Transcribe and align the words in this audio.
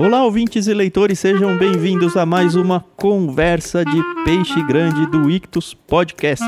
Olá, 0.00 0.24
ouvintes 0.24 0.66
e 0.66 0.72
leitores, 0.72 1.18
sejam 1.18 1.58
bem-vindos 1.58 2.16
a 2.16 2.24
mais 2.24 2.54
uma 2.54 2.80
conversa 2.96 3.84
de 3.84 4.02
peixe 4.24 4.62
grande 4.62 5.04
do 5.04 5.30
Ictus 5.30 5.74
Podcast. 5.74 6.42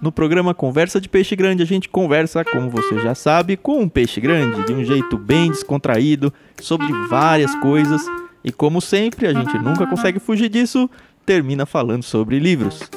No 0.00 0.12
programa 0.12 0.54
Conversa 0.54 1.00
de 1.00 1.08
Peixe 1.08 1.34
Grande, 1.34 1.60
a 1.60 1.66
gente 1.66 1.88
conversa, 1.88 2.44
como 2.44 2.70
você 2.70 3.00
já 3.00 3.16
sabe, 3.16 3.56
com 3.56 3.80
um 3.80 3.88
peixe 3.88 4.20
grande, 4.20 4.64
de 4.64 4.72
um 4.72 4.84
jeito 4.84 5.18
bem 5.18 5.50
descontraído, 5.50 6.32
sobre 6.60 6.86
várias 7.08 7.52
coisas. 7.56 8.00
E 8.44 8.52
como 8.52 8.80
sempre, 8.80 9.26
a 9.26 9.32
gente 9.32 9.58
nunca 9.58 9.84
consegue 9.84 10.20
fugir 10.20 10.48
disso, 10.48 10.88
termina 11.26 11.66
falando 11.66 12.04
sobre 12.04 12.38
livros. 12.38 12.88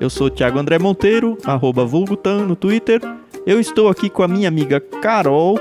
Eu 0.00 0.10
sou 0.10 0.28
Thiago 0.28 0.58
André 0.58 0.80
Monteiro, 0.80 1.38
arroba 1.44 1.84
Vulgutan 1.84 2.44
no 2.44 2.56
Twitter. 2.56 3.00
Eu 3.46 3.60
estou 3.60 3.88
aqui 3.88 4.10
com 4.10 4.24
a 4.24 4.28
minha 4.28 4.48
amiga 4.48 4.80
Carol, 4.80 5.60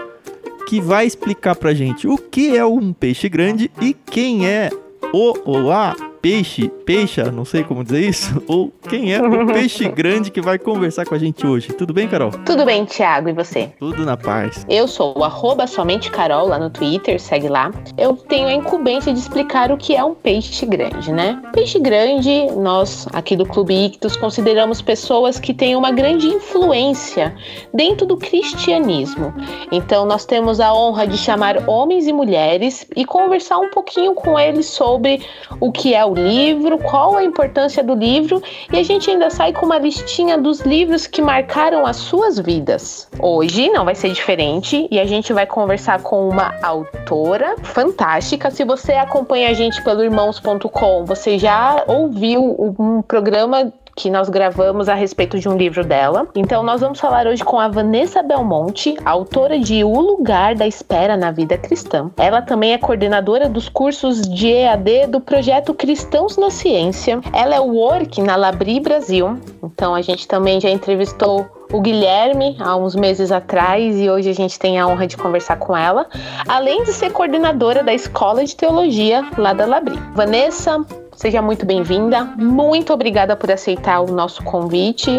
que 0.68 0.82
vai 0.82 1.08
explicar 1.08 1.56
pra 1.56 1.74
gente 1.74 2.08
o 2.08 2.18
que 2.18 2.56
é 2.56 2.66
um 2.66 2.92
peixe 2.92 3.30
grande 3.30 3.72
e 3.82 3.94
quem 3.94 4.46
é 4.46 4.70
o 5.14 5.34
ou 5.46 5.72
a 5.72 5.96
peixe, 6.22 6.70
peixa, 6.86 7.32
não 7.32 7.46
sei 7.46 7.64
como 7.64 7.84
dizer 7.84 8.02
isso, 8.02 8.42
ou 8.48 8.72
quem 8.90 9.14
é 9.14 9.22
o 9.22 9.48
peixe 9.48 9.88
grande 9.90 10.32
que 10.32 10.42
vai 10.42 10.58
conversar 10.58 11.06
com 11.06 11.16
a 11.16 11.18
gente 11.18 11.46
hoje. 11.46 11.70
Tudo 11.74 11.94
bem, 11.94 12.08
Carol? 12.08 12.32
Tudo 12.46 12.66
bem, 12.66 12.86
Thiago, 12.86 13.30
e 13.30 13.34
você? 13.34 13.72
Tudo 13.80 14.06
na 14.06 14.18
paz. 14.18 14.66
Eu 14.70 14.88
sou 14.88 15.18
o 15.18 15.24
arroba 15.24 15.68
somente 15.68 16.10
Carol 16.12 16.48
lá 16.48 16.60
no 16.60 16.70
Twitter, 16.70 17.20
segue 17.20 17.48
lá. 17.48 17.72
Eu 17.98 18.16
tenho 18.16 18.48
a 18.48 18.54
incumbência 18.54 19.14
de 19.14 19.20
explicar 19.20 19.72
o 19.72 19.78
que 19.78 19.96
é 19.96 20.04
um 20.04 20.14
peixe 20.14 20.66
grande, 20.66 21.12
né? 21.12 21.42
Peixe 21.54 21.80
grande, 21.80 22.48
nós 22.56 23.08
aqui 23.14 23.36
do 23.36 23.46
Clube 23.46 23.74
Ictus 23.74 24.16
consideramos 24.16 24.82
pessoas 24.82 25.40
que 25.40 25.54
têm 25.54 25.76
uma 25.76 25.92
grande 25.92 26.28
influência 26.28 27.36
dentro 27.74 28.06
do 28.06 28.18
cristianismo. 28.18 29.34
Então 29.72 30.06
nós 30.06 30.26
temos 30.26 30.60
a 30.60 30.74
honra 30.74 31.08
de 31.08 31.18
chamar 31.18 31.68
homens 31.70 32.08
e 32.08 32.14
mulheres 32.14 32.88
e 32.96 33.06
conversar 33.06 33.60
um 33.60 33.70
pouquinho 33.70 34.14
com 34.14 34.40
eles 34.40 34.68
sobre 34.68 35.22
o 35.60 35.72
que 35.72 35.94
é 35.94 36.07
o 36.08 36.14
livro, 36.14 36.78
qual 36.78 37.18
a 37.18 37.24
importância 37.24 37.84
do 37.84 37.94
livro 37.94 38.42
e 38.72 38.78
a 38.78 38.84
gente 38.84 39.10
ainda 39.10 39.30
sai 39.30 39.54
com 39.54 39.66
uma 39.66 39.78
listinha 39.78 40.38
dos 40.38 40.62
livros 40.62 41.06
que 41.08 41.22
marcaram 41.22 41.86
as 41.86 41.98
suas 41.98 42.40
vidas. 42.40 43.08
Hoje 43.20 43.70
não 43.70 43.86
vai 43.86 43.96
ser 43.96 44.10
diferente 44.12 44.88
e 44.90 45.00
a 45.00 45.06
gente 45.06 45.34
vai 45.34 45.46
conversar 45.46 46.02
com 46.02 46.28
uma 46.28 46.54
autora 46.62 47.56
fantástica. 47.64 48.50
Se 48.52 48.64
você 48.64 48.94
acompanha 48.94 49.50
a 49.50 49.54
gente 49.54 49.84
pelo 49.84 50.04
irmãos.com, 50.04 51.06
você 51.06 51.38
já 51.38 51.84
ouviu 51.88 52.76
um 52.80 53.02
programa 53.02 53.72
que 53.98 54.12
nós 54.12 54.30
gravamos 54.30 54.88
a 54.88 54.94
respeito 54.94 55.40
de 55.40 55.50
um 55.50 55.58
livro 55.58 55.84
dela. 55.84 56.28
Então, 56.36 56.62
nós 56.62 56.82
vamos 56.82 57.00
falar 57.00 57.26
hoje 57.26 57.44
com 57.44 57.60
a 57.60 57.68
Vanessa 57.68 58.22
Belmonte, 58.22 58.96
autora 59.04 59.60
de 59.60 59.84
O 59.84 60.00
Lugar 60.00 60.54
da 60.54 60.68
Espera 60.68 61.18
na 61.18 61.32
Vida 61.32 61.58
Cristã. 61.58 62.12
Ela 62.16 62.44
também 62.44 62.74
é 62.74 62.78
coordenadora 62.78 63.50
dos 63.50 63.68
cursos 63.68 64.22
de 64.22 64.48
EAD 64.48 65.08
do 65.08 65.20
projeto 65.20 65.74
Cristãos 65.74 66.38
na 66.38 66.52
Ciência. 66.52 67.20
Ela 67.34 67.56
é 67.56 67.60
work 67.60 68.22
na 68.22 68.36
Labri 68.36 68.80
Brasil. 68.80 69.40
Então, 69.64 69.96
a 69.96 70.02
gente 70.04 70.28
também 70.28 70.62
já 70.62 70.70
entrevistou 70.70 71.57
o 71.72 71.82
Guilherme 71.82 72.56
há 72.60 72.76
uns 72.76 72.96
meses 72.96 73.32
atrás 73.32 74.00
e 74.00 74.10
hoje 74.10 74.30
a 74.30 74.34
gente 74.34 74.58
tem 74.58 74.80
a 74.80 74.88
honra 74.88 75.08
de 75.08 75.18
conversar 75.18 75.58
com 75.58 75.76
ela, 75.76 76.08
além 76.48 76.84
de 76.84 76.94
ser 76.94 77.12
coordenadora 77.12 77.84
da 77.84 77.94
Escola 77.94 78.44
de 78.44 78.56
Teologia 78.56 79.26
lá 79.38 79.54
da 79.54 79.66
Labri. 79.66 79.98
Vanessa, 80.14 80.86
Seja 81.18 81.42
muito 81.42 81.66
bem-vinda. 81.66 82.26
Muito 82.38 82.94
obrigada 82.94 83.36
por 83.36 83.50
aceitar 83.52 84.02
o 84.02 84.12
nosso 84.12 84.44
convite 84.44 85.10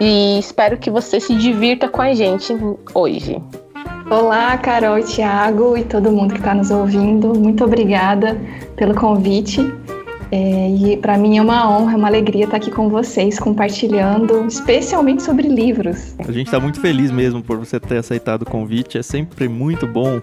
e 0.00 0.36
espero 0.36 0.76
que 0.76 0.90
você 0.90 1.20
se 1.20 1.32
divirta 1.36 1.88
com 1.88 2.02
a 2.02 2.12
gente 2.12 2.52
hoje. 2.92 3.40
Olá, 4.10 4.58
Carol, 4.58 5.00
Thiago 5.04 5.78
e 5.78 5.84
todo 5.84 6.10
mundo 6.10 6.34
que 6.34 6.40
está 6.40 6.54
nos 6.54 6.72
ouvindo. 6.72 7.38
Muito 7.38 7.64
obrigada 7.64 8.36
pelo 8.74 8.96
convite. 8.96 9.60
É, 10.30 10.70
e 10.70 10.96
para 10.96 11.16
mim 11.16 11.38
é 11.38 11.42
uma 11.42 11.70
honra, 11.70 11.96
uma 11.96 12.08
alegria 12.08 12.44
estar 12.44 12.56
aqui 12.56 12.70
com 12.70 12.88
vocês, 12.88 13.38
compartilhando, 13.38 14.46
especialmente 14.46 15.22
sobre 15.22 15.48
livros. 15.48 16.14
A 16.18 16.32
gente 16.32 16.46
está 16.46 16.58
muito 16.58 16.80
feliz 16.80 17.10
mesmo 17.10 17.42
por 17.42 17.58
você 17.58 17.78
ter 17.78 17.98
aceitado 17.98 18.42
o 18.42 18.46
convite. 18.46 18.98
É 18.98 19.02
sempre 19.02 19.48
muito 19.48 19.86
bom 19.86 20.20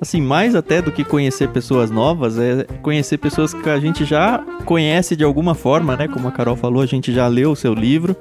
assim, 0.00 0.20
mais 0.20 0.54
até 0.54 0.80
do 0.80 0.92
que 0.92 1.04
conhecer 1.04 1.48
pessoas 1.48 1.90
novas, 1.90 2.38
é 2.38 2.64
conhecer 2.82 3.18
pessoas 3.18 3.52
que 3.52 3.68
a 3.68 3.78
gente 3.78 4.04
já 4.04 4.38
conhece 4.64 5.16
de 5.16 5.24
alguma 5.24 5.54
forma, 5.54 5.96
né? 5.96 6.08
Como 6.08 6.28
a 6.28 6.32
Carol 6.32 6.56
falou, 6.56 6.82
a 6.82 6.86
gente 6.86 7.12
já 7.12 7.26
leu 7.26 7.52
o 7.52 7.56
seu 7.56 7.74
livro. 7.74 8.16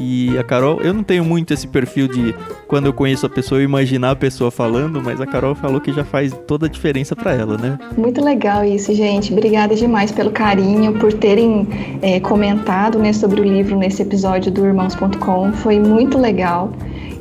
E 0.00 0.36
a 0.38 0.42
Carol, 0.42 0.80
eu 0.80 0.92
não 0.92 1.02
tenho 1.02 1.24
muito 1.24 1.52
esse 1.52 1.66
perfil 1.66 2.08
de 2.08 2.34
quando 2.66 2.86
eu 2.86 2.92
conheço 2.92 3.26
a 3.26 3.28
pessoa 3.28 3.60
eu 3.60 3.64
imaginar 3.64 4.12
a 4.12 4.16
pessoa 4.16 4.50
falando, 4.50 5.00
mas 5.02 5.20
a 5.20 5.26
Carol 5.26 5.54
falou 5.54 5.80
que 5.80 5.92
já 5.92 6.04
faz 6.04 6.32
toda 6.46 6.66
a 6.66 6.68
diferença 6.68 7.14
para 7.14 7.32
ela, 7.32 7.56
né? 7.56 7.78
Muito 7.96 8.22
legal 8.22 8.64
isso, 8.64 8.94
gente. 8.94 9.32
Obrigada 9.32 9.74
demais 9.74 10.10
pelo 10.10 10.30
carinho, 10.30 10.94
por 10.98 11.12
terem 11.12 11.68
é, 12.00 12.20
comentado 12.20 12.98
né, 12.98 13.12
sobre 13.12 13.40
o 13.40 13.44
livro 13.44 13.76
nesse 13.76 14.02
episódio 14.02 14.50
do 14.50 14.64
Irmãos.com. 14.64 15.52
Foi 15.52 15.78
muito 15.78 16.18
legal. 16.18 16.72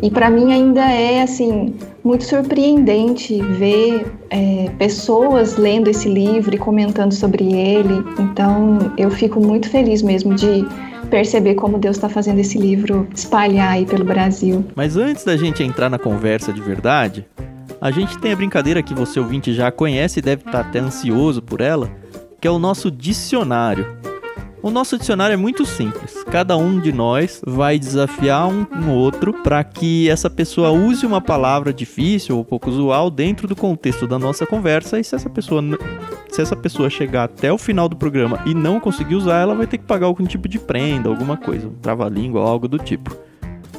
E 0.01 0.09
para 0.09 0.29
mim 0.29 0.51
ainda 0.51 0.81
é 0.81 1.21
assim 1.21 1.75
muito 2.03 2.23
surpreendente 2.23 3.39
ver 3.39 4.11
é, 4.31 4.71
pessoas 4.79 5.57
lendo 5.57 5.89
esse 5.89 6.09
livro 6.09 6.55
e 6.55 6.57
comentando 6.57 7.13
sobre 7.13 7.53
ele. 7.53 8.03
Então 8.19 8.79
eu 8.97 9.11
fico 9.11 9.39
muito 9.39 9.69
feliz 9.69 10.01
mesmo 10.01 10.33
de 10.33 10.65
perceber 11.11 11.55
como 11.55 11.77
Deus 11.77 11.97
está 11.97 12.09
fazendo 12.09 12.39
esse 12.39 12.57
livro 12.57 13.07
espalhar 13.13 13.73
aí 13.73 13.85
pelo 13.85 14.05
Brasil. 14.05 14.65
Mas 14.73 14.95
antes 14.95 15.23
da 15.23 15.37
gente 15.37 15.61
entrar 15.61 15.89
na 15.89 15.99
conversa 15.99 16.51
de 16.51 16.61
verdade, 16.61 17.27
a 17.79 17.91
gente 17.91 18.17
tem 18.17 18.31
a 18.31 18.35
brincadeira 18.35 18.81
que 18.81 18.93
você 18.93 19.19
ouvinte 19.19 19.53
já 19.53 19.69
conhece 19.71 20.19
e 20.19 20.21
deve 20.21 20.43
estar 20.45 20.61
até 20.61 20.79
ansioso 20.79 21.41
por 21.41 21.61
ela, 21.61 21.91
que 22.39 22.47
é 22.47 22.51
o 22.51 22.57
nosso 22.57 22.89
dicionário. 22.89 23.85
O 24.63 24.69
nosso 24.69 24.97
dicionário 24.97 25.33
é 25.33 25.37
muito 25.37 25.65
simples. 25.65 26.23
Cada 26.25 26.55
um 26.55 26.79
de 26.79 26.91
nós 26.91 27.41
vai 27.45 27.79
desafiar 27.79 28.47
um, 28.47 28.67
um 28.71 28.91
outro 28.91 29.33
para 29.33 29.63
que 29.63 30.07
essa 30.07 30.29
pessoa 30.29 30.69
use 30.69 31.03
uma 31.03 31.19
palavra 31.19 31.73
difícil 31.73 32.37
ou 32.37 32.45
pouco 32.45 32.69
usual 32.69 33.09
dentro 33.09 33.47
do 33.47 33.55
contexto 33.55 34.05
da 34.05 34.19
nossa 34.19 34.45
conversa. 34.45 34.99
E 34.99 35.03
se 35.03 35.15
essa 35.15 35.29
pessoa 35.29 35.63
se 36.29 36.41
essa 36.41 36.55
pessoa 36.55 36.89
chegar 36.89 37.23
até 37.23 37.51
o 37.51 37.57
final 37.57 37.89
do 37.89 37.95
programa 37.95 38.41
e 38.45 38.53
não 38.53 38.79
conseguir 38.79 39.15
usar, 39.15 39.41
ela 39.41 39.55
vai 39.55 39.65
ter 39.65 39.79
que 39.79 39.83
pagar 39.83 40.05
algum 40.05 40.25
tipo 40.25 40.47
de 40.47 40.59
prenda, 40.59 41.09
alguma 41.09 41.35
coisa, 41.35 41.67
um 41.67 41.73
trava-língua, 41.73 42.41
algo 42.41 42.67
do 42.67 42.77
tipo. 42.77 43.17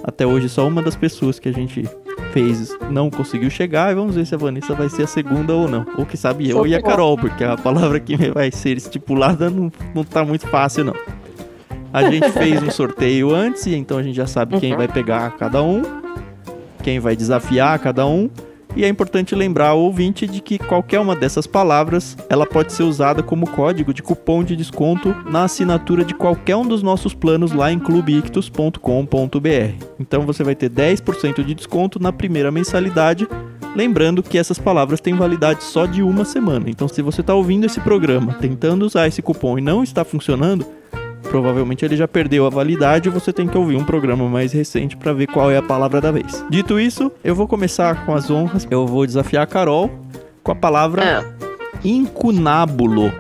Até 0.04 0.26
hoje 0.26 0.48
só 0.48 0.66
uma 0.66 0.82
das 0.82 0.96
pessoas 0.96 1.38
que 1.38 1.48
a 1.48 1.52
gente 1.52 1.88
fez 2.32 2.76
não 2.90 3.10
conseguiu 3.10 3.50
chegar 3.50 3.92
e 3.92 3.94
vamos 3.94 4.16
ver 4.16 4.26
se 4.26 4.34
a 4.34 4.38
Vanessa 4.38 4.74
vai 4.74 4.88
ser 4.88 5.04
a 5.04 5.06
segunda 5.06 5.52
ou 5.52 5.68
não. 5.68 5.86
Ou 5.96 6.04
que 6.04 6.16
sabe 6.16 6.48
eu 6.48 6.66
e 6.66 6.74
a 6.74 6.82
Carol, 6.82 7.16
porque 7.16 7.44
a 7.44 7.56
palavra 7.56 8.00
que 8.00 8.16
vai 8.32 8.50
ser 8.50 8.76
estipulada 8.76 9.48
não, 9.48 9.70
não 9.94 10.04
tá 10.04 10.24
muito 10.24 10.46
fácil 10.48 10.84
não. 10.84 10.94
A 11.92 12.10
gente 12.10 12.30
fez 12.32 12.62
um 12.62 12.70
sorteio 12.70 13.34
antes, 13.34 13.66
então 13.66 13.98
a 13.98 14.02
gente 14.02 14.16
já 14.16 14.26
sabe 14.26 14.58
quem 14.58 14.72
uhum. 14.72 14.78
vai 14.78 14.88
pegar 14.88 15.36
cada 15.36 15.62
um, 15.62 15.82
quem 16.82 16.98
vai 16.98 17.14
desafiar 17.14 17.78
cada 17.78 18.06
um. 18.06 18.30
E 18.74 18.84
é 18.84 18.88
importante 18.88 19.34
lembrar 19.34 19.68
ao 19.68 19.80
ouvinte 19.80 20.26
de 20.26 20.40
que 20.40 20.58
qualquer 20.58 21.00
uma 21.00 21.14
dessas 21.14 21.46
palavras, 21.46 22.16
ela 22.28 22.46
pode 22.46 22.72
ser 22.72 22.84
usada 22.84 23.22
como 23.22 23.50
código 23.50 23.92
de 23.92 24.02
cupom 24.02 24.42
de 24.42 24.56
desconto 24.56 25.14
na 25.30 25.44
assinatura 25.44 26.04
de 26.04 26.14
qualquer 26.14 26.56
um 26.56 26.66
dos 26.66 26.82
nossos 26.82 27.14
planos 27.14 27.52
lá 27.52 27.70
em 27.70 27.78
clubeictus.com.br. 27.78 29.86
Então 30.00 30.22
você 30.22 30.42
vai 30.42 30.54
ter 30.54 30.70
10% 30.70 31.44
de 31.44 31.54
desconto 31.54 32.00
na 32.00 32.12
primeira 32.12 32.50
mensalidade 32.50 33.28
Lembrando 33.74 34.22
que 34.22 34.36
essas 34.36 34.58
palavras 34.58 35.00
têm 35.00 35.14
validade 35.14 35.64
só 35.64 35.86
de 35.86 36.02
uma 36.02 36.24
semana. 36.24 36.68
Então, 36.68 36.86
se 36.86 37.00
você 37.00 37.22
está 37.22 37.34
ouvindo 37.34 37.64
esse 37.64 37.80
programa 37.80 38.34
tentando 38.34 38.84
usar 38.84 39.08
esse 39.08 39.22
cupom 39.22 39.58
e 39.58 39.62
não 39.62 39.82
está 39.82 40.04
funcionando, 40.04 40.66
provavelmente 41.22 41.84
ele 41.84 41.96
já 41.96 42.06
perdeu 42.06 42.46
a 42.46 42.50
validade 42.50 43.08
e 43.08 43.12
você 43.12 43.32
tem 43.32 43.46
que 43.46 43.56
ouvir 43.56 43.76
um 43.76 43.84
programa 43.84 44.28
mais 44.28 44.52
recente 44.52 44.96
para 44.96 45.12
ver 45.12 45.26
qual 45.26 45.50
é 45.50 45.56
a 45.56 45.62
palavra 45.62 46.00
da 46.00 46.10
vez. 46.10 46.44
Dito 46.50 46.78
isso, 46.78 47.10
eu 47.24 47.34
vou 47.34 47.48
começar 47.48 48.04
com 48.04 48.14
as 48.14 48.30
honras. 48.30 48.66
Eu 48.70 48.86
vou 48.86 49.06
desafiar 49.06 49.44
a 49.44 49.46
Carol 49.46 49.90
com 50.42 50.52
a 50.52 50.56
palavra 50.56 51.02
é. 51.02 51.24
incunábulo. 51.84 53.12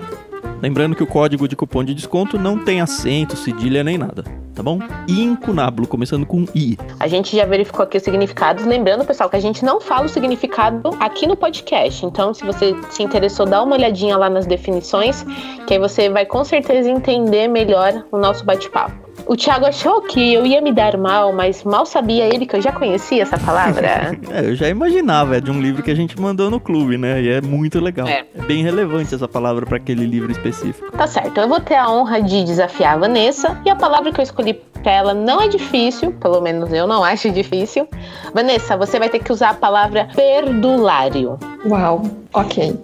Lembrando 0.60 0.94
que 0.94 1.02
o 1.02 1.06
código 1.06 1.48
de 1.48 1.56
cupom 1.56 1.82
de 1.82 1.94
desconto 1.94 2.38
não 2.38 2.58
tem 2.58 2.80
acento, 2.80 3.36
cedilha 3.36 3.82
nem 3.82 3.98
nada 3.98 4.41
tá 4.54 4.62
bom? 4.62 4.78
Incunábulo, 5.08 5.86
começando 5.88 6.26
com 6.26 6.44
I. 6.54 6.76
A 6.98 7.08
gente 7.08 7.36
já 7.36 7.44
verificou 7.44 7.84
aqui 7.84 7.96
os 7.96 8.02
significados. 8.02 8.64
Lembrando, 8.64 9.04
pessoal, 9.04 9.28
que 9.28 9.36
a 9.36 9.40
gente 9.40 9.64
não 9.64 9.80
fala 9.80 10.06
o 10.06 10.08
significado 10.08 10.90
aqui 11.00 11.26
no 11.26 11.36
podcast. 11.36 12.04
Então, 12.04 12.32
se 12.34 12.44
você 12.44 12.74
se 12.90 13.02
interessou, 13.02 13.46
dá 13.46 13.62
uma 13.62 13.76
olhadinha 13.76 14.16
lá 14.16 14.28
nas 14.28 14.46
definições, 14.46 15.24
que 15.66 15.74
aí 15.74 15.80
você 15.80 16.08
vai 16.08 16.26
com 16.26 16.44
certeza 16.44 16.90
entender 16.90 17.48
melhor 17.48 18.04
o 18.10 18.18
nosso 18.18 18.44
bate-papo. 18.44 19.11
O 19.26 19.36
Thiago 19.36 19.66
achou 19.66 20.02
que 20.02 20.34
eu 20.34 20.44
ia 20.44 20.60
me 20.60 20.72
dar 20.72 20.96
mal, 20.96 21.32
mas 21.32 21.62
mal 21.64 21.86
sabia 21.86 22.24
ele 22.26 22.46
que 22.46 22.56
eu 22.56 22.60
já 22.60 22.72
conhecia 22.72 23.22
essa 23.22 23.38
palavra. 23.38 24.16
é, 24.30 24.50
eu 24.50 24.54
já 24.54 24.68
imaginava, 24.68 25.36
é 25.36 25.40
de 25.40 25.50
um 25.50 25.60
livro 25.60 25.82
que 25.82 25.90
a 25.90 25.94
gente 25.94 26.20
mandou 26.20 26.50
no 26.50 26.60
clube, 26.60 26.98
né? 26.98 27.22
E 27.22 27.28
é 27.28 27.40
muito 27.40 27.80
legal. 27.80 28.06
É, 28.06 28.24
é 28.34 28.42
bem 28.42 28.62
relevante 28.62 29.14
essa 29.14 29.28
palavra 29.28 29.64
para 29.64 29.76
aquele 29.76 30.04
livro 30.04 30.30
específico. 30.32 30.90
Tá 30.92 31.06
certo, 31.06 31.38
eu 31.38 31.48
vou 31.48 31.60
ter 31.60 31.76
a 31.76 31.90
honra 31.90 32.20
de 32.20 32.44
desafiar 32.44 32.94
a 32.94 32.98
Vanessa, 32.98 33.60
e 33.64 33.70
a 33.70 33.76
palavra 33.76 34.12
que 34.12 34.20
eu 34.20 34.24
escolhi 34.24 34.54
pra 34.82 34.92
ela 34.92 35.14
não 35.14 35.40
é 35.40 35.48
difícil, 35.48 36.12
pelo 36.12 36.40
menos 36.40 36.72
eu 36.72 36.86
não 36.86 37.04
acho 37.04 37.30
difícil. 37.30 37.88
Vanessa, 38.34 38.76
você 38.76 38.98
vai 38.98 39.08
ter 39.08 39.20
que 39.20 39.32
usar 39.32 39.50
a 39.50 39.54
palavra 39.54 40.08
perdulário. 40.14 41.38
Uau, 41.64 42.02
ok. 42.34 42.78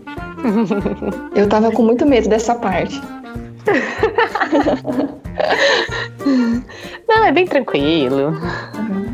eu 1.35 1.49
tava 1.49 1.73
com 1.73 1.83
muito 1.83 2.07
medo 2.07 2.29
dessa 2.29 2.55
parte. 2.55 3.01
Não, 7.09 7.25
é 7.25 7.33
bem 7.33 7.47
tranquilo. 7.47 8.35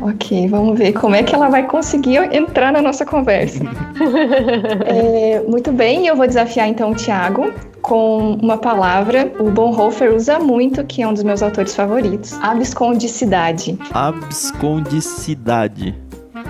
Ok, 0.01 0.47
vamos 0.47 0.77
ver 0.77 0.93
como 0.93 1.15
é 1.15 1.23
que 1.23 1.33
ela 1.33 1.49
vai 1.49 1.65
conseguir 1.65 2.17
entrar 2.33 2.71
na 2.71 2.81
nossa 2.81 3.05
conversa. 3.05 3.63
é, 4.85 5.43
muito 5.47 5.71
bem, 5.71 6.07
eu 6.07 6.15
vou 6.15 6.27
desafiar 6.27 6.67
então 6.67 6.91
o 6.91 6.95
Tiago 6.95 7.51
com 7.81 8.37
uma 8.41 8.57
palavra. 8.57 9.31
O 9.39 9.49
Bonhoeffer 9.49 10.13
usa 10.13 10.39
muito, 10.39 10.83
que 10.83 11.01
é 11.01 11.07
um 11.07 11.13
dos 11.13 11.23
meus 11.23 11.41
autores 11.41 11.75
favoritos: 11.75 12.33
abscondicidade. 12.41 13.77
Abscondicidade. 13.91 15.95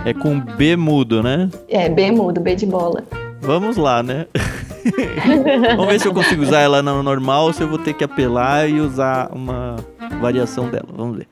É 0.06 0.14
com 0.14 0.40
B 0.40 0.76
mudo, 0.76 1.24
né? 1.24 1.50
É, 1.68 1.90
B 1.90 2.12
mudo, 2.12 2.42
B 2.42 2.56
de 2.56 2.66
bola. 2.66 3.04
Vamos 3.42 3.78
lá, 3.78 4.02
né? 4.02 4.26
Vamos 5.76 5.88
ver 5.88 6.00
se 6.00 6.08
eu 6.08 6.14
consigo 6.14 6.44
usar 6.44 6.60
ela 6.60 6.82
no 6.82 7.02
normal 7.02 7.46
ou 7.46 7.54
se 7.54 7.62
eu 7.62 7.68
vou 7.68 7.80
ter 7.80 7.94
que 7.94 8.04
apelar 8.04 8.70
e 8.70 8.80
usar 8.80 9.30
uma 9.32 9.78
variação 10.22 10.70
dela. 10.70 10.88
Vamos 10.96 11.18
ver. 11.18 11.28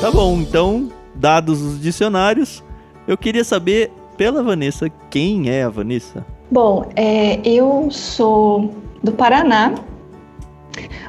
Tá 0.00 0.12
bom, 0.12 0.38
então, 0.38 0.90
dados 1.14 1.60
os 1.60 1.80
dicionários, 1.80 2.62
eu 3.06 3.18
queria 3.18 3.42
saber 3.42 3.90
pela 4.16 4.42
Vanessa 4.42 4.88
quem 5.10 5.50
é 5.50 5.64
a 5.64 5.68
Vanessa. 5.68 6.24
Bom, 6.50 6.86
é, 6.96 7.40
eu 7.44 7.88
sou 7.90 8.70
do 9.02 9.12
Paraná, 9.12 9.74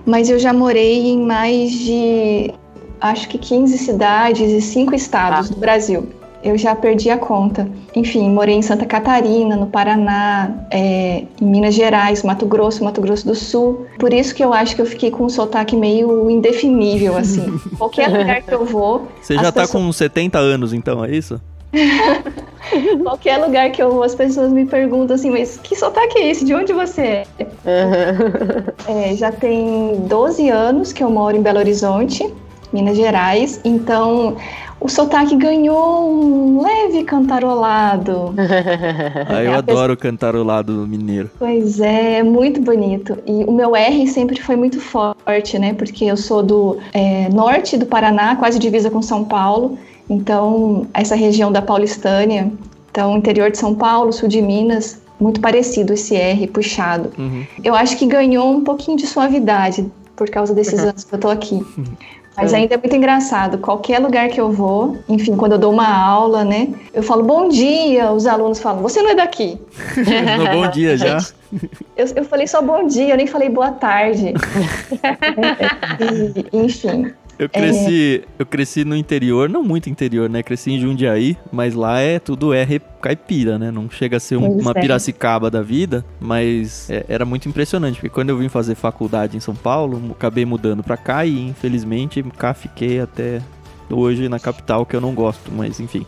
mas 0.06 0.30
eu 0.30 0.38
já 0.38 0.52
morei 0.52 1.08
em 1.08 1.22
mais 1.22 1.72
de 1.72 2.54
acho 3.00 3.30
que 3.30 3.38
15 3.38 3.78
cidades 3.78 4.52
e 4.52 4.62
5 4.62 4.94
estados 4.94 5.50
ah. 5.50 5.54
do 5.54 5.60
Brasil. 5.60 6.10
Eu 6.42 6.58
já 6.58 6.74
perdi 6.74 7.10
a 7.10 7.18
conta. 7.18 7.70
Enfim, 7.94 8.30
morei 8.30 8.56
em 8.56 8.62
Santa 8.62 8.86
Catarina, 8.86 9.58
no 9.58 9.68
Paraná, 9.68 10.50
é, 10.72 11.26
em 11.40 11.46
Minas 11.46 11.76
Gerais, 11.76 12.24
Mato 12.24 12.46
Grosso, 12.46 12.82
Mato 12.82 13.02
Grosso 13.02 13.28
do 13.28 13.36
Sul. 13.36 13.86
Por 13.98 14.14
isso 14.14 14.34
que 14.34 14.42
eu 14.42 14.54
acho 14.54 14.74
que 14.74 14.82
eu 14.82 14.86
fiquei 14.86 15.12
com 15.12 15.26
um 15.26 15.30
sotaque 15.30 15.76
meio 15.76 16.30
indefinível, 16.30 17.18
assim. 17.18 17.60
Qualquer 17.78 18.08
lugar 18.08 18.42
que 18.42 18.54
eu 18.54 18.66
vou. 18.66 19.10
Você 19.22 19.36
já 19.36 19.52
tá 19.52 19.62
pessoas... 19.64 19.84
com 19.84 19.92
70 19.92 20.38
anos, 20.38 20.72
então, 20.72 21.04
é 21.04 21.12
isso? 21.12 21.42
Qualquer 23.04 23.38
lugar 23.38 23.72
que 23.72 23.82
eu 23.82 23.92
vou, 23.92 24.04
as 24.04 24.16
pessoas 24.16 24.52
me 24.52 24.66
perguntam 24.66 25.16
assim, 25.16 25.30
mas 25.30 25.58
que 25.58 25.76
sotaque 25.76 26.18
é 26.20 26.30
esse? 26.30 26.46
De 26.46 26.54
onde 26.54 26.74
você 26.74 27.02
é? 27.02 27.26
Uhum. 27.40 29.02
é? 29.02 29.16
Já 29.16 29.32
tem 29.32 30.02
12 30.08 30.50
anos 30.50 30.92
que 30.92 31.04
eu 31.04 31.10
moro 31.10 31.38
em 31.38 31.42
Belo 31.42 31.60
Horizonte, 31.60 32.32
Minas 32.72 32.98
Gerais, 32.98 33.60
então 33.64 34.38
o 34.82 34.88
sotaque 34.88 35.36
ganhou 35.36 36.10
um 36.10 36.62
leve 36.62 37.04
cantarolado. 37.04 38.34
ah, 39.28 39.44
eu 39.44 39.54
adoro 39.54 39.94
o 39.94 39.98
cantarolado 39.98 40.88
mineiro. 40.88 41.30
Pois 41.38 41.82
é, 41.82 42.20
é 42.20 42.24
muito 42.24 42.62
bonito. 42.62 43.18
E 43.26 43.44
o 43.44 43.52
meu 43.52 43.76
R 43.76 44.08
sempre 44.08 44.42
foi 44.42 44.56
muito 44.56 44.80
forte, 44.80 45.60
né? 45.60 45.74
Porque 45.74 46.06
eu 46.06 46.16
sou 46.16 46.42
do 46.42 46.78
é, 46.94 47.28
norte 47.30 47.78
do 47.78 47.86
Paraná, 47.86 48.38
quase 48.38 48.58
divisa 48.58 48.90
com 48.90 49.02
São 49.02 49.26
Paulo. 49.26 49.78
Então, 50.10 50.88
essa 50.94 51.16
região 51.16 51.52
da 51.52 51.62
Paulistânia, 51.62 52.52
então, 52.92 53.18
interior 53.18 53.52
de 53.52 53.58
São 53.58 53.76
Paulo, 53.76 54.12
sul 54.12 54.28
de 54.28 54.42
Minas, 54.42 55.00
muito 55.20 55.40
parecido 55.40 55.94
esse 55.94 56.16
R 56.16 56.48
puxado. 56.48 57.12
Uhum. 57.18 57.46
Eu 57.64 57.76
acho 57.76 57.98
que 57.98 58.06
ganhou 58.06 58.52
um 58.52 58.64
pouquinho 58.64 58.98
de 58.98 59.06
suavidade 59.06 59.86
por 60.16 60.30
causa 60.30 60.54
desses 60.54 60.80
anos 60.80 61.04
que 61.04 61.14
eu 61.14 61.20
tô 61.20 61.30
aqui. 61.30 61.64
Mas 62.36 62.54
é. 62.54 62.58
ainda 62.58 62.76
é 62.76 62.78
muito 62.78 62.96
engraçado. 62.96 63.58
Qualquer 63.58 64.00
lugar 64.00 64.30
que 64.30 64.40
eu 64.40 64.52
vou, 64.52 64.98
enfim, 65.10 65.36
quando 65.36 65.54
eu 65.54 65.58
dou 65.58 65.74
uma 65.74 65.88
aula, 65.88 66.46
né? 66.46 66.70
Eu 66.94 67.04
falo 67.04 67.24
bom 67.24 67.50
dia, 67.50 68.12
os 68.12 68.26
alunos 68.26 68.60
falam, 68.60 68.82
você 68.82 69.02
não 69.02 69.12
é 69.12 69.16
daqui. 69.16 69.60
no 70.38 70.52
bom 70.52 70.70
dia 70.70 70.98
já. 70.98 71.18
Eu, 71.98 72.06
eu 72.16 72.24
falei 72.24 72.46
só 72.46 72.62
bom 72.62 72.86
dia, 72.86 73.10
eu 73.10 73.18
nem 73.18 73.26
falei 73.26 73.50
boa 73.50 73.72
tarde. 73.72 74.36
e, 76.54 76.58
enfim. 76.58 77.12
Eu 77.40 77.48
cresci, 77.48 78.22
é... 78.22 78.28
eu 78.38 78.46
cresci 78.46 78.84
no 78.84 78.98
interior, 78.98 79.48
não 79.48 79.64
muito 79.64 79.90
interior, 79.90 80.30
né? 80.30 80.44
Cresci 80.44 80.72
em 80.72 80.80
Jundiaí, 80.82 81.38
mas 81.54 81.74
lá 81.74 82.02
é 82.02 82.20
tudo 82.20 82.54
é 82.54 82.68
caipira, 83.02 83.58
né? 83.58 83.72
Não 83.72 83.90
chega 83.90 84.18
a 84.18 84.20
ser 84.20 84.36
um, 84.36 84.60
uma 84.60 84.72
é. 84.72 84.82
Piracicaba 84.82 85.50
da 85.50 85.62
vida, 85.62 86.04
mas 86.20 86.90
é, 86.90 87.06
era 87.08 87.24
muito 87.24 87.48
impressionante, 87.48 87.96
porque 87.96 88.10
quando 88.10 88.30
eu 88.30 88.38
vim 88.38 88.50
fazer 88.50 88.76
faculdade 88.76 89.38
em 89.38 89.40
São 89.40 89.56
Paulo, 89.56 90.12
acabei 90.12 90.44
mudando 90.44 90.84
pra 90.84 90.98
cá 90.98 91.26
e 91.26 91.48
infelizmente 91.48 92.22
cá 92.38 92.54
fiquei 92.54 93.00
até 93.00 93.42
hoje 93.90 94.28
na 94.28 94.38
capital, 94.38 94.86
que 94.86 94.94
eu 94.94 95.02
não 95.02 95.14
gosto, 95.14 95.50
mas 95.50 95.80
enfim. 95.80 96.06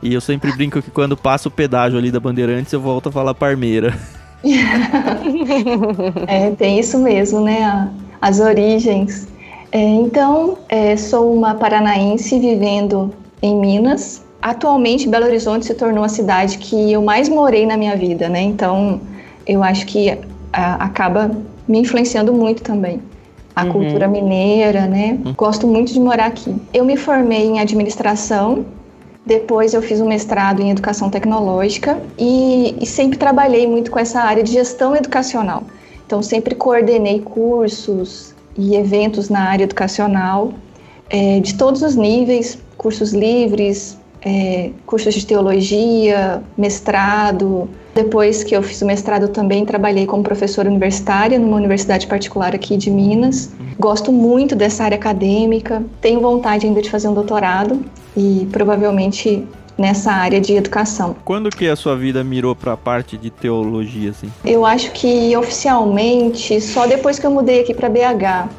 E 0.00 0.14
eu 0.14 0.20
sempre 0.20 0.52
brinco 0.52 0.80
que 0.80 0.90
quando 0.92 1.16
passo 1.16 1.48
o 1.48 1.50
pedágio 1.50 1.98
ali 1.98 2.12
da 2.12 2.20
Bandeirantes, 2.20 2.72
eu 2.72 2.80
volto 2.80 3.08
a 3.08 3.12
falar 3.12 3.34
Parmeira. 3.34 3.92
é, 6.28 6.52
tem 6.52 6.78
isso 6.78 6.96
mesmo, 7.00 7.40
né? 7.40 7.92
As 8.22 8.38
origens. 8.38 9.26
É, 9.72 9.78
então, 9.78 10.58
é, 10.68 10.96
sou 10.96 11.32
uma 11.32 11.54
paranaense 11.54 12.38
vivendo 12.38 13.12
em 13.40 13.56
Minas. 13.56 14.22
Atualmente, 14.42 15.08
Belo 15.08 15.26
Horizonte 15.26 15.66
se 15.66 15.74
tornou 15.74 16.02
a 16.02 16.08
cidade 16.08 16.58
que 16.58 16.92
eu 16.92 17.02
mais 17.02 17.28
morei 17.28 17.66
na 17.66 17.76
minha 17.76 17.96
vida, 17.96 18.28
né? 18.28 18.40
Então, 18.40 19.00
eu 19.46 19.62
acho 19.62 19.86
que 19.86 20.18
a, 20.52 20.84
acaba 20.84 21.30
me 21.68 21.78
influenciando 21.78 22.32
muito 22.32 22.62
também. 22.62 23.00
A 23.54 23.64
uhum. 23.64 23.72
cultura 23.72 24.08
mineira, 24.08 24.86
né? 24.86 25.18
Uhum. 25.24 25.34
Gosto 25.34 25.66
muito 25.66 25.92
de 25.92 26.00
morar 26.00 26.26
aqui. 26.26 26.54
Eu 26.72 26.84
me 26.84 26.96
formei 26.96 27.46
em 27.46 27.60
administração, 27.60 28.64
depois 29.24 29.74
eu 29.74 29.82
fiz 29.82 30.00
um 30.00 30.08
mestrado 30.08 30.60
em 30.60 30.70
educação 30.70 31.10
tecnológica 31.10 32.00
e, 32.18 32.74
e 32.80 32.86
sempre 32.86 33.18
trabalhei 33.18 33.66
muito 33.66 33.90
com 33.90 33.98
essa 33.98 34.20
área 34.20 34.42
de 34.42 34.52
gestão 34.52 34.96
educacional. 34.96 35.62
Então, 36.06 36.22
sempre 36.22 36.54
coordenei 36.54 37.20
cursos, 37.20 38.34
e 38.60 38.76
eventos 38.76 39.28
na 39.28 39.48
área 39.48 39.64
educacional, 39.64 40.52
é, 41.08 41.40
de 41.40 41.54
todos 41.54 41.82
os 41.82 41.96
níveis, 41.96 42.58
cursos 42.76 43.12
livres, 43.12 43.98
é, 44.22 44.70
cursos 44.86 45.14
de 45.14 45.26
teologia, 45.26 46.42
mestrado. 46.56 47.68
Depois 47.94 48.44
que 48.44 48.54
eu 48.54 48.62
fiz 48.62 48.80
o 48.82 48.86
mestrado, 48.86 49.28
também 49.28 49.64
trabalhei 49.64 50.06
como 50.06 50.22
professora 50.22 50.68
universitária 50.68 51.38
numa 51.38 51.56
universidade 51.56 52.06
particular 52.06 52.54
aqui 52.54 52.76
de 52.76 52.90
Minas. 52.90 53.50
Gosto 53.78 54.12
muito 54.12 54.54
dessa 54.54 54.84
área 54.84 54.96
acadêmica, 54.96 55.82
tenho 56.00 56.20
vontade 56.20 56.66
ainda 56.66 56.82
de 56.82 56.90
fazer 56.90 57.08
um 57.08 57.14
doutorado 57.14 57.82
e 58.16 58.46
provavelmente 58.52 59.46
nessa 59.80 60.12
área 60.12 60.38
de 60.38 60.54
educação. 60.54 61.16
Quando 61.24 61.48
que 61.48 61.66
a 61.66 61.74
sua 61.74 61.96
vida 61.96 62.22
mirou 62.22 62.54
para 62.54 62.74
a 62.74 62.76
parte 62.76 63.16
de 63.16 63.30
teologia 63.30 64.10
assim? 64.10 64.30
Eu 64.44 64.66
acho 64.66 64.92
que 64.92 65.34
oficialmente 65.34 66.60
só 66.60 66.86
depois 66.86 67.18
que 67.18 67.26
eu 67.26 67.30
mudei 67.30 67.60
aqui 67.60 67.72
para 67.72 67.88
BH. 67.88 68.50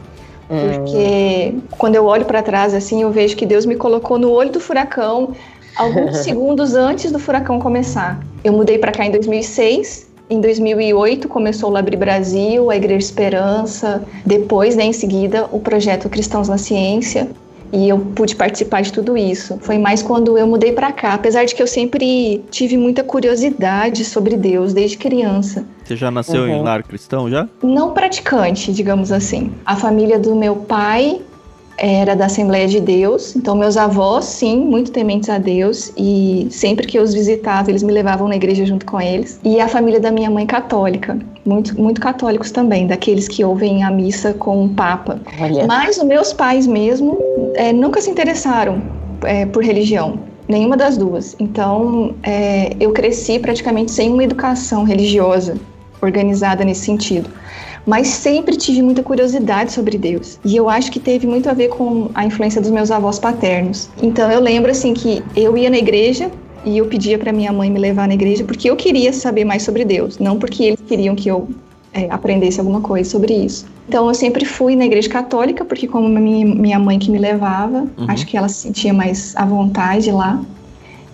Porque 0.48 1.54
hum. 1.54 1.62
quando 1.78 1.96
eu 1.96 2.06
olho 2.06 2.26
para 2.26 2.42
trás 2.42 2.74
assim, 2.74 3.04
eu 3.04 3.12
vejo 3.12 3.38
que 3.38 3.46
Deus 3.46 3.66
me 3.66 3.76
colocou 3.76 4.18
no 4.18 4.32
olho 4.32 4.50
do 4.50 4.60
furacão 4.60 5.34
alguns 5.76 6.18
segundos 6.26 6.74
antes 6.74 7.12
do 7.12 7.20
furacão 7.20 7.60
começar. 7.60 8.20
Eu 8.44 8.52
mudei 8.52 8.80
para 8.80 8.92
cá 8.92 9.06
em 9.06 9.12
2006 9.12 10.12
em 10.32 10.40
2008 10.40 11.28
começou 11.28 11.70
o 11.70 11.74
Labri 11.74 11.98
Brasil, 11.98 12.72
a 12.72 12.78
Igreja 12.78 13.06
Esperança, 13.06 14.02
depois, 14.26 14.78
né, 14.78 14.86
em 14.86 14.94
seguida, 14.94 15.46
o 15.52 15.60
projeto 15.60 16.08
Cristãos 16.08 16.48
na 16.48 16.58
Ciência 16.58 17.28
e 17.72 17.88
eu 17.88 18.00
pude 18.00 18.36
participar 18.36 18.82
de 18.82 18.92
tudo 18.92 19.18
isso. 19.18 19.58
Foi 19.62 19.78
mais 19.78 20.02
quando 20.02 20.38
eu 20.38 20.46
mudei 20.46 20.72
para 20.72 20.92
cá, 20.92 21.14
apesar 21.14 21.46
de 21.46 21.56
que 21.56 21.62
eu 21.62 21.68
sempre 21.68 22.44
tive 22.50 22.78
muita 22.78 23.04
curiosidade 23.04 24.04
sobre 24.06 24.36
Deus 24.36 24.74
desde 24.74 24.98
criança. 24.98 25.66
Você 25.84 25.96
já 25.96 26.12
nasceu 26.12 26.44
uhum. 26.44 26.60
em 26.60 26.62
lar 26.62 26.84
cristão 26.84 27.30
já? 27.30 27.48
Não 27.62 27.94
praticante, 27.94 28.72
digamos 28.72 29.12
assim. 29.12 29.52
A 29.66 29.76
família 29.76 30.20
do 30.20 30.36
meu 30.36 30.56
pai 30.56 31.22
era 31.82 32.16
da 32.16 32.26
Assembleia 32.26 32.68
de 32.68 32.80
Deus, 32.80 33.36
então 33.36 33.56
meus 33.56 33.76
avós, 33.76 34.26
sim, 34.26 34.60
muito 34.60 34.92
tementes 34.92 35.30
a 35.30 35.40
Deus, 35.40 35.92
e 35.98 36.48
sempre 36.52 36.86
que 36.86 37.00
eu 37.00 37.02
os 37.02 37.12
visitava, 37.12 37.72
eles 37.72 37.82
me 37.82 37.92
levavam 37.92 38.28
na 38.28 38.36
igreja 38.36 38.64
junto 38.68 38.86
com 38.86 39.02
eles. 39.02 39.40
E 39.44 39.60
a 39.60 39.68
família 39.68 40.00
da 40.00 40.12
minha 40.12 40.30
mãe 40.30 40.46
católica, 40.46 41.18
muito, 41.44 41.80
muito 41.82 42.00
católicos 42.00 42.52
também, 42.52 42.86
daqueles 42.86 43.28
que 43.28 43.44
ouvem 43.44 43.84
a 43.84 43.90
missa 43.90 44.32
com 44.32 44.64
o 44.64 44.70
Papa. 44.70 45.20
Olha. 45.42 45.66
Mas 45.66 45.98
os 45.98 46.04
meus 46.04 46.32
pais 46.32 46.68
mesmo 46.68 47.18
é, 47.56 47.74
nunca 47.74 48.00
se 48.00 48.12
interessaram 48.12 48.80
é, 49.24 49.48
por 49.48 49.64
religião. 49.64 50.20
Nenhuma 50.48 50.78
das 50.78 50.98
duas. 50.98 51.36
Então, 51.40 52.14
é, 52.22 52.76
eu 52.80 52.92
cresci 52.92 53.40
praticamente 53.40 53.90
sem 53.90 54.12
uma 54.12 54.24
educação 54.24 54.84
religiosa 54.84 55.56
organizada 56.02 56.64
nesse 56.64 56.82
sentido 56.82 57.30
mas 57.86 58.08
sempre 58.08 58.56
tive 58.56 58.82
muita 58.82 59.04
curiosidade 59.04 59.72
sobre 59.72 59.98
Deus. 59.98 60.40
E 60.46 60.56
eu 60.56 60.70
acho 60.70 60.92
que 60.92 61.00
teve 61.00 61.28
muito 61.28 61.50
a 61.50 61.54
ver 61.54 61.70
com 61.70 62.10
a 62.14 62.26
influência 62.26 62.62
dos 62.62 62.72
meus 62.72 62.92
avós 62.92 63.20
paternos. 63.20 63.90
Então 64.02 64.32
eu 64.32 64.40
lembro 64.40 64.72
assim 64.72 64.94
que 64.94 65.24
eu 65.36 65.58
ia 65.58 65.70
na 65.70 65.78
igreja 65.78 66.32
e 66.64 66.78
eu 66.78 66.86
pedia 66.86 67.18
para 67.18 67.32
minha 67.32 67.52
mãe 67.52 67.70
me 67.70 67.80
levar 67.80 68.08
na 68.08 68.14
igreja 68.14 68.44
porque 68.44 68.70
eu 68.70 68.76
queria 68.76 69.12
saber 69.12 69.46
mais 69.46 69.64
sobre 69.64 69.84
Deus, 69.84 70.20
não 70.20 70.38
porque 70.38 70.64
eles 70.64 70.82
queriam 70.82 71.16
que 71.16 71.30
eu 71.30 71.50
é, 71.94 72.08
aprendesse 72.10 72.60
alguma 72.60 72.82
coisa 72.82 73.10
sobre 73.10 73.34
isso. 73.34 73.66
Então 73.88 74.08
eu 74.08 74.14
sempre 74.14 74.46
fui 74.46 74.76
na 74.76 74.86
igreja 74.86 75.10
católica 75.10 75.66
porque 75.66 75.88
como 75.88 76.08
minha, 76.08 76.46
minha 76.46 76.80
mãe 76.80 76.98
que 76.98 77.12
me 77.12 77.18
levava, 77.18 77.88
uhum. 77.98 78.06
acho 78.08 78.26
que 78.26 78.38
ela 78.38 78.48
se 78.48 78.62
sentia 78.62 78.94
mais 78.94 79.36
à 79.36 79.46
vontade 79.46 80.12
lá. 80.12 80.42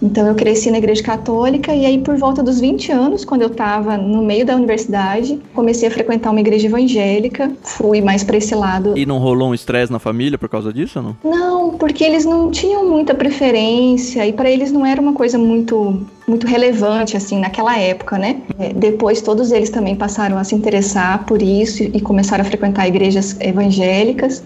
Então 0.02 0.28
eu 0.28 0.36
cresci 0.36 0.70
na 0.70 0.78
igreja 0.78 1.02
católica 1.02 1.74
e 1.74 1.86
aí 1.86 1.98
por 1.98 2.16
volta 2.18 2.44
dos 2.44 2.60
20 2.60 2.92
anos, 2.92 3.26
quando 3.26 3.42
eu 3.42 3.48
estava 3.48 3.98
no 3.98 4.22
meio 4.24 4.46
da 4.46 4.56
universidade, 4.56 5.40
comecei 5.54 5.88
a 5.88 5.92
frequentar 5.92 6.32
uma 6.32 6.40
igreja 6.40 6.68
evangélica, 6.68 7.52
fui 7.64 8.02
mais 8.02 8.24
para 8.24 8.38
esse 8.38 8.54
lado. 8.54 8.98
E 8.98 9.06
não 9.06 9.18
rolou 9.18 9.50
um 9.50 9.54
estresse 9.54 9.92
na 9.92 10.00
família 10.00 10.38
por 10.38 10.50
causa 10.50 10.72
disso, 10.72 11.02
não? 11.02 11.16
Não, 11.24 11.72
porque 11.78 12.04
eles 12.04 12.26
não 12.26 12.52
tinham 12.52 12.88
muita 12.88 13.16
preferência 13.16 14.26
e 14.26 14.34
para 14.34 14.50
eles 14.50 14.72
não 14.72 14.86
era 14.86 15.02
uma 15.02 15.14
coisa 15.14 15.38
muito 15.38 16.06
muito 16.28 16.46
relevante 16.46 17.16
assim 17.16 17.40
naquela 17.40 17.78
época, 17.80 18.18
né? 18.18 18.42
É, 18.60 18.74
depois 18.74 19.22
todos 19.22 19.52
eles 19.52 19.70
também 19.70 19.96
passaram 19.96 20.38
a 20.38 20.44
se 20.44 20.54
interessar 20.54 21.26
por 21.26 21.42
isso 21.42 21.84
e 21.84 22.02
começaram 22.02 22.42
a 22.42 22.46
frequentar 22.46 22.86
igrejas 22.88 23.38
evangélicas. 23.40 24.44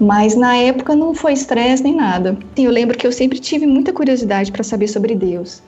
Mas 0.00 0.36
na 0.36 0.56
época 0.56 0.94
não 0.94 1.14
foi 1.14 1.32
estresse 1.32 1.82
nem 1.82 1.94
nada. 1.94 2.36
Eu 2.56 2.70
lembro 2.70 2.96
que 2.96 3.06
eu 3.06 3.12
sempre 3.12 3.38
tive 3.38 3.66
muita 3.66 3.92
curiosidade 3.92 4.52
para 4.52 4.62
saber 4.62 4.88
sobre 4.88 5.14
Deus. 5.14 5.60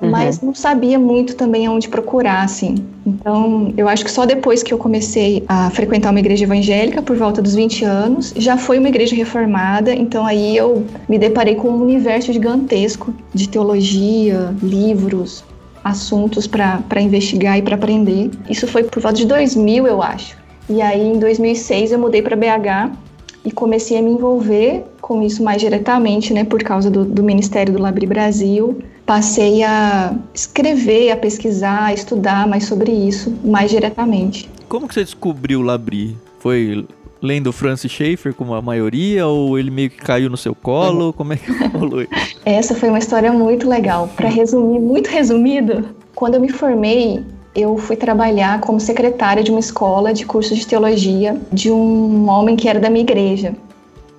Uhum. 0.00 0.10
Mas 0.10 0.40
não 0.40 0.54
sabia 0.54 0.98
muito 0.98 1.36
também 1.36 1.66
aonde 1.66 1.88
procurar, 1.88 2.42
assim. 2.42 2.76
Então, 3.06 3.72
eu 3.76 3.88
acho 3.88 4.04
que 4.04 4.10
só 4.10 4.26
depois 4.26 4.62
que 4.62 4.72
eu 4.72 4.78
comecei 4.78 5.44
a 5.46 5.70
frequentar 5.70 6.10
uma 6.10 6.18
igreja 6.18 6.44
evangélica, 6.44 7.02
por 7.02 7.16
volta 7.16 7.40
dos 7.40 7.54
20 7.54 7.84
anos, 7.84 8.34
já 8.36 8.56
foi 8.56 8.78
uma 8.78 8.88
igreja 8.88 9.14
reformada, 9.14 9.94
então 9.94 10.26
aí 10.26 10.56
eu 10.56 10.84
me 11.08 11.18
deparei 11.18 11.54
com 11.54 11.68
um 11.68 11.82
universo 11.82 12.32
gigantesco 12.32 13.14
de 13.32 13.48
teologia, 13.48 14.54
livros, 14.62 15.44
assuntos 15.82 16.46
para 16.46 17.00
investigar 17.00 17.58
e 17.58 17.62
para 17.62 17.74
aprender. 17.76 18.30
Isso 18.48 18.66
foi 18.66 18.84
por 18.84 19.00
volta 19.00 19.18
de 19.18 19.26
2000, 19.26 19.86
eu 19.86 20.02
acho. 20.02 20.36
E 20.68 20.80
aí, 20.80 21.06
em 21.06 21.18
2006, 21.18 21.92
eu 21.92 21.98
mudei 21.98 22.22
para 22.22 22.34
BH 22.34 23.04
e 23.44 23.52
comecei 23.52 23.98
a 23.98 24.02
me 24.02 24.10
envolver 24.10 24.84
com 25.00 25.22
isso 25.22 25.42
mais 25.42 25.60
diretamente, 25.60 26.32
né, 26.32 26.44
por 26.44 26.62
causa 26.62 26.90
do, 26.90 27.04
do 27.04 27.22
Ministério 27.22 27.74
do 27.74 27.82
Labri 27.82 28.06
Brasil. 28.06 28.78
Passei 29.04 29.62
a 29.62 30.14
escrever, 30.32 31.10
a 31.10 31.16
pesquisar, 31.16 31.84
a 31.84 31.92
estudar 31.92 32.48
mais 32.48 32.64
sobre 32.64 32.90
isso 32.90 33.34
mais 33.44 33.70
diretamente. 33.70 34.48
Como 34.68 34.88
que 34.88 34.94
você 34.94 35.04
descobriu 35.04 35.60
o 35.60 35.62
Labri? 35.62 36.16
Foi 36.38 36.86
lendo 37.20 37.52
Francis 37.52 37.90
Schaeffer 37.90 38.34
como 38.34 38.54
a 38.54 38.60
maioria 38.60 39.26
ou 39.26 39.58
ele 39.58 39.70
meio 39.70 39.90
que 39.90 39.96
caiu 39.96 40.28
no 40.28 40.36
seu 40.36 40.54
colo? 40.54 41.12
Como 41.12 41.32
é 41.32 41.36
que 41.36 41.50
rolou? 41.68 42.06
Essa 42.44 42.74
foi 42.74 42.90
uma 42.90 42.98
história 42.98 43.32
muito 43.32 43.68
legal. 43.68 44.08
Para 44.14 44.28
resumir, 44.28 44.78
muito 44.78 45.08
resumido, 45.08 45.88
quando 46.14 46.34
eu 46.34 46.40
me 46.40 46.50
formei, 46.50 47.24
eu 47.54 47.78
fui 47.78 47.96
trabalhar 47.96 48.60
como 48.60 48.80
secretária 48.80 49.42
de 49.42 49.50
uma 49.50 49.60
escola 49.60 50.12
de 50.12 50.26
cursos 50.26 50.58
de 50.58 50.66
teologia 50.66 51.40
de 51.52 51.70
um 51.70 52.28
homem 52.28 52.56
que 52.56 52.68
era 52.68 52.80
da 52.80 52.90
minha 52.90 53.02
igreja. 53.02 53.54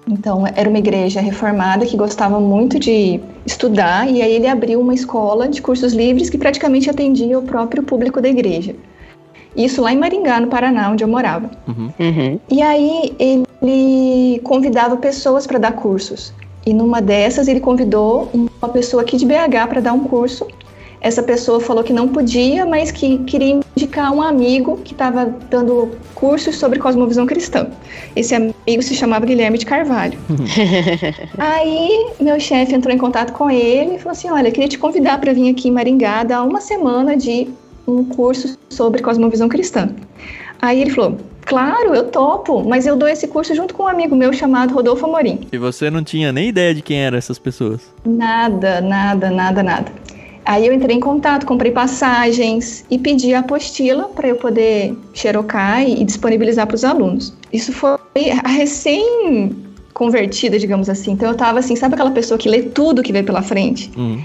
Então, 0.07 0.45
era 0.55 0.69
uma 0.69 0.77
igreja 0.77 1.19
reformada 1.19 1.85
que 1.85 1.97
gostava 1.97 2.39
muito 2.39 2.79
de 2.79 3.19
estudar, 3.45 4.07
e 4.07 4.21
aí 4.21 4.33
ele 4.33 4.47
abriu 4.47 4.79
uma 4.79 4.93
escola 4.93 5.47
de 5.47 5.61
cursos 5.61 5.93
livres 5.93 6.29
que 6.29 6.37
praticamente 6.37 6.89
atendia 6.89 7.37
o 7.37 7.41
próprio 7.41 7.81
público 7.81 8.21
da 8.21 8.29
igreja. 8.29 8.75
Isso 9.55 9.81
lá 9.81 9.91
em 9.91 9.97
Maringá, 9.97 10.39
no 10.39 10.47
Paraná, 10.47 10.91
onde 10.91 11.03
eu 11.03 11.07
morava. 11.07 11.49
Uhum. 11.67 11.89
Uhum. 11.99 12.39
E 12.49 12.61
aí 12.61 13.15
ele 13.17 14.39
convidava 14.43 14.95
pessoas 14.97 15.47
para 15.47 15.57
dar 15.57 15.71
cursos. 15.71 16.33
E 16.65 16.73
numa 16.73 17.01
dessas 17.01 17.47
ele 17.47 17.59
convidou 17.59 18.29
uma 18.33 18.69
pessoa 18.69 19.01
aqui 19.01 19.17
de 19.17 19.25
BH 19.25 19.67
para 19.69 19.81
dar 19.81 19.93
um 19.93 20.03
curso 20.03 20.45
essa 21.05 21.21
pessoa 21.21 21.59
falou 21.59 21.83
que 21.83 21.93
não 21.93 22.07
podia, 22.07 22.65
mas 22.65 22.91
que 22.91 23.19
queria 23.25 23.59
indicar 23.77 24.11
um 24.11 24.23
amigo 24.23 24.77
que 24.83 24.91
estava 24.91 25.27
dando 25.51 25.91
cursos 26.15 26.55
sobre 26.55 26.79
cosmovisão 26.79 27.27
cristã. 27.27 27.67
Esse 28.15 28.33
amigo 28.33 28.81
se 28.81 28.95
chamava 28.95 29.23
Guilherme 29.23 29.59
de 29.59 29.67
Carvalho. 29.67 30.17
Aí 31.37 32.07
meu 32.19 32.39
chefe 32.39 32.73
entrou 32.73 32.91
em 32.91 32.97
contato 32.97 33.33
com 33.33 33.51
ele 33.51 33.97
e 33.97 33.99
falou 33.99 34.13
assim: 34.13 34.31
Olha, 34.31 34.47
eu 34.47 34.51
queria 34.51 34.67
te 34.67 34.79
convidar 34.79 35.21
para 35.21 35.31
vir 35.31 35.51
aqui 35.51 35.67
em 35.67 35.71
Maringá 35.71 36.23
dar 36.23 36.41
uma 36.41 36.59
semana 36.59 37.15
de 37.15 37.49
um 37.87 38.03
curso 38.03 38.57
sobre 38.67 39.03
cosmovisão 39.03 39.47
cristã. 39.47 39.89
Aí 40.59 40.81
ele 40.81 40.89
falou: 40.89 41.19
Claro, 41.45 41.93
eu 41.93 42.05
topo, 42.05 42.67
mas 42.67 42.87
eu 42.87 42.95
dou 42.95 43.07
esse 43.07 43.27
curso 43.27 43.53
junto 43.53 43.75
com 43.75 43.83
um 43.83 43.87
amigo 43.87 44.15
meu 44.15 44.33
chamado 44.33 44.73
Rodolfo 44.73 45.05
Amorim. 45.05 45.41
E 45.51 45.57
você 45.59 45.91
não 45.91 46.03
tinha 46.03 46.31
nem 46.31 46.49
ideia 46.49 46.73
de 46.73 46.81
quem 46.81 46.97
eram 46.97 47.15
essas 47.15 47.37
pessoas? 47.37 47.93
Nada, 48.03 48.81
nada, 48.81 49.29
nada, 49.29 49.61
nada. 49.61 50.05
Aí 50.45 50.67
eu 50.67 50.73
entrei 50.73 50.95
em 50.95 50.99
contato, 50.99 51.45
comprei 51.45 51.71
passagens 51.71 52.85
e 52.89 52.99
pedi 52.99 53.33
a 53.33 53.39
apostila 53.39 54.03
para 54.03 54.27
eu 54.27 54.35
poder 54.35 54.95
xerocar 55.13 55.81
e, 55.81 56.03
disponibilizar 56.03 56.67
para 56.67 56.75
os 56.75 56.83
alunos. 56.83 57.33
Isso 57.51 57.73
foi 57.73 57.97
a 58.43 58.47
recém 58.47 59.55
convertida, 59.95 60.59
digamos 60.59 60.87
assim. 60.87 61.13
Então 61.13 61.29
eu 61.29 61.35
tava 61.35 61.59
assim, 61.59 61.75
sabe 61.75 61.95
aquela 61.95 62.11
pessoa 62.11 62.37
que 62.37 62.47
lê 62.47 62.61
tudo 62.61 63.01
que 63.01 63.11
vê 63.11 63.23
pela 63.23 63.41
frente? 63.41 63.91
Uhum. 63.97 64.19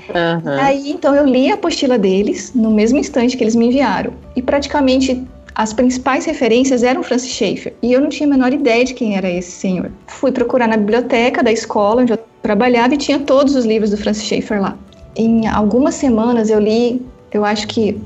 Aí 0.60 0.90
então 0.90 1.14
eu 1.14 1.24
li 1.24 1.50
a 1.50 1.54
apostila 1.54 1.96
deles 1.96 2.52
no 2.54 2.70
mesmo 2.70 2.98
instante 2.98 3.36
que 3.36 3.42
eles 3.42 3.56
me 3.56 3.68
enviaram. 3.68 4.12
E 4.36 4.42
praticamente 4.42 5.24
as 5.54 5.72
principais 5.72 6.26
referências 6.26 6.82
eram 6.82 7.02
Francis 7.02 7.30
Schaeffer. 7.30 7.72
E 7.82 7.92
eu 7.92 8.00
não 8.00 8.08
tinha 8.08 8.26
a 8.26 8.30
menor 8.30 8.52
ideia 8.52 8.84
de 8.84 8.92
quem 8.92 9.16
era 9.16 9.30
esse 9.30 9.52
senhor. 9.52 9.90
Fui 10.06 10.32
procurar 10.32 10.68
na 10.68 10.76
biblioteca 10.76 11.42
da 11.42 11.52
escola 11.52 12.02
onde 12.02 12.12
eu 12.12 12.18
trabalhava 12.42 12.94
e 12.94 12.98
tinha 12.98 13.18
todos 13.20 13.54
os 13.54 13.64
livros 13.64 13.90
do 13.90 13.96
Francis 13.96 14.24
Schaeffer 14.24 14.60
lá 14.60 14.76
em 15.22 15.46
algumas 15.46 15.94
semanas 15.94 16.50
eu 16.50 16.58
li, 16.58 17.04
eu 17.32 17.44
acho 17.44 17.66
que 17.68 18.00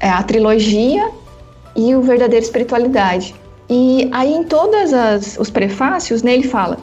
é 0.00 0.08
a 0.08 0.22
trilogia 0.22 1.10
e 1.74 1.94
o 1.94 2.02
Verdadeira 2.02 2.44
Espiritualidade. 2.44 3.34
E 3.68 4.08
aí 4.12 4.32
em 4.32 4.44
todos 4.44 4.92
os 5.38 5.50
prefácios, 5.50 6.22
né, 6.22 6.34
ele 6.34 6.46
fala 6.46 6.78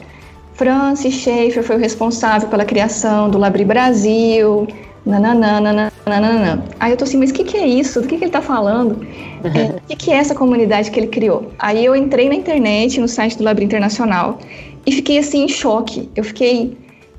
Francis 0.54 1.14
Schaeffer 1.14 1.62
foi 1.62 1.76
o 1.76 1.78
responsável 1.78 2.48
pela 2.48 2.64
criação 2.64 3.28
do 3.28 3.38
Labri 3.38 3.64
Brasil, 3.64 4.68
nananana, 5.04 5.92
nananana. 6.06 6.64
Aí 6.78 6.92
eu 6.92 6.96
tô 6.96 7.04
assim, 7.04 7.16
mas 7.16 7.30
o 7.30 7.34
que, 7.34 7.44
que 7.44 7.56
é 7.56 7.66
isso? 7.66 8.00
Do 8.00 8.06
que, 8.06 8.16
que 8.16 8.24
ele 8.24 8.30
tá 8.30 8.40
falando? 8.40 9.04
É, 9.44 9.76
o 9.76 9.80
que, 9.88 9.96
que 9.96 10.10
é 10.12 10.16
essa 10.16 10.34
comunidade 10.34 10.90
que 10.90 11.00
ele 11.00 11.08
criou? 11.08 11.50
Aí 11.58 11.84
eu 11.84 11.96
entrei 11.96 12.28
na 12.28 12.34
internet, 12.34 13.00
no 13.00 13.08
site 13.08 13.36
do 13.36 13.44
Labri 13.44 13.64
Internacional, 13.64 14.38
e 14.86 14.92
fiquei 14.92 15.18
assim 15.18 15.44
em 15.44 15.48
choque. 15.48 16.08
Eu 16.14 16.22
fiquei 16.22 16.76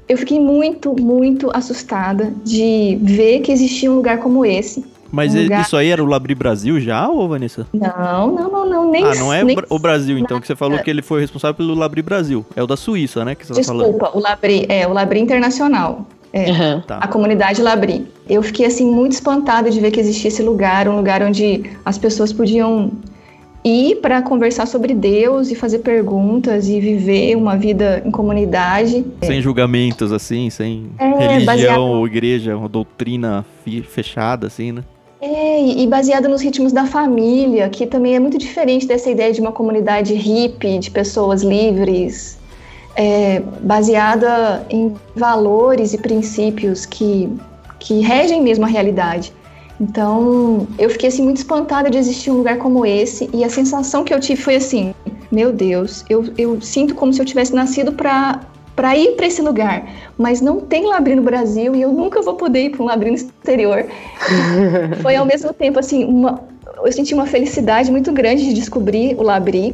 eu 0.07 0.17
fiquei 0.17 0.39
muito, 0.39 0.95
muito 0.99 1.49
assustada 1.55 2.31
de 2.43 2.97
ver 3.01 3.39
que 3.39 3.51
existia 3.51 3.91
um 3.91 3.95
lugar 3.95 4.19
como 4.19 4.45
esse. 4.45 4.85
Mas 5.11 5.33
um 5.33 5.43
lugar... 5.43 5.61
isso 5.61 5.77
aí 5.77 5.89
era 5.89 6.03
o 6.03 6.05
Labri 6.05 6.35
Brasil 6.35 6.79
já, 6.79 7.07
ou 7.07 7.27
Vanessa? 7.29 7.65
Não, 7.73 8.31
não, 8.31 8.51
não, 8.51 8.69
não, 8.69 8.91
nem 8.91 9.03
Ah, 9.05 9.15
não 9.15 9.33
é 9.33 9.43
nem... 9.43 9.55
o 9.69 9.79
Brasil, 9.79 10.17
então, 10.17 10.41
que 10.41 10.47
você 10.47 10.55
falou 10.55 10.77
que 10.79 10.89
ele 10.89 11.01
foi 11.01 11.21
responsável 11.21 11.55
pelo 11.55 11.73
Labri 11.73 12.01
Brasil. 12.01 12.45
É 12.55 12.61
o 12.61 12.67
da 12.67 12.75
Suíça, 12.75 13.23
né, 13.23 13.33
que 13.33 13.45
você 13.45 13.53
Desculpa, 13.53 13.83
tá 13.83 13.85
falando. 13.85 13.99
Desculpa, 13.99 14.17
o 14.17 14.21
Labri, 14.21 14.65
é, 14.67 14.87
o 14.87 14.93
Labri 14.93 15.19
Internacional. 15.19 16.05
É, 16.33 16.51
uhum. 16.51 16.83
a 16.89 17.07
comunidade 17.07 17.61
Labri. 17.61 18.05
Eu 18.27 18.43
fiquei, 18.43 18.65
assim, 18.65 18.85
muito 18.85 19.13
espantada 19.13 19.71
de 19.71 19.79
ver 19.79 19.89
que 19.89 20.01
existia 20.01 20.27
esse 20.27 20.43
lugar, 20.43 20.89
um 20.89 20.97
lugar 20.97 21.23
onde 21.23 21.63
as 21.85 21.97
pessoas 21.97 22.33
podiam 22.33 22.91
ir 23.65 23.95
para 23.95 24.21
conversar 24.21 24.67
sobre 24.67 24.93
Deus 24.93 25.49
e 25.49 25.55
fazer 25.55 25.79
perguntas 25.79 26.69
e 26.69 26.79
viver 26.79 27.35
uma 27.35 27.57
vida 27.57 28.03
em 28.05 28.11
comunidade. 28.11 29.03
Sem 29.23 29.41
julgamentos, 29.41 30.11
assim, 30.11 30.51
sem 30.51 30.91
é, 30.99 31.05
religião 31.05 31.45
baseado... 31.45 31.81
ou 31.81 32.05
igreja, 32.05 32.55
uma 32.55 32.69
doutrina 32.69 33.43
fechada, 33.89 34.45
assim, 34.45 34.71
né? 34.71 34.83
É, 35.19 35.65
e 35.65 35.87
baseado 35.87 36.29
nos 36.29 36.41
ritmos 36.41 36.71
da 36.71 36.85
família, 36.85 37.67
que 37.69 37.87
também 37.87 38.15
é 38.15 38.19
muito 38.19 38.37
diferente 38.37 38.85
dessa 38.85 39.09
ideia 39.09 39.33
de 39.33 39.41
uma 39.41 39.51
comunidade 39.51 40.13
hippie, 40.13 40.77
de 40.77 40.91
pessoas 40.91 41.41
livres, 41.41 42.37
é, 42.95 43.41
baseada 43.61 44.63
em 44.69 44.93
valores 45.15 45.93
e 45.93 45.97
princípios 45.97 46.85
que, 46.85 47.27
que 47.79 48.01
regem 48.01 48.43
mesmo 48.43 48.65
a 48.65 48.67
realidade. 48.67 49.33
Então, 49.79 50.67
eu 50.77 50.89
fiquei 50.89 51.09
assim 51.09 51.23
muito 51.23 51.37
espantada 51.37 51.89
de 51.89 51.97
existir 51.97 52.31
um 52.31 52.37
lugar 52.37 52.57
como 52.57 52.85
esse 52.85 53.29
e 53.33 53.43
a 53.43 53.49
sensação 53.49 54.03
que 54.03 54.13
eu 54.13 54.19
tive 54.19 54.41
foi 54.41 54.55
assim: 54.55 54.93
meu 55.31 55.51
Deus, 55.51 56.05
eu, 56.09 56.25
eu 56.37 56.61
sinto 56.61 56.95
como 56.95 57.11
se 57.13 57.21
eu 57.21 57.25
tivesse 57.25 57.53
nascido 57.53 57.91
para 57.91 58.41
para 58.75 58.97
ir 58.97 59.15
para 59.15 59.25
esse 59.27 59.41
lugar, 59.41 59.87
mas 60.17 60.41
não 60.41 60.59
tem 60.59 60.85
Labri 60.85 61.15
no 61.15 61.21
Brasil 61.21 61.73
e 61.73 61.81
eu 61.81 61.93
nunca 61.93 62.21
vou 62.21 62.33
poder 62.33 62.65
ir 62.65 62.69
para 62.71 62.83
um 62.83 62.85
Labri 62.85 63.09
no 63.09 63.15
exterior. 63.15 63.85
Foi 65.01 65.15
ao 65.15 65.25
mesmo 65.25 65.53
tempo 65.53 65.79
assim, 65.79 66.03
uma, 66.03 66.41
eu 66.83 66.91
senti 66.91 67.13
uma 67.13 67.25
felicidade 67.25 67.89
muito 67.89 68.11
grande 68.11 68.43
de 68.43 68.53
descobrir 68.53 69.15
o 69.17 69.23
Labri 69.23 69.73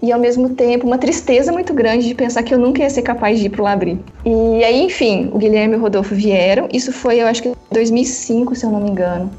e 0.00 0.12
ao 0.12 0.20
mesmo 0.20 0.50
tempo 0.50 0.86
uma 0.86 0.98
tristeza 0.98 1.52
muito 1.52 1.74
grande 1.74 2.06
de 2.06 2.14
pensar 2.14 2.42
que 2.42 2.54
eu 2.54 2.58
nunca 2.58 2.82
ia 2.82 2.90
ser 2.90 3.02
capaz 3.02 3.38
de 3.38 3.46
ir 3.46 3.50
para 3.50 3.60
o 3.60 3.64
Labri. 3.64 4.00
E 4.24 4.64
aí, 4.64 4.82
enfim, 4.82 5.28
o 5.32 5.38
Guilherme 5.38 5.74
e 5.74 5.76
o 5.76 5.80
Rodolfo 5.80 6.14
vieram. 6.14 6.68
Isso 6.72 6.92
foi, 6.92 7.20
eu 7.20 7.26
acho 7.26 7.42
que 7.42 7.52
2005, 7.70 8.54
se 8.54 8.64
eu 8.64 8.70
não 8.70 8.80
me 8.80 8.90
engano. 8.90 9.30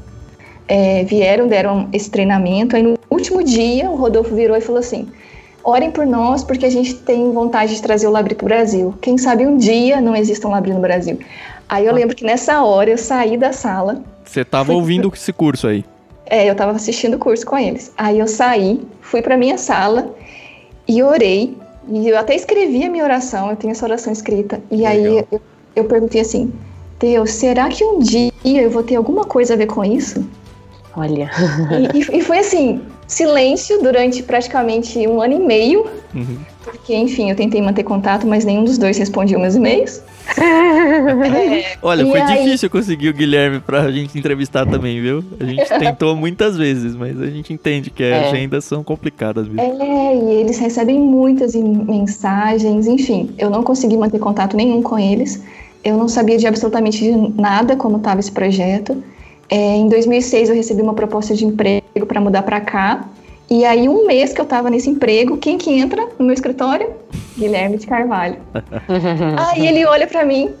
É, 0.68 1.02
vieram, 1.04 1.48
deram 1.48 1.88
esse 1.92 2.10
treinamento. 2.10 2.76
Aí 2.76 2.82
no 2.82 2.96
último 3.10 3.42
dia, 3.42 3.90
o 3.90 3.96
Rodolfo 3.96 4.34
virou 4.34 4.56
e 4.56 4.60
falou 4.60 4.78
assim: 4.78 5.08
orem 5.64 5.90
por 5.90 6.06
nós, 6.06 6.44
porque 6.44 6.66
a 6.66 6.70
gente 6.70 6.94
tem 6.94 7.32
vontade 7.32 7.74
de 7.74 7.82
trazer 7.82 8.06
o 8.06 8.10
Labri 8.10 8.34
para 8.34 8.44
o 8.44 8.48
Brasil. 8.48 8.94
Quem 9.00 9.18
sabe 9.18 9.46
um 9.46 9.56
dia 9.56 10.00
não 10.00 10.14
exista 10.14 10.46
um 10.46 10.50
Labri 10.50 10.72
no 10.72 10.80
Brasil. 10.80 11.18
Aí 11.68 11.86
eu 11.86 11.94
lembro 11.94 12.14
que 12.14 12.24
nessa 12.24 12.62
hora 12.62 12.90
eu 12.90 12.98
saí 12.98 13.36
da 13.36 13.52
sala. 13.52 14.02
Você 14.24 14.40
estava 14.42 14.72
ouvindo 14.72 15.10
esse 15.14 15.32
curso 15.32 15.66
aí? 15.66 15.84
É, 16.26 16.48
eu 16.48 16.52
estava 16.52 16.72
assistindo 16.72 17.14
o 17.14 17.18
curso 17.18 17.44
com 17.44 17.58
eles. 17.58 17.92
Aí 17.98 18.18
eu 18.18 18.28
saí, 18.28 18.80
fui 19.00 19.22
para 19.22 19.36
minha 19.36 19.58
sala 19.58 20.14
e 20.86 21.02
orei. 21.02 21.56
E 21.88 22.08
eu 22.08 22.18
até 22.18 22.34
escrevi 22.34 22.84
a 22.84 22.90
minha 22.90 23.04
oração, 23.04 23.50
eu 23.50 23.56
tenho 23.56 23.72
essa 23.72 23.84
oração 23.84 24.12
escrita. 24.12 24.60
E 24.70 24.76
Legal. 24.76 24.92
aí 24.92 25.26
eu, 25.30 25.40
eu 25.76 25.84
perguntei 25.84 26.20
assim: 26.20 26.52
Deus, 26.98 27.30
será 27.30 27.68
que 27.68 27.82
um 27.84 27.98
dia 27.98 28.32
eu 28.44 28.70
vou 28.70 28.82
ter 28.82 28.96
alguma 28.96 29.24
coisa 29.24 29.54
a 29.54 29.56
ver 29.56 29.66
com 29.66 29.84
isso? 29.84 30.24
Olha. 30.96 31.30
E, 31.94 32.18
e 32.18 32.22
foi 32.22 32.38
assim: 32.38 32.82
silêncio 33.06 33.82
durante 33.82 34.22
praticamente 34.22 34.98
um 35.06 35.20
ano 35.20 35.34
e 35.34 35.38
meio. 35.38 35.86
Uhum. 36.14 36.38
Porque, 36.70 36.94
enfim, 36.94 37.30
eu 37.30 37.36
tentei 37.36 37.60
manter 37.60 37.82
contato, 37.82 38.26
mas 38.26 38.44
nenhum 38.44 38.64
dos 38.64 38.78
dois 38.78 38.96
respondia 38.96 39.38
meus 39.38 39.54
e-mails. 39.54 40.02
é, 40.38 41.76
Olha, 41.82 42.06
foi 42.06 42.20
aí... 42.20 42.44
difícil 42.44 42.70
conseguir 42.70 43.08
o 43.08 43.14
Guilherme 43.14 43.60
pra 43.60 43.90
gente 43.90 44.18
entrevistar 44.18 44.64
também, 44.66 45.00
viu? 45.00 45.24
A 45.38 45.44
gente 45.44 45.68
tentou 45.78 46.14
muitas 46.14 46.56
vezes, 46.56 46.94
mas 46.94 47.20
a 47.20 47.26
gente 47.26 47.52
entende 47.52 47.90
que 47.90 48.04
as 48.04 48.10
é. 48.10 48.28
agendas 48.28 48.64
são 48.64 48.84
complicadas 48.84 49.48
mesmo. 49.48 49.82
É, 49.82 50.16
e 50.16 50.40
eles 50.40 50.58
recebem 50.58 50.98
muitas 50.98 51.54
mensagens, 51.54 52.86
enfim, 52.86 53.34
eu 53.38 53.50
não 53.50 53.62
consegui 53.62 53.96
manter 53.96 54.18
contato 54.18 54.56
nenhum 54.56 54.82
com 54.82 54.98
eles. 54.98 55.42
Eu 55.82 55.96
não 55.96 56.08
sabia 56.08 56.36
de 56.36 56.46
absolutamente 56.46 57.10
nada 57.36 57.74
como 57.74 57.96
estava 57.96 58.20
esse 58.20 58.30
projeto. 58.30 59.02
É, 59.48 59.76
em 59.76 59.88
2006 59.88 60.50
eu 60.50 60.54
recebi 60.54 60.80
uma 60.82 60.94
proposta 60.94 61.34
de 61.34 61.44
emprego 61.44 62.06
para 62.06 62.20
mudar 62.20 62.42
para 62.42 62.60
cá. 62.60 63.08
E 63.50 63.64
aí 63.64 63.88
um 63.88 64.06
mês 64.06 64.32
que 64.32 64.40
eu 64.40 64.44
estava 64.44 64.70
nesse 64.70 64.88
emprego, 64.88 65.36
quem 65.36 65.58
que 65.58 65.70
entra 65.72 66.08
no 66.18 66.24
meu 66.24 66.32
escritório? 66.32 66.94
Guilherme 67.36 67.78
de 67.78 67.86
Carvalho. 67.86 68.36
aí 69.50 69.66
ele 69.66 69.84
olha 69.84 70.06
para 70.06 70.24
mim, 70.24 70.54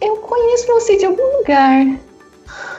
eu 0.00 0.16
conheço 0.16 0.66
você 0.66 0.96
de 0.96 1.06
algum 1.06 1.38
lugar. 1.38 1.86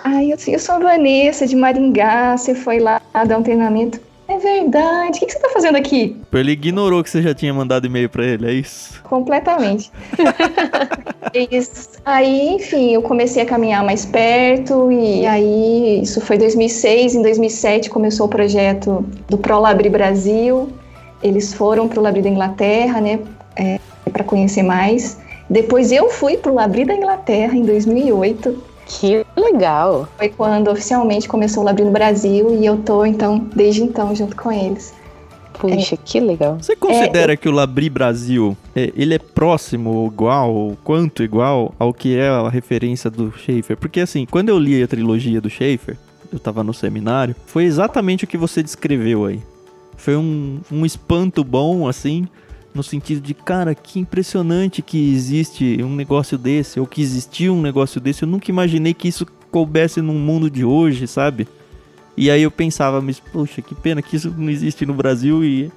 Aí 0.03 0.31
eu, 0.31 0.37
eu 0.47 0.59
sou 0.59 0.75
a 0.75 0.79
Vanessa 0.79 1.47
de 1.47 1.55
Maringá, 1.55 2.35
você 2.35 2.53
foi 2.53 2.79
lá 2.79 3.01
dar 3.25 3.37
um 3.37 3.43
treinamento. 3.43 4.01
Verdade. 4.43 5.17
O 5.17 5.19
que, 5.21 5.31
você 5.31 5.39
tá 5.39 5.49
fazendo 5.49 5.77
aqui? 5.77 6.17
Ele 6.33 6.51
ignorou 6.51 7.01
que 7.01 7.09
você 7.09 7.21
já 7.21 7.33
tinha 7.33 7.53
mandado 7.53 7.87
e-mail 7.87 8.09
para 8.09 8.25
ele, 8.25 8.45
é 8.45 8.53
isso? 8.53 9.01
Completamente. 9.03 9.89
isso. 11.49 11.91
Aí, 12.05 12.49
enfim, 12.49 12.93
eu 12.93 13.01
comecei 13.01 13.41
a 13.41 13.45
caminhar 13.45 13.85
mais 13.85 14.05
perto 14.05 14.91
e 14.91 15.25
aí 15.25 16.01
isso 16.03 16.19
foi 16.19 16.37
2006. 16.37 17.15
Em 17.15 17.21
2007 17.21 17.89
começou 17.89 18.25
o 18.25 18.29
projeto 18.29 19.05
do 19.29 19.37
ProLabri 19.37 19.89
Brasil. 19.89 20.67
Eles 21.23 21.53
foram 21.53 21.87
para 21.87 22.01
o 22.01 22.03
Labri 22.03 22.21
da 22.21 22.29
Inglaterra, 22.29 22.99
né, 22.99 23.19
é, 23.55 23.79
para 24.11 24.25
conhecer 24.25 24.61
mais. 24.61 25.17
Depois 25.49 25.89
eu 25.93 26.09
fui 26.09 26.35
para 26.35 26.51
o 26.51 26.55
Labri 26.55 26.83
da 26.83 26.93
Inglaterra 26.93 27.55
em 27.55 27.63
2008 27.63 28.72
que 28.85 29.25
legal! 29.35 30.07
Foi 30.17 30.29
quando 30.29 30.69
oficialmente 30.69 31.27
começou 31.27 31.63
o 31.63 31.65
Labri 31.65 31.83
no 31.83 31.91
Brasil 31.91 32.55
e 32.59 32.65
eu 32.65 32.77
tô, 32.77 33.05
então, 33.05 33.39
desde 33.55 33.81
então, 33.83 34.13
junto 34.15 34.35
com 34.35 34.51
eles. 34.51 34.93
Puxa, 35.53 35.95
é. 35.95 35.97
que 36.03 36.19
legal. 36.19 36.57
Você 36.59 36.75
considera 36.75 37.33
é, 37.33 37.37
que 37.37 37.47
o 37.47 37.51
Labri 37.51 37.89
Brasil, 37.89 38.57
é, 38.75 38.91
ele 38.95 39.13
é 39.13 39.19
próximo, 39.19 40.09
igual, 40.11 40.75
quanto 40.83 41.23
igual 41.23 41.73
ao 41.79 41.93
que 41.93 42.17
é 42.17 42.27
a 42.27 42.49
referência 42.49 43.09
do 43.09 43.31
Schaefer? 43.31 43.77
Porque 43.77 44.01
assim, 44.01 44.25
quando 44.25 44.49
eu 44.49 44.59
li 44.59 44.81
a 44.81 44.87
trilogia 44.87 45.39
do 45.39 45.49
Schaefer, 45.49 45.97
eu 46.31 46.39
tava 46.39 46.63
no 46.63 46.73
seminário, 46.73 47.35
foi 47.45 47.63
exatamente 47.63 48.25
o 48.25 48.27
que 48.27 48.37
você 48.37 48.63
descreveu 48.63 49.25
aí. 49.25 49.39
Foi 49.95 50.17
um, 50.17 50.59
um 50.71 50.85
espanto 50.85 51.43
bom, 51.43 51.87
assim, 51.87 52.27
no 52.73 52.81
sentido 52.81 53.21
de, 53.21 53.33
cara, 53.33 53.75
que 53.75 53.99
impressionante 53.99 54.81
que 54.81 55.13
existe 55.13 55.81
um 55.83 55.95
negócio 55.95 56.37
desse, 56.37 56.79
ou 56.79 56.87
que 56.87 57.01
existia 57.01 57.53
um 57.53 57.61
negócio 57.61 58.01
desse. 58.01 58.23
Eu 58.23 58.27
nunca 58.27 58.49
imaginei 58.49 58.93
que 58.93 59.07
isso 59.07 59.25
coubesse 59.51 60.01
no 60.01 60.13
mundo 60.13 60.49
de 60.49 60.65
hoje, 60.65 61.07
sabe? 61.07 61.47
E 62.17 62.29
aí 62.29 62.41
eu 62.41 62.51
pensava, 62.51 63.01
mas 63.01 63.19
poxa, 63.19 63.61
que 63.61 63.75
pena 63.75 64.01
que 64.01 64.15
isso 64.15 64.33
não 64.35 64.49
existe 64.49 64.85
no 64.85 64.93
Brasil 64.93 65.43
e 65.43 65.71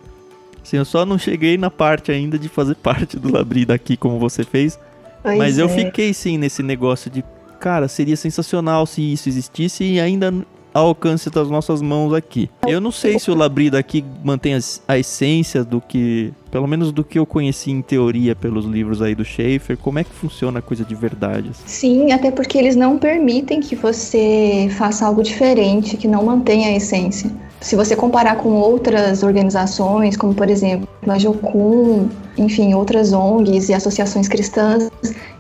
assim, 0.63 0.77
eu 0.77 0.85
só 0.85 1.05
não 1.05 1.19
cheguei 1.19 1.57
na 1.59 1.71
parte 1.71 2.11
ainda 2.11 2.39
de 2.39 2.49
fazer 2.49 2.75
parte 2.83 3.19
do 3.19 3.33
Labri 3.33 3.65
daqui 3.65 3.97
como 3.97 4.19
você 4.19 4.45
fez. 4.45 4.79
Pois 5.23 5.39
mas 5.39 5.59
é. 5.59 5.63
eu 5.63 5.69
fiquei 5.69 6.15
sim 6.15 6.39
nesse 6.39 6.63
negócio 6.63 7.11
de, 7.11 7.23
cara, 7.61 7.89
seria 7.89 8.17
sensacional 8.17 8.87
se 8.87 9.03
isso 9.03 9.29
existisse 9.29 9.85
e 9.85 10.01
ainda 10.01 10.33
ao 10.77 10.89
alcance 10.89 11.31
das 11.31 11.49
nossas 11.49 11.81
mãos 11.81 12.13
aqui. 12.13 12.51
Eu 12.67 12.83
não 12.83 12.93
sei 12.93 13.19
se 13.19 13.31
o 13.31 13.35
Labri 13.35 13.71
daqui 13.71 14.05
mantém 14.23 14.53
a 14.87 14.99
essência 14.99 15.65
do 15.65 15.81
que, 15.81 16.35
pelo 16.51 16.67
menos 16.67 16.93
do 16.93 17.03
que 17.03 17.19
eu 17.19 17.25
conheci 17.25 17.71
em 17.71 17.81
teoria 17.81 18.37
pelos 18.37 18.67
livros 18.67 19.01
aí 19.01 19.15
do 19.15 19.25
Schaefer, 19.25 19.79
como 19.79 19.99
é 19.99 20.05
que 20.05 20.11
funciona 20.11 20.59
a 20.59 20.63
coisa 20.63 20.85
de 20.85 20.95
verdade? 20.95 21.51
Sim, 21.65 22.13
até 22.13 22.31
porque 22.31 22.59
eles 22.59 22.77
não 22.77 22.99
permitem 22.99 23.59
que 23.59 23.75
você 23.75 24.69
faça 24.77 25.07
algo 25.07 25.23
diferente, 25.23 25.97
que 25.97 26.07
não 26.07 26.27
mantenha 26.27 26.69
a 26.69 26.73
essência. 26.77 27.31
Se 27.59 27.75
você 27.75 27.97
comparar 27.97 28.37
com 28.37 28.51
outras 28.51 29.23
organizações, 29.23 30.15
como 30.15 30.35
por 30.35 30.51
exemplo 30.51 30.87
a 31.09 31.19
Jocum, 31.19 32.07
enfim, 32.37 32.75
outras 32.75 33.15
ONGs 33.15 33.71
e 33.71 33.75
associações 33.75 34.29
cristãs 34.29 34.91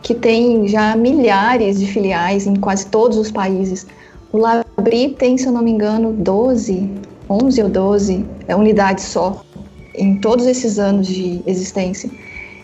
que 0.02 0.14
têm 0.14 0.66
já 0.66 0.96
milhares 0.96 1.78
de 1.78 1.86
filiais 1.86 2.46
em 2.46 2.56
quase 2.56 2.86
todos 2.86 3.18
os 3.18 3.30
países, 3.30 3.86
o 4.32 4.38
Labri 4.38 5.10
tem, 5.10 5.38
se 5.38 5.46
eu 5.46 5.52
não 5.52 5.62
me 5.62 5.70
engano, 5.70 6.12
12, 6.12 6.90
11 7.28 7.62
ou 7.62 7.68
12 7.68 8.24
é, 8.46 8.54
unidades 8.54 9.04
só 9.04 9.42
em 9.94 10.16
todos 10.16 10.46
esses 10.46 10.78
anos 10.78 11.06
de 11.06 11.40
existência. 11.46 12.10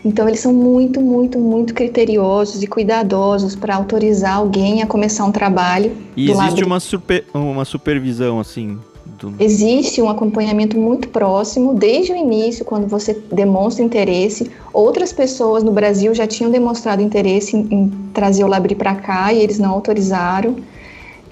Então, 0.05 0.27
eles 0.27 0.41
são 0.41 0.53
muito, 0.53 0.99
muito, 0.99 1.39
muito 1.39 1.73
criteriosos 1.73 2.61
e 2.61 2.67
cuidadosos 2.67 3.55
para 3.55 3.75
autorizar 3.75 4.35
alguém 4.35 4.81
a 4.81 4.87
começar 4.87 5.23
um 5.23 5.31
trabalho. 5.31 5.95
E 6.15 6.29
existe 6.29 6.63
uma, 6.63 6.79
super, 6.79 7.25
uma 7.33 7.63
supervisão, 7.63 8.39
assim? 8.39 8.77
Do... 9.17 9.33
Existe 9.39 10.01
um 10.01 10.09
acompanhamento 10.09 10.77
muito 10.77 11.07
próximo, 11.07 11.73
desde 11.73 12.11
o 12.11 12.17
início, 12.17 12.65
quando 12.65 12.85
você 12.85 13.17
demonstra 13.31 13.83
interesse. 13.83 14.51
Outras 14.73 15.13
pessoas 15.13 15.63
no 15.63 15.71
Brasil 15.71 16.13
já 16.13 16.27
tinham 16.27 16.51
demonstrado 16.51 17.01
interesse 17.01 17.55
em, 17.55 17.67
em 17.71 17.91
trazer 18.13 18.43
o 18.43 18.47
Labri 18.47 18.75
para 18.75 18.95
cá 18.95 19.31
e 19.31 19.39
eles 19.39 19.57
não 19.57 19.71
autorizaram. 19.71 20.57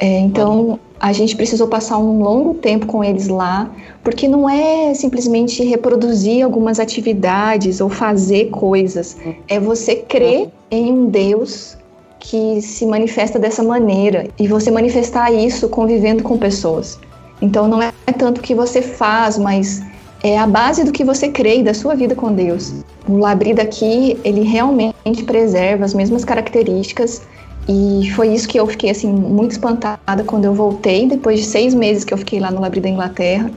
É, 0.02 0.18
então, 0.18 0.80
a 1.00 1.14
gente 1.14 1.36
precisou 1.36 1.68
passar 1.68 2.00
um 2.00 2.24
longo 2.24 2.56
tempo 2.56 2.88
com 2.88 3.04
eles 3.04 3.28
lá, 3.28 3.70
porque 4.04 4.28
não 4.28 4.50
é 4.50 4.96
simplesmente 4.96 5.64
reproduzir 5.64 6.44
algumas 6.44 6.80
atividades 6.80 7.80
ou 7.80 7.88
fazer 7.88 8.50
coisas, 8.50 9.16
é 9.48 9.60
você 9.60 9.96
crer 9.96 10.50
em 10.72 10.92
um 10.92 11.06
Deus 11.06 11.78
que 12.20 12.64
se 12.64 12.84
manifesta 12.88 13.38
dessa 13.38 13.62
maneira 13.62 14.28
e 14.40 14.48
você 14.48 14.72
manifestar 14.72 15.32
isso 15.32 15.70
convivendo 15.70 16.24
com 16.24 16.36
pessoas. 16.36 17.00
Então, 17.40 17.68
não 17.68 17.80
é 17.80 17.92
tanto 18.18 18.40
o 18.40 18.42
que 18.42 18.56
você 18.56 18.82
faz, 18.82 19.38
mas 19.38 19.84
é 20.24 20.36
a 20.36 20.48
base 20.48 20.84
do 20.84 20.92
que 20.92 21.04
você 21.04 21.30
crê 21.30 21.60
e 21.60 21.64
da 21.64 21.76
sua 21.76 21.94
vida 21.94 22.16
com 22.16 22.34
Deus. 22.34 22.74
O 23.08 23.18
Labrida 23.18 23.62
aqui, 23.62 24.20
ele 24.24 24.42
realmente 24.42 25.24
preserva 25.28 25.86
as 25.86 25.94
mesmas 25.94 26.26
características 26.26 27.22
e 27.72 28.12
foi 28.12 28.34
isso 28.34 28.48
que 28.48 28.60
eu 28.60 28.68
fiquei 28.68 28.90
assim 28.90 29.08
muito 29.08 29.52
espantada 29.52 30.24
quando 30.26 30.46
eu 30.46 30.54
voltei, 30.54 31.08
depois 31.08 31.40
de 31.40 31.46
seis 31.46 31.74
meses 31.74 32.04
que 32.04 32.14
eu 32.14 32.18
fiquei 32.18 32.40
lá 32.40 32.52
no 32.52 32.60
Labri 32.60 32.82
da 32.82 32.90
Inglaterra, 32.90 33.50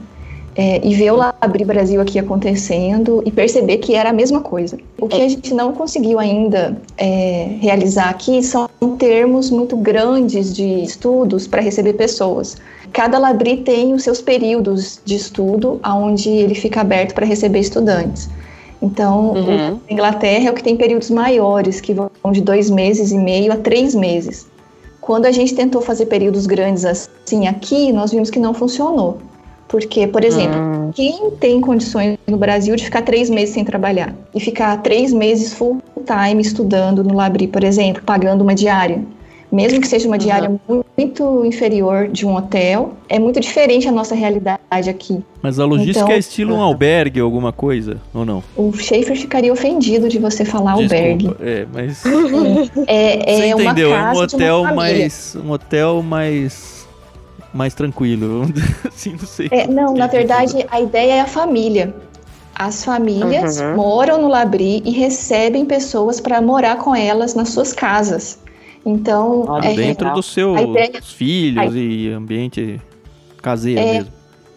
é, 0.55 0.79
e 0.87 0.95
ver 0.95 1.11
o 1.11 1.17
Labri 1.17 1.65
Brasil 1.65 1.99
aqui 1.99 2.17
acontecendo 2.17 3.21
e 3.25 3.31
perceber 3.31 3.77
que 3.79 3.93
era 3.93 4.11
a 4.11 4.13
mesma 4.13 4.39
coisa. 4.39 4.77
O 4.97 5.07
que 5.07 5.21
a 5.21 5.27
gente 5.27 5.53
não 5.53 5.73
conseguiu 5.73 6.17
ainda 6.17 6.81
é, 6.97 7.57
realizar 7.59 8.09
aqui 8.09 8.41
são 8.41 8.69
termos 8.97 9.51
muito 9.51 9.75
grandes 9.75 10.55
de 10.55 10.81
estudos 10.81 11.45
para 11.45 11.61
receber 11.61 11.93
pessoas. 11.93 12.55
Cada 12.93 13.19
Labri 13.19 13.57
tem 13.57 13.93
os 13.93 14.03
seus 14.03 14.21
períodos 14.21 15.01
de 15.03 15.15
estudo, 15.15 15.81
onde 15.85 16.29
ele 16.29 16.55
fica 16.55 16.79
aberto 16.79 17.13
para 17.13 17.25
receber 17.25 17.59
estudantes. 17.59 18.29
Então, 18.85 19.33
uhum. 19.33 19.79
a 19.89 19.93
Inglaterra 19.93 20.47
é 20.47 20.51
o 20.51 20.53
que 20.53 20.63
tem 20.63 20.77
períodos 20.77 21.09
maiores, 21.09 21.81
que 21.81 21.91
vão 21.91 22.09
de 22.31 22.39
dois 22.39 22.69
meses 22.69 23.11
e 23.11 23.17
meio 23.17 23.51
a 23.51 23.57
três 23.57 23.95
meses. 23.95 24.47
Quando 25.01 25.25
a 25.25 25.31
gente 25.31 25.55
tentou 25.55 25.81
fazer 25.81 26.05
períodos 26.05 26.45
grandes 26.45 26.85
assim 26.85 27.47
aqui, 27.47 27.91
nós 27.91 28.11
vimos 28.11 28.29
que 28.29 28.39
não 28.39 28.53
funcionou. 28.53 29.17
Porque, 29.67 30.05
por 30.05 30.23
exemplo, 30.23 30.59
hum. 30.59 30.91
quem 30.93 31.31
tem 31.31 31.59
condições 31.59 32.19
no 32.27 32.37
Brasil 32.37 32.75
de 32.75 32.85
ficar 32.85 33.01
três 33.01 33.27
meses 33.27 33.55
sem 33.55 33.65
trabalhar 33.65 34.13
e 34.33 34.39
ficar 34.39 34.77
três 34.83 35.11
meses 35.11 35.53
full 35.53 35.81
time 36.05 36.39
estudando 36.41 37.03
no 37.03 37.15
Labri, 37.15 37.47
por 37.47 37.63
exemplo, 37.63 38.03
pagando 38.03 38.41
uma 38.41 38.53
diária, 38.53 39.03
mesmo 39.55 39.79
que 39.79 39.87
seja 39.87 40.05
uma 40.05 40.17
diária 40.17 40.49
uhum. 40.49 40.83
muito 40.97 41.45
inferior 41.45 42.09
de 42.09 42.25
um 42.25 42.35
hotel, 42.35 42.93
é 43.07 43.17
muito 43.17 43.39
diferente 43.39 43.87
a 43.87 43.91
nossa 43.91 44.13
realidade 44.13 44.89
aqui. 44.89 45.23
Mas 45.41 45.59
a 45.59 45.65
logística 45.65 45.99
então, 45.99 46.11
é 46.11 46.17
estilo 46.17 46.55
um 46.55 46.61
albergue 46.61 47.21
ou 47.21 47.25
alguma 47.25 47.53
coisa, 47.53 48.01
ou 48.13 48.25
não? 48.25 48.43
O 48.57 48.73
Schaefer 48.73 49.15
ficaria 49.15 49.53
ofendido 49.53 50.09
de 50.09 50.19
você 50.19 50.43
falar 50.43 50.75
Desculpa, 50.75 50.95
albergue. 50.95 51.35
É, 51.39 51.65
mas. 51.71 52.03
é, 52.85 53.33
é, 53.33 53.37
você 53.37 53.63
entendeu? 53.63 53.95
é 53.95 54.11
um 54.11 54.17
hotel 54.17 54.63
mais. 54.75 55.37
Um 55.41 55.51
hotel 55.51 56.03
mais. 56.03 56.75
Mais 57.53 57.73
tranquilo, 57.73 58.51
assim, 58.85 59.11
não 59.11 59.19
sei. 59.19 59.47
É, 59.49 59.65
não, 59.65 59.93
na 59.93 60.07
verdade, 60.07 60.65
a 60.69 60.81
ideia 60.81 61.13
é 61.13 61.21
a 61.21 61.25
família. 61.25 61.95
As 62.53 62.83
famílias 62.83 63.61
uhum. 63.61 63.75
moram 63.75 64.21
no 64.21 64.27
Labri 64.27 64.81
e 64.83 64.91
recebem 64.91 65.65
pessoas 65.65 66.19
para 66.19 66.41
morar 66.41 66.77
com 66.77 66.93
elas 66.93 67.33
nas 67.33 67.49
suas 67.49 67.71
casas. 67.71 68.39
Então, 68.85 69.45
é 69.63 69.73
dentro 69.73 70.13
dos 70.13 70.27
seus 70.27 70.61
ideia, 70.61 71.01
filhos 71.01 71.73
a, 71.73 71.77
e 71.77 72.11
ambiente 72.11 72.79
caseiro 73.41 73.81
é, 73.81 73.93
mesmo. 73.93 74.11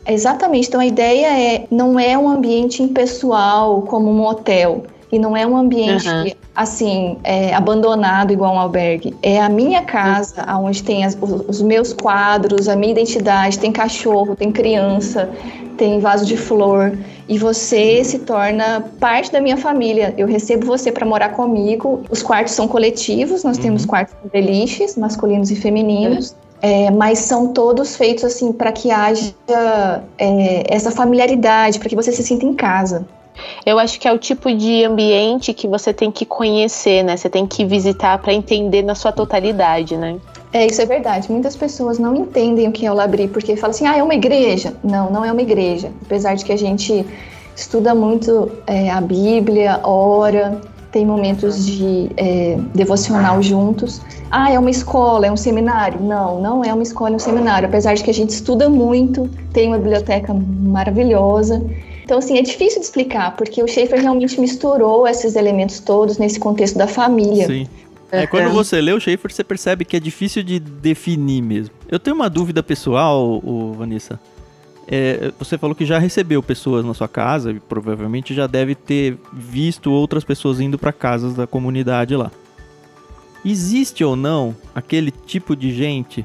Exatamente. 0.07 0.69
Então 0.69 0.81
a 0.81 0.87
ideia 0.87 1.39
é 1.39 1.67
não 1.71 1.99
é 1.99 2.17
um 2.17 2.29
ambiente 2.29 2.83
impessoal 2.83 3.83
como 3.83 4.11
um 4.11 4.25
hotel 4.25 4.85
e 5.11 5.19
não 5.19 5.37
é 5.37 5.47
um 5.47 5.57
ambiente 5.57 6.09
uhum. 6.09 6.31
assim 6.55 7.17
é, 7.25 7.55
abandonado 7.55 8.33
igual 8.33 8.55
um 8.55 8.59
albergue. 8.59 9.15
É 9.23 9.41
a 9.41 9.49
minha 9.49 9.83
casa, 9.83 10.45
onde 10.57 10.83
tem 10.83 11.05
as, 11.05 11.17
os, 11.21 11.49
os 11.49 11.63
meus 11.63 11.93
quadros, 11.93 12.69
a 12.69 12.77
minha 12.77 12.93
identidade. 12.93 13.59
Tem 13.59 13.73
cachorro, 13.73 14.37
tem 14.37 14.53
criança, 14.53 15.31
tem 15.77 16.01
vaso 16.01 16.27
de 16.27 16.37
flor 16.37 16.93
e 17.29 17.39
você 17.39 18.03
se 18.03 18.21
torna 18.21 18.85
parte 18.99 19.31
da 19.31 19.41
minha 19.41 19.57
família. 19.57 20.15
Eu 20.17 20.27
recebo 20.27 20.67
você 20.67 20.91
para 20.91 21.07
morar 21.07 21.31
comigo. 21.31 22.03
Os 22.11 22.23
quartos 22.23 22.55
são 22.55 22.67
coletivos, 22.67 23.45
nós 23.45 23.57
uhum. 23.57 23.63
temos 23.63 23.87
quartos 23.87 24.15
com 24.21 24.29
beliches, 24.29 24.97
masculinos 24.97 25.51
e 25.51 25.57
femininos. 25.57 26.35
É, 26.61 26.91
mas 26.91 27.21
são 27.21 27.53
todos 27.53 27.95
feitos 27.95 28.25
assim 28.25 28.53
para 28.53 28.73
que 28.73 28.91
haja 28.91 29.33
é, 30.19 30.65
essa 30.67 30.91
familiaridade, 30.91 31.79
para 31.79 31.89
que 31.89 31.95
você 31.95 32.11
se 32.11 32.23
sinta 32.23 32.45
em 32.45 32.55
casa. 32.55 33.07
Eu 33.69 33.79
acho 33.79 34.01
que 34.01 34.09
é 34.09 34.13
o 34.15 34.17
tipo 34.17 34.51
de 34.51 34.83
ambiente 34.83 35.53
que 35.53 35.69
você 35.69 35.93
tem 35.93 36.11
que 36.11 36.25
conhecer, 36.25 37.03
né? 37.03 37.19
Você 37.19 37.29
tem 37.29 37.47
que 37.47 37.67
visitar 37.67 38.17
para 38.17 38.33
entender 38.33 38.81
na 38.81 38.95
sua 38.95 39.13
totalidade, 39.13 39.95
né? 39.95 40.17
É, 40.55 40.65
isso 40.65 40.81
é 40.81 40.87
verdade. 40.87 41.31
Muitas 41.31 41.55
pessoas 41.55 41.99
não 41.99 42.17
entendem 42.17 42.67
o 42.67 42.73
que 42.73 42.87
é 42.87 42.91
o 42.91 42.95
Labri, 42.95 43.29
porque 43.29 43.57
falam 43.57 43.73
assim, 43.73 43.87
ah, 43.87 43.95
é 43.95 44.03
uma 44.03 44.15
igreja. 44.15 44.73
Não, 44.83 45.11
não 45.11 45.23
é 45.23 45.31
uma 45.31 45.43
igreja. 45.43 45.93
Apesar 46.01 46.35
de 46.35 46.47
que 46.47 46.53
a 46.53 46.57
gente 46.57 47.05
estuda 47.55 47.95
muito 47.95 48.51
é, 48.67 48.89
a 48.89 49.03
Bíblia, 49.03 49.81
ora, 49.85 50.63
tem 50.91 51.05
momentos 51.05 51.67
de 51.67 52.11
é, 52.17 52.57
devocional 52.75 53.43
juntos. 53.43 54.01
Ah, 54.31 54.51
é 54.51 54.59
uma 54.59 54.71
escola, 54.71 55.27
é 55.27 55.31
um 55.31 55.37
seminário? 55.37 56.01
Não, 56.01 56.41
não 56.41 56.65
é 56.65 56.73
uma 56.73 56.83
escola, 56.83 57.11
é 57.11 57.17
um 57.17 57.19
seminário. 57.19 57.69
Apesar 57.69 57.93
de 57.93 58.03
que 58.03 58.09
a 58.11 58.15
gente 58.15 58.31
estuda 58.31 58.67
muito, 58.71 59.29
tem 59.53 59.69
uma 59.69 59.77
biblioteca 59.77 60.33
maravilhosa. 60.33 61.63
Então, 62.09 62.17
assim, 62.17 62.39
é 62.39 62.43
difícil 62.43 62.81
de 62.81 62.87
explicar, 62.87 63.37
porque 63.37 63.63
o 63.63 63.69
Schaefer 63.69 64.01
realmente 64.01 64.41
misturou 64.41 65.07
esses 65.07 65.37
elementos 65.37 65.79
todos 65.79 66.17
nesse 66.17 66.41
contexto 66.41 66.79
da 66.79 66.87
família. 66.87 67.47
Sim. 67.47 67.69
É, 68.11 68.27
quando 68.27 68.49
você 68.49 68.81
lê 68.81 68.95
o 68.95 68.99
Schaefer, 68.99 69.31
você 69.31 69.45
percebe 69.45 69.85
que 69.85 69.95
é 69.95 70.01
difícil 70.01 70.43
de 70.43 70.59
definir 70.59 71.43
mesmo. 71.43 71.75
Eu 71.87 71.99
tenho 71.99 72.17
uma 72.17 72.31
dúvida 72.31 72.63
pessoal, 72.63 73.43
o 73.45 73.75
Vanessa. 73.75 74.19
É, 74.91 75.33
você 75.39 75.59
falou 75.59 75.77
que 75.77 75.85
já 75.85 75.99
recebeu 75.99 76.43
pessoas 76.43 76.83
na 76.83 76.95
sua 76.95 77.09
casa 77.09 77.51
e 77.51 77.61
provavelmente 77.61 78.33
já 78.33 78.47
deve 78.47 78.75
ter 78.75 79.19
visto 79.31 79.93
outras 79.93 80.25
pessoas 80.25 80.61
indo 80.61 80.79
para 80.79 80.95
casas 80.95 81.35
da 81.35 81.47
comunidade 81.47 82.17
lá. 82.17 82.31
Existe 83.45 84.03
ou 84.03 84.17
não 84.17 84.57
aquele 84.75 85.11
tipo 85.11 85.55
de 85.55 85.75
gente 85.75 86.25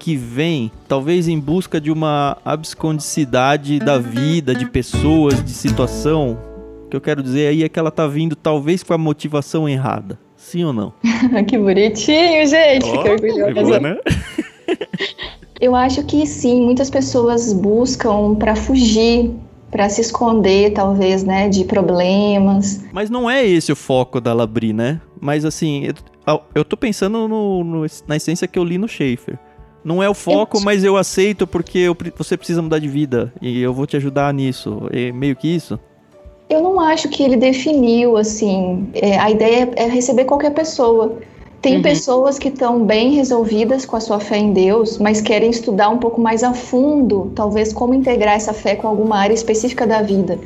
que 0.00 0.16
vem, 0.16 0.72
talvez 0.88 1.28
em 1.28 1.38
busca 1.38 1.78
de 1.78 1.92
uma 1.92 2.38
abscondicidade 2.42 3.78
da 3.78 3.98
vida, 3.98 4.54
de 4.54 4.64
pessoas, 4.64 5.44
de 5.44 5.50
situação? 5.50 6.38
O 6.86 6.88
que 6.88 6.96
eu 6.96 7.00
quero 7.02 7.22
dizer 7.22 7.48
aí 7.48 7.62
é 7.62 7.68
que 7.68 7.78
ela 7.78 7.90
tá 7.90 8.06
vindo 8.06 8.34
talvez 8.34 8.82
com 8.82 8.94
a 8.94 8.98
motivação 8.98 9.68
errada. 9.68 10.18
Sim 10.36 10.64
ou 10.64 10.72
não? 10.72 10.94
que 11.46 11.58
bonitinho, 11.58 12.46
gente. 12.46 12.86
Oh, 12.86 13.02
que 13.02 13.10
orgulhosa. 13.10 13.78
Né? 13.78 13.96
Eu 15.60 15.74
acho 15.74 16.02
que 16.04 16.26
sim, 16.26 16.62
muitas 16.62 16.88
pessoas 16.88 17.52
buscam 17.52 18.34
para 18.34 18.56
fugir, 18.56 19.30
para 19.70 19.90
se 19.90 20.00
esconder, 20.00 20.72
talvez, 20.72 21.22
né, 21.22 21.50
de 21.50 21.64
problemas. 21.64 22.82
Mas 22.90 23.10
não 23.10 23.28
é 23.28 23.46
esse 23.46 23.70
o 23.70 23.76
foco 23.76 24.18
da 24.22 24.32
Labri, 24.32 24.72
né? 24.72 24.98
Mas 25.20 25.44
assim, 25.44 25.86
eu, 26.26 26.40
eu 26.54 26.64
tô 26.64 26.78
pensando 26.78 27.28
no, 27.28 27.62
no, 27.62 27.86
na 28.08 28.16
essência 28.16 28.48
que 28.48 28.58
eu 28.58 28.64
li 28.64 28.78
no 28.78 28.88
Schaefer. 28.88 29.38
Não 29.84 30.02
é 30.02 30.08
o 30.08 30.14
foco, 30.14 30.58
eu... 30.58 30.60
mas 30.62 30.84
eu 30.84 30.96
aceito 30.96 31.46
porque 31.46 31.78
eu, 31.78 31.96
você 32.16 32.36
precisa 32.36 32.60
mudar 32.60 32.78
de 32.78 32.88
vida 32.88 33.32
e 33.40 33.60
eu 33.60 33.72
vou 33.72 33.86
te 33.86 33.96
ajudar 33.96 34.32
nisso. 34.34 34.88
É 34.92 35.10
meio 35.12 35.34
que 35.36 35.48
isso. 35.48 35.78
Eu 36.48 36.60
não 36.60 36.80
acho 36.80 37.08
que 37.08 37.22
ele 37.22 37.36
definiu, 37.36 38.16
assim, 38.16 38.88
é, 38.92 39.18
a 39.18 39.30
ideia 39.30 39.70
é 39.76 39.86
receber 39.86 40.24
qualquer 40.24 40.52
pessoa. 40.52 41.18
Tem 41.62 41.76
uhum. 41.76 41.82
pessoas 41.82 42.38
que 42.38 42.48
estão 42.48 42.84
bem 42.84 43.12
resolvidas 43.12 43.84
com 43.84 43.94
a 43.94 44.00
sua 44.00 44.18
fé 44.18 44.38
em 44.38 44.52
Deus, 44.52 44.98
mas 44.98 45.20
querem 45.20 45.50
estudar 45.50 45.90
um 45.90 45.98
pouco 45.98 46.20
mais 46.20 46.42
a 46.42 46.54
fundo, 46.54 47.30
talvez 47.34 47.72
como 47.72 47.94
integrar 47.94 48.34
essa 48.34 48.52
fé 48.52 48.74
com 48.74 48.88
alguma 48.88 49.18
área 49.18 49.34
específica 49.34 49.86
da 49.86 50.00
vida. 50.00 50.38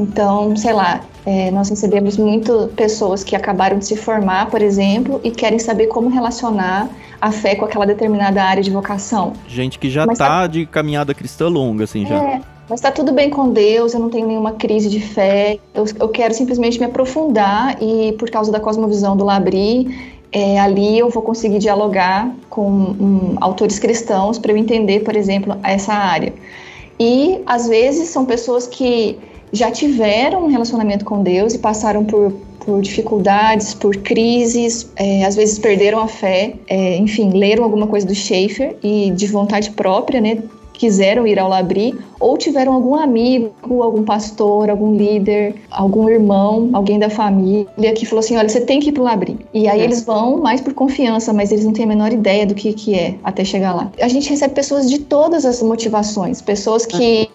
Então, 0.00 0.56
sei 0.56 0.72
lá, 0.72 1.02
é, 1.26 1.50
nós 1.50 1.68
recebemos 1.68 2.16
muito 2.16 2.70
pessoas 2.74 3.22
que 3.22 3.36
acabaram 3.36 3.78
de 3.78 3.84
se 3.84 3.96
formar, 3.96 4.50
por 4.50 4.62
exemplo, 4.62 5.20
e 5.22 5.30
querem 5.30 5.58
saber 5.58 5.88
como 5.88 6.08
relacionar 6.08 6.88
a 7.20 7.30
fé 7.30 7.54
com 7.54 7.66
aquela 7.66 7.84
determinada 7.84 8.42
área 8.42 8.62
de 8.62 8.70
vocação. 8.70 9.34
Gente 9.46 9.78
que 9.78 9.90
já 9.90 10.04
está 10.06 10.28
tá 10.28 10.46
de 10.46 10.64
caminhada 10.64 11.12
cristã 11.12 11.48
longa, 11.48 11.84
assim, 11.84 12.06
já. 12.06 12.14
É, 12.14 12.40
mas 12.68 12.80
está 12.80 12.90
tudo 12.90 13.12
bem 13.12 13.28
com 13.28 13.50
Deus, 13.50 13.92
eu 13.92 14.00
não 14.00 14.08
tenho 14.08 14.26
nenhuma 14.26 14.52
crise 14.52 14.88
de 14.88 15.00
fé, 15.00 15.58
eu, 15.74 15.84
eu 15.98 16.08
quero 16.08 16.32
simplesmente 16.32 16.78
me 16.78 16.86
aprofundar 16.86 17.76
e, 17.82 18.12
por 18.12 18.30
causa 18.30 18.50
da 18.50 18.58
cosmovisão 18.58 19.14
do 19.14 19.24
Labri, 19.24 20.16
é, 20.32 20.58
ali 20.58 20.98
eu 20.98 21.10
vou 21.10 21.22
conseguir 21.22 21.58
dialogar 21.58 22.32
com 22.48 22.70
um, 22.70 23.36
autores 23.40 23.78
cristãos 23.78 24.38
para 24.38 24.52
eu 24.52 24.56
entender, 24.56 25.00
por 25.00 25.14
exemplo, 25.14 25.58
essa 25.62 25.92
área. 25.92 26.32
E, 26.98 27.42
às 27.44 27.66
vezes, 27.68 28.08
são 28.08 28.24
pessoas 28.24 28.66
que 28.66 29.18
já 29.52 29.70
tiveram 29.70 30.44
um 30.44 30.48
relacionamento 30.48 31.04
com 31.04 31.22
Deus 31.22 31.54
e 31.54 31.58
passaram 31.58 32.04
por, 32.04 32.32
por 32.64 32.80
dificuldades, 32.80 33.74
por 33.74 33.96
crises, 33.96 34.90
é, 34.96 35.24
às 35.24 35.36
vezes 35.36 35.58
perderam 35.58 36.00
a 36.00 36.08
fé, 36.08 36.54
é, 36.68 36.96
enfim, 36.96 37.30
leram 37.30 37.64
alguma 37.64 37.86
coisa 37.86 38.06
do 38.06 38.14
Schaefer 38.14 38.76
e 38.82 39.10
de 39.10 39.26
vontade 39.26 39.70
própria, 39.70 40.20
né, 40.20 40.38
quiseram 40.72 41.26
ir 41.26 41.38
ao 41.38 41.48
Labri 41.48 41.98
ou 42.20 42.36
tiveram 42.36 42.74
algum 42.74 42.94
amigo, 42.94 43.50
algum 43.82 44.04
pastor, 44.04 44.68
algum 44.68 44.94
líder, 44.94 45.54
algum 45.70 46.08
irmão, 46.08 46.68
alguém 46.74 46.98
da 46.98 47.08
família 47.08 47.92
que 47.96 48.04
falou 48.04 48.20
assim: 48.20 48.36
olha, 48.36 48.48
você 48.48 48.60
tem 48.60 48.78
que 48.78 48.90
ir 48.90 48.92
para 48.92 49.00
o 49.00 49.04
Labri. 49.04 49.38
E 49.54 49.66
aí 49.66 49.80
é. 49.80 49.84
eles 49.84 50.04
vão 50.04 50.38
mais 50.38 50.60
por 50.60 50.74
confiança, 50.74 51.32
mas 51.32 51.50
eles 51.50 51.64
não 51.64 51.72
têm 51.72 51.86
a 51.86 51.88
menor 51.88 52.12
ideia 52.12 52.46
do 52.46 52.54
que, 52.54 52.72
que 52.74 52.94
é 52.94 53.14
até 53.24 53.42
chegar 53.42 53.74
lá. 53.74 53.90
A 54.00 54.08
gente 54.08 54.28
recebe 54.28 54.54
pessoas 54.54 54.88
de 54.88 54.98
todas 54.98 55.46
as 55.46 55.62
motivações, 55.62 56.42
pessoas 56.42 56.84
que 56.84 57.30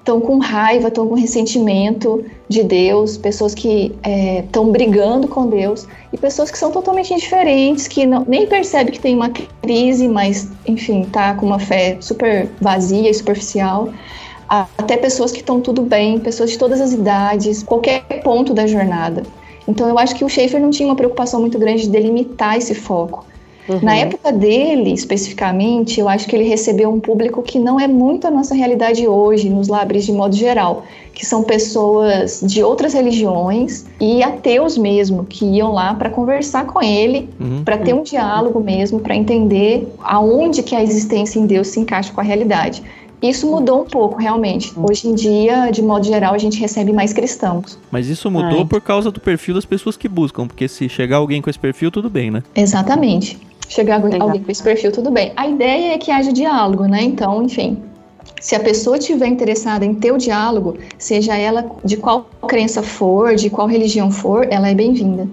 estão 0.00 0.20
com 0.20 0.38
raiva, 0.38 0.88
estão 0.88 1.06
com 1.06 1.14
ressentimento 1.14 2.24
de 2.48 2.62
Deus, 2.62 3.18
pessoas 3.18 3.54
que 3.54 3.94
estão 4.42 4.68
é, 4.68 4.70
brigando 4.72 5.28
com 5.28 5.46
Deus 5.46 5.86
e 6.12 6.16
pessoas 6.16 6.50
que 6.50 6.58
são 6.58 6.72
totalmente 6.72 7.12
indiferentes, 7.12 7.86
que 7.86 8.06
não, 8.06 8.24
nem 8.26 8.46
percebe 8.46 8.90
que 8.90 8.98
tem 8.98 9.14
uma 9.14 9.30
crise, 9.62 10.08
mas 10.08 10.48
enfim, 10.66 11.04
tá 11.04 11.34
com 11.34 11.46
uma 11.46 11.58
fé 11.58 11.98
super 12.00 12.48
vazia 12.60 13.10
e 13.10 13.14
superficial. 13.14 13.90
Até 14.50 14.96
pessoas 14.96 15.30
que 15.30 15.38
estão 15.38 15.60
tudo 15.60 15.82
bem, 15.82 16.18
pessoas 16.18 16.50
de 16.50 16.58
todas 16.58 16.80
as 16.80 16.92
idades, 16.92 17.62
qualquer 17.62 18.02
ponto 18.24 18.52
da 18.52 18.66
jornada. 18.66 19.22
Então 19.68 19.88
eu 19.88 19.96
acho 19.96 20.16
que 20.16 20.24
o 20.24 20.28
Schaefer 20.28 20.60
não 20.60 20.70
tinha 20.70 20.88
uma 20.88 20.96
preocupação 20.96 21.40
muito 21.40 21.56
grande 21.58 21.82
de 21.82 21.88
delimitar 21.88 22.56
esse 22.56 22.74
foco. 22.74 23.24
Uhum. 23.68 23.78
Na 23.82 23.94
época 23.94 24.32
dele, 24.32 24.92
especificamente, 24.92 26.00
eu 26.00 26.08
acho 26.08 26.26
que 26.26 26.34
ele 26.34 26.42
recebeu 26.42 26.90
um 26.90 26.98
público 26.98 27.40
que 27.40 27.56
não 27.56 27.78
é 27.78 27.86
muito 27.86 28.26
a 28.26 28.30
nossa 28.30 28.52
realidade 28.52 29.06
hoje, 29.06 29.48
nos 29.48 29.68
labres 29.68 30.04
de 30.04 30.12
modo 30.12 30.34
geral, 30.34 30.82
que 31.14 31.24
são 31.24 31.44
pessoas 31.44 32.40
de 32.42 32.64
outras 32.64 32.94
religiões 32.94 33.86
e 34.00 34.24
ateus 34.24 34.76
mesmo, 34.76 35.24
que 35.24 35.44
iam 35.44 35.72
lá 35.72 35.94
para 35.94 36.10
conversar 36.10 36.66
com 36.66 36.82
ele, 36.82 37.28
uhum. 37.38 37.62
para 37.62 37.78
ter 37.78 37.94
um 37.94 38.02
diálogo 38.02 38.58
mesmo, 38.58 38.98
para 38.98 39.14
entender 39.14 39.86
aonde 40.02 40.64
que 40.64 40.74
a 40.74 40.82
existência 40.82 41.38
em 41.38 41.46
Deus 41.46 41.68
se 41.68 41.78
encaixa 41.78 42.12
com 42.12 42.20
a 42.20 42.24
realidade. 42.24 42.82
Isso 43.22 43.50
mudou 43.50 43.82
um 43.82 43.84
pouco, 43.84 44.18
realmente. 44.18 44.72
Hoje 44.76 45.08
em 45.08 45.14
dia, 45.14 45.70
de 45.70 45.82
modo 45.82 46.06
geral, 46.06 46.34
a 46.34 46.38
gente 46.38 46.58
recebe 46.58 46.92
mais 46.92 47.12
cristãos. 47.12 47.78
Mas 47.90 48.06
isso 48.06 48.30
mudou 48.30 48.66
por 48.66 48.80
causa 48.80 49.10
do 49.10 49.20
perfil 49.20 49.54
das 49.54 49.64
pessoas 49.64 49.96
que 49.96 50.08
buscam, 50.08 50.46
porque 50.46 50.66
se 50.66 50.88
chegar 50.88 51.18
alguém 51.18 51.42
com 51.42 51.50
esse 51.50 51.58
perfil, 51.58 51.90
tudo 51.90 52.08
bem, 52.08 52.30
né? 52.30 52.42
Exatamente 52.54 53.38
chegar 53.70 54.02
alguém 54.02 54.42
com 54.42 54.50
esse 54.50 54.62
perfil, 54.62 54.90
tudo 54.92 55.10
bem. 55.10 55.32
A 55.36 55.46
ideia 55.46 55.94
é 55.94 55.98
que 55.98 56.10
haja 56.10 56.32
diálogo, 56.32 56.84
né? 56.84 57.02
Então, 57.02 57.42
enfim. 57.42 57.78
Se 58.40 58.54
a 58.54 58.60
pessoa 58.60 58.98
estiver 58.98 59.26
interessada 59.26 59.84
em 59.84 59.94
ter 59.94 60.12
o 60.12 60.18
diálogo, 60.18 60.76
seja 60.98 61.36
ela 61.36 61.70
de 61.84 61.96
qual 61.96 62.28
crença 62.48 62.82
for, 62.82 63.34
de 63.34 63.48
qual 63.48 63.68
religião 63.68 64.10
for, 64.10 64.46
ela 64.50 64.68
é 64.68 64.74
bem-vinda. 64.74 65.28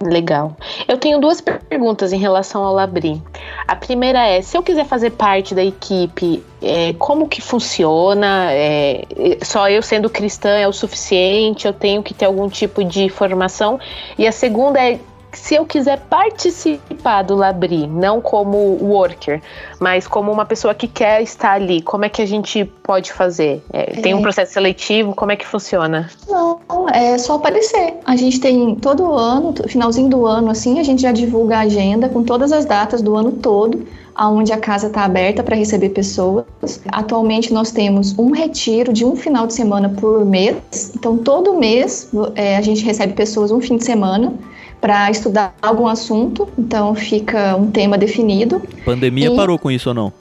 Legal. 0.00 0.54
Eu 0.86 0.98
tenho 0.98 1.18
duas 1.18 1.40
perguntas 1.40 2.12
em 2.12 2.18
relação 2.18 2.62
ao 2.62 2.74
Labri. 2.74 3.22
A 3.66 3.74
primeira 3.74 4.26
é, 4.26 4.42
se 4.42 4.56
eu 4.56 4.62
quiser 4.62 4.84
fazer 4.84 5.10
parte 5.10 5.54
da 5.54 5.64
equipe, 5.64 6.44
é, 6.62 6.92
como 6.98 7.26
que 7.26 7.40
funciona? 7.40 8.48
É, 8.52 9.04
só 9.42 9.70
eu 9.70 9.80
sendo 9.80 10.10
cristã 10.10 10.50
é 10.50 10.68
o 10.68 10.72
suficiente? 10.72 11.66
Eu 11.66 11.72
tenho 11.72 12.02
que 12.02 12.12
ter 12.12 12.26
algum 12.26 12.48
tipo 12.48 12.84
de 12.84 13.08
formação? 13.08 13.80
E 14.18 14.26
a 14.26 14.32
segunda 14.32 14.78
é, 14.78 15.00
se 15.36 15.54
eu 15.54 15.64
quiser 15.64 16.00
participar 16.00 17.22
do 17.22 17.36
Labri, 17.36 17.86
não 17.86 18.20
como 18.20 18.56
worker, 18.82 19.40
mas 19.78 20.06
como 20.06 20.32
uma 20.32 20.44
pessoa 20.44 20.74
que 20.74 20.88
quer 20.88 21.22
estar 21.22 21.52
ali, 21.52 21.82
como 21.82 22.04
é 22.04 22.08
que 22.08 22.22
a 22.22 22.26
gente 22.26 22.64
pode 22.82 23.12
fazer? 23.12 23.62
É, 23.72 24.00
tem 24.00 24.14
um 24.14 24.18
é. 24.18 24.22
processo 24.22 24.54
seletivo? 24.54 25.14
Como 25.14 25.30
é 25.30 25.36
que 25.36 25.46
funciona? 25.46 26.10
Não, 26.28 26.58
é 26.92 27.18
só 27.18 27.34
aparecer. 27.34 27.94
A 28.04 28.16
gente 28.16 28.40
tem 28.40 28.74
todo 28.76 29.12
ano, 29.12 29.54
finalzinho 29.68 30.08
do 30.08 30.26
ano, 30.26 30.50
assim, 30.50 30.80
a 30.80 30.82
gente 30.82 31.02
já 31.02 31.12
divulga 31.12 31.58
a 31.58 31.60
agenda 31.60 32.08
com 32.08 32.24
todas 32.24 32.50
as 32.50 32.64
datas 32.64 33.02
do 33.02 33.14
ano 33.14 33.32
todo 33.32 33.86
aonde 34.16 34.50
a 34.50 34.56
casa 34.56 34.86
está 34.86 35.04
aberta 35.04 35.42
para 35.42 35.54
receber 35.54 35.90
pessoas. 35.90 36.46
Atualmente 36.90 37.52
nós 37.52 37.70
temos 37.70 38.18
um 38.18 38.30
retiro 38.32 38.90
de 38.92 39.04
um 39.04 39.14
final 39.14 39.46
de 39.46 39.52
semana 39.52 39.90
por 39.90 40.24
mês. 40.24 40.92
Então 40.94 41.18
todo 41.18 41.52
mês 41.52 42.08
é, 42.34 42.56
a 42.56 42.62
gente 42.62 42.82
recebe 42.82 43.12
pessoas 43.12 43.50
um 43.50 43.60
fim 43.60 43.76
de 43.76 43.84
semana 43.84 44.32
para 44.80 45.10
estudar 45.10 45.54
algum 45.60 45.86
assunto, 45.86 46.48
então 46.58 46.94
fica 46.94 47.56
um 47.56 47.70
tema 47.70 47.96
definido. 47.96 48.62
Pandemia 48.84 49.30
e, 49.32 49.36
parou 49.36 49.58
com 49.58 49.70
isso 49.70 49.88
ou 49.88 49.94
não? 49.94 50.12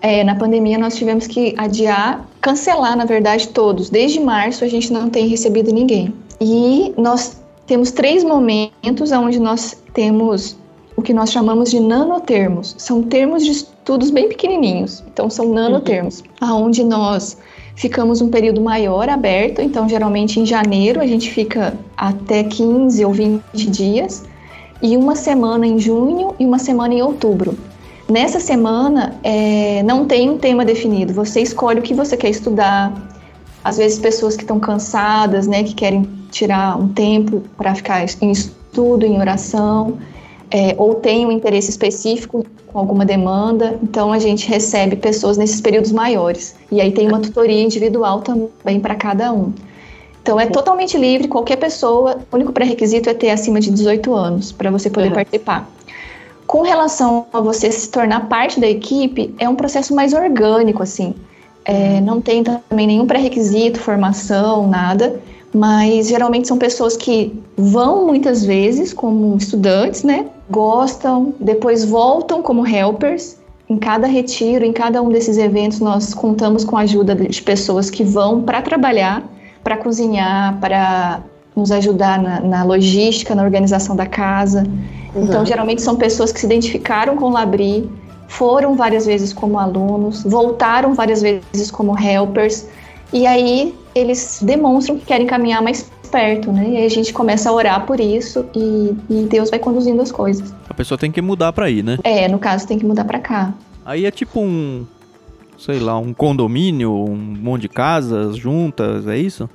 É, 0.00 0.22
na 0.22 0.34
pandemia 0.34 0.78
nós 0.78 0.96
tivemos 0.96 1.26
que 1.26 1.54
adiar, 1.56 2.24
cancelar, 2.40 2.96
na 2.96 3.04
verdade, 3.04 3.48
todos. 3.48 3.90
Desde 3.90 4.20
março 4.20 4.64
a 4.64 4.68
gente 4.68 4.92
não 4.92 5.10
tem 5.10 5.26
recebido 5.26 5.72
ninguém. 5.72 6.14
E 6.40 6.94
nós 6.96 7.40
temos 7.66 7.90
três 7.90 8.22
momentos 8.22 9.10
onde 9.12 9.40
nós 9.40 9.76
temos 9.92 10.56
o 10.96 11.02
que 11.02 11.12
nós 11.12 11.30
chamamos 11.30 11.70
de 11.70 11.80
nanotermos. 11.80 12.74
São 12.78 13.02
termos 13.02 13.44
de 13.44 13.50
estudos 13.50 14.10
bem 14.10 14.28
pequenininhos, 14.28 15.04
então 15.12 15.28
são 15.28 15.52
nanotermos, 15.52 16.20
uhum. 16.20 16.26
aonde 16.40 16.82
nós 16.82 17.36
ficamos 17.76 18.22
um 18.22 18.30
período 18.30 18.60
maior 18.60 19.08
aberto, 19.08 19.60
então 19.60 19.88
geralmente 19.88 20.40
em 20.40 20.46
janeiro 20.46 21.00
a 21.00 21.06
gente 21.06 21.30
fica 21.30 21.74
até 21.96 22.42
15 22.42 23.04
ou 23.04 23.12
20 23.12 23.42
dias, 23.70 24.24
e 24.82 24.96
uma 24.96 25.14
semana 25.14 25.66
em 25.66 25.78
junho 25.78 26.34
e 26.38 26.44
uma 26.44 26.58
semana 26.58 26.94
em 26.94 27.02
outubro. 27.02 27.56
Nessa 28.08 28.40
semana 28.40 29.14
é, 29.22 29.82
não 29.82 30.06
tem 30.06 30.30
um 30.30 30.38
tema 30.38 30.64
definido, 30.64 31.12
você 31.12 31.40
escolhe 31.40 31.80
o 31.80 31.82
que 31.82 31.94
você 31.94 32.16
quer 32.16 32.30
estudar. 32.30 32.92
Às 33.62 33.78
vezes 33.78 33.98
pessoas 33.98 34.36
que 34.36 34.42
estão 34.42 34.60
cansadas, 34.60 35.46
né, 35.46 35.64
que 35.64 35.74
querem 35.74 36.08
tirar 36.30 36.78
um 36.78 36.88
tempo 36.88 37.42
para 37.56 37.74
ficar 37.74 38.04
em 38.20 38.30
estudo, 38.30 39.04
em 39.04 39.18
oração 39.18 39.98
é, 40.50 40.74
ou 40.78 40.94
tem 40.94 41.26
um 41.26 41.32
interesse 41.32 41.70
específico 41.70 42.44
com 42.66 42.78
alguma 42.78 43.04
demanda, 43.04 43.78
então 43.82 44.12
a 44.12 44.18
gente 44.18 44.48
recebe 44.48 44.96
pessoas 44.96 45.36
nesses 45.36 45.60
períodos 45.60 45.92
maiores. 45.92 46.54
E 46.70 46.80
aí 46.80 46.92
tem 46.92 47.08
uma 47.08 47.20
tutoria 47.20 47.62
individual 47.62 48.20
também 48.20 48.80
para 48.80 48.94
cada 48.94 49.32
um. 49.32 49.52
Então 50.22 50.38
é 50.38 50.46
totalmente 50.46 50.96
livre, 50.96 51.28
qualquer 51.28 51.56
pessoa, 51.56 52.18
o 52.30 52.36
único 52.36 52.52
pré-requisito 52.52 53.08
é 53.08 53.14
ter 53.14 53.30
acima 53.30 53.60
de 53.60 53.70
18 53.70 54.12
anos 54.12 54.52
para 54.52 54.70
você 54.70 54.90
poder 54.90 55.08
uhum. 55.08 55.14
participar. 55.14 55.68
Com 56.46 56.62
relação 56.62 57.26
a 57.32 57.40
você 57.40 57.70
se 57.70 57.88
tornar 57.90 58.28
parte 58.28 58.60
da 58.60 58.68
equipe, 58.68 59.34
é 59.38 59.48
um 59.48 59.54
processo 59.54 59.94
mais 59.94 60.12
orgânico, 60.12 60.82
assim. 60.82 61.14
É, 61.64 62.00
não 62.00 62.20
tem 62.20 62.44
também 62.44 62.86
nenhum 62.86 63.06
pré-requisito, 63.06 63.80
formação, 63.80 64.68
nada 64.68 65.20
mas 65.56 66.08
geralmente 66.08 66.46
são 66.46 66.58
pessoas 66.58 66.98
que 66.98 67.42
vão 67.56 68.06
muitas 68.06 68.44
vezes 68.44 68.92
como 68.92 69.34
estudantes, 69.38 70.02
né? 70.02 70.26
Gostam, 70.50 71.34
depois 71.40 71.84
voltam 71.84 72.42
como 72.42 72.66
helpers. 72.66 73.38
Em 73.68 73.76
cada 73.76 74.06
retiro, 74.06 74.64
em 74.64 74.72
cada 74.72 75.02
um 75.02 75.08
desses 75.08 75.38
eventos, 75.38 75.80
nós 75.80 76.14
contamos 76.14 76.64
com 76.64 76.76
a 76.76 76.82
ajuda 76.82 77.14
de 77.16 77.42
pessoas 77.42 77.90
que 77.90 78.04
vão 78.04 78.42
para 78.42 78.62
trabalhar, 78.62 79.24
para 79.64 79.76
cozinhar, 79.76 80.58
para 80.60 81.20
nos 81.56 81.72
ajudar 81.72 82.22
na, 82.22 82.40
na, 82.40 82.62
logística, 82.62 83.34
na 83.34 83.42
organização 83.42 83.96
da 83.96 84.06
casa. 84.06 84.64
Uhum. 85.14 85.24
Então, 85.24 85.44
geralmente 85.44 85.82
são 85.82 85.96
pessoas 85.96 86.30
que 86.30 86.38
se 86.38 86.46
identificaram 86.46 87.16
com 87.16 87.24
o 87.24 87.30
Labri, 87.30 87.90
foram 88.28 88.76
várias 88.76 89.06
vezes 89.06 89.32
como 89.32 89.58
alunos, 89.58 90.22
voltaram 90.22 90.94
várias 90.94 91.22
vezes 91.22 91.70
como 91.70 91.98
helpers, 91.98 92.66
e 93.12 93.26
aí 93.26 93.74
eles 93.94 94.40
demonstram 94.42 94.98
que 94.98 95.06
querem 95.06 95.26
caminhar 95.26 95.62
mais 95.62 95.90
perto, 96.06 96.52
né? 96.52 96.68
E 96.70 96.76
aí 96.76 96.86
a 96.86 96.90
gente 96.90 97.12
começa 97.12 97.50
a 97.50 97.52
orar 97.52 97.84
por 97.84 98.00
isso 98.00 98.46
e, 98.54 98.96
e 99.10 99.26
Deus 99.28 99.50
vai 99.50 99.58
conduzindo 99.58 100.00
as 100.00 100.10
coisas. 100.10 100.54
A 100.68 100.74
pessoa 100.74 100.96
tem 100.96 101.10
que 101.10 101.20
mudar 101.20 101.52
para 101.52 101.68
ir, 101.68 101.82
né? 101.82 101.98
É, 102.04 102.28
no 102.28 102.38
caso 102.38 102.66
tem 102.66 102.78
que 102.78 102.86
mudar 102.86 103.04
para 103.04 103.18
cá. 103.18 103.52
Aí 103.84 104.06
é 104.06 104.10
tipo 104.10 104.40
um, 104.40 104.86
sei 105.58 105.78
lá, 105.78 105.98
um 105.98 106.12
condomínio, 106.12 106.92
um 106.92 107.16
monte 107.16 107.62
de 107.62 107.68
casas 107.68 108.36
juntas, 108.36 109.06
é 109.06 109.16
isso? 109.16 109.48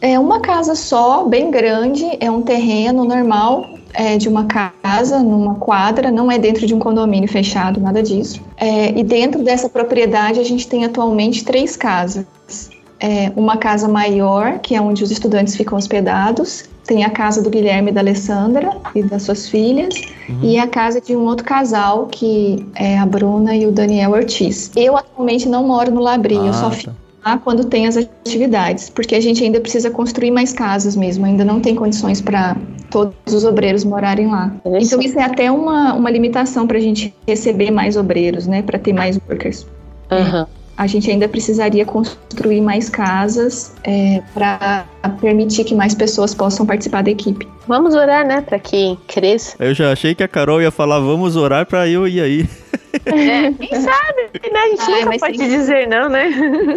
É 0.00 0.18
uma 0.18 0.40
casa 0.40 0.74
só, 0.74 1.24
bem 1.24 1.50
grande, 1.50 2.04
é 2.20 2.30
um 2.30 2.42
terreno 2.42 3.04
normal 3.04 3.66
é, 3.94 4.18
de 4.18 4.28
uma 4.28 4.44
casa, 4.44 5.20
numa 5.20 5.54
quadra, 5.54 6.10
não 6.10 6.30
é 6.30 6.38
dentro 6.38 6.66
de 6.66 6.74
um 6.74 6.78
condomínio 6.78 7.28
fechado, 7.28 7.80
nada 7.80 8.02
disso. 8.02 8.42
É, 8.56 8.98
e 8.98 9.02
dentro 9.02 9.42
dessa 9.42 9.68
propriedade 9.68 10.38
a 10.38 10.44
gente 10.44 10.68
tem 10.68 10.84
atualmente 10.84 11.44
três 11.44 11.76
casas 11.76 12.26
é, 13.00 13.30
uma 13.36 13.56
casa 13.56 13.88
maior, 13.88 14.58
que 14.58 14.74
é 14.74 14.80
onde 14.80 15.04
os 15.04 15.10
estudantes 15.10 15.56
ficam 15.56 15.76
hospedados. 15.76 16.64
Tem 16.84 17.04
a 17.04 17.10
casa 17.10 17.42
do 17.42 17.50
Guilherme 17.50 17.90
e 17.90 17.94
da 17.94 18.00
Alessandra 18.00 18.76
e 18.94 19.02
das 19.02 19.24
suas 19.24 19.48
filhas. 19.48 19.94
Uhum. 20.28 20.38
E 20.42 20.58
a 20.58 20.66
casa 20.66 21.00
de 21.00 21.16
um 21.16 21.24
outro 21.24 21.44
casal, 21.44 22.06
que 22.06 22.64
é 22.74 22.96
a 22.98 23.04
Bruna 23.04 23.56
e 23.56 23.66
o 23.66 23.72
Daniel 23.72 24.12
Ortiz. 24.12 24.70
Eu 24.76 24.96
atualmente 24.96 25.48
não 25.48 25.66
moro 25.66 25.90
no 25.90 26.00
Labri, 26.00 26.38
ah, 26.38 26.46
eu 26.46 26.54
só 26.54 26.70
tá. 26.70 26.70
fico 26.70 26.92
lá 27.24 27.38
quando 27.38 27.64
tem 27.64 27.88
as 27.88 27.96
atividades, 27.96 28.88
porque 28.88 29.16
a 29.16 29.20
gente 29.20 29.42
ainda 29.42 29.60
precisa 29.60 29.90
construir 29.90 30.30
mais 30.30 30.52
casas 30.52 30.94
mesmo, 30.94 31.26
ainda 31.26 31.44
não 31.44 31.60
tem 31.60 31.74
condições 31.74 32.20
para 32.20 32.56
todos 32.88 33.34
os 33.34 33.44
obreiros 33.44 33.82
morarem 33.82 34.28
lá. 34.28 34.54
Então 34.64 35.00
isso 35.00 35.18
é 35.18 35.24
até 35.24 35.50
uma, 35.50 35.92
uma 35.92 36.08
limitação 36.08 36.68
para 36.68 36.78
a 36.78 36.80
gente 36.80 37.12
receber 37.26 37.72
mais 37.72 37.96
obreiros, 37.96 38.46
né, 38.46 38.62
para 38.62 38.78
ter 38.78 38.92
mais 38.92 39.18
workers. 39.28 39.66
Uhum 40.08 40.46
a 40.76 40.86
gente 40.86 41.10
ainda 41.10 41.26
precisaria 41.28 41.84
construir 41.84 42.60
mais 42.60 42.88
casas 42.88 43.74
é, 43.82 44.22
para 44.34 44.84
permitir 45.20 45.64
que 45.64 45.74
mais 45.74 45.94
pessoas 45.94 46.34
possam 46.34 46.66
participar 46.66 47.02
da 47.02 47.10
equipe. 47.10 47.48
Vamos 47.66 47.94
orar, 47.94 48.26
né, 48.26 48.42
para 48.42 48.58
que 48.58 48.98
cresça. 49.06 49.56
Eu 49.58 49.74
já 49.74 49.92
achei 49.92 50.14
que 50.14 50.22
a 50.22 50.28
Carol 50.28 50.60
ia 50.60 50.70
falar 50.70 50.98
vamos 50.98 51.36
orar 51.36 51.66
para 51.66 51.88
eu 51.88 52.06
ir 52.06 52.20
aí. 52.20 52.48
É, 53.04 53.52
quem 53.52 53.80
sabe, 53.80 54.30
né? 54.52 54.58
A 54.58 54.68
gente 54.68 54.82
Ai, 54.92 55.04
nunca 55.04 55.18
pode 55.18 55.38
dizer 55.38 55.86
não, 55.86 56.08
né? 56.08 56.30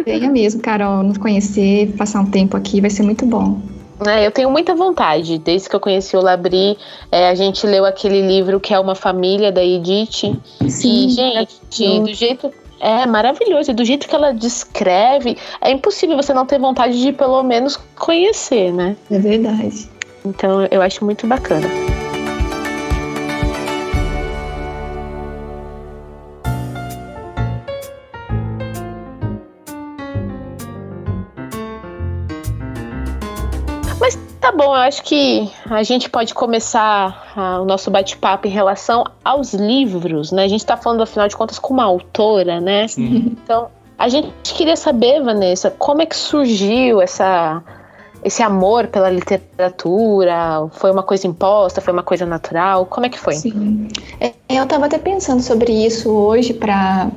Venha 0.04 0.30
mesmo, 0.30 0.60
Carol, 0.60 1.02
nos 1.02 1.18
conhecer, 1.18 1.92
passar 1.96 2.20
um 2.20 2.26
tempo 2.26 2.56
aqui, 2.56 2.80
vai 2.80 2.90
ser 2.90 3.02
muito 3.02 3.24
bom. 3.26 3.60
É, 4.06 4.26
eu 4.26 4.30
tenho 4.30 4.50
muita 4.50 4.74
vontade. 4.74 5.38
Desde 5.38 5.68
que 5.68 5.76
eu 5.76 5.80
conheci 5.80 6.16
o 6.16 6.20
Labri, 6.20 6.76
é, 7.12 7.28
a 7.28 7.34
gente 7.34 7.66
leu 7.66 7.84
aquele 7.84 8.26
livro 8.26 8.58
que 8.58 8.72
é 8.72 8.78
Uma 8.78 8.94
Família, 8.94 9.52
da 9.52 9.62
Edith. 9.62 10.38
Sim, 10.68 11.06
e, 11.06 11.10
gente, 11.10 11.84
é 11.84 12.00
do 12.00 12.14
jeito 12.14 12.50
é 12.80 13.06
maravilhoso. 13.06 13.70
E 13.70 13.74
do 13.74 13.84
jeito 13.84 14.08
que 14.08 14.14
ela 14.14 14.32
descreve, 14.32 15.36
é 15.60 15.70
impossível 15.70 16.16
você 16.16 16.34
não 16.34 16.46
ter 16.46 16.58
vontade 16.58 17.00
de 17.00 17.12
pelo 17.12 17.42
menos 17.42 17.78
conhecer, 17.98 18.72
né? 18.72 18.96
É 19.10 19.18
verdade. 19.18 19.88
Então 20.24 20.66
eu 20.70 20.82
acho 20.82 21.04
muito 21.04 21.26
bacana. 21.26 21.68
Tá 34.50 34.56
bom, 34.56 34.64
eu 34.64 34.72
acho 34.72 35.04
que 35.04 35.48
a 35.70 35.84
gente 35.84 36.10
pode 36.10 36.34
começar 36.34 37.32
ah, 37.36 37.60
o 37.60 37.64
nosso 37.64 37.88
bate-papo 37.88 38.48
em 38.48 38.50
relação 38.50 39.04
aos 39.24 39.54
livros, 39.54 40.32
né? 40.32 40.42
A 40.42 40.48
gente 40.48 40.66
tá 40.66 40.76
falando, 40.76 41.04
afinal 41.04 41.28
de 41.28 41.36
contas, 41.36 41.56
com 41.56 41.72
uma 41.72 41.84
autora, 41.84 42.60
né? 42.60 42.88
Sim. 42.88 43.36
Então, 43.44 43.68
a 43.96 44.08
gente 44.08 44.32
queria 44.42 44.74
saber, 44.74 45.22
Vanessa, 45.22 45.70
como 45.70 46.02
é 46.02 46.06
que 46.06 46.16
surgiu 46.16 47.00
essa, 47.00 47.62
esse 48.24 48.42
amor 48.42 48.88
pela 48.88 49.08
literatura? 49.08 50.66
Foi 50.72 50.90
uma 50.90 51.04
coisa 51.04 51.28
imposta? 51.28 51.80
Foi 51.80 51.92
uma 51.92 52.02
coisa 52.02 52.26
natural? 52.26 52.86
Como 52.86 53.06
é 53.06 53.08
que 53.08 53.20
foi? 53.20 53.34
Sim. 53.34 53.86
É, 54.18 54.32
eu 54.48 54.64
estava 54.64 54.86
até 54.86 54.98
pensando 54.98 55.42
sobre 55.42 55.72
isso 55.72 56.10
hoje 56.10 56.54
para 56.54 57.08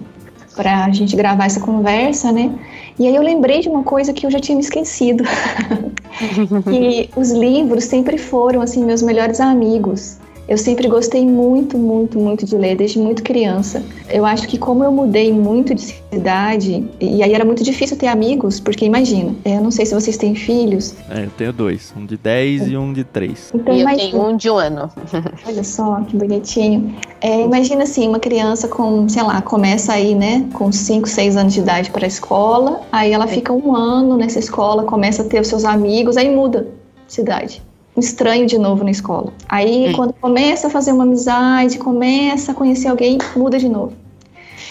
a 0.59 0.91
gente 0.91 1.15
gravar 1.15 1.45
essa 1.45 1.59
conversa, 1.59 2.31
né? 2.31 2.53
E 2.99 3.07
aí 3.07 3.15
eu 3.15 3.21
lembrei 3.21 3.61
de 3.61 3.69
uma 3.69 3.83
coisa 3.83 4.13
que 4.13 4.25
eu 4.25 4.31
já 4.31 4.39
tinha 4.39 4.55
me 4.55 4.63
esquecido. 4.63 5.23
que 6.69 7.09
os 7.15 7.31
livros 7.31 7.85
sempre 7.85 8.17
foram 8.17 8.61
assim 8.61 8.83
meus 8.83 9.01
melhores 9.01 9.39
amigos. 9.39 10.17
Eu 10.47 10.57
sempre 10.57 10.87
gostei 10.89 11.25
muito, 11.25 11.77
muito, 11.77 12.19
muito 12.19 12.45
de 12.45 12.57
ler, 12.57 12.75
desde 12.75 12.99
muito 12.99 13.23
criança. 13.23 13.81
Eu 14.09 14.25
acho 14.25 14.47
que 14.47 14.57
como 14.57 14.83
eu 14.83 14.91
mudei 14.91 15.31
muito 15.31 15.73
de 15.73 15.81
cidade, 15.81 16.85
e 16.99 17.23
aí 17.23 17.33
era 17.33 17.45
muito 17.45 17.63
difícil 17.63 17.97
ter 17.97 18.07
amigos, 18.07 18.59
porque 18.59 18.83
imagina, 18.85 19.33
eu 19.45 19.61
não 19.61 19.71
sei 19.71 19.85
se 19.85 19.93
vocês 19.93 20.17
têm 20.17 20.35
filhos. 20.35 20.95
É, 21.09 21.25
eu 21.25 21.29
tenho 21.37 21.53
dois, 21.53 21.93
um 21.95 22.05
de 22.05 22.17
10 22.17 22.67
e 22.67 22.77
um 22.77 22.91
de 22.91 23.05
3. 23.05 23.51
Então, 23.55 23.73
e 23.73 23.77
eu 23.77 23.81
imagina, 23.81 24.11
tenho 24.11 24.29
um 24.29 24.35
de 24.35 24.49
um 24.49 24.57
ano. 24.57 24.89
olha 25.47 25.63
só, 25.63 26.01
que 26.01 26.17
bonitinho. 26.17 26.93
É, 27.21 27.41
imagina 27.41 27.83
assim, 27.83 28.09
uma 28.09 28.19
criança 28.19 28.67
com, 28.67 29.07
sei 29.07 29.23
lá, 29.23 29.41
começa 29.41 29.93
aí, 29.93 30.13
né, 30.13 30.45
com 30.53 30.71
5, 30.71 31.07
6 31.07 31.37
anos 31.37 31.53
de 31.53 31.61
idade 31.61 31.89
para 31.89 32.05
a 32.05 32.07
escola, 32.07 32.81
aí 32.91 33.13
ela 33.13 33.27
fica 33.27 33.53
um 33.53 33.73
ano 33.73 34.17
nessa 34.17 34.39
escola, 34.39 34.83
começa 34.83 35.21
a 35.21 35.25
ter 35.25 35.39
os 35.39 35.47
seus 35.47 35.63
amigos, 35.63 36.17
aí 36.17 36.29
muda 36.33 36.67
de 37.07 37.13
cidade 37.13 37.61
estranho 37.99 38.45
de 38.45 38.57
novo 38.57 38.83
na 38.83 38.91
escola. 38.91 39.31
Aí, 39.47 39.89
hum. 39.89 39.93
quando 39.93 40.13
começa 40.13 40.67
a 40.67 40.69
fazer 40.69 40.91
uma 40.91 41.03
amizade, 41.03 41.77
começa 41.77 42.51
a 42.51 42.55
conhecer 42.55 42.87
alguém, 42.87 43.17
muda 43.35 43.57
de 43.57 43.69
novo. 43.69 43.93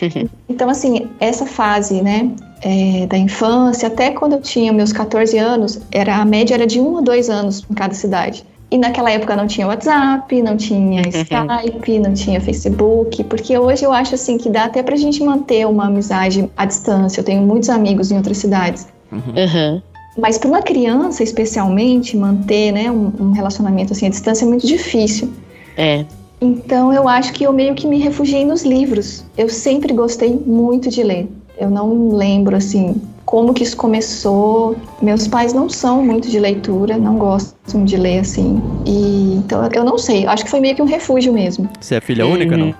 então, 0.48 0.68
assim, 0.68 1.08
essa 1.20 1.46
fase, 1.46 2.02
né, 2.02 2.30
é, 2.60 3.06
da 3.06 3.16
infância, 3.16 3.88
até 3.88 4.10
quando 4.10 4.34
eu 4.34 4.40
tinha 4.40 4.72
meus 4.72 4.92
14 4.92 5.36
anos, 5.38 5.80
era, 5.90 6.16
a 6.16 6.24
média 6.24 6.54
era 6.54 6.66
de 6.66 6.80
um 6.80 6.94
ou 6.94 7.02
dois 7.02 7.28
anos 7.30 7.64
em 7.70 7.74
cada 7.74 7.94
cidade. 7.94 8.44
E 8.70 8.78
naquela 8.78 9.10
época 9.10 9.36
não 9.36 9.46
tinha 9.46 9.66
WhatsApp, 9.66 10.40
não 10.40 10.56
tinha 10.56 11.02
Skype, 11.06 11.98
não 11.98 12.14
tinha 12.14 12.40
Facebook, 12.40 13.22
porque 13.24 13.58
hoje 13.58 13.84
eu 13.84 13.92
acho 13.92 14.14
assim 14.14 14.38
que 14.38 14.48
dá 14.48 14.64
até 14.64 14.82
pra 14.82 14.96
gente 14.96 15.22
manter 15.22 15.66
uma 15.66 15.88
amizade 15.88 16.50
à 16.56 16.64
distância. 16.64 17.20
Eu 17.20 17.24
tenho 17.24 17.42
muitos 17.42 17.68
amigos 17.68 18.10
em 18.10 18.16
outras 18.16 18.38
cidades. 18.38 18.88
Uhum. 19.12 19.82
Mas 20.18 20.36
para 20.36 20.48
uma 20.48 20.62
criança, 20.62 21.22
especialmente, 21.22 22.16
manter 22.16 22.72
né, 22.72 22.90
um, 22.90 23.12
um, 23.18 23.30
relacionamento 23.32 23.92
assim 23.92 24.06
à 24.06 24.10
distância 24.10 24.44
é 24.44 24.48
muito 24.48 24.66
difícil. 24.66 25.30
É. 25.76 26.04
Então 26.40 26.92
eu 26.92 27.08
acho 27.08 27.32
que 27.32 27.44
eu 27.44 27.52
meio 27.52 27.74
que 27.74 27.86
me 27.86 27.98
refugiei 27.98 28.44
nos 28.44 28.62
livros. 28.62 29.24
Eu 29.38 29.48
sempre 29.48 29.92
gostei 29.92 30.30
muito 30.34 30.90
de 30.90 31.02
ler. 31.02 31.28
Eu 31.58 31.70
não 31.70 32.14
lembro 32.14 32.56
assim 32.56 33.00
como 33.24 33.54
que 33.54 33.62
isso 33.62 33.76
começou. 33.76 34.76
Meus 35.00 35.26
pais 35.26 35.54
não 35.54 35.68
são 35.68 36.04
muito 36.04 36.28
de 36.28 36.38
leitura, 36.38 36.98
não 36.98 37.16
gostam 37.16 37.84
de 37.84 37.96
ler 37.96 38.18
assim. 38.18 38.60
E 38.84 39.36
então 39.36 39.66
eu 39.72 39.84
não 39.84 39.96
sei. 39.96 40.26
Acho 40.26 40.44
que 40.44 40.50
foi 40.50 40.60
meio 40.60 40.74
que 40.74 40.82
um 40.82 40.86
refúgio 40.86 41.32
mesmo. 41.32 41.68
Você 41.80 41.94
é 41.94 42.00
filha 42.00 42.26
única, 42.26 42.56
não? 42.56 42.74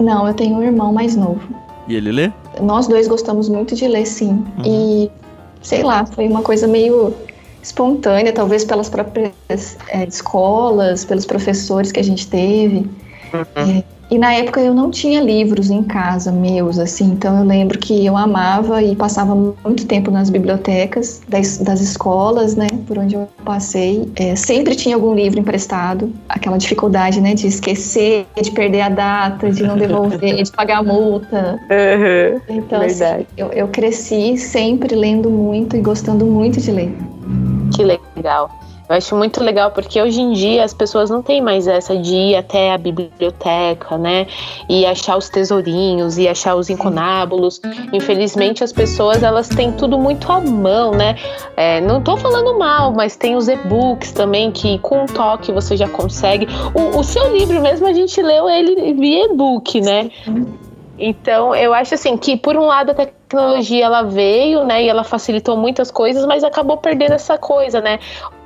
Não, 0.00 0.26
eu 0.26 0.34
tenho 0.34 0.56
um 0.56 0.62
irmão 0.62 0.92
mais 0.92 1.14
novo. 1.14 1.40
E 1.88 1.94
ele 1.94 2.12
lê? 2.12 2.32
Nós 2.60 2.86
dois 2.86 3.08
gostamos 3.08 3.48
muito 3.48 3.74
de 3.74 3.86
ler, 3.86 4.06
sim. 4.06 4.30
Uhum. 4.30 4.64
E 4.64 5.10
sei 5.62 5.82
lá, 5.82 6.04
foi 6.06 6.26
uma 6.26 6.42
coisa 6.42 6.66
meio 6.66 7.14
espontânea, 7.62 8.32
talvez 8.32 8.64
pelas 8.64 8.88
próprias 8.88 9.76
é, 9.88 10.04
escolas, 10.04 11.04
pelos 11.04 11.24
professores 11.24 11.92
que 11.92 12.00
a 12.00 12.04
gente 12.04 12.26
teve. 12.26 12.90
Uhum. 13.32 13.82
E 14.12 14.18
na 14.18 14.34
época 14.34 14.60
eu 14.60 14.74
não 14.74 14.90
tinha 14.90 15.22
livros 15.22 15.70
em 15.70 15.82
casa 15.82 16.30
meus, 16.30 16.78
assim, 16.78 17.12
então 17.12 17.38
eu 17.38 17.46
lembro 17.46 17.78
que 17.78 18.04
eu 18.04 18.14
amava 18.14 18.82
e 18.82 18.94
passava 18.94 19.34
muito 19.34 19.86
tempo 19.86 20.10
nas 20.10 20.28
bibliotecas 20.28 21.22
das, 21.26 21.56
das 21.56 21.80
escolas, 21.80 22.54
né, 22.54 22.66
por 22.86 22.98
onde 22.98 23.14
eu 23.14 23.26
passei. 23.42 24.12
É, 24.16 24.36
sempre 24.36 24.74
tinha 24.74 24.96
algum 24.96 25.14
livro 25.14 25.40
emprestado, 25.40 26.12
aquela 26.28 26.58
dificuldade, 26.58 27.22
né, 27.22 27.32
de 27.32 27.46
esquecer, 27.46 28.26
de 28.38 28.50
perder 28.50 28.82
a 28.82 28.88
data, 28.90 29.50
de 29.50 29.62
não 29.62 29.78
devolver, 29.78 30.42
de 30.42 30.52
pagar 30.52 30.80
a 30.80 30.82
multa. 30.82 31.58
Uhum, 31.70 32.40
então, 32.50 32.82
assim, 32.82 33.26
eu, 33.34 33.46
eu 33.48 33.68
cresci 33.68 34.36
sempre 34.36 34.94
lendo 34.94 35.30
muito 35.30 35.74
e 35.74 35.80
gostando 35.80 36.26
muito 36.26 36.60
de 36.60 36.70
ler. 36.70 36.94
Que 37.74 37.82
legal. 37.82 38.61
Eu 38.88 38.96
acho 38.96 39.16
muito 39.16 39.42
legal 39.42 39.70
porque 39.70 40.00
hoje 40.00 40.20
em 40.20 40.32
dia 40.32 40.64
as 40.64 40.74
pessoas 40.74 41.08
não 41.08 41.22
têm 41.22 41.40
mais 41.40 41.66
essa 41.66 41.96
de 41.96 42.14
ir 42.14 42.36
até 42.36 42.72
a 42.72 42.78
biblioteca, 42.78 43.96
né? 43.96 44.26
E 44.68 44.84
achar 44.84 45.16
os 45.16 45.28
tesourinhos 45.28 46.18
e 46.18 46.28
achar 46.28 46.56
os 46.56 46.68
inconábulos. 46.68 47.60
Infelizmente 47.92 48.62
as 48.62 48.72
pessoas 48.72 49.22
elas 49.22 49.48
têm 49.48 49.72
tudo 49.72 49.98
muito 49.98 50.30
à 50.30 50.40
mão, 50.40 50.92
né? 50.92 51.16
É, 51.56 51.80
não 51.80 52.02
tô 52.02 52.16
falando 52.16 52.58
mal, 52.58 52.92
mas 52.92 53.16
tem 53.16 53.36
os 53.36 53.48
e-books 53.48 54.12
também 54.12 54.50
que 54.50 54.78
com 54.80 55.04
um 55.04 55.06
toque 55.06 55.52
você 55.52 55.76
já 55.76 55.88
consegue. 55.88 56.46
O, 56.74 56.98
o 56.98 57.04
seu 57.04 57.32
livro 57.32 57.60
mesmo 57.60 57.86
a 57.86 57.92
gente 57.92 58.20
leu 58.20 58.48
ele 58.48 58.94
via 58.94 59.26
e-book, 59.26 59.80
né? 59.80 60.10
Então, 60.98 61.54
eu 61.54 61.72
acho 61.74 61.94
assim 61.94 62.16
que 62.16 62.36
por 62.36 62.56
um 62.56 62.66
lado 62.66 62.90
a 62.90 62.94
tecnologia 62.94 63.84
ela 63.84 64.02
veio, 64.02 64.64
né, 64.64 64.84
e 64.84 64.88
ela 64.88 65.02
facilitou 65.02 65.56
muitas 65.56 65.90
coisas, 65.90 66.24
mas 66.26 66.44
acabou 66.44 66.76
perdendo 66.76 67.12
essa 67.12 67.38
coisa, 67.38 67.80
né? 67.80 67.98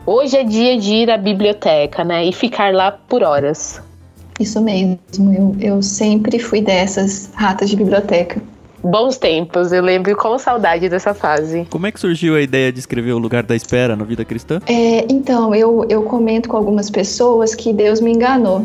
Hoje 0.06 0.36
é 0.36 0.44
dia 0.44 0.78
de 0.78 0.94
ir 0.94 1.10
à 1.10 1.18
biblioteca, 1.18 2.04
né? 2.04 2.24
E 2.24 2.32
ficar 2.32 2.72
lá 2.72 2.92
por 2.92 3.24
horas. 3.24 3.82
Isso 4.38 4.60
mesmo, 4.60 4.98
eu, 5.18 5.56
eu 5.58 5.82
sempre 5.82 6.38
fui 6.38 6.60
dessas 6.60 7.28
ratas 7.34 7.68
de 7.68 7.74
biblioteca. 7.74 8.40
Bons 8.84 9.18
tempos, 9.18 9.72
eu 9.72 9.82
lembro 9.82 10.14
com 10.14 10.38
saudade 10.38 10.88
dessa 10.88 11.12
fase. 11.12 11.66
Como 11.68 11.88
é 11.88 11.90
que 11.90 11.98
surgiu 11.98 12.36
a 12.36 12.40
ideia 12.40 12.70
de 12.70 12.78
escrever 12.78 13.14
O 13.14 13.18
Lugar 13.18 13.42
da 13.42 13.56
Espera 13.56 13.96
na 13.96 14.04
Vida 14.04 14.24
Cristã? 14.24 14.60
É, 14.68 15.12
então, 15.12 15.52
eu, 15.52 15.84
eu 15.88 16.04
comento 16.04 16.48
com 16.48 16.56
algumas 16.56 16.88
pessoas 16.88 17.52
que 17.52 17.72
Deus 17.72 18.00
me 18.00 18.12
enganou. 18.12 18.64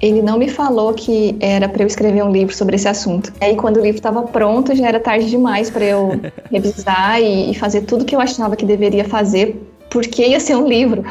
Ele 0.00 0.22
não 0.22 0.38
me 0.38 0.48
falou 0.48 0.94
que 0.94 1.34
era 1.40 1.68
para 1.68 1.82
eu 1.82 1.88
escrever 1.88 2.22
um 2.22 2.30
livro 2.30 2.54
sobre 2.54 2.76
esse 2.76 2.86
assunto. 2.86 3.32
Aí, 3.40 3.56
quando 3.56 3.78
o 3.78 3.82
livro 3.82 3.98
estava 3.98 4.22
pronto, 4.22 4.76
já 4.76 4.86
era 4.86 5.00
tarde 5.00 5.28
demais 5.28 5.70
para 5.70 5.84
eu 5.84 6.20
revisar 6.52 7.20
e, 7.20 7.50
e 7.50 7.54
fazer 7.54 7.80
tudo 7.80 8.04
que 8.04 8.14
eu 8.14 8.20
achava 8.20 8.54
que 8.54 8.64
deveria 8.64 9.04
fazer 9.04 9.60
porque 9.90 10.26
ia 10.26 10.40
ser 10.40 10.56
um 10.56 10.66
livro. 10.66 11.04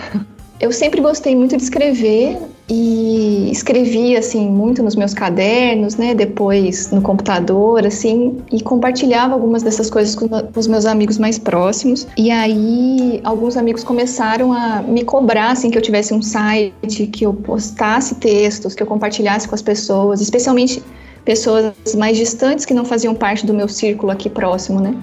Eu 0.59 0.71
sempre 0.71 1.01
gostei 1.01 1.35
muito 1.35 1.55
de 1.55 1.61
escrever 1.61 2.37
e 2.69 3.49
escrevia 3.51 4.19
assim 4.19 4.49
muito 4.49 4.81
nos 4.81 4.95
meus 4.95 5.13
cadernos, 5.13 5.95
né, 5.95 6.13
depois 6.15 6.91
no 6.91 7.01
computador, 7.01 7.85
assim, 7.85 8.39
e 8.51 8.61
compartilhava 8.61 9.33
algumas 9.33 9.61
dessas 9.61 9.89
coisas 9.89 10.15
com, 10.15 10.27
os 10.55 10.67
meus 10.67 10.85
amigos 10.85 11.17
mais 11.17 11.37
próximos. 11.37 12.07
E 12.17 12.31
aí 12.31 13.21
alguns 13.23 13.55
amigos 13.55 13.83
começaram 13.83 14.51
a 14.51 14.81
me 14.81 15.03
cobrar 15.03 15.51
assim 15.51 15.69
que 15.69 15.77
eu 15.77 15.81
tivesse 15.81 16.13
um 16.13 16.21
site, 16.21 17.07
que 17.07 17.25
eu 17.25 17.33
postasse 17.33 18.15
textos, 18.15 18.73
que 18.73 18.81
eu 18.81 18.87
compartilhasse 18.87 19.47
com 19.47 19.55
as 19.55 19.61
pessoas, 19.61 20.21
especialmente 20.21 20.83
pessoas 21.23 21.73
mais 21.95 22.17
distantes 22.17 22.65
que 22.65 22.73
não 22.73 22.83
faziam 22.83 23.13
parte 23.13 23.45
do 23.45 23.53
meu 23.53 23.67
círculo 23.67 24.11
aqui 24.11 24.29
próximo, 24.29 24.79
né? 24.79 24.95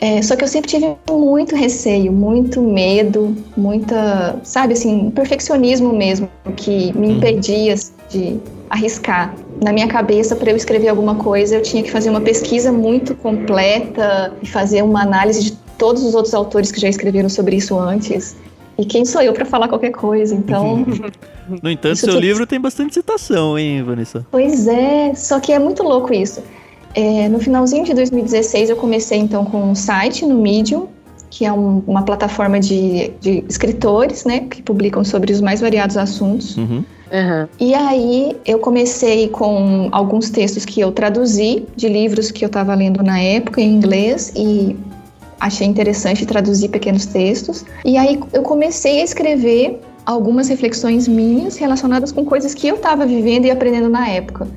É, 0.00 0.22
só 0.22 0.36
que 0.36 0.44
eu 0.44 0.48
sempre 0.48 0.70
tive 0.70 0.96
muito 1.10 1.56
receio, 1.56 2.12
muito 2.12 2.62
medo, 2.62 3.36
muita, 3.56 4.38
sabe, 4.44 4.74
assim, 4.74 5.10
perfeccionismo 5.10 5.92
mesmo, 5.92 6.30
que 6.56 6.92
me 6.96 7.08
uhum. 7.08 7.16
impedia 7.16 7.74
assim, 7.74 7.92
de 8.08 8.40
arriscar. 8.70 9.34
Na 9.60 9.72
minha 9.72 9.88
cabeça, 9.88 10.36
para 10.36 10.52
eu 10.52 10.56
escrever 10.56 10.88
alguma 10.88 11.16
coisa, 11.16 11.56
eu 11.56 11.62
tinha 11.62 11.82
que 11.82 11.90
fazer 11.90 12.10
uma 12.10 12.20
pesquisa 12.20 12.70
muito 12.70 13.14
completa 13.16 14.32
e 14.40 14.46
fazer 14.46 14.82
uma 14.82 15.02
análise 15.02 15.42
de 15.42 15.52
todos 15.76 16.04
os 16.04 16.14
outros 16.14 16.32
autores 16.32 16.70
que 16.70 16.80
já 16.80 16.88
escreveram 16.88 17.28
sobre 17.28 17.56
isso 17.56 17.76
antes. 17.76 18.36
E 18.78 18.84
quem 18.84 19.04
sou 19.04 19.20
eu 19.20 19.32
para 19.32 19.44
falar 19.44 19.66
qualquer 19.66 19.90
coisa? 19.90 20.32
Então. 20.32 20.86
no 21.60 21.68
entanto, 21.68 21.96
seu 21.96 22.18
livro 22.20 22.46
tem 22.46 22.60
bastante 22.60 22.94
citação, 22.94 23.58
hein, 23.58 23.82
Vanessa? 23.82 24.24
Pois 24.30 24.68
é, 24.68 25.12
só 25.16 25.40
que 25.40 25.52
é 25.52 25.58
muito 25.58 25.82
louco 25.82 26.14
isso. 26.14 26.40
É, 26.94 27.28
no 27.28 27.38
finalzinho 27.38 27.84
de 27.84 27.94
2016, 27.94 28.70
eu 28.70 28.76
comecei 28.76 29.18
então 29.18 29.44
com 29.44 29.62
um 29.62 29.74
site 29.74 30.24
no 30.24 30.40
Medium, 30.40 30.88
que 31.30 31.44
é 31.44 31.52
um, 31.52 31.82
uma 31.86 32.02
plataforma 32.02 32.58
de, 32.58 33.12
de, 33.20 33.44
escritores, 33.48 34.24
né, 34.24 34.40
que 34.40 34.62
publicam 34.62 35.04
sobre 35.04 35.32
os 35.32 35.40
mais 35.40 35.60
variados 35.60 35.96
assuntos. 35.96 36.56
Uhum. 36.56 36.84
Uhum. 37.10 37.48
E 37.58 37.74
aí 37.74 38.36
eu 38.44 38.58
comecei 38.58 39.28
com 39.28 39.88
alguns 39.92 40.28
textos 40.30 40.64
que 40.64 40.80
eu 40.80 40.92
traduzi 40.92 41.64
de 41.74 41.88
livros 41.88 42.30
que 42.30 42.44
eu 42.44 42.48
estava 42.48 42.74
lendo 42.74 43.02
na 43.02 43.18
época 43.18 43.60
em 43.60 43.72
inglês 43.72 44.32
e 44.36 44.76
achei 45.40 45.66
interessante 45.66 46.26
traduzir 46.26 46.68
pequenos 46.68 47.06
textos. 47.06 47.64
E 47.84 47.96
aí 47.96 48.20
eu 48.32 48.42
comecei 48.42 49.00
a 49.00 49.04
escrever 49.04 49.80
algumas 50.04 50.48
reflexões 50.48 51.06
minhas 51.06 51.56
relacionadas 51.56 52.12
com 52.12 52.24
coisas 52.24 52.54
que 52.54 52.66
eu 52.66 52.76
estava 52.76 53.06
vivendo 53.06 53.44
e 53.44 53.50
aprendendo 53.50 53.88
na 53.88 54.08
época. 54.08 54.48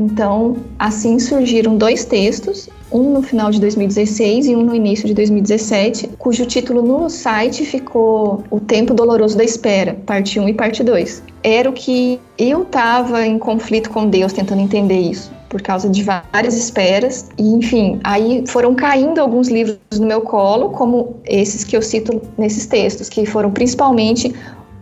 Então, 0.00 0.56
assim 0.78 1.18
surgiram 1.18 1.76
dois 1.76 2.06
textos, 2.06 2.70
um 2.90 3.12
no 3.12 3.22
final 3.22 3.50
de 3.50 3.60
2016 3.60 4.46
e 4.46 4.56
um 4.56 4.62
no 4.62 4.74
início 4.74 5.06
de 5.06 5.12
2017, 5.12 6.08
cujo 6.18 6.46
título 6.46 6.80
no 6.80 7.10
site 7.10 7.66
ficou 7.66 8.42
O 8.50 8.58
Tempo 8.58 8.94
Doloroso 8.94 9.36
da 9.36 9.44
Espera, 9.44 9.98
parte 10.06 10.40
1 10.40 10.48
e 10.48 10.54
parte 10.54 10.82
2. 10.82 11.22
Era 11.42 11.68
o 11.68 11.74
que 11.74 12.18
eu 12.38 12.62
estava 12.62 13.26
em 13.26 13.38
conflito 13.38 13.90
com 13.90 14.08
Deus 14.08 14.32
tentando 14.32 14.62
entender 14.62 14.98
isso 14.98 15.30
por 15.50 15.60
causa 15.60 15.88
de 15.88 16.02
várias 16.02 16.56
esperas. 16.56 17.28
E, 17.36 17.42
enfim, 17.42 18.00
aí 18.02 18.44
foram 18.46 18.74
caindo 18.74 19.20
alguns 19.20 19.48
livros 19.48 19.78
no 19.98 20.06
meu 20.06 20.22
colo, 20.22 20.70
como 20.70 21.16
esses 21.26 21.64
que 21.64 21.76
eu 21.76 21.82
cito 21.82 22.22
nesses 22.38 22.66
textos, 22.66 23.08
que 23.08 23.26
foram 23.26 23.50
principalmente 23.50 24.32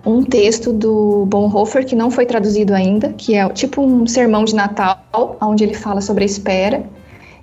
um 0.05 0.23
texto 0.23 0.73
do 0.73 1.27
Bonhoeffer 1.27 1.85
que 1.85 1.97
não 1.97 2.11
foi 2.11 2.27
traduzido 2.27 2.75
ainda, 2.75 3.13
que 3.13 3.35
é 3.35 3.49
tipo 3.51 3.83
um 3.83 4.07
sermão 4.07 4.45
de 4.45 4.55
Natal, 4.55 5.37
onde 5.41 5.65
ele 5.65 5.75
fala 5.75 6.01
sobre 6.01 6.25
a 6.25 6.27
espera 6.27 6.85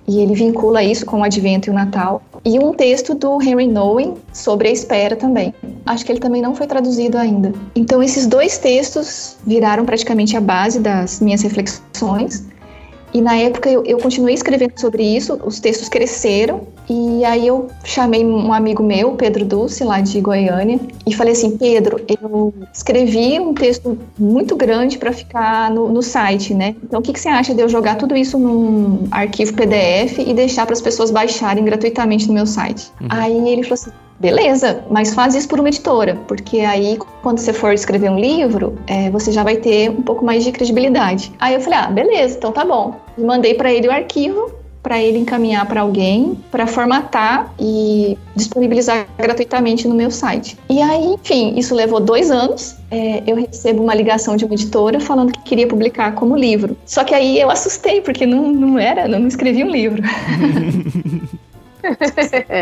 e 0.08 0.20
ele 0.20 0.34
vincula 0.34 0.82
isso 0.82 1.04
com 1.04 1.20
o 1.20 1.24
Advento 1.24 1.68
e 1.68 1.70
o 1.70 1.74
Natal. 1.74 2.22
e 2.44 2.60
um 2.60 2.72
texto 2.72 3.12
do 3.14 3.42
Henry 3.42 3.66
Nowen 3.66 4.14
sobre 4.32 4.68
a 4.68 4.70
espera 4.70 5.16
também. 5.16 5.52
Acho 5.84 6.06
que 6.06 6.12
ele 6.12 6.20
também 6.20 6.40
não 6.40 6.54
foi 6.54 6.68
traduzido 6.68 7.18
ainda. 7.18 7.52
Então, 7.74 8.00
esses 8.00 8.24
dois 8.24 8.56
textos 8.56 9.36
viraram 9.44 9.84
praticamente 9.84 10.36
a 10.36 10.40
base 10.40 10.78
das 10.78 11.20
minhas 11.20 11.42
reflexões. 11.42 12.44
E 13.12 13.20
na 13.20 13.36
época 13.36 13.68
eu, 13.68 13.84
eu, 13.84 13.98
continuei 13.98 14.34
escrevendo 14.34 14.78
sobre 14.78 15.02
isso, 15.02 15.40
os 15.44 15.58
textos 15.58 15.88
cresceram, 15.88 16.60
e 16.88 16.92
aí 17.24 17.46
eu 17.46 17.68
chamei 17.84 18.24
um 18.24 18.52
amigo 18.52 18.82
meu, 18.82 19.12
Pedro 19.12 19.44
Dulce, 19.44 19.84
lá 19.84 20.00
de 20.00 20.20
Goiânia, 20.20 20.80
e 21.06 21.14
falei 21.14 21.32
assim: 21.32 21.56
Pedro, 21.56 22.00
eu 22.08 22.52
escrevi 22.72 23.38
um 23.40 23.54
texto 23.54 23.98
muito 24.18 24.56
grande 24.56 24.98
para 24.98 25.12
ficar 25.12 25.70
no, 25.70 25.88
no, 25.88 26.02
site, 26.02 26.54
né? 26.54 26.76
Então 26.82 27.00
o 27.00 27.02
que, 27.02 27.12
que, 27.12 27.20
você 27.20 27.28
acha 27.28 27.54
de 27.54 27.60
eu 27.60 27.68
jogar 27.68 27.96
tudo 27.96 28.16
isso 28.16 28.38
num 28.38 29.06
arquivo 29.10 29.54
PDF 29.54 30.18
e 30.18 30.34
deixar 30.34 30.66
para 30.66 30.74
as 30.74 30.80
pessoas 30.80 31.10
baixarem 31.10 31.64
gratuitamente 31.64 32.26
no 32.28 32.34
meu 32.34 32.46
site? 32.46 32.90
Uhum. 33.00 33.08
Aí 33.10 33.48
ele 33.48 33.62
falou 33.62 33.74
assim: 33.74 33.90
Beleza, 34.18 34.82
mas 34.90 35.12
faz 35.12 35.34
isso 35.34 35.46
por 35.46 35.60
uma 35.60 35.68
editora, 35.68 36.18
porque 36.26 36.60
aí 36.60 36.98
quando 37.22 37.38
você 37.38 37.52
for 37.52 37.72
escrever 37.74 38.10
um 38.10 38.18
livro, 38.18 38.78
é, 38.86 39.10
você 39.10 39.30
já 39.30 39.42
vai 39.42 39.56
ter 39.56 39.90
um 39.90 40.00
pouco 40.00 40.24
mais 40.24 40.42
de 40.42 40.52
credibilidade. 40.52 41.32
Aí 41.38 41.54
eu 41.54 41.60
falei, 41.60 41.78
ah, 41.78 41.90
beleza, 41.90 42.38
então 42.38 42.50
tá 42.50 42.64
bom. 42.64 42.94
E 43.18 43.20
mandei 43.20 43.54
para 43.54 43.70
ele 43.70 43.88
o 43.88 43.92
arquivo 43.92 44.50
para 44.86 45.02
ele 45.02 45.18
encaminhar 45.18 45.66
para 45.66 45.80
alguém 45.80 46.38
para 46.48 46.64
formatar 46.64 47.52
e 47.58 48.16
disponibilizar 48.36 49.04
gratuitamente 49.18 49.88
no 49.88 49.96
meu 49.96 50.12
site. 50.12 50.56
E 50.70 50.80
aí, 50.80 51.14
enfim, 51.14 51.58
isso 51.58 51.74
levou 51.74 51.98
dois 51.98 52.30
anos. 52.30 52.76
É, 52.88 53.20
eu 53.26 53.34
recebo 53.34 53.82
uma 53.82 53.96
ligação 53.96 54.36
de 54.36 54.44
uma 54.44 54.54
editora 54.54 55.00
falando 55.00 55.32
que 55.32 55.40
queria 55.40 55.66
publicar 55.66 56.14
como 56.14 56.36
livro. 56.36 56.76
Só 56.86 57.02
que 57.02 57.12
aí 57.12 57.40
eu 57.40 57.50
assustei 57.50 58.00
porque 58.00 58.24
não, 58.24 58.52
não 58.52 58.78
era, 58.78 59.08
não 59.08 59.26
escrevi 59.26 59.64
um 59.64 59.70
livro. 59.70 60.00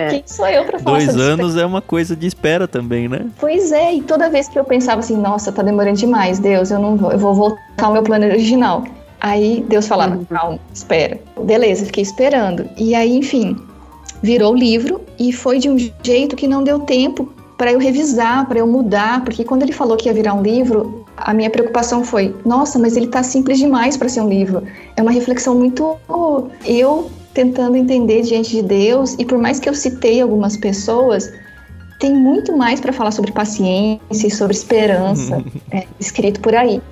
Quem 0.08 0.22
sou 0.24 0.48
eu 0.48 0.64
para 0.64 0.78
falar 0.78 0.96
Dois 0.96 1.14
anos 1.18 1.58
é 1.58 1.66
uma 1.66 1.82
coisa 1.82 2.16
de 2.16 2.26
espera 2.26 2.66
também, 2.66 3.06
né? 3.06 3.26
Pois 3.38 3.70
é, 3.70 3.96
e 3.96 4.02
toda 4.02 4.30
vez 4.30 4.48
que 4.48 4.58
eu 4.58 4.64
pensava 4.64 5.00
assim, 5.00 5.18
nossa, 5.18 5.52
tá 5.52 5.62
demorando 5.62 5.98
demais, 5.98 6.38
Deus, 6.38 6.70
eu 6.70 6.78
não 6.78 6.96
vou, 6.96 7.12
eu 7.12 7.18
vou 7.18 7.34
voltar 7.34 7.84
ao 7.84 7.92
meu 7.92 8.02
plano 8.02 8.24
original. 8.24 8.82
Aí 9.24 9.64
Deus 9.66 9.88
falava, 9.88 10.16
uhum. 10.16 10.24
calma, 10.26 10.60
espera. 10.74 11.18
Beleza, 11.44 11.86
fiquei 11.86 12.02
esperando. 12.02 12.68
E 12.76 12.94
aí, 12.94 13.16
enfim, 13.16 13.56
virou 14.22 14.52
o 14.52 14.54
livro 14.54 15.00
e 15.18 15.32
foi 15.32 15.58
de 15.58 15.70
um 15.70 15.78
jeito 15.78 16.36
que 16.36 16.46
não 16.46 16.62
deu 16.62 16.80
tempo 16.80 17.32
para 17.56 17.72
eu 17.72 17.78
revisar, 17.78 18.46
para 18.46 18.58
eu 18.58 18.66
mudar, 18.66 19.24
porque 19.24 19.42
quando 19.42 19.62
ele 19.62 19.72
falou 19.72 19.96
que 19.96 20.10
ia 20.10 20.12
virar 20.12 20.34
um 20.34 20.42
livro, 20.42 21.06
a 21.16 21.32
minha 21.32 21.48
preocupação 21.48 22.04
foi: 22.04 22.36
nossa, 22.44 22.78
mas 22.78 22.98
ele 22.98 23.06
tá 23.06 23.22
simples 23.22 23.56
demais 23.56 23.96
para 23.96 24.10
ser 24.10 24.20
um 24.20 24.28
livro. 24.28 24.62
É 24.94 25.00
uma 25.00 25.10
reflexão 25.10 25.54
muito 25.54 25.96
eu 26.66 27.10
tentando 27.32 27.78
entender 27.78 28.20
diante 28.20 28.50
de 28.50 28.62
Deus, 28.62 29.16
e 29.18 29.24
por 29.24 29.38
mais 29.38 29.58
que 29.58 29.70
eu 29.70 29.74
citei 29.74 30.20
algumas 30.20 30.54
pessoas, 30.54 31.32
tem 31.98 32.12
muito 32.12 32.54
mais 32.54 32.78
para 32.78 32.92
falar 32.92 33.10
sobre 33.10 33.32
paciência 33.32 34.26
e 34.26 34.30
sobre 34.30 34.54
esperança 34.54 35.42
é, 35.72 35.86
escrito 35.98 36.40
por 36.40 36.54
aí. 36.54 36.82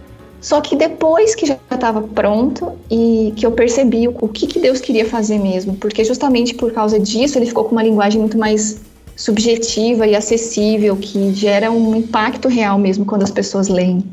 Só 0.43 0.61
que 0.61 0.77
depois 0.77 1.35
que 1.35 1.47
já 1.47 1.57
estava 1.71 2.03
pronto 2.03 2.73
e 2.91 3.33
que 3.37 3.47
eu 3.47 3.53
percebi 3.53 4.09
o, 4.09 4.15
o 4.21 4.29
que, 4.29 4.47
que 4.47 4.59
Deus 4.59 4.81
queria 4.81 5.07
fazer 5.07 5.39
mesmo, 5.39 5.77
porque 5.77 6.05
justamente 6.05 6.55
por 6.55 6.73
causa 6.73 6.99
disso 6.99 7.39
ele 7.39 7.47
ficou 7.47 7.65
com 7.65 7.73
uma 7.73 7.83
linguagem 7.83 8.21
muito 8.21 8.37
mais 8.37 8.81
subjetiva 9.17 10.07
e 10.07 10.17
acessível, 10.17 10.97
que 10.97 11.33
gera 11.33 11.71
um 11.71 11.95
impacto 11.95 12.49
real 12.49 12.77
mesmo 12.77 13.05
quando 13.05 13.23
as 13.23 13.31
pessoas 13.31 13.69
leem 13.69 14.05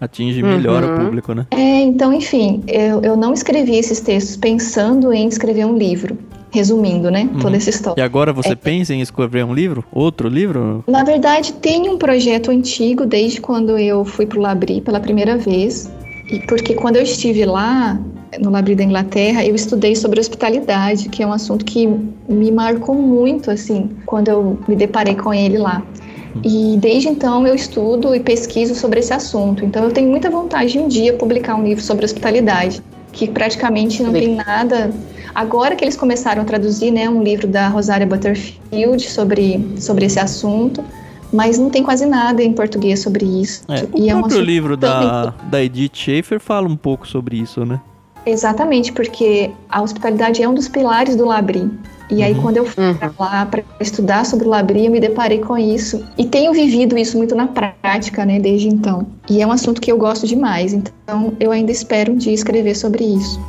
atinge 0.00 0.42
melhor 0.42 0.82
uhum. 0.82 0.94
o 0.94 1.04
público, 1.04 1.32
né? 1.34 1.46
É, 1.50 1.80
então, 1.80 2.12
enfim, 2.12 2.62
eu, 2.66 3.00
eu 3.02 3.16
não 3.16 3.32
escrevi 3.32 3.76
esses 3.76 4.00
textos 4.00 4.36
pensando 4.36 5.12
em 5.12 5.26
escrever 5.26 5.64
um 5.64 5.76
livro. 5.76 6.16
Resumindo, 6.56 7.10
né? 7.10 7.28
Uhum. 7.30 7.38
Toda 7.38 7.54
essa 7.58 7.68
história. 7.68 8.00
E 8.00 8.02
agora 8.02 8.32
você 8.32 8.52
é. 8.52 8.54
pensa 8.54 8.94
em 8.94 9.02
escrever 9.02 9.44
um 9.44 9.52
livro? 9.52 9.84
Outro 9.92 10.26
livro? 10.26 10.82
Na 10.88 11.04
verdade, 11.04 11.52
tem 11.52 11.86
um 11.90 11.98
projeto 11.98 12.50
antigo 12.50 13.04
desde 13.04 13.42
quando 13.42 13.78
eu 13.78 14.06
fui 14.06 14.24
para 14.24 14.38
o 14.38 14.40
Labri 14.40 14.80
pela 14.80 14.98
primeira 14.98 15.36
vez. 15.36 15.92
E 16.30 16.38
porque 16.46 16.72
quando 16.72 16.96
eu 16.96 17.02
estive 17.02 17.44
lá, 17.44 18.00
no 18.40 18.48
Labri 18.48 18.74
da 18.74 18.84
Inglaterra, 18.84 19.44
eu 19.44 19.54
estudei 19.54 19.94
sobre 19.94 20.18
hospitalidade, 20.18 21.10
que 21.10 21.22
é 21.22 21.26
um 21.26 21.32
assunto 21.32 21.62
que 21.62 21.86
me 22.26 22.50
marcou 22.50 22.94
muito, 22.94 23.50
assim, 23.50 23.90
quando 24.06 24.28
eu 24.28 24.58
me 24.66 24.74
deparei 24.74 25.14
com 25.14 25.34
ele 25.34 25.58
lá. 25.58 25.82
E 26.42 26.78
desde 26.78 27.08
então 27.10 27.46
eu 27.46 27.54
estudo 27.54 28.14
e 28.14 28.20
pesquiso 28.20 28.74
sobre 28.74 29.00
esse 29.00 29.12
assunto. 29.12 29.62
Então 29.62 29.84
eu 29.84 29.92
tenho 29.92 30.08
muita 30.08 30.30
vontade 30.30 30.72
de 30.72 30.78
um 30.78 30.88
dia 30.88 31.12
publicar 31.12 31.54
um 31.54 31.64
livro 31.64 31.84
sobre 31.84 32.06
hospitalidade, 32.06 32.82
que 33.16 33.26
praticamente 33.26 34.02
não 34.02 34.12
tem 34.12 34.36
nada. 34.36 34.90
Agora 35.34 35.74
que 35.74 35.82
eles 35.82 35.96
começaram 35.96 36.42
a 36.42 36.44
traduzir, 36.44 36.90
né, 36.90 37.08
um 37.08 37.22
livro 37.22 37.46
da 37.46 37.66
Rosária 37.66 38.06
Butterfield 38.06 39.02
sobre, 39.08 39.74
sobre 39.78 40.04
esse 40.04 40.20
assunto, 40.20 40.84
mas 41.32 41.58
não 41.58 41.70
tem 41.70 41.82
quase 41.82 42.04
nada 42.04 42.42
em 42.42 42.52
português 42.52 43.00
sobre 43.00 43.24
isso. 43.24 43.64
É, 43.68 43.84
o 43.84 44.04
e 44.04 44.10
próprio 44.10 44.36
é 44.36 44.40
um 44.40 44.44
livro 44.44 44.76
da, 44.76 45.34
da 45.50 45.64
Edith 45.64 45.92
Schaefer 45.94 46.38
fala 46.38 46.68
um 46.68 46.76
pouco 46.76 47.08
sobre 47.08 47.38
isso, 47.38 47.64
né? 47.64 47.80
Exatamente, 48.26 48.92
porque 48.92 49.52
a 49.70 49.80
hospitalidade 49.80 50.42
é 50.42 50.48
um 50.48 50.54
dos 50.54 50.68
pilares 50.68 51.14
do 51.14 51.24
Labri. 51.24 51.70
E 52.10 52.22
aí, 52.22 52.34
uhum. 52.34 52.42
quando 52.42 52.56
eu 52.56 52.64
fui 52.64 52.84
uhum. 52.84 53.12
lá 53.18 53.46
para 53.46 53.62
estudar 53.80 54.26
sobre 54.26 54.46
o 54.46 54.50
Labri, 54.50 54.84
eu 54.84 54.90
me 54.90 55.00
deparei 55.00 55.38
com 55.38 55.56
isso. 55.56 56.04
E 56.18 56.24
tenho 56.24 56.52
vivido 56.52 56.98
isso 56.98 57.16
muito 57.16 57.34
na 57.34 57.46
prática, 57.46 58.24
né, 58.24 58.38
desde 58.38 58.68
então. 58.68 59.06
E 59.28 59.40
é 59.40 59.46
um 59.46 59.52
assunto 59.52 59.80
que 59.80 59.90
eu 59.90 59.98
gosto 59.98 60.26
demais, 60.26 60.72
então 60.72 61.32
eu 61.38 61.50
ainda 61.50 61.72
espero 61.72 62.12
um 62.12 62.16
dia 62.16 62.32
escrever 62.32 62.76
sobre 62.76 63.04
isso. 63.04 63.40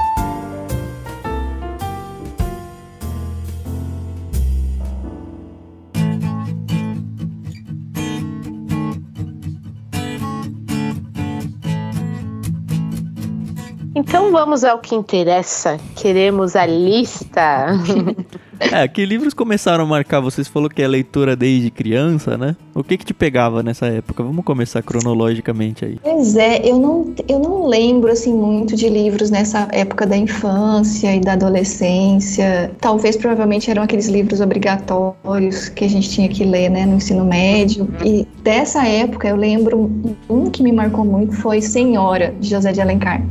Então 14.28 14.40
vamos 14.40 14.66
ao 14.66 14.80
que 14.80 14.94
interessa. 14.94 15.80
Queremos 15.96 16.56
a 16.56 16.66
lista. 16.66 17.68
É, 18.60 18.88
que 18.88 19.06
livros 19.06 19.36
começaram 19.36 19.84
a 19.84 19.88
marcar? 19.88 20.20
Vocês 20.20 20.48
falou 20.48 20.68
que 20.68 20.82
é 20.82 20.88
leitura 20.88 21.36
desde 21.36 21.70
criança, 21.70 22.40
né? 22.40 22.56
O 22.74 22.84
que 22.84 22.98
que 22.98 23.06
te 23.06 23.14
pegava 23.14 23.62
nessa 23.62 23.86
época? 23.86 24.24
Vamos 24.24 24.44
começar 24.44 24.82
cronologicamente 24.82 25.86
aí. 25.86 26.00
Pois 26.02 26.36
é, 26.36 26.68
eu 26.68 26.80
não, 26.80 27.14
eu 27.28 27.38
não 27.38 27.68
lembro 27.68 28.12
assim 28.12 28.34
muito 28.34 28.76
de 28.76 28.90
livros 28.90 29.30
nessa 29.30 29.68
época 29.72 30.08
da 30.08 30.18
infância 30.18 31.16
e 31.16 31.20
da 31.20 31.34
adolescência. 31.34 32.72
Talvez 32.82 33.16
provavelmente 33.16 33.70
eram 33.70 33.84
aqueles 33.84 34.08
livros 34.08 34.42
obrigatórios 34.42 35.70
que 35.70 35.86
a 35.86 35.88
gente 35.88 36.10
tinha 36.10 36.28
que 36.28 36.44
ler, 36.44 36.70
né, 36.70 36.84
no 36.84 36.96
ensino 36.96 37.24
médio. 37.24 37.88
E 38.04 38.28
dessa 38.42 38.88
época 38.88 39.28
eu 39.28 39.36
lembro 39.36 39.92
um 40.28 40.50
que 40.50 40.64
me 40.64 40.72
marcou 40.72 41.06
muito 41.06 41.36
foi 41.36 41.62
Senhora 41.62 42.34
de 42.40 42.50
José 42.50 42.72
de 42.72 42.82
Alencar 42.82 43.22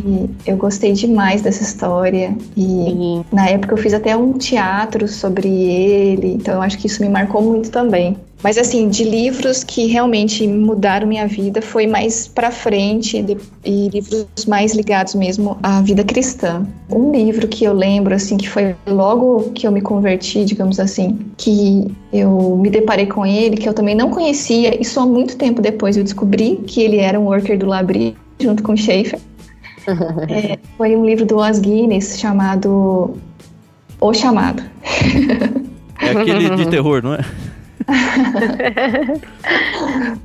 que 0.00 0.50
eu 0.50 0.56
gostei 0.56 0.92
demais 0.92 1.42
dessa 1.42 1.62
história 1.62 2.36
e 2.56 2.62
Sim. 2.62 3.24
na 3.32 3.48
época 3.48 3.74
eu 3.74 3.78
fiz 3.78 3.94
até 3.94 4.16
um 4.16 4.32
teatro 4.32 5.06
sobre 5.06 5.48
ele, 5.48 6.34
então 6.34 6.54
eu 6.54 6.62
acho 6.62 6.78
que 6.78 6.86
isso 6.86 7.02
me 7.02 7.08
marcou 7.08 7.42
muito 7.42 7.70
também. 7.70 8.16
Mas 8.42 8.56
assim, 8.56 8.88
de 8.88 9.04
livros 9.04 9.62
que 9.62 9.86
realmente 9.86 10.46
mudaram 10.46 11.06
minha 11.06 11.26
vida 11.26 11.60
foi 11.60 11.86
mais 11.86 12.26
para 12.26 12.50
frente 12.50 13.24
e 13.64 13.88
livros 13.88 14.46
mais 14.46 14.74
ligados 14.74 15.14
mesmo 15.14 15.58
à 15.62 15.82
vida 15.82 16.02
cristã. 16.02 16.66
Um 16.90 17.12
livro 17.12 17.46
que 17.46 17.64
eu 17.64 17.74
lembro 17.74 18.14
assim 18.14 18.38
que 18.38 18.48
foi 18.48 18.74
logo 18.86 19.50
que 19.54 19.66
eu 19.66 19.72
me 19.72 19.82
converti, 19.82 20.44
digamos 20.44 20.80
assim, 20.80 21.18
que 21.36 21.86
eu 22.12 22.56
me 22.56 22.70
deparei 22.70 23.06
com 23.06 23.26
ele, 23.26 23.56
que 23.56 23.68
eu 23.68 23.74
também 23.74 23.94
não 23.94 24.10
conhecia 24.10 24.80
e 24.80 24.84
só 24.84 25.06
muito 25.06 25.36
tempo 25.36 25.60
depois 25.60 25.96
eu 25.96 26.04
descobri 26.04 26.56
que 26.66 26.80
ele 26.80 26.96
era 26.96 27.20
um 27.20 27.24
worker 27.24 27.58
do 27.58 27.66
Labri 27.66 28.16
junto 28.40 28.62
com 28.62 28.74
Schaefer. 28.74 29.20
É, 30.28 30.58
foi 30.76 30.96
um 30.96 31.04
livro 31.04 31.24
do 31.24 31.36
Os 31.36 31.58
Guinness 31.58 32.18
chamado 32.18 33.16
O 34.00 34.12
Chamado. 34.12 34.62
É 36.00 36.10
aquele 36.10 36.56
de 36.56 36.66
terror, 36.68 37.02
não 37.02 37.14
é? 37.14 37.20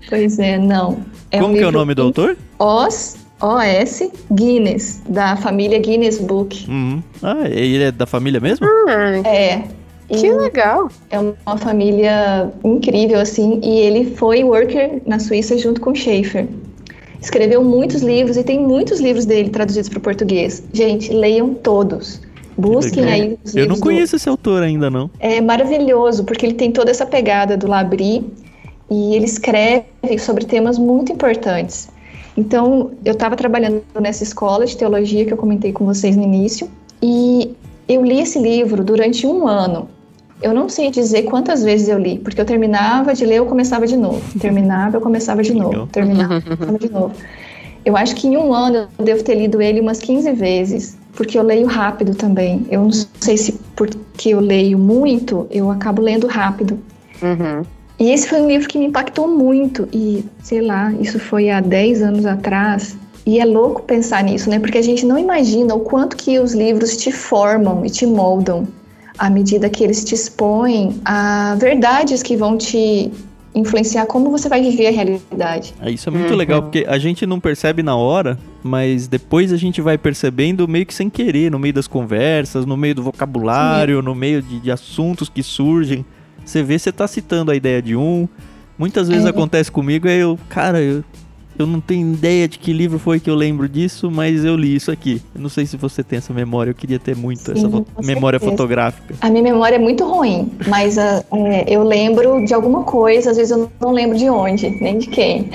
pois 0.09 0.39
é, 0.39 0.57
não. 0.57 0.99
É 1.31 1.39
Como 1.39 1.53
um 1.53 1.57
que 1.57 1.63
é 1.63 1.67
o 1.67 1.71
nome 1.71 1.93
do 1.93 2.03
autor? 2.03 2.37
Os 2.59 3.17
OS 3.41 4.09
Guinness, 4.31 5.01
da 5.07 5.35
família 5.35 5.79
Guinness 5.79 6.19
Book. 6.19 6.65
Uhum. 6.69 7.01
Ah, 7.21 7.47
ele 7.47 7.83
é 7.83 7.91
da 7.91 8.05
família 8.05 8.39
mesmo? 8.39 8.65
Ah, 8.65 9.27
é. 9.27 9.63
Que 10.07 10.31
legal! 10.31 10.87
É 11.09 11.19
uma 11.19 11.57
família 11.57 12.51
incrível, 12.63 13.19
assim, 13.19 13.59
e 13.63 13.79
ele 13.79 14.15
foi 14.15 14.43
worker 14.43 15.01
na 15.05 15.17
Suíça 15.17 15.57
junto 15.57 15.81
com 15.81 15.95
Schaefer 15.95 16.47
escreveu 17.25 17.63
muitos 17.63 18.01
livros 18.01 18.37
e 18.37 18.43
tem 18.43 18.59
muitos 18.59 18.99
livros 18.99 19.25
dele 19.25 19.49
traduzidos 19.49 19.89
para 19.89 19.99
o 19.99 20.01
português. 20.01 20.63
Gente, 20.71 21.11
leiam 21.11 21.53
todos. 21.53 22.21
Busquem 22.57 23.03
aí 23.03 23.37
os 23.43 23.55
Eu 23.55 23.67
não 23.67 23.79
conheço 23.79 24.13
do... 24.13 24.15
esse 24.15 24.29
autor 24.29 24.63
ainda, 24.63 24.89
não. 24.89 25.09
É 25.19 25.41
maravilhoso, 25.41 26.23
porque 26.23 26.45
ele 26.45 26.53
tem 26.53 26.71
toda 26.71 26.89
essa 26.89 27.05
pegada 27.05 27.57
do 27.57 27.67
Labri 27.67 28.25
e 28.89 29.15
ele 29.15 29.25
escreve 29.25 29.85
sobre 30.19 30.45
temas 30.45 30.77
muito 30.77 31.11
importantes. 31.11 31.89
Então, 32.37 32.91
eu 33.03 33.13
estava 33.13 33.35
trabalhando 33.35 33.81
nessa 33.99 34.23
escola 34.23 34.65
de 34.65 34.77
teologia 34.77 35.25
que 35.25 35.33
eu 35.33 35.37
comentei 35.37 35.71
com 35.71 35.85
vocês 35.85 36.15
no 36.15 36.23
início, 36.23 36.69
e 37.01 37.55
eu 37.87 38.03
li 38.03 38.19
esse 38.19 38.39
livro 38.39 38.83
durante 38.83 39.25
um 39.25 39.47
ano. 39.47 39.87
Eu 40.41 40.53
não 40.53 40.67
sei 40.67 40.91
dizer 40.91 41.23
quantas 41.23 41.63
vezes 41.63 41.87
eu 41.87 41.97
li, 41.97 42.19
porque 42.19 42.39
eu 42.39 42.45
terminava 42.45 43.13
de 43.13 43.25
ler, 43.25 43.37
eu 43.37 43.45
começava 43.45 43.87
de 43.87 43.95
novo. 43.95 44.21
Terminava, 44.39 44.97
eu 44.97 45.01
começava 45.01 45.41
de 45.41 45.53
novo. 45.53 45.87
Terminava, 45.87 46.35
eu 46.35 46.41
começava 46.57 46.79
de 46.79 46.91
novo. 46.91 47.15
Eu 47.85 47.95
acho 47.95 48.15
que 48.15 48.27
em 48.27 48.35
um 48.35 48.53
ano 48.53 48.87
eu 48.97 49.05
devo 49.05 49.23
ter 49.23 49.35
lido 49.35 49.61
ele 49.61 49.79
umas 49.79 49.99
15 49.99 50.31
vezes, 50.33 50.97
porque 51.13 51.37
eu 51.37 51.43
leio 51.43 51.67
rápido 51.67 52.15
também. 52.15 52.65
Eu 52.69 52.81
não 52.81 52.91
sei 52.91 53.37
se 53.37 53.53
porque 53.75 54.29
eu 54.29 54.39
leio 54.39 54.77
muito, 54.77 55.47
eu 55.51 55.69
acabo 55.69 56.01
lendo 56.01 56.27
rápido. 56.27 56.79
Uhum. 57.21 57.63
E 57.97 58.11
esse 58.11 58.27
foi 58.27 58.41
um 58.41 58.47
livro 58.47 58.67
que 58.67 58.77
me 58.77 58.85
impactou 58.85 59.27
muito. 59.27 59.87
E, 59.93 60.25
sei 60.43 60.61
lá, 60.61 60.91
isso 60.99 61.19
foi 61.19 61.49
há 61.49 61.61
10 61.61 62.01
anos 62.01 62.25
atrás. 62.25 62.97
E 63.25 63.39
é 63.39 63.45
louco 63.45 63.83
pensar 63.83 64.23
nisso, 64.23 64.49
né? 64.49 64.59
Porque 64.59 64.77
a 64.77 64.81
gente 64.81 65.05
não 65.05 65.17
imagina 65.17 65.73
o 65.73 65.79
quanto 65.79 66.17
que 66.17 66.37
os 66.39 66.53
livros 66.53 66.97
te 66.97 67.11
formam 67.11 67.85
e 67.85 67.89
te 67.89 68.05
moldam 68.05 68.67
à 69.17 69.29
medida 69.29 69.69
que 69.69 69.83
eles 69.83 70.03
te 70.03 70.15
expõem 70.15 70.99
a 71.05 71.55
verdades 71.59 72.21
que 72.21 72.35
vão 72.35 72.57
te 72.57 73.11
influenciar 73.55 74.05
como 74.05 74.29
você 74.29 74.49
vai 74.49 74.61
viver 74.61 74.87
a 74.87 74.91
realidade. 74.91 75.73
É, 75.81 75.89
isso 75.89 76.09
é 76.09 76.11
muito 76.11 76.31
uhum. 76.31 76.35
legal, 76.35 76.61
porque 76.61 76.85
a 76.87 76.97
gente 76.97 77.25
não 77.25 77.39
percebe 77.39 77.81
na 77.81 77.95
hora, 77.95 78.37
mas 78.61 79.07
depois 79.07 79.53
a 79.53 79.57
gente 79.57 79.79
vai 79.79 79.97
percebendo 79.97 80.67
meio 80.67 80.85
que 80.85 80.93
sem 80.93 81.09
querer, 81.09 81.49
no 81.49 81.57
meio 81.57 81.73
das 81.73 81.87
conversas, 81.87 82.65
no 82.65 82.75
meio 82.75 82.95
do 82.95 83.01
vocabulário, 83.01 83.99
Sim. 83.99 84.05
no 84.05 84.13
meio 84.13 84.41
de, 84.41 84.59
de 84.59 84.69
assuntos 84.69 85.29
que 85.29 85.41
surgem. 85.41 86.05
Você 86.43 86.61
vê, 86.61 86.77
você 86.77 86.91
tá 86.91 87.07
citando 87.07 87.49
a 87.49 87.55
ideia 87.55 87.81
de 87.81 87.95
um. 87.95 88.27
Muitas 88.77 89.07
vezes 89.07 89.25
é. 89.25 89.29
acontece 89.29 89.71
comigo, 89.71 90.05
aí 90.05 90.19
eu, 90.19 90.37
cara, 90.49 90.81
eu 90.81 91.01
eu 91.57 91.65
não 91.65 91.79
tenho 91.79 92.13
ideia 92.13 92.47
de 92.47 92.59
que 92.59 92.73
livro 92.73 92.99
foi 92.99 93.19
que 93.19 93.29
eu 93.29 93.35
lembro 93.35 93.67
disso, 93.67 94.11
mas 94.11 94.43
eu 94.43 94.55
li 94.55 94.75
isso 94.75 94.91
aqui. 94.91 95.21
Eu 95.33 95.41
não 95.41 95.49
sei 95.49 95.65
se 95.65 95.77
você 95.77 96.03
tem 96.03 96.17
essa 96.17 96.33
memória, 96.33 96.71
eu 96.71 96.75
queria 96.75 96.99
ter 96.99 97.15
muito 97.15 97.41
Sim, 97.41 97.51
essa 97.53 97.69
fo 97.69 97.85
memória 98.03 98.39
fotográfica. 98.39 99.15
A 99.21 99.29
minha 99.29 99.43
memória 99.43 99.75
é 99.75 99.79
muito 99.79 100.05
ruim, 100.05 100.51
mas 100.67 100.97
uh, 100.97 101.23
é, 101.31 101.65
eu 101.67 101.83
lembro 101.83 102.45
de 102.45 102.53
alguma 102.53 102.83
coisa, 102.83 103.31
às 103.31 103.37
vezes 103.37 103.51
eu 103.51 103.71
não 103.79 103.91
lembro 103.91 104.17
de 104.17 104.29
onde, 104.29 104.69
nem 104.81 104.97
de 104.97 105.07
quem. 105.07 105.49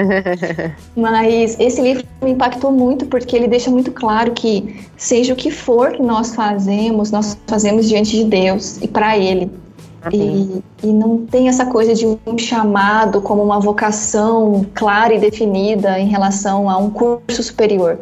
mas 0.96 1.58
esse 1.58 1.80
livro 1.80 2.04
me 2.22 2.32
impactou 2.32 2.72
muito 2.72 3.06
porque 3.06 3.36
ele 3.36 3.48
deixa 3.48 3.70
muito 3.70 3.90
claro 3.90 4.32
que, 4.32 4.74
seja 4.96 5.32
o 5.32 5.36
que 5.36 5.50
for 5.50 5.92
que 5.92 6.02
nós 6.02 6.34
fazemos, 6.34 7.10
nós 7.10 7.36
fazemos 7.46 7.88
diante 7.88 8.16
de 8.16 8.24
Deus 8.24 8.78
e 8.82 8.88
para 8.88 9.16
Ele. 9.16 9.50
E, 10.12 10.62
e, 10.82 10.86
não 10.86 11.26
tem 11.26 11.48
essa 11.48 11.66
coisa 11.66 11.94
de 11.94 12.06
um 12.06 12.38
chamado 12.38 13.20
como 13.20 13.42
uma 13.42 13.60
vocação 13.60 14.64
clara 14.74 15.14
e 15.14 15.20
definida 15.20 15.98
em 16.00 16.08
relação 16.08 16.70
a 16.70 16.78
um 16.78 16.88
curso 16.88 17.42
superior. 17.42 17.98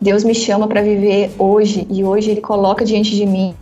Deus 0.00 0.24
me 0.24 0.34
chama 0.34 0.68
para 0.68 0.82
viver 0.82 1.30
hoje 1.38 1.86
e 1.90 2.04
hoje 2.04 2.30
Ele 2.30 2.40
coloca 2.40 2.84
diante 2.84 3.16
de 3.16 3.24
mim 3.24 3.54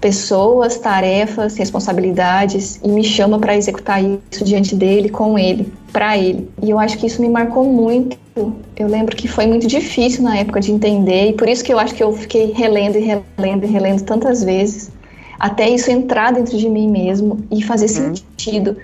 pessoas, 0.00 0.78
tarefas, 0.78 1.56
responsabilidades 1.56 2.80
e 2.82 2.88
me 2.88 3.04
chama 3.04 3.38
para 3.38 3.54
executar 3.54 4.02
isso 4.02 4.42
diante 4.42 4.74
dele, 4.74 5.10
com 5.10 5.38
Ele, 5.38 5.70
para 5.92 6.16
Ele. 6.16 6.48
E 6.62 6.70
eu 6.70 6.78
acho 6.78 6.96
que 6.96 7.06
isso 7.06 7.20
me 7.20 7.28
marcou 7.28 7.64
muito. 7.64 8.16
Eu 8.74 8.88
lembro 8.88 9.14
que 9.14 9.28
foi 9.28 9.46
muito 9.46 9.66
difícil 9.66 10.22
na 10.22 10.38
época 10.38 10.60
de 10.60 10.72
entender 10.72 11.30
e 11.30 11.32
por 11.34 11.48
isso 11.48 11.62
que 11.62 11.72
eu 11.72 11.78
acho 11.78 11.94
que 11.94 12.02
eu 12.02 12.12
fiquei 12.12 12.52
relendo 12.52 12.96
e 12.96 13.00
relendo 13.00 13.64
e 13.64 13.66
relendo 13.66 14.02
tantas 14.02 14.42
vezes 14.42 14.90
até 15.40 15.68
isso 15.68 15.90
entrar 15.90 16.32
dentro 16.32 16.56
de 16.58 16.68
mim 16.68 16.88
mesmo 16.88 17.38
e 17.50 17.62
fazer 17.62 17.86
uhum. 17.86 18.14
sentido. 18.14 18.76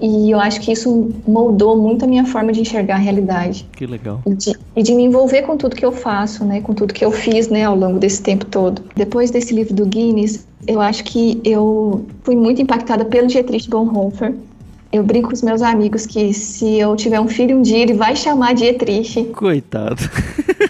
E 0.00 0.30
eu 0.30 0.40
acho 0.40 0.60
que 0.60 0.72
isso 0.72 1.10
moldou 1.26 1.76
muito 1.76 2.04
a 2.04 2.08
minha 2.08 2.26
forma 2.26 2.52
de 2.52 2.60
enxergar 2.60 2.96
a 2.96 2.98
realidade. 2.98 3.66
Que 3.72 3.86
legal. 3.86 4.20
E 4.26 4.34
de, 4.34 4.52
e 4.76 4.82
de, 4.82 4.94
me 4.94 5.04
envolver 5.04 5.42
com 5.42 5.56
tudo 5.56 5.76
que 5.76 5.84
eu 5.84 5.92
faço, 5.92 6.44
né? 6.44 6.60
Com 6.60 6.74
tudo 6.74 6.92
que 6.92 7.04
eu 7.04 7.12
fiz, 7.12 7.48
né? 7.48 7.64
Ao 7.64 7.76
longo 7.76 8.00
desse 8.00 8.20
tempo 8.20 8.44
todo. 8.44 8.82
Depois 8.96 9.30
desse 9.30 9.54
livro 9.54 9.72
do 9.72 9.86
Guinness, 9.86 10.44
eu 10.66 10.80
acho 10.80 11.04
que 11.04 11.40
eu 11.44 12.04
fui 12.24 12.34
muito 12.34 12.60
impactada 12.60 13.04
pelo 13.04 13.28
Dietrich 13.28 13.70
Bonhoeffer. 13.70 14.34
Eu 14.92 15.02
brinco 15.02 15.28
com 15.28 15.34
os 15.34 15.42
meus 15.42 15.62
amigos 15.62 16.04
que 16.04 16.34
se 16.34 16.78
eu 16.78 16.94
tiver 16.94 17.18
um 17.18 17.26
filho 17.26 17.56
um 17.56 17.62
dia, 17.62 17.78
ele 17.78 17.94
vai 17.94 18.14
chamar 18.14 18.54
Dietrich. 18.54 19.24
Coitado. 19.32 19.96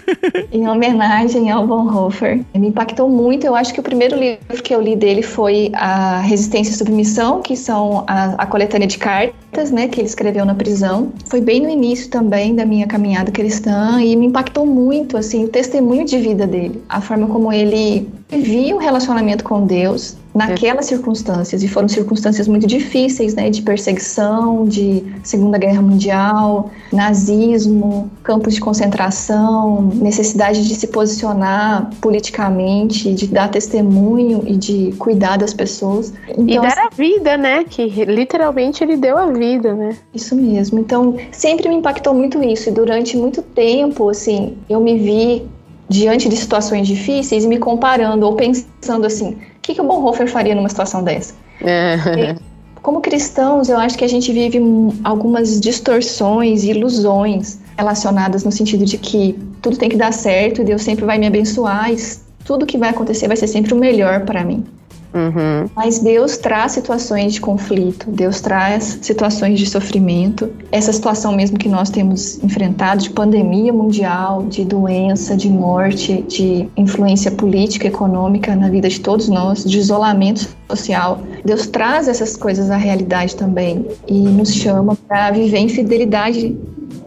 em 0.51 0.67
homenagem 0.67 1.49
ao 1.51 1.65
Bonhoeffer. 1.65 2.41
Me 2.53 2.67
impactou 2.67 3.09
muito. 3.09 3.45
Eu 3.45 3.55
acho 3.55 3.73
que 3.73 3.79
o 3.79 3.83
primeiro 3.83 4.17
livro 4.17 4.63
que 4.63 4.73
eu 4.73 4.81
li 4.81 4.95
dele 4.95 5.21
foi 5.21 5.71
A 5.73 6.19
Resistência 6.19 6.71
e 6.71 6.75
Submissão, 6.75 7.41
que 7.41 7.55
são 7.55 8.03
a, 8.07 8.35
a 8.37 8.45
coletânea 8.45 8.87
de 8.87 8.97
cartas, 8.97 9.71
né, 9.71 9.87
que 9.87 9.99
ele 9.99 10.07
escreveu 10.07 10.45
na 10.45 10.55
prisão. 10.55 11.11
Foi 11.25 11.41
bem 11.41 11.59
no 11.61 11.69
início 11.69 12.09
também 12.09 12.55
da 12.55 12.65
minha 12.65 12.87
caminhada 12.87 13.31
cristã 13.31 13.99
e 14.01 14.15
me 14.15 14.27
impactou 14.27 14.65
muito, 14.65 15.17
assim, 15.17 15.45
o 15.45 15.47
testemunho 15.49 16.05
de 16.05 16.17
vida 16.17 16.47
dele, 16.47 16.81
a 16.87 17.01
forma 17.01 17.27
como 17.27 17.51
ele 17.51 18.07
via 18.29 18.75
o 18.75 18.79
relacionamento 18.79 19.43
com 19.43 19.65
Deus, 19.65 20.15
naquelas 20.33 20.87
circunstâncias 20.87 21.61
e 21.61 21.67
foram 21.67 21.87
circunstâncias 21.87 22.47
muito 22.47 22.65
difíceis, 22.65 23.35
né, 23.35 23.49
de 23.49 23.61
perseguição, 23.61 24.65
de 24.65 25.03
Segunda 25.23 25.57
Guerra 25.57 25.81
Mundial, 25.81 26.71
nazismo, 26.91 28.09
campos 28.23 28.55
de 28.55 28.59
concentração, 28.59 29.91
necessidade 29.95 30.67
de 30.67 30.75
se 30.75 30.87
posicionar 30.87 31.89
politicamente, 32.01 33.13
de 33.13 33.27
dar 33.27 33.49
testemunho 33.49 34.43
e 34.47 34.57
de 34.57 34.93
cuidar 34.97 35.37
das 35.37 35.53
pessoas. 35.53 36.13
Então, 36.29 36.45
e 36.47 36.59
dar 36.59 36.77
a 36.77 36.89
vida, 36.95 37.37
né, 37.37 37.63
que 37.63 37.83
literalmente 38.05 38.83
ele 38.83 38.97
deu 38.97 39.17
a 39.17 39.27
vida, 39.27 39.73
né? 39.73 39.95
Isso 40.13 40.35
mesmo. 40.35 40.79
Então, 40.79 41.15
sempre 41.31 41.69
me 41.69 41.75
impactou 41.75 42.13
muito 42.13 42.43
isso 42.43 42.69
e 42.69 42.71
durante 42.71 43.15
muito 43.15 43.41
tempo, 43.41 44.09
assim, 44.09 44.57
eu 44.67 44.79
me 44.79 44.97
vi 44.97 45.47
diante 45.87 46.27
de 46.27 46.35
situações 46.35 46.87
difíceis 46.87 47.43
e 47.43 47.47
me 47.47 47.59
comparando 47.59 48.25
ou 48.25 48.35
pensando 48.35 49.05
assim, 49.05 49.37
que, 49.63 49.73
que 49.73 49.81
o 49.81 49.83
Bonhoeffer 49.83 50.27
faria 50.29 50.53
numa 50.53 50.69
situação 50.69 51.03
dessa? 51.03 51.33
É. 51.61 52.35
Como 52.81 52.99
cristãos, 52.99 53.69
eu 53.69 53.77
acho 53.77 53.97
que 53.97 54.03
a 54.03 54.09
gente 54.09 54.31
vive 54.33 54.59
algumas 55.05 55.59
distorções 55.59 56.63
e 56.63 56.71
ilusões 56.71 57.59
relacionadas 57.77 58.43
no 58.43 58.51
sentido 58.51 58.85
de 58.85 58.97
que 58.97 59.39
tudo 59.61 59.77
tem 59.77 59.87
que 59.87 59.95
dar 59.95 60.11
certo 60.11 60.61
e 60.61 60.65
Deus 60.65 60.81
sempre 60.81 61.05
vai 61.05 61.17
me 61.17 61.25
abençoar 61.25 61.91
e 61.91 61.97
tudo 62.43 62.65
que 62.65 62.77
vai 62.77 62.89
acontecer 62.89 63.27
vai 63.27 63.37
ser 63.37 63.47
sempre 63.47 63.73
o 63.73 63.77
melhor 63.77 64.25
para 64.25 64.43
mim. 64.43 64.65
Uhum. 65.13 65.69
Mas 65.75 65.99
Deus 65.99 66.37
traz 66.37 66.71
situações 66.71 67.33
de 67.33 67.41
conflito, 67.41 68.09
Deus 68.09 68.41
traz 68.41 68.99
situações 69.01 69.59
de 69.59 69.65
sofrimento. 69.67 70.51
Essa 70.71 70.91
situação 70.91 71.35
mesmo 71.35 71.57
que 71.57 71.69
nós 71.69 71.89
temos 71.89 72.43
enfrentado 72.43 73.03
de 73.03 73.11
pandemia 73.11 73.71
mundial, 73.71 74.43
de 74.43 74.65
doença, 74.65 75.37
de 75.37 75.49
morte, 75.49 76.23
de 76.23 76.67
influência 76.75 77.31
política, 77.31 77.87
econômica 77.87 78.55
na 78.55 78.69
vida 78.69 78.89
de 78.89 78.99
todos 78.99 79.29
nós, 79.29 79.63
de 79.63 79.77
isolamento 79.77 80.49
social. 80.69 81.21
Deus 81.45 81.67
traz 81.67 82.07
essas 82.07 82.35
coisas 82.35 82.71
à 82.71 82.77
realidade 82.77 83.35
também 83.35 83.85
e 84.07 84.19
nos 84.19 84.53
chama 84.53 84.95
para 85.07 85.31
viver 85.31 85.59
em 85.59 85.69
fidelidade 85.69 86.57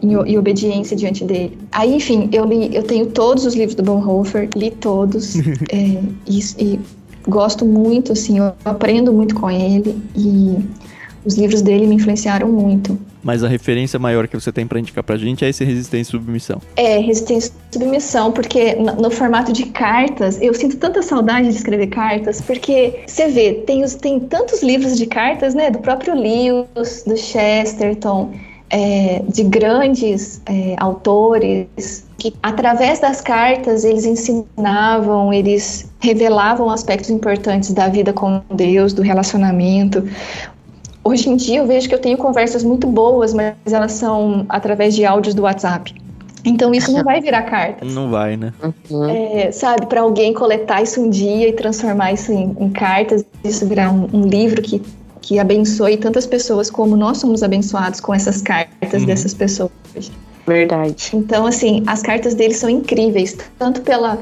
e 0.01 0.37
obediência 0.37 0.95
diante 0.95 1.23
dele. 1.23 1.57
Aí, 1.71 1.95
enfim, 1.95 2.29
eu 2.31 2.45
li, 2.45 2.73
eu 2.73 2.83
tenho 2.83 3.07
todos 3.07 3.45
os 3.45 3.55
livros 3.55 3.75
do 3.75 3.83
Bonhoeffer, 3.83 4.49
li 4.55 4.71
todos, 4.71 5.35
é, 5.71 6.01
e, 6.27 6.39
e 6.59 6.79
gosto 7.27 7.65
muito, 7.65 8.13
assim, 8.13 8.39
eu 8.39 8.53
aprendo 8.63 9.11
muito 9.11 9.35
com 9.35 9.49
ele 9.49 10.01
e 10.15 10.57
os 11.25 11.35
livros 11.35 11.61
dele 11.61 11.85
me 11.85 11.95
influenciaram 11.95 12.47
muito. 12.47 12.97
Mas 13.21 13.43
a 13.43 13.47
referência 13.49 13.99
maior 13.99 14.27
que 14.27 14.39
você 14.39 14.51
tem 14.53 14.65
para 14.65 14.79
indicar 14.79 15.03
pra 15.03 15.17
gente 15.17 15.43
é 15.43 15.49
esse 15.49 15.65
Resistência 15.65 16.11
e 16.11 16.19
Submissão. 16.19 16.61
É, 16.77 16.99
Resistência 16.99 17.51
e 17.51 17.73
Submissão, 17.73 18.31
porque 18.31 18.75
no, 18.75 18.95
no, 18.95 19.11
formato 19.11 19.51
de 19.51 19.65
cartas, 19.65 20.41
eu 20.41 20.53
sinto 20.53 20.77
tanta 20.77 21.01
saudade 21.01 21.49
de 21.49 21.55
escrever 21.55 21.87
cartas, 21.87 22.39
porque 22.39 23.01
você 23.05 23.27
vê, 23.27 23.53
tem, 23.53 23.83
os, 23.83 23.95
tem 23.95 24.19
tantos 24.21 24.63
livros 24.63 24.97
de 24.97 25.05
cartas, 25.05 25.53
né, 25.53 25.69
do 25.69 25.79
próprio 25.79 26.15
Lewis, 26.15 27.03
do 27.05 27.17
Chesterton, 27.17 28.31
é, 28.69 29.21
de 29.27 29.43
grandes 29.43 30.41
é, 30.45 30.75
autores 30.77 32.05
que, 32.17 32.33
através 32.41 32.99
das 32.99 33.21
cartas, 33.21 33.85
eles 33.85 34.05
ensinavam, 34.05 35.31
eles 35.31 35.89
revelavam 35.99 36.69
aspectos 36.69 37.09
importantes 37.09 37.73
da 37.73 37.87
vida 37.87 38.11
com 38.11 38.41
Deus, 38.51 38.93
do 38.93 39.01
relacionamento. 39.01 40.03
Hoje 41.03 41.29
em 41.29 41.37
dia 41.37 41.59
eu 41.59 41.67
vejo 41.67 41.87
que 41.87 41.95
eu 41.95 41.99
tenho 41.99 42.17
conversas 42.17 42.63
muito 42.63 42.87
boas, 42.87 43.33
mas 43.33 43.55
elas 43.65 43.93
são 43.93 44.45
através 44.49 44.95
de 44.95 45.05
áudios 45.05 45.33
do 45.33 45.43
WhatsApp. 45.43 45.95
Então 46.43 46.73
isso 46.73 46.91
não 46.91 47.03
vai 47.03 47.21
virar 47.21 47.43
cartas. 47.43 47.91
Não 47.93 48.09
vai, 48.09 48.37
né? 48.37 48.53
Uhum. 48.89 49.09
É, 49.09 49.51
sabe, 49.51 49.85
para 49.85 50.01
alguém 50.01 50.33
coletar 50.33 50.81
isso 50.81 51.01
um 51.01 51.09
dia 51.09 51.49
e 51.49 51.53
transformar 51.53 52.13
isso 52.13 52.31
em, 52.31 52.55
em 52.59 52.69
cartas, 52.69 53.25
isso 53.43 53.67
virar 53.67 53.91
um, 53.91 54.07
um 54.13 54.21
livro 54.21 54.61
que 54.61 54.81
que 55.27 55.39
abençoe 55.39 55.97
tantas 55.97 56.25
pessoas 56.25 56.69
como 56.69 56.95
nós 56.95 57.17
somos 57.17 57.43
abençoados 57.43 57.99
com 57.99 58.13
essas 58.13 58.41
cartas 58.41 59.01
uhum. 59.01 59.07
dessas 59.07 59.33
pessoas. 59.33 59.69
Verdade. 60.47 61.09
Então, 61.13 61.45
assim, 61.45 61.83
as 61.85 62.01
cartas 62.01 62.33
dele 62.33 62.53
são 62.53 62.69
incríveis, 62.69 63.37
tanto 63.59 63.81
pela 63.81 64.17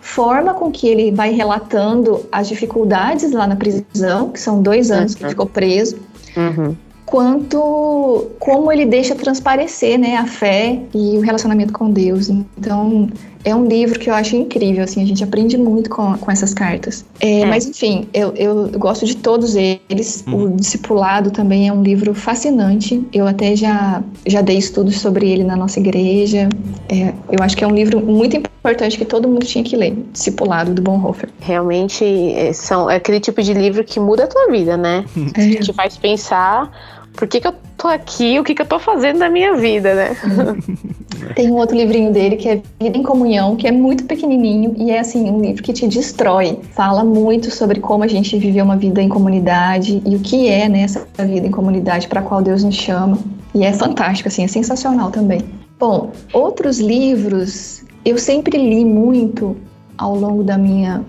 forma 0.00 0.54
com 0.54 0.72
que 0.72 0.88
ele 0.88 1.12
vai 1.12 1.30
relatando 1.30 2.26
as 2.32 2.48
dificuldades 2.48 3.30
lá 3.30 3.46
na 3.46 3.54
prisão, 3.54 4.30
que 4.30 4.40
são 4.40 4.60
dois 4.60 4.90
anos 4.90 5.12
uhum. 5.12 5.18
que 5.18 5.28
ficou 5.28 5.46
preso, 5.46 5.96
uhum. 6.36 6.74
quanto 7.06 8.26
como 8.40 8.72
ele 8.72 8.84
deixa 8.84 9.14
transparecer, 9.14 9.96
né, 9.96 10.16
a 10.16 10.26
fé 10.26 10.80
e 10.92 11.16
o 11.18 11.20
relacionamento 11.20 11.72
com 11.72 11.88
Deus. 11.88 12.28
Então, 12.28 13.08
É 13.44 13.54
um 13.54 13.66
livro 13.66 13.98
que 13.98 14.10
eu 14.10 14.14
acho 14.14 14.36
incrível, 14.36 14.84
assim, 14.84 15.02
a 15.02 15.06
gente 15.06 15.22
aprende 15.22 15.56
muito 15.56 15.88
com, 15.88 16.16
com 16.18 16.30
essas 16.30 16.52
cartas. 16.52 17.04
É, 17.20 17.40
é. 17.40 17.46
Mas, 17.46 17.66
enfim, 17.66 18.08
eu, 18.12 18.32
eu 18.34 18.68
gosto 18.78 19.06
de 19.06 19.16
todos 19.16 19.54
eles. 19.56 20.24
Uhum. 20.26 20.44
O 20.44 20.56
Discipulado 20.56 21.30
também 21.30 21.68
é 21.68 21.72
um 21.72 21.82
livro 21.82 22.14
fascinante. 22.14 23.02
Eu 23.12 23.26
até 23.26 23.54
já, 23.54 24.02
já 24.26 24.42
dei 24.42 24.58
estudos 24.58 25.00
sobre 25.00 25.30
ele 25.30 25.44
na 25.44 25.56
nossa 25.56 25.78
igreja. 25.78 26.48
É, 26.88 27.12
eu 27.30 27.42
acho 27.42 27.56
que 27.56 27.64
é 27.64 27.66
um 27.66 27.74
livro 27.74 28.00
muito 28.00 28.36
importante 28.36 28.98
que 28.98 29.04
todo 29.04 29.28
mundo 29.28 29.46
tinha 29.46 29.62
que 29.62 29.76
ler. 29.76 29.96
Discipulado, 30.12 30.74
do 30.74 30.82
Bonhoeffer. 30.82 31.30
Realmente, 31.40 32.04
é, 32.04 32.52
são, 32.52 32.90
é 32.90 32.96
aquele 32.96 33.20
tipo 33.20 33.42
de 33.42 33.54
livro 33.54 33.84
que 33.84 34.00
muda 34.00 34.24
a 34.24 34.26
tua 34.26 34.50
vida, 34.50 34.76
né? 34.76 35.04
É. 35.38 35.60
Te 35.60 35.72
faz 35.72 35.96
pensar 35.96 36.70
por 37.12 37.28
que, 37.28 37.40
que 37.40 37.46
eu 37.46 37.54
tô 37.78 37.86
aqui, 37.86 38.38
o 38.38 38.44
que, 38.44 38.54
que 38.54 38.60
eu 38.60 38.66
tô 38.66 38.78
fazendo 38.78 39.20
da 39.20 39.30
minha 39.30 39.54
vida, 39.54 39.94
né? 39.94 40.16
Tem 41.34 41.50
um 41.50 41.54
outro 41.54 41.76
livrinho 41.76 42.12
dele 42.12 42.36
que 42.36 42.48
é 42.48 42.62
Vida 42.80 42.98
em 42.98 43.02
Comunhão, 43.02 43.54
que 43.56 43.66
é 43.66 43.72
muito 43.72 44.04
pequenininho 44.04 44.74
e 44.76 44.90
é 44.90 44.98
assim 44.98 45.30
um 45.30 45.40
livro 45.40 45.62
que 45.62 45.72
te 45.72 45.86
destrói. 45.86 46.58
Fala 46.72 47.04
muito 47.04 47.50
sobre 47.50 47.80
como 47.80 48.02
a 48.02 48.08
gente 48.08 48.36
vive 48.36 48.60
uma 48.60 48.76
vida 48.76 49.00
em 49.00 49.08
comunidade 49.08 50.02
e 50.04 50.16
o 50.16 50.20
que 50.20 50.48
é 50.48 50.68
né, 50.68 50.82
essa 50.82 51.06
vida 51.24 51.46
em 51.46 51.50
comunidade 51.50 52.08
para 52.08 52.22
qual 52.22 52.42
Deus 52.42 52.64
nos 52.64 52.74
chama. 52.74 53.18
E 53.54 53.64
é 53.64 53.72
fantástico, 53.72 54.28
assim, 54.28 54.44
é 54.44 54.48
sensacional 54.48 55.10
também. 55.10 55.44
Bom, 55.78 56.10
outros 56.32 56.78
livros 56.78 57.84
eu 58.04 58.18
sempre 58.18 58.56
li 58.56 58.84
muito 58.84 59.56
ao 59.96 60.16
longo 60.16 60.42
da 60.42 60.56
minha 60.58 61.04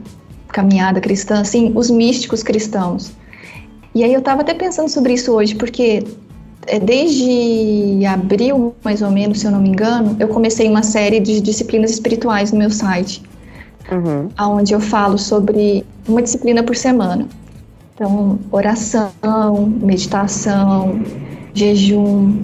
caminhada 0.50 1.00
cristã, 1.00 1.42
assim, 1.42 1.72
os 1.76 1.90
místicos 1.90 2.44
cristãos. 2.44 3.12
E 3.94 4.04
aí 4.04 4.14
eu 4.14 4.20
estava 4.20 4.42
até 4.42 4.54
pensando 4.54 4.90
sobre 4.90 5.14
isso 5.14 5.32
hoje, 5.34 5.56
porque 5.56 6.04
desde 6.78 8.06
abril, 8.06 8.76
mais 8.84 9.02
ou 9.02 9.10
menos, 9.10 9.40
se 9.40 9.48
eu 9.48 9.52
não 9.52 9.62
me 9.62 9.70
engano, 9.70 10.16
eu 10.20 10.28
comecei 10.28 10.70
uma 10.70 10.84
série 10.84 11.20
de 11.20 11.42
disciplinas 11.42 11.90
espirituais 11.92 12.52
no 12.52 12.60
meu 12.60 12.70
site, 12.70 13.24
uhum. 13.92 14.30
onde 14.40 14.74
eu 14.74 14.80
falo 14.80 15.18
sobre 15.18 15.84
uma 16.08 16.22
disciplina 16.22 16.62
por 16.62 16.76
semana. 16.76 17.26
Então, 17.96 18.38
oração, 18.52 19.74
meditação, 19.82 21.02
jejum, 21.54 22.40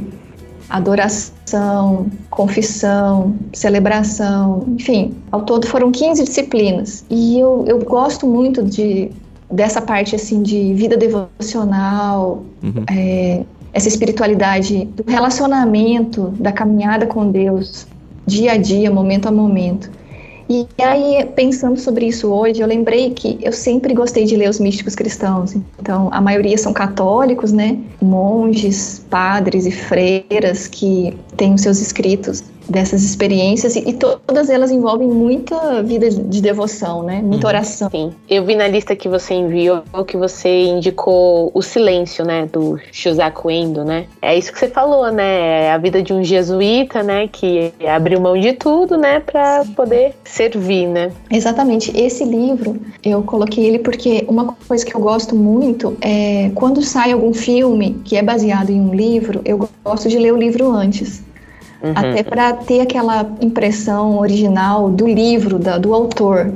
adoração, 0.70 2.08
confissão, 2.30 3.36
celebração, 3.54 4.66
enfim, 4.70 5.14
ao 5.32 5.44
todo 5.44 5.68
foram 5.68 5.92
15 5.92 6.24
disciplinas. 6.24 7.06
E 7.10 7.40
eu, 7.40 7.64
eu 7.68 7.80
gosto 7.80 8.26
muito 8.26 8.64
de 8.64 9.12
dessa 9.50 9.80
parte 9.80 10.16
assim 10.16 10.42
de 10.42 10.74
vida 10.74 10.98
devocional, 10.98 12.44
uhum. 12.64 12.84
é, 12.90 13.44
essa 13.76 13.90
espiritualidade 13.90 14.86
do 14.86 15.04
relacionamento, 15.06 16.30
da 16.40 16.54
caminhada 16.54 17.06
com 17.06 17.30
Deus, 17.30 17.86
dia 18.26 18.54
a 18.54 18.58
dia, 18.58 18.90
momento 18.90 19.28
a 19.28 19.32
momento. 19.32 19.92
E 20.48 20.66
aí, 20.82 21.26
pensando 21.36 21.78
sobre 21.78 22.06
isso 22.06 22.30
hoje, 22.32 22.62
eu 22.62 22.68
lembrei 22.68 23.10
que 23.10 23.38
eu 23.42 23.52
sempre 23.52 23.94
gostei 23.94 24.24
de 24.24 24.38
ler 24.38 24.50
os 24.50 24.60
místicos 24.60 24.96
cristãos. 24.96 25.56
Então, 25.80 26.08
a 26.12 26.22
maioria 26.22 26.58
são 26.58 26.72
católicos, 26.72 27.52
né? 27.52 27.78
Monges, 28.02 29.04
padres 29.10 29.66
e 29.66 29.72
freiras 29.72 30.68
que 30.68 31.18
têm 31.36 31.54
os 31.54 31.62
seus 31.62 31.80
escritos 31.80 32.44
dessas 32.70 33.04
experiências 33.04 33.76
e, 33.76 33.90
e, 33.90 33.94
todas 33.94 34.50
elas 34.50 34.72
envolvem 34.72 35.08
muita 35.08 35.84
vida 35.84 36.10
de 36.10 36.42
devoção, 36.42 37.04
né? 37.04 37.22
Muita 37.22 37.46
uhum. 37.46 37.54
oração. 37.54 37.90
Sim. 37.90 38.12
Eu 38.30 38.44
vi 38.44 38.56
na 38.56 38.68
lista 38.68 38.96
que 38.96 39.08
você 39.08 39.34
enviou 39.34 39.84
que 40.06 40.18
você 40.18 40.66
indicou 40.66 41.52
o 41.54 41.62
silêncio, 41.62 42.26
né, 42.26 42.48
do 42.52 42.80
Shusaku 42.92 43.50
Endo, 43.50 43.84
né? 43.84 44.06
É 44.22 44.38
isso 44.38 44.52
que 44.52 44.60
você 44.60 44.68
falou, 44.68 45.12
né? 45.12 45.66
É 45.66 45.72
a 45.72 45.78
vida 45.78 46.02
de 46.02 46.14
um 46.14 46.24
jesuíta, 46.24 47.02
né, 47.04 47.28
que 47.28 47.74
abriu 47.88 48.20
mão 48.20 48.38
de 48.38 48.54
tudo, 48.54 48.98
né, 48.98 49.20
para 49.20 49.64
poder 49.76 50.14
servir, 50.24 50.88
né? 50.88 51.12
Exatamente. 51.30 51.96
Esse 51.96 52.24
livro 52.24 52.80
eu 53.04 53.24
coloquei 53.24 53.66
ele 53.66 53.80
porque 53.80 54.26
uma 54.28 54.56
coisa 54.68 54.86
que 54.86 54.96
eu 54.96 55.00
gosto 55.00 55.36
muito 55.36 55.98
é 56.02 56.52
quando 56.56 56.82
sai 56.82 57.12
algum 57.12 57.34
filme 57.34 58.00
que 58.04 58.16
é 58.16 58.24
baseado 58.24 58.70
em 58.70 58.80
um 58.80 58.94
livro, 58.94 59.42
eu 59.46 59.70
gosto 59.84 60.10
de 60.10 60.18
ler 60.18 60.34
o 60.34 60.38
livro 60.38 60.72
antes. 60.72 61.25
Uhum. 61.86 61.92
Até 61.94 62.24
para 62.24 62.54
ter 62.54 62.82
aquela 62.82 63.30
impressão 63.40 64.18
original 64.18 64.90
do 64.90 65.08
livro, 65.08 65.60
da, 65.60 65.78
do 65.78 65.94
autor. 65.94 66.52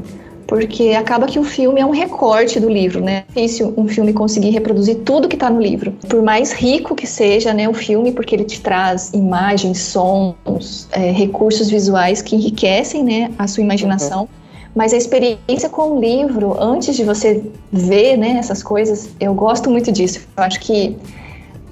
Porque 0.48 0.96
acaba 0.98 1.28
que 1.28 1.38
o 1.38 1.44
filme 1.44 1.80
é 1.80 1.86
um 1.86 1.92
recorte 1.92 2.60
do 2.60 2.68
livro, 2.68 3.00
né? 3.00 3.24
É 3.36 3.42
difícil 3.42 3.72
um 3.78 3.88
filme 3.88 4.12
conseguir 4.12 4.50
reproduzir 4.50 5.02
tudo 5.06 5.28
que 5.28 5.36
está 5.36 5.48
no 5.48 5.62
livro. 5.62 5.92
Por 6.10 6.24
mais 6.24 6.52
rico 6.52 6.96
que 6.96 7.06
seja 7.06 7.54
né, 7.54 7.70
o 7.70 7.74
filme, 7.74 8.12
porque 8.12 8.36
ele 8.36 8.44
te 8.44 8.60
traz 8.60 9.12
imagens, 9.14 9.78
sons, 9.78 10.88
é, 10.92 11.12
recursos 11.12 11.70
visuais 11.70 12.24
que 12.24 12.36
enriquecem 12.36 13.04
né, 13.04 13.30
a 13.38 13.46
sua 13.46 13.64
imaginação. 13.64 14.22
Uhum. 14.22 14.28
Mas 14.74 14.92
a 14.92 14.98
experiência 14.98 15.70
com 15.70 15.98
o 15.98 16.00
livro, 16.00 16.56
antes 16.60 16.96
de 16.96 17.04
você 17.04 17.44
ver 17.72 18.18
né, 18.18 18.38
essas 18.40 18.64
coisas, 18.64 19.10
eu 19.20 19.36
gosto 19.36 19.70
muito 19.70 19.92
disso. 19.92 20.22
Eu 20.36 20.44
acho 20.44 20.60
que 20.62 20.98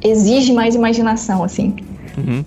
exige 0.04 0.54
mais 0.54 0.76
imaginação, 0.76 1.44
assim. 1.44 1.76
Uhum. 2.16 2.46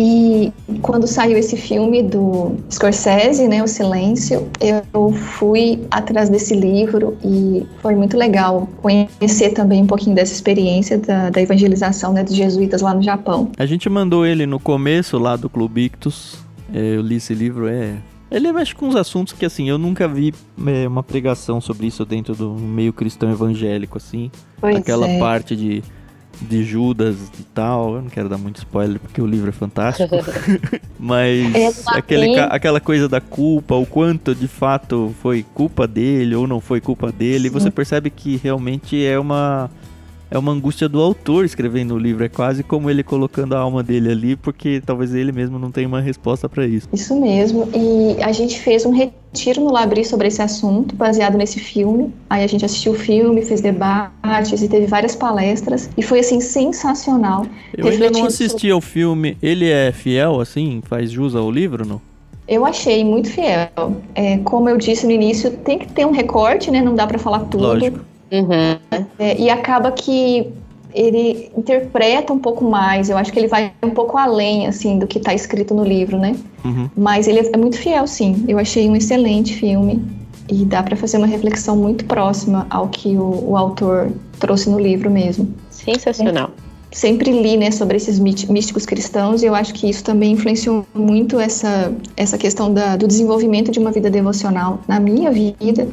E 0.00 0.52
quando 0.80 1.08
saiu 1.08 1.36
esse 1.36 1.56
filme 1.56 2.04
do 2.04 2.54
Scorsese, 2.70 3.48
né, 3.48 3.60
O 3.60 3.66
Silêncio, 3.66 4.48
eu 4.60 5.12
fui 5.12 5.82
atrás 5.90 6.28
desse 6.28 6.54
livro 6.54 7.18
e 7.24 7.66
foi 7.82 7.96
muito 7.96 8.16
legal 8.16 8.68
conhecer 8.80 9.50
também 9.54 9.82
um 9.82 9.88
pouquinho 9.88 10.14
dessa 10.14 10.32
experiência 10.32 10.98
da, 10.98 11.30
da 11.30 11.42
evangelização 11.42 12.12
né, 12.12 12.22
dos 12.22 12.36
jesuítas 12.36 12.80
lá 12.80 12.94
no 12.94 13.02
Japão. 13.02 13.50
A 13.58 13.66
gente 13.66 13.90
mandou 13.90 14.24
ele 14.24 14.46
no 14.46 14.60
começo 14.60 15.18
lá 15.18 15.34
do 15.34 15.50
Clube 15.50 15.86
Ictus. 15.86 16.38
É, 16.72 16.94
eu 16.94 17.02
li 17.02 17.16
esse 17.16 17.34
livro, 17.34 17.66
é 17.66 17.96
ele 18.30 18.52
mexe 18.52 18.74
com 18.74 18.86
uns 18.86 18.94
assuntos 18.94 19.32
que, 19.32 19.44
assim, 19.46 19.68
eu 19.70 19.78
nunca 19.78 20.06
vi 20.06 20.34
é, 20.66 20.86
uma 20.86 21.02
pregação 21.02 21.60
sobre 21.60 21.86
isso 21.86 22.04
dentro 22.04 22.34
do 22.34 22.50
meio 22.50 22.92
cristão 22.92 23.30
evangélico, 23.30 23.96
assim. 23.96 24.30
Pois 24.60 24.76
Aquela 24.76 25.08
é. 25.08 25.18
parte 25.18 25.56
de 25.56 25.82
de 26.40 26.64
Judas 26.64 27.16
e 27.38 27.42
tal. 27.54 27.96
Eu 27.96 28.02
não 28.02 28.08
quero 28.08 28.28
dar 28.28 28.38
muito 28.38 28.58
spoiler 28.58 28.98
porque 28.98 29.20
o 29.20 29.26
livro 29.26 29.48
é 29.48 29.52
fantástico. 29.52 30.16
Mas 30.98 31.54
é 31.54 31.70
aquele, 31.98 32.38
aquela 32.38 32.80
coisa 32.80 33.08
da 33.08 33.20
culpa, 33.20 33.74
o 33.74 33.86
quanto 33.86 34.34
de 34.34 34.48
fato 34.48 35.14
foi 35.20 35.44
culpa 35.54 35.86
dele 35.86 36.34
ou 36.34 36.46
não 36.46 36.60
foi 36.60 36.80
culpa 36.80 37.12
dele, 37.12 37.48
Sim. 37.48 37.54
você 37.54 37.70
percebe 37.70 38.10
que 38.10 38.36
realmente 38.36 39.04
é 39.04 39.18
uma 39.18 39.70
é 40.30 40.38
uma 40.38 40.52
angústia 40.52 40.88
do 40.88 41.00
autor 41.00 41.44
escrevendo 41.44 41.94
o 41.94 41.98
livro. 41.98 42.24
É 42.24 42.28
quase 42.28 42.62
como 42.62 42.90
ele 42.90 43.02
colocando 43.02 43.54
a 43.54 43.58
alma 43.58 43.82
dele 43.82 44.10
ali, 44.10 44.36
porque 44.36 44.82
talvez 44.84 45.14
ele 45.14 45.32
mesmo 45.32 45.58
não 45.58 45.70
tenha 45.70 45.88
uma 45.88 46.00
resposta 46.00 46.48
para 46.48 46.66
isso. 46.66 46.88
Isso 46.92 47.18
mesmo. 47.18 47.68
E 47.74 48.22
a 48.22 48.32
gente 48.32 48.60
fez 48.60 48.84
um 48.84 48.92
retiro 48.92 49.60
no 49.62 49.72
Labri 49.72 50.04
sobre 50.04 50.28
esse 50.28 50.42
assunto, 50.42 50.94
baseado 50.94 51.36
nesse 51.36 51.58
filme. 51.58 52.12
Aí 52.28 52.44
a 52.44 52.46
gente 52.46 52.64
assistiu 52.64 52.92
o 52.92 52.94
filme, 52.94 53.42
fez 53.42 53.60
debates 53.60 54.62
e 54.62 54.68
teve 54.68 54.86
várias 54.86 55.16
palestras. 55.16 55.90
E 55.96 56.02
foi, 56.02 56.20
assim, 56.20 56.40
sensacional. 56.40 57.46
Eu 57.76 57.88
ainda 57.88 58.10
não 58.10 58.26
assisti 58.26 58.70
ao 58.70 58.80
filme. 58.80 59.36
Ele 59.42 59.68
é 59.68 59.92
fiel, 59.92 60.40
assim? 60.40 60.82
Faz 60.84 61.10
jus 61.10 61.34
ao 61.34 61.50
livro, 61.50 61.86
não? 61.86 62.00
Eu 62.46 62.64
achei 62.64 63.04
muito 63.04 63.30
fiel. 63.30 63.68
É, 64.14 64.38
como 64.38 64.70
eu 64.70 64.78
disse 64.78 65.04
no 65.04 65.12
início, 65.12 65.50
tem 65.50 65.78
que 65.78 65.86
ter 65.92 66.06
um 66.06 66.12
recorte, 66.12 66.70
né? 66.70 66.80
Não 66.80 66.94
dá 66.94 67.06
para 67.06 67.18
falar 67.18 67.40
tudo. 67.40 67.64
Lógico. 67.64 68.00
Uhum. 68.30 69.06
É, 69.18 69.38
e 69.38 69.48
acaba 69.50 69.90
que 69.92 70.52
ele 70.94 71.50
interpreta 71.56 72.32
um 72.32 72.38
pouco 72.38 72.64
mais. 72.64 73.10
Eu 73.10 73.16
acho 73.16 73.32
que 73.32 73.38
ele 73.38 73.48
vai 73.48 73.72
um 73.82 73.90
pouco 73.90 74.16
além, 74.16 74.66
assim, 74.66 74.98
do 74.98 75.06
que 75.06 75.18
está 75.18 75.34
escrito 75.34 75.74
no 75.74 75.84
livro, 75.84 76.18
né? 76.18 76.36
Uhum. 76.64 76.88
Mas 76.96 77.28
ele 77.28 77.40
é 77.40 77.56
muito 77.56 77.78
fiel, 77.78 78.06
sim. 78.06 78.44
Eu 78.48 78.58
achei 78.58 78.88
um 78.88 78.96
excelente 78.96 79.54
filme 79.54 80.02
e 80.48 80.64
dá 80.64 80.82
para 80.82 80.96
fazer 80.96 81.18
uma 81.18 81.26
reflexão 81.26 81.76
muito 81.76 82.04
próxima 82.06 82.66
ao 82.70 82.88
que 82.88 83.16
o, 83.16 83.50
o 83.50 83.56
autor 83.56 84.10
trouxe 84.38 84.70
no 84.70 84.78
livro 84.78 85.10
mesmo. 85.10 85.52
Sensacional. 85.70 86.50
É, 86.64 86.68
sempre 86.90 87.30
li, 87.30 87.56
né, 87.56 87.70
sobre 87.70 87.96
esses 87.96 88.18
místicos 88.18 88.86
cristãos 88.86 89.42
e 89.42 89.46
eu 89.46 89.54
acho 89.54 89.74
que 89.74 89.88
isso 89.88 90.02
também 90.02 90.32
influenciou 90.32 90.86
muito 90.94 91.38
essa 91.38 91.92
essa 92.16 92.38
questão 92.38 92.72
da, 92.72 92.96
do 92.96 93.06
desenvolvimento 93.06 93.70
de 93.70 93.78
uma 93.78 93.92
vida 93.92 94.10
devocional 94.10 94.80
na 94.88 94.98
minha 94.98 95.30
vida 95.30 95.86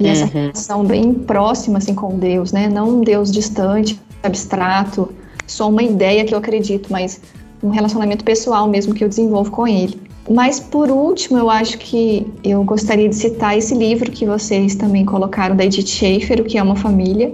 e 0.00 0.04
uhum. 0.04 0.10
essa 0.10 0.24
relação 0.24 0.84
bem 0.84 1.12
próxima 1.12 1.78
assim 1.78 1.94
com 1.94 2.18
Deus, 2.18 2.52
né? 2.52 2.68
Não 2.68 2.88
um 2.88 3.00
Deus 3.02 3.30
distante, 3.30 4.00
abstrato, 4.22 5.10
só 5.46 5.68
uma 5.68 5.82
ideia 5.82 6.24
que 6.24 6.34
eu 6.34 6.38
acredito, 6.38 6.90
mas 6.90 7.20
um 7.62 7.68
relacionamento 7.68 8.24
pessoal 8.24 8.66
mesmo 8.68 8.94
que 8.94 9.04
eu 9.04 9.08
desenvolvo 9.08 9.50
com 9.50 9.68
ele. 9.68 10.00
Mas 10.28 10.60
por 10.60 10.90
último, 10.90 11.38
eu 11.38 11.50
acho 11.50 11.76
que 11.76 12.26
eu 12.44 12.62
gostaria 12.62 13.08
de 13.08 13.16
citar 13.16 13.58
esse 13.58 13.74
livro 13.74 14.10
que 14.10 14.24
vocês 14.24 14.74
também 14.74 15.04
colocaram 15.04 15.56
da 15.56 15.64
Edith 15.64 15.86
Schaefer, 15.86 16.40
o 16.40 16.44
que 16.44 16.56
é 16.56 16.62
uma 16.62 16.76
família. 16.76 17.32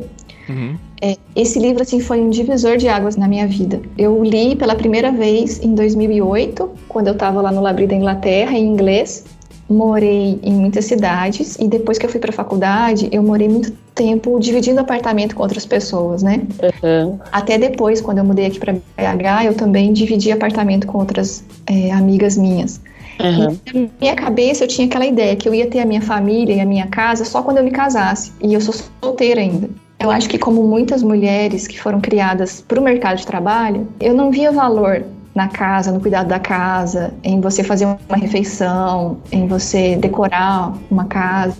Uhum. 0.48 0.76
É, 1.02 1.16
esse 1.34 1.58
livro 1.58 1.82
assim 1.82 2.00
foi 2.00 2.20
um 2.20 2.30
divisor 2.30 2.78
de 2.78 2.88
águas 2.88 3.16
na 3.16 3.28
minha 3.28 3.46
vida. 3.46 3.82
Eu 3.98 4.24
li 4.24 4.56
pela 4.56 4.74
primeira 4.74 5.12
vez 5.12 5.62
em 5.62 5.74
2008, 5.74 6.70
quando 6.88 7.08
eu 7.08 7.12
estava 7.12 7.42
lá 7.42 7.52
no 7.52 7.60
Labri 7.60 7.86
da 7.86 7.94
Inglaterra, 7.94 8.56
em 8.56 8.66
inglês 8.66 9.24
morei 9.68 10.38
em 10.42 10.52
muitas 10.52 10.84
cidades 10.84 11.56
e 11.56 11.66
depois 11.66 11.98
que 11.98 12.06
eu 12.06 12.10
fui 12.10 12.20
para 12.20 12.30
a 12.30 12.32
faculdade, 12.32 13.08
eu 13.10 13.22
morei 13.22 13.48
muito 13.48 13.72
tempo 13.94 14.38
dividindo 14.38 14.80
apartamento 14.80 15.34
com 15.34 15.42
outras 15.42 15.66
pessoas, 15.66 16.22
né? 16.22 16.42
Uhum. 16.82 17.18
Até 17.32 17.58
depois, 17.58 18.00
quando 18.00 18.18
eu 18.18 18.24
mudei 18.24 18.46
aqui 18.46 18.58
para 18.58 18.72
BH, 18.72 19.46
eu 19.46 19.54
também 19.54 19.92
dividi 19.92 20.30
apartamento 20.30 20.86
com 20.86 20.98
outras 20.98 21.44
é, 21.66 21.90
amigas 21.90 22.36
minhas. 22.36 22.80
Uhum. 23.18 23.58
na 23.72 23.88
minha 23.98 24.14
cabeça 24.14 24.64
eu 24.64 24.68
tinha 24.68 24.86
aquela 24.86 25.06
ideia 25.06 25.34
que 25.36 25.48
eu 25.48 25.54
ia 25.54 25.66
ter 25.66 25.80
a 25.80 25.86
minha 25.86 26.02
família 26.02 26.52
e 26.52 26.60
a 26.60 26.66
minha 26.66 26.86
casa 26.86 27.24
só 27.24 27.42
quando 27.42 27.58
eu 27.58 27.64
me 27.64 27.70
casasse. 27.70 28.32
E 28.42 28.52
eu 28.52 28.60
sou 28.60 28.74
solteira 29.02 29.40
ainda. 29.40 29.70
Eu 29.98 30.10
acho 30.10 30.28
que, 30.28 30.36
como 30.36 30.62
muitas 30.62 31.02
mulheres 31.02 31.66
que 31.66 31.80
foram 31.80 32.00
criadas 32.00 32.60
para 32.60 32.78
o 32.78 32.82
mercado 32.84 33.16
de 33.16 33.26
trabalho, 33.26 33.88
eu 33.98 34.14
não 34.14 34.30
via 34.30 34.52
valor 34.52 35.02
na 35.36 35.48
casa, 35.48 35.92
no 35.92 36.00
cuidado 36.00 36.28
da 36.28 36.40
casa, 36.40 37.12
em 37.22 37.42
você 37.42 37.62
fazer 37.62 37.84
uma 37.84 38.16
refeição, 38.16 39.18
em 39.30 39.46
você 39.46 39.94
decorar 39.96 40.72
uma 40.90 41.04
casa. 41.04 41.58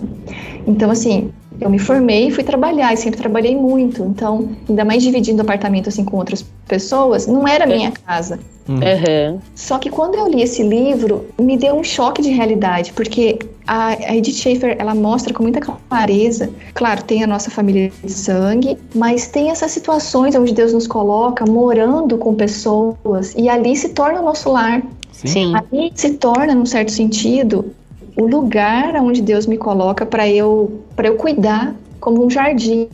Então, 0.65 0.89
assim, 0.89 1.31
eu 1.59 1.69
me 1.69 1.79
formei 1.79 2.27
e 2.27 2.31
fui 2.31 2.43
trabalhar, 2.43 2.93
e 2.93 2.97
sempre 2.97 3.19
trabalhei 3.19 3.55
muito. 3.55 4.03
Então, 4.03 4.49
ainda 4.67 4.85
mais 4.85 5.03
dividindo 5.03 5.41
apartamento 5.41 5.89
assim 5.89 6.03
com 6.03 6.17
outras 6.17 6.45
pessoas, 6.67 7.27
não 7.27 7.47
era 7.47 7.65
minha 7.65 7.91
casa. 7.91 8.39
Uhum. 8.67 9.39
Só 9.55 9.79
que 9.79 9.89
quando 9.89 10.15
eu 10.15 10.27
li 10.27 10.41
esse 10.41 10.61
livro, 10.61 11.25
me 11.39 11.57
deu 11.57 11.75
um 11.75 11.83
choque 11.83 12.21
de 12.21 12.29
realidade, 12.29 12.91
porque 12.93 13.39
a, 13.65 13.87
a 13.89 14.15
Edith 14.15 14.35
Schaefer, 14.35 14.75
ela 14.77 14.93
mostra 14.93 15.33
com 15.33 15.41
muita 15.43 15.61
clareza, 15.61 16.49
claro, 16.73 17.03
tem 17.03 17.23
a 17.23 17.27
nossa 17.27 17.49
família 17.49 17.91
de 18.03 18.11
sangue, 18.11 18.77
mas 18.93 19.27
tem 19.27 19.49
essas 19.51 19.71
situações 19.71 20.35
onde 20.35 20.53
Deus 20.53 20.73
nos 20.73 20.85
coloca 20.85 21.45
morando 21.45 22.17
com 22.17 22.35
pessoas, 22.35 23.33
e 23.37 23.47
ali 23.47 23.75
se 23.75 23.89
torna 23.89 24.19
o 24.19 24.23
nosso 24.23 24.51
lar. 24.51 24.81
Sim. 25.11 25.53
Ali 25.55 25.91
se 25.95 26.13
torna, 26.13 26.53
num 26.53 26.65
certo 26.65 26.91
sentido, 26.91 27.73
o 28.17 28.25
lugar 28.25 28.95
onde 28.95 29.21
Deus 29.21 29.45
me 29.45 29.57
coloca 29.57 30.05
para 30.05 30.27
eu 30.27 30.81
para 30.95 31.07
eu 31.07 31.15
cuidar 31.15 31.75
como 31.99 32.25
um 32.25 32.29
jardim. 32.29 32.87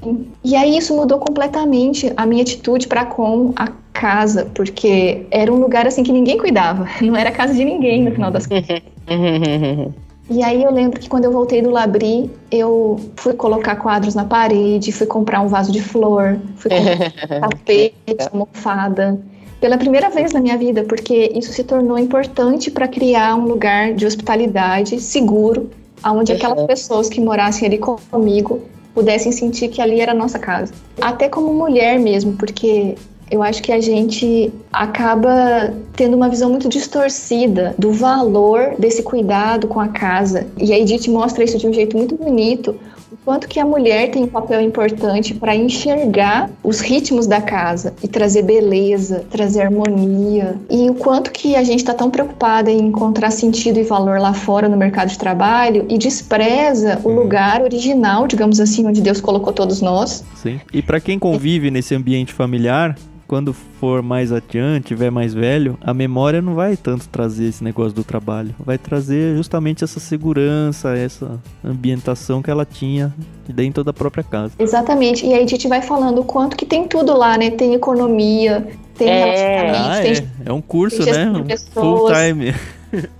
E 0.43 0.55
aí 0.55 0.77
isso 0.77 0.95
mudou 0.95 1.19
completamente 1.19 2.11
a 2.15 2.25
minha 2.25 2.41
atitude 2.41 2.87
para 2.87 3.05
com 3.05 3.53
a 3.55 3.69
casa, 3.93 4.49
porque 4.53 5.25
era 5.31 5.51
um 5.51 5.59
lugar 5.59 5.87
assim 5.87 6.03
que 6.03 6.11
ninguém 6.11 6.37
cuidava, 6.37 6.87
não 7.01 7.15
era 7.15 7.31
casa 7.31 7.53
de 7.53 7.63
ninguém 7.63 8.03
no 8.03 8.11
final 8.11 8.31
das 8.31 8.45
contas. 8.45 8.81
E 10.29 10.41
aí 10.41 10.63
eu 10.63 10.71
lembro 10.71 11.01
que 11.01 11.09
quando 11.09 11.25
eu 11.25 11.31
voltei 11.33 11.61
do 11.61 11.69
Labri, 11.69 12.31
eu 12.49 12.97
fui 13.17 13.33
colocar 13.33 13.75
quadros 13.75 14.15
na 14.15 14.23
parede, 14.23 14.89
fui 14.93 15.05
comprar 15.05 15.41
um 15.41 15.49
vaso 15.49 15.69
de 15.69 15.81
flor, 15.81 16.39
fui 16.55 16.71
comprar 16.71 17.11
tapete, 17.41 18.15
almofada 18.31 19.19
pela 19.63 19.77
primeira 19.77 20.09
vez 20.09 20.33
na 20.33 20.41
minha 20.41 20.57
vida, 20.57 20.83
porque 20.83 21.31
isso 21.33 21.53
se 21.53 21.63
tornou 21.63 21.97
importante 21.97 22.69
para 22.69 22.85
criar 22.85 23.33
um 23.35 23.45
lugar 23.45 23.93
de 23.93 24.05
hospitalidade 24.05 24.99
seguro, 24.99 25.69
onde 26.05 26.33
aquelas 26.33 26.65
pessoas 26.65 27.07
que 27.07 27.21
morassem 27.21 27.65
ali 27.69 27.77
comigo 27.77 28.59
pudessem 28.93 29.31
sentir 29.31 29.69
que 29.69 29.81
ali 29.81 30.01
era 30.01 30.11
a 30.11 30.15
nossa 30.15 30.37
casa. 30.37 30.73
Até 30.99 31.29
como 31.29 31.53
mulher 31.53 31.97
mesmo, 31.97 32.33
porque 32.33 32.95
eu 33.31 33.41
acho 33.41 33.63
que 33.63 33.71
a 33.71 33.79
gente 33.79 34.51
acaba 34.69 35.73
tendo 35.95 36.17
uma 36.17 36.27
visão 36.27 36.49
muito 36.49 36.67
distorcida 36.67 37.73
do 37.79 37.93
valor 37.93 38.75
desse 38.77 39.01
cuidado 39.01 39.69
com 39.69 39.79
a 39.79 39.87
casa. 39.87 40.45
E 40.57 40.73
a 40.73 40.77
Edith 40.77 41.07
mostra 41.07 41.41
isso 41.41 41.57
de 41.57 41.65
um 41.65 41.71
jeito 41.71 41.95
muito 41.95 42.17
bonito, 42.17 42.75
o 43.13 43.17
quanto 43.23 43.47
que 43.47 43.59
a 43.59 43.65
mulher 43.65 44.09
tem 44.09 44.23
um 44.23 44.27
papel 44.27 44.59
importante 44.59 45.35
para 45.35 45.55
enxergar 45.55 46.49
os 46.63 46.79
ritmos 46.79 47.27
da 47.27 47.39
casa 47.39 47.93
e 48.01 48.07
trazer 48.07 48.41
beleza, 48.41 49.23
trazer 49.29 49.61
harmonia. 49.61 50.55
E 50.67 50.89
o 50.89 50.95
quanto 50.95 51.31
que 51.31 51.55
a 51.55 51.63
gente 51.63 51.79
está 51.79 51.93
tão 51.93 52.09
preocupada 52.09 52.71
em 52.71 52.79
encontrar 52.79 53.29
sentido 53.29 53.79
e 53.79 53.83
valor 53.83 54.19
lá 54.19 54.33
fora 54.33 54.67
no 54.67 54.75
mercado 54.75 55.09
de 55.09 55.19
trabalho 55.19 55.85
e 55.89 55.97
despreza 55.99 56.99
o 57.03 57.09
lugar 57.09 57.61
original, 57.61 58.25
digamos 58.25 58.59
assim, 58.59 58.87
onde 58.87 58.99
Deus 58.99 59.21
colocou 59.21 59.53
todos 59.53 59.79
nós. 59.79 60.23
Sim. 60.33 60.59
E 60.73 60.81
para 60.81 60.99
quem 60.99 61.19
convive 61.19 61.69
nesse 61.69 61.93
ambiente 61.93 62.33
familiar, 62.33 62.97
quando 63.27 63.53
for 63.53 64.01
mais 64.01 64.31
adiante, 64.31 64.87
tiver 64.87 65.09
mais 65.09 65.33
velho, 65.33 65.77
a 65.81 65.93
memória 65.93 66.41
não 66.41 66.53
vai 66.55 66.75
tanto 66.77 67.07
trazer 67.09 67.45
esse 67.45 67.63
negócio 67.63 67.93
do 67.93 68.03
trabalho. 68.03 68.53
Vai 68.59 68.77
trazer 68.77 69.35
justamente 69.35 69.83
essa 69.83 69.99
segurança, 69.99 70.95
essa 70.97 71.39
ambientação 71.63 72.41
que 72.41 72.51
ela 72.51 72.65
tinha 72.65 73.13
dentro 73.47 73.83
da 73.83 73.93
própria 73.93 74.23
casa. 74.23 74.53
Exatamente. 74.59 75.25
E 75.25 75.33
aí 75.33 75.43
a 75.43 75.47
gente 75.47 75.67
vai 75.67 75.81
falando 75.81 76.19
o 76.21 76.25
quanto 76.25 76.55
que 76.55 76.65
tem 76.65 76.87
tudo 76.87 77.15
lá, 77.17 77.37
né? 77.37 77.49
Tem 77.51 77.73
economia, 77.73 78.67
tem 78.97 79.09
É. 79.09 79.25
relacionamento, 79.25 79.89
Ah, 79.89 80.01
tem 80.01 80.11
é. 80.13 80.49
É 80.49 80.53
um 80.53 80.61
curso, 80.61 81.03
tem 81.03 81.13
né? 81.13 81.13
gestão 81.13 81.33
de 81.33 81.41
Um 81.41 81.45
pessoas. 81.45 81.73
Full 81.73 82.11
time. 82.13 82.53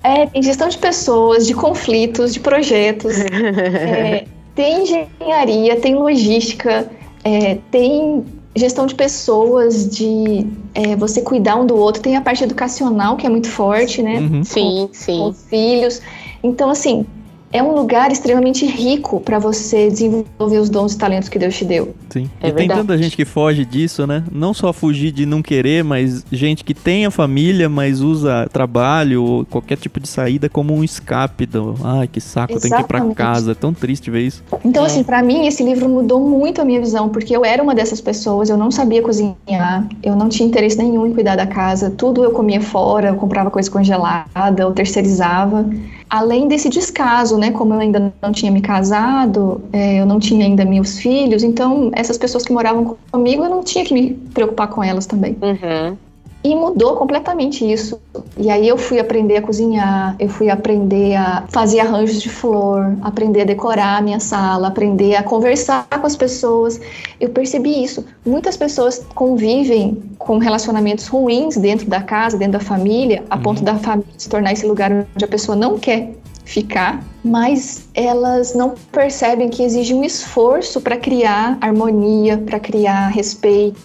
É, 0.03 0.27
tem 0.27 0.43
gestão 0.43 0.69
de 0.69 0.77
pessoas, 0.77 1.47
de 1.47 1.55
conflitos, 1.55 2.31
de 2.31 2.39
projetos. 2.39 3.15
É, 3.33 4.25
tem 4.53 4.83
engenharia, 4.83 5.75
tem 5.81 5.95
logística, 5.95 6.87
é, 7.23 7.57
tem 7.71 8.23
gestão 8.55 8.85
de 8.85 8.95
pessoas, 8.95 9.87
de 9.87 10.45
é, 10.73 10.95
você 10.95 11.21
cuidar 11.21 11.55
um 11.55 11.65
do 11.65 11.75
outro. 11.75 12.01
Tem 12.01 12.15
a 12.15 12.21
parte 12.21 12.43
educacional, 12.43 13.17
que 13.17 13.25
é 13.25 13.29
muito 13.29 13.49
forte, 13.49 14.01
né? 14.01 14.19
Uhum. 14.19 14.43
Sim, 14.43 14.87
Com 14.87 14.93
sim. 14.93 15.29
os 15.29 15.43
filhos. 15.43 16.01
Então, 16.43 16.69
assim, 16.69 17.05
é 17.53 17.61
um 17.61 17.73
lugar 17.75 18.11
extremamente 18.11 18.65
rico 18.65 19.19
para 19.21 19.37
você 19.37 19.87
desenvolver 19.89 20.57
os 20.57 20.69
dons 20.69 20.93
e 20.93 20.97
talentos 20.97 21.29
que 21.29 21.37
Deus 21.37 21.55
te 21.55 21.63
deu. 21.63 21.93
Sim. 22.09 22.27
É 22.41 22.47
e 22.47 22.51
tem 22.51 22.67
verdade. 22.67 22.81
tanta 22.81 22.97
gente 22.97 23.15
que 23.15 23.23
foge 23.23 23.63
disso, 23.63 24.07
né? 24.07 24.23
Não 24.31 24.53
só 24.55 24.73
fugir 24.73 25.11
de 25.11 25.25
não 25.25 25.41
querer, 25.43 25.83
mas 25.83 26.25
gente 26.31 26.63
que 26.63 26.73
tem 26.73 27.05
a 27.05 27.11
família, 27.11 27.69
mas 27.69 28.01
usa 28.01 28.49
trabalho 28.51 29.23
ou 29.23 29.45
qualquer 29.45 29.77
tipo 29.77 29.99
de 29.99 30.07
saída 30.07 30.49
como 30.49 30.73
um 30.73 30.83
escape 30.83 31.45
do. 31.45 31.75
Ai, 31.83 32.07
que 32.07 32.19
saco, 32.19 32.53
eu 32.53 32.59
tenho 32.59 32.75
que 32.75 32.81
ir 32.81 32.87
pra 32.87 32.97
Exatamente. 32.97 33.15
casa. 33.17 33.51
É 33.51 33.55
tão 33.55 33.73
triste 33.73 34.09
ver 34.09 34.21
isso. 34.21 34.43
Então, 34.65 34.83
É. 34.83 34.87
assim, 34.87 35.03
para 35.03 35.21
mim, 35.21 35.45
esse 35.45 35.63
livro 35.63 35.87
mudou 35.87 36.19
muito 36.19 36.59
a 36.59 36.65
minha 36.65 36.79
visão, 36.79 37.09
porque 37.09 37.35
eu 37.35 37.45
era 37.45 37.61
uma 37.61 37.75
dessas 37.75 38.01
pessoas, 38.01 38.49
eu 38.49 38.57
não 38.57 38.71
sabia 38.71 39.01
cozinhar, 39.03 39.87
eu 40.01 40.15
não 40.15 40.27
tinha 40.27 40.47
interesse 40.47 40.77
nenhum 40.77 41.05
em 41.05 41.13
cuidar 41.13 41.35
da 41.35 41.45
casa, 41.45 41.91
tudo 41.91 42.23
eu 42.23 42.31
comia 42.31 42.61
fora, 42.61 43.09
eu 43.09 43.15
comprava 43.15 43.51
coisa 43.51 43.69
congelada, 43.69 44.63
eu 44.63 44.71
terceirizava. 44.71 45.69
Além 46.14 46.47
desse 46.47 46.70
descaso, 46.70 47.39
né, 47.39 47.49
como 47.49 47.74
eu 47.74 47.80
ainda 47.80 48.14
não 48.22 48.32
tinha 48.32 48.51
me 48.51 48.61
casado, 48.61 49.64
é, 49.74 49.99
eu 49.99 50.05
não 50.05 50.20
tinha 50.20 50.45
ainda 50.45 50.64
meus 50.64 50.99
filhos, 50.99 51.41
então 51.41 51.89
essas 51.91 52.20
pessoas 52.20 52.45
que 52.45 52.53
moravam 52.53 52.95
comigo, 53.11 53.43
eu 53.43 53.49
não 53.49 53.64
tinha 53.64 53.84
que 53.84 53.95
me 53.95 54.14
preocupar 54.32 54.68
com 54.68 54.84
elas 54.84 55.07
também. 55.07 55.36
Uhum. 55.41 55.97
E 56.43 56.53
mudou 56.55 56.95
completamente 56.97 57.69
isso. 57.69 57.99
E 58.37 58.49
aí 58.49 58.67
eu 58.67 58.77
fui 58.77 58.99
aprender 58.99 59.37
a 59.37 59.41
cozinhar, 59.41 60.15
eu 60.19 60.27
fui 60.27 60.49
aprender 60.49 61.15
a 61.15 61.45
fazer 61.49 61.79
arranjos 61.79 62.21
de 62.21 62.29
flor, 62.29 62.97
aprender 63.01 63.41
a 63.41 63.45
decorar 63.45 63.97
a 63.97 64.01
minha 64.01 64.19
sala, 64.19 64.67
aprender 64.67 65.15
a 65.15 65.23
conversar 65.23 65.87
com 65.87 66.05
as 66.05 66.17
pessoas. 66.17 66.81
Eu 67.19 67.29
percebi 67.29 67.81
isso. 67.81 68.03
Muitas 68.25 68.57
pessoas 68.57 69.05
convivem 69.15 70.03
com 70.17 70.37
relacionamentos 70.37 71.07
ruins 71.07 71.55
dentro 71.55 71.87
da 71.87 72.01
casa, 72.01 72.37
dentro 72.37 72.53
da 72.53 72.59
família, 72.59 73.23
a 73.29 73.37
ponto 73.37 73.63
da 73.63 73.75
família 73.75 74.11
se 74.17 74.27
tornar 74.27 74.51
esse 74.51 74.65
lugar 74.65 74.91
onde 74.91 75.23
a 75.23 75.27
pessoa 75.27 75.55
não 75.55 75.79
quer 75.79 76.11
ficar, 76.45 77.03
mas 77.23 77.87
elas 77.93 78.53
não 78.53 78.73
percebem 78.91 79.49
que 79.49 79.63
exige 79.63 79.93
um 79.93 80.03
esforço 80.03 80.81
para 80.81 80.97
criar 80.97 81.57
harmonia, 81.61 82.37
para 82.37 82.59
criar 82.59 83.07
respeito, 83.07 83.79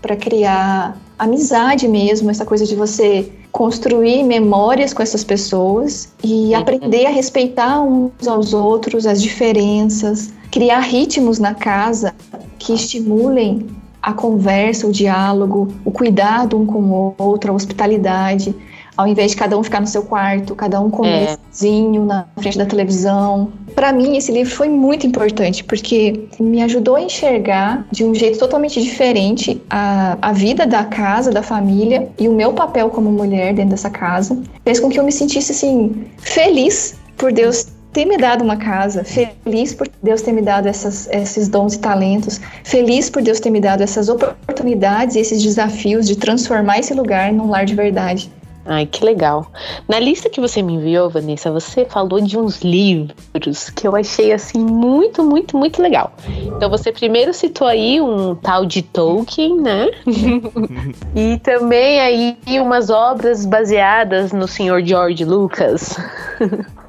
para 0.00 0.16
criar 0.16 0.96
amizade 1.18 1.88
mesmo, 1.88 2.30
essa 2.30 2.44
coisa 2.44 2.64
de 2.64 2.74
você 2.74 3.30
construir 3.50 4.22
memórias 4.22 4.92
com 4.92 5.02
essas 5.02 5.24
pessoas 5.24 6.12
e 6.22 6.54
aprender 6.54 7.06
a 7.06 7.10
respeitar 7.10 7.80
uns 7.80 8.28
aos 8.28 8.52
outros, 8.52 9.06
as 9.06 9.22
diferenças, 9.22 10.30
criar 10.50 10.80
ritmos 10.80 11.38
na 11.38 11.54
casa 11.54 12.14
que 12.58 12.74
estimulem 12.74 13.66
a 14.02 14.12
conversa, 14.12 14.86
o 14.86 14.92
diálogo, 14.92 15.68
o 15.84 15.90
cuidado 15.90 16.56
um 16.58 16.66
com 16.66 16.78
o 16.80 17.14
outro, 17.18 17.50
a 17.50 17.54
hospitalidade, 17.54 18.54
ao 18.96 19.06
invés 19.06 19.32
de 19.32 19.36
cada 19.36 19.58
um 19.58 19.62
ficar 19.62 19.80
no 19.80 19.86
seu 19.86 20.02
quarto, 20.02 20.54
cada 20.54 20.80
um 20.80 20.90
comer 20.90 21.38
É. 21.62 21.98
na 22.04 22.26
frente 22.38 22.58
da 22.58 22.66
televisão. 22.66 23.52
Para 23.74 23.92
mim, 23.92 24.16
esse 24.16 24.32
livro 24.32 24.52
foi 24.52 24.68
muito 24.68 25.06
importante 25.06 25.62
porque 25.62 26.28
me 26.40 26.62
ajudou 26.62 26.96
a 26.96 27.00
enxergar 27.00 27.86
de 27.90 28.04
um 28.04 28.14
jeito 28.14 28.38
totalmente 28.38 28.80
diferente 28.80 29.60
a, 29.68 30.16
a 30.22 30.32
vida 30.32 30.66
da 30.66 30.84
casa, 30.84 31.30
da 31.30 31.42
família 31.42 32.08
e 32.18 32.28
o 32.28 32.32
meu 32.32 32.52
papel 32.52 32.88
como 32.90 33.10
mulher 33.10 33.54
dentro 33.54 33.70
dessa 33.70 33.90
casa. 33.90 34.40
Fez 34.64 34.80
com 34.80 34.88
que 34.88 34.98
eu 34.98 35.04
me 35.04 35.12
sentisse 35.12 35.52
assim 35.52 36.06
feliz 36.18 36.96
por 37.16 37.32
Deus 37.32 37.66
ter 37.92 38.04
me 38.04 38.18
dado 38.18 38.44
uma 38.44 38.58
casa, 38.58 39.02
feliz 39.04 39.72
por 39.72 39.88
Deus 40.02 40.20
ter 40.20 40.32
me 40.32 40.42
dado 40.42 40.66
essas, 40.68 41.08
esses 41.10 41.48
dons 41.48 41.74
e 41.74 41.78
talentos, 41.78 42.38
feliz 42.62 43.08
por 43.08 43.22
Deus 43.22 43.40
ter 43.40 43.48
me 43.48 43.58
dado 43.58 43.82
essas 43.82 44.10
oportunidades 44.10 45.16
e 45.16 45.20
esses 45.20 45.42
desafios 45.42 46.06
de 46.06 46.14
transformar 46.14 46.78
esse 46.78 46.92
lugar 46.92 47.32
num 47.32 47.48
lar 47.48 47.64
de 47.64 47.74
verdade. 47.74 48.30
Ai, 48.66 48.84
que 48.84 49.04
legal. 49.04 49.50
Na 49.88 50.00
lista 50.00 50.28
que 50.28 50.40
você 50.40 50.60
me 50.60 50.74
enviou, 50.74 51.08
Vanessa, 51.08 51.52
você 51.52 51.84
falou 51.84 52.20
de 52.20 52.36
uns 52.36 52.62
livros 52.62 53.70
que 53.70 53.86
eu 53.86 53.94
achei 53.94 54.32
assim 54.32 54.58
muito, 54.58 55.22
muito, 55.22 55.56
muito 55.56 55.80
legal. 55.80 56.12
Então 56.56 56.68
você 56.68 56.90
primeiro 56.90 57.32
citou 57.32 57.68
aí 57.68 58.00
um 58.00 58.34
tal 58.34 58.66
de 58.66 58.82
Tolkien, 58.82 59.60
né? 59.60 59.88
e 61.14 61.38
também 61.38 62.00
aí 62.00 62.36
umas 62.60 62.90
obras 62.90 63.46
baseadas 63.46 64.32
no 64.32 64.48
senhor 64.48 64.82
George 64.84 65.24
Lucas. 65.24 65.96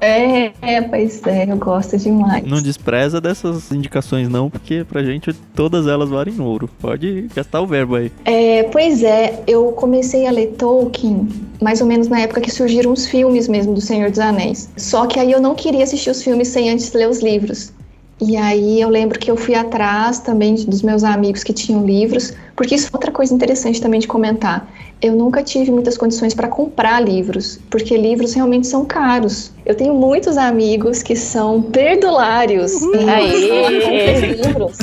É, 0.00 0.52
é, 0.62 0.80
pois 0.80 1.26
é, 1.26 1.50
eu 1.50 1.56
gosto 1.56 1.96
demais. 1.98 2.44
Não 2.44 2.62
despreza 2.62 3.20
dessas 3.20 3.70
indicações, 3.72 4.28
não, 4.28 4.48
porque 4.48 4.84
pra 4.84 5.02
gente 5.02 5.32
todas 5.54 5.86
elas 5.86 6.08
valem 6.08 6.40
ouro. 6.40 6.68
Pode 6.80 7.28
gastar 7.34 7.60
o 7.60 7.66
verbo 7.66 7.96
aí. 7.96 8.12
É, 8.24 8.64
pois 8.64 9.02
é, 9.02 9.42
eu 9.46 9.72
comecei 9.72 10.26
a 10.26 10.30
ler 10.30 10.54
Tolkien 10.56 11.28
mais 11.60 11.80
ou 11.80 11.86
menos 11.86 12.08
na 12.08 12.20
época 12.20 12.40
que 12.40 12.50
surgiram 12.50 12.92
os 12.92 13.06
filmes 13.06 13.48
mesmo 13.48 13.74
do 13.74 13.80
Senhor 13.80 14.10
dos 14.10 14.18
Anéis. 14.18 14.68
Só 14.76 15.06
que 15.06 15.18
aí 15.18 15.32
eu 15.32 15.40
não 15.40 15.54
queria 15.54 15.84
assistir 15.84 16.10
os 16.10 16.22
filmes 16.22 16.48
sem 16.48 16.70
antes 16.70 16.92
ler 16.92 17.08
os 17.08 17.20
livros. 17.20 17.72
E 18.20 18.36
aí 18.36 18.80
eu 18.80 18.88
lembro 18.88 19.16
que 19.16 19.30
eu 19.30 19.36
fui 19.36 19.54
atrás 19.54 20.18
também 20.18 20.56
dos 20.56 20.82
meus 20.82 21.04
amigos 21.04 21.44
que 21.44 21.52
tinham 21.52 21.86
livros, 21.86 22.32
porque 22.56 22.74
isso 22.74 22.88
é 22.88 22.90
outra 22.92 23.12
coisa 23.12 23.32
interessante 23.32 23.80
também 23.80 24.00
de 24.00 24.08
comentar. 24.08 24.68
Eu 25.00 25.14
nunca 25.14 25.40
tive 25.44 25.70
muitas 25.70 25.96
condições 25.96 26.34
para 26.34 26.48
comprar 26.48 27.00
livros, 27.00 27.60
porque 27.70 27.96
livros 27.96 28.34
realmente 28.34 28.66
são 28.66 28.84
caros. 28.84 29.52
Eu 29.64 29.76
tenho 29.76 29.94
muitos 29.94 30.36
amigos 30.36 31.00
que 31.00 31.14
são 31.14 31.62
perdulários 31.62 32.82
em 32.82 34.32
livros. 34.32 34.78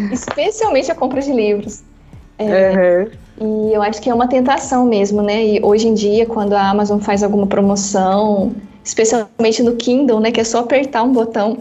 Especialmente 0.10 0.90
a 0.90 0.94
compra 0.94 1.20
de 1.20 1.32
livros. 1.32 1.82
É, 2.38 3.04
uhum. 3.04 3.10
E 3.40 3.72
eu 3.72 3.82
acho 3.82 4.00
que 4.00 4.10
é 4.10 4.14
uma 4.14 4.28
tentação 4.28 4.84
mesmo, 4.86 5.22
né? 5.22 5.44
E 5.44 5.60
hoje 5.62 5.88
em 5.88 5.94
dia, 5.94 6.26
quando 6.26 6.52
a 6.52 6.70
Amazon 6.70 6.98
faz 6.98 7.22
alguma 7.22 7.46
promoção, 7.46 8.52
especialmente 8.84 9.62
no 9.62 9.76
Kindle, 9.76 10.20
né, 10.20 10.30
que 10.30 10.40
é 10.40 10.44
só 10.44 10.60
apertar 10.60 11.02
um 11.02 11.12
botão. 11.12 11.58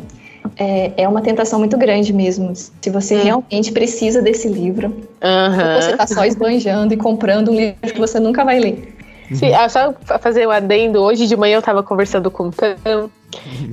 É, 0.58 0.92
é 0.98 1.08
uma 1.08 1.22
tentação 1.22 1.60
muito 1.60 1.78
grande 1.78 2.12
mesmo. 2.12 2.52
Se 2.56 2.90
você 2.90 3.16
hum. 3.16 3.24
realmente 3.24 3.72
precisa 3.72 4.22
desse 4.22 4.48
livro, 4.48 4.88
uhum. 4.88 5.82
você 5.82 5.92
está 5.92 6.06
só 6.06 6.26
esbanjando 6.26 6.94
e 6.94 6.98
comprando 6.98 7.52
um 7.52 7.56
livro 7.56 7.78
que 7.82 8.00
você 8.00 8.20
nunca 8.20 8.44
vai 8.44 8.60
ler. 8.60 8.96
Sim, 9.34 9.54
ah, 9.54 9.70
só 9.70 9.94
fazer 10.20 10.46
um 10.48 10.52
adendo. 10.52 11.00
Hoje 11.00 11.26
de 11.26 11.38
manhã 11.38 11.56
eu 11.56 11.60
estava 11.60 11.82
conversando 11.82 12.30
com 12.30 12.50
o 12.50 12.52
Tam, 12.52 13.10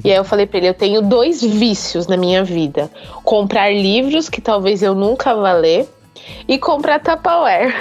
e 0.05 0.11
aí 0.11 0.17
eu 0.17 0.25
falei 0.25 0.47
para 0.47 0.59
ele: 0.59 0.69
eu 0.69 0.75
tenho 0.75 1.03
dois 1.03 1.43
vícios 1.43 2.07
na 2.07 2.17
minha 2.17 2.45
vida: 2.45 2.89
comprar 3.25 3.75
livros 3.75 4.29
que 4.29 4.41
talvez 4.41 4.83
eu 4.83 4.95
nunca 4.95 5.35
vá 5.35 5.53
ler 5.53 5.89
e 6.47 6.59
comprar 6.59 7.01
Tupperware. 7.01 7.75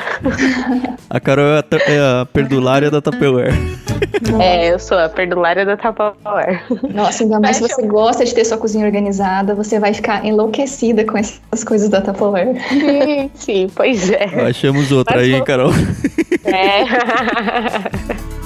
A 1.09 1.19
Carol 1.19 1.45
é 1.45 1.59
a, 1.59 1.91
é 1.91 2.21
a 2.21 2.25
perdulária 2.25 2.91
da 2.91 3.01
Tupperware. 3.01 3.53
É, 4.39 4.71
eu 4.71 4.79
sou 4.79 4.97
a 4.97 5.09
perdulária 5.09 5.65
da 5.65 5.77
Tupperware. 5.77 6.61
Nossa, 6.93 7.23
ainda 7.23 7.39
mais 7.39 7.57
se 7.57 7.61
você 7.61 7.88
gosta 7.88 8.25
de 8.25 8.33
ter 8.33 8.45
sua 8.45 8.57
cozinha 8.57 8.85
organizada, 8.85 9.55
você 9.55 9.79
vai 9.79 9.93
ficar 9.93 10.25
enlouquecida 10.25 11.05
com 11.05 11.17
essas 11.17 11.63
coisas 11.65 11.89
da 11.89 12.01
Tupperware. 12.01 12.59
Sim, 12.69 13.31
sim, 13.33 13.67
pois 13.73 14.09
é. 14.11 14.25
Achamos 14.47 14.91
outra 14.91 15.15
Mas 15.15 15.25
aí, 15.25 15.33
hein, 15.33 15.43
Carol? 15.43 15.71
É. 16.43 16.83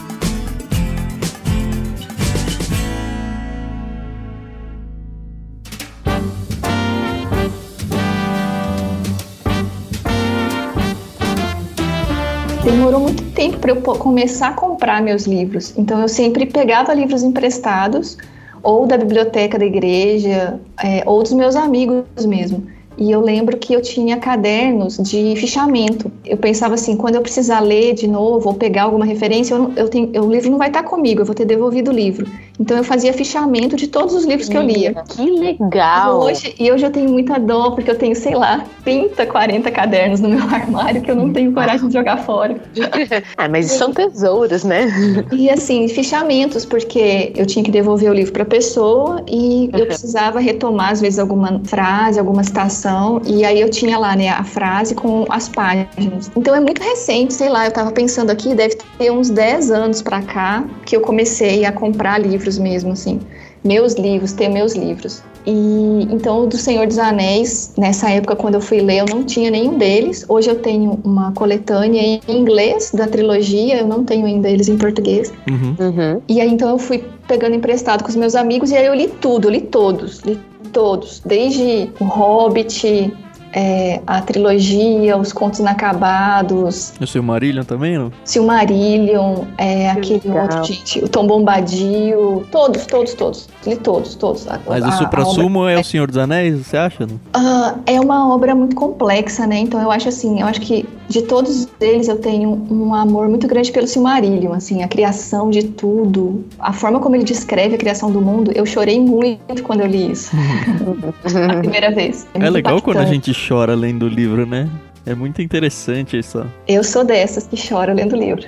demorou 12.64 13.00
muito 13.00 13.24
tempo 13.32 13.58
para 13.58 13.72
eu 13.72 13.82
começar 13.82 14.50
a 14.50 14.54
comprar 14.54 15.02
meus 15.02 15.26
livros. 15.26 15.74
Então 15.78 16.00
eu 16.02 16.08
sempre 16.08 16.46
pegava 16.46 16.94
livros 16.94 17.24
emprestados, 17.24 18.18
ou 18.62 18.86
da 18.86 18.98
biblioteca 18.98 19.58
da 19.58 19.66
igreja, 19.66 20.60
é, 20.84 21.04
ou 21.06 21.24
dos 21.24 21.34
meus 21.34 21.56
amigos 21.56 22.26
mesmo. 22.26 22.68
E 22.98 23.12
eu 23.12 23.22
lembro 23.22 23.58
que 23.58 23.74
eu 23.74 23.82
tinha 23.82 24.18
cadernos 24.18 24.98
de 24.98 25.36
fichamento. 25.36 26.12
Eu 26.26 26.38
pensava 26.38 26.76
assim, 26.76 26.96
quando 26.96 27.16
eu 27.16 27.22
precisar 27.22 27.60
ler 27.60 27.94
de 27.94 28.08
novo 28.08 28.50
ou 28.50 28.56
pegar 28.56 28.84
alguma 28.84 29.06
referência, 29.06 29.56
eu, 29.56 29.74
eu 29.76 29.90
tenho, 29.90 30.10
o 30.24 30.32
livro 30.32 30.52
não 30.52 30.58
vai 30.58 30.68
estar 30.68 30.84
comigo, 30.84 31.22
eu 31.22 31.26
vou 31.26 31.36
ter 31.36 31.46
devolvido 31.46 31.92
o 31.92 31.94
livro. 31.94 32.28
Então 32.60 32.78
eu 32.78 32.84
fazia 32.84 33.12
fichamento 33.12 33.76
de 33.76 33.88
todos 33.88 34.14
os 34.14 34.24
livros 34.24 34.48
que 34.48 34.56
eu 34.56 34.62
lia. 34.62 34.94
Que 35.08 35.24
legal! 35.24 36.22
E 36.22 36.32
hoje, 36.32 36.56
e 36.60 36.72
hoje 36.72 36.86
eu 36.86 36.92
tenho 36.92 37.10
muita 37.10 37.40
dor, 37.40 37.74
porque 37.74 37.90
eu 37.90 37.98
tenho, 37.98 38.16
sei 38.16 38.36
lá, 38.36 38.64
30, 38.84 39.26
40 39.26 39.72
cadernos 39.72 40.20
no 40.20 40.30
meu 40.30 40.44
armário 40.54 41.02
que 41.02 41.10
eu 41.10 41.16
não 41.16 41.34
tenho 41.34 41.52
coragem 41.54 41.88
de 41.88 41.94
jogar 41.94 42.18
fora. 42.18 42.56
ah, 43.38 43.50
mas 43.50 43.72
são 43.72 43.92
tesouros, 43.92 44.64
né? 44.64 44.88
E 45.32 45.50
assim, 45.50 45.88
fichamentos, 45.88 46.64
porque 46.64 47.34
eu 47.36 47.48
tinha 47.48 47.64
que 47.66 47.72
devolver 47.72 48.12
o 48.12 48.14
livro 48.14 48.32
para 48.32 48.44
a 48.44 48.46
pessoa 48.46 49.24
e 49.28 49.70
eu 49.74 49.88
precisava 49.88 50.40
retomar, 50.40 50.92
às 50.92 51.02
vezes, 51.02 51.18
alguma 51.18 51.62
frase, 51.64 52.20
alguma 52.20 52.44
citação, 52.44 52.81
e 53.26 53.46
aí 53.46 53.62
eu 53.62 53.70
tinha 53.70 53.98
lá, 53.98 54.16
né, 54.16 54.30
a 54.30 54.44
frase 54.44 54.94
com 54.94 55.26
as 55.30 55.48
páginas. 55.48 56.32
Então 56.36 56.54
é 56.56 56.60
muito 56.60 56.82
recente, 56.82 57.34
sei 57.34 57.50
lá, 57.50 57.66
eu 57.66 57.72
tava 57.72 57.92
pensando 57.92 58.30
aqui, 58.30 58.54
deve 58.54 58.76
ter 58.98 59.12
uns 59.12 59.30
10 59.30 59.72
anos 59.72 60.02
para 60.02 60.22
cá 60.22 60.64
que 60.86 60.96
eu 60.96 61.02
comecei 61.02 61.66
a 61.66 61.72
comprar 61.72 62.18
livros 62.20 62.42
livros 62.42 62.58
mesmo, 62.58 62.92
assim. 62.92 63.20
Meus 63.64 63.94
livros, 63.94 64.34
ter 64.34 64.50
meus 64.50 64.74
livros. 64.74 65.24
E 65.46 66.08
então 66.12 66.44
o 66.44 66.48
do 66.48 66.58
Senhor 66.58 66.86
dos 66.86 67.00
Anéis, 67.00 67.74
nessa 67.78 68.10
época 68.10 68.36
quando 68.36 68.56
eu 68.56 68.62
fui 68.62 68.80
ler, 68.80 69.00
eu 69.00 69.06
não 69.06 69.24
tinha 69.24 69.50
nenhum 69.50 69.78
deles. 69.78 70.26
Hoje 70.30 70.50
eu 70.50 70.60
tenho 70.60 71.00
uma 71.04 71.32
coletânea 71.32 72.02
em 72.02 72.22
inglês 72.28 72.92
da 72.94 73.08
trilogia, 73.08 73.80
eu 73.80 73.88
não 73.88 74.04
tenho 74.04 74.26
ainda 74.26 74.50
eles 74.50 74.70
em 74.70 74.78
português. 74.78 75.34
Uhum. 75.50 75.76
Uhum. 75.80 76.22
E 76.28 76.40
aí 76.40 76.50
então 76.50 76.70
eu 76.70 76.78
fui 76.78 77.04
pegando 77.28 77.56
emprestado 77.56 78.04
com 78.04 78.10
os 78.10 78.16
meus 78.16 78.36
amigos 78.36 78.72
e 78.72 78.78
aí 78.78 78.86
eu 78.86 78.94
li 78.94 79.08
tudo, 79.08 79.50
li 79.50 79.62
todos, 79.62 80.20
li 80.20 80.40
todos, 80.72 81.22
desde 81.26 81.90
o 82.00 82.06
Hobbit, 82.06 83.12
é, 83.54 84.02
a 84.06 84.22
trilogia, 84.22 85.18
os 85.18 85.34
contos 85.34 85.60
inacabados. 85.60 86.94
O 87.00 87.08
Silmarillion 87.08 87.64
também, 87.64 87.98
não? 87.98 88.12
Silmarillion, 88.24 89.46
é, 89.58 89.90
aquele 89.92 90.22
legal. 90.26 90.44
outro, 90.44 90.64
gente, 90.64 91.04
o 91.04 91.10
Tom 91.10 91.28
Bombadil, 91.28 92.46
todos, 92.52 92.86
todos, 92.86 93.14
todos. 93.14 93.50
Li 93.66 93.76
todos, 93.76 94.16
todos. 94.16 94.48
Mas 94.68 94.84
a, 94.84 94.90
o 94.90 94.92
supra-sumo 94.94 95.68
é 95.68 95.80
o 95.80 95.84
Senhor 95.84 96.08
dos 96.08 96.18
Anéis, 96.18 96.66
você 96.66 96.78
acha? 96.78 97.04
Uh, 97.04 97.80
é 97.86 98.00
uma 98.00 98.34
obra 98.34 98.56
muito 98.56 98.76
complexa, 98.76 99.46
né? 99.46 99.60
Então 99.60 99.82
eu 99.82 99.92
acho 99.92 100.10
assim, 100.10 100.42
eu 100.42 100.48
acho 100.48 100.62
que 100.62 100.88
de 101.12 101.22
todos 101.24 101.68
eles 101.80 102.08
eu 102.08 102.18
tenho 102.18 102.50
um 102.70 102.94
amor 102.96 103.28
muito 103.28 103.48
grande 103.48 103.72
pelo 103.72 103.86
Silmarillion, 103.86 104.54
assim, 104.54 104.82
a 104.82 104.88
criação 104.88 105.50
de 105.50 105.64
tudo, 105.64 106.44
a 106.58 106.72
forma 106.72 107.00
como 107.00 107.16
ele 107.16 107.24
descreve 107.24 107.76
a 107.76 107.78
criação 107.78 108.12
do 108.12 108.22
mundo, 108.22 108.52
eu 108.56 108.66
chorei 108.66 109.00
muito 109.00 109.62
quando 109.64 109.82
eu 109.82 109.88
li 109.88 110.12
isso. 110.12 110.32
a 111.52 111.58
primeira 111.58 111.92
vez. 111.92 112.26
É, 112.34 112.40
é 112.40 112.50
legal 112.50 112.78
impactante. 112.78 112.84
quando 112.84 112.98
a 112.98 113.06
gente 113.06 113.34
chora 113.48 113.76
lendo 113.76 114.04
o 114.04 114.10
livro, 114.10 114.46
né? 114.46 114.70
É 115.06 115.16
muito 115.16 115.42
interessante 115.42 116.18
isso. 116.18 116.46
Eu 116.68 116.84
sou 116.84 117.04
dessas 117.04 117.48
que 117.48 117.58
chora 117.58 117.94
lendo 117.94 118.16
livro. 118.16 118.44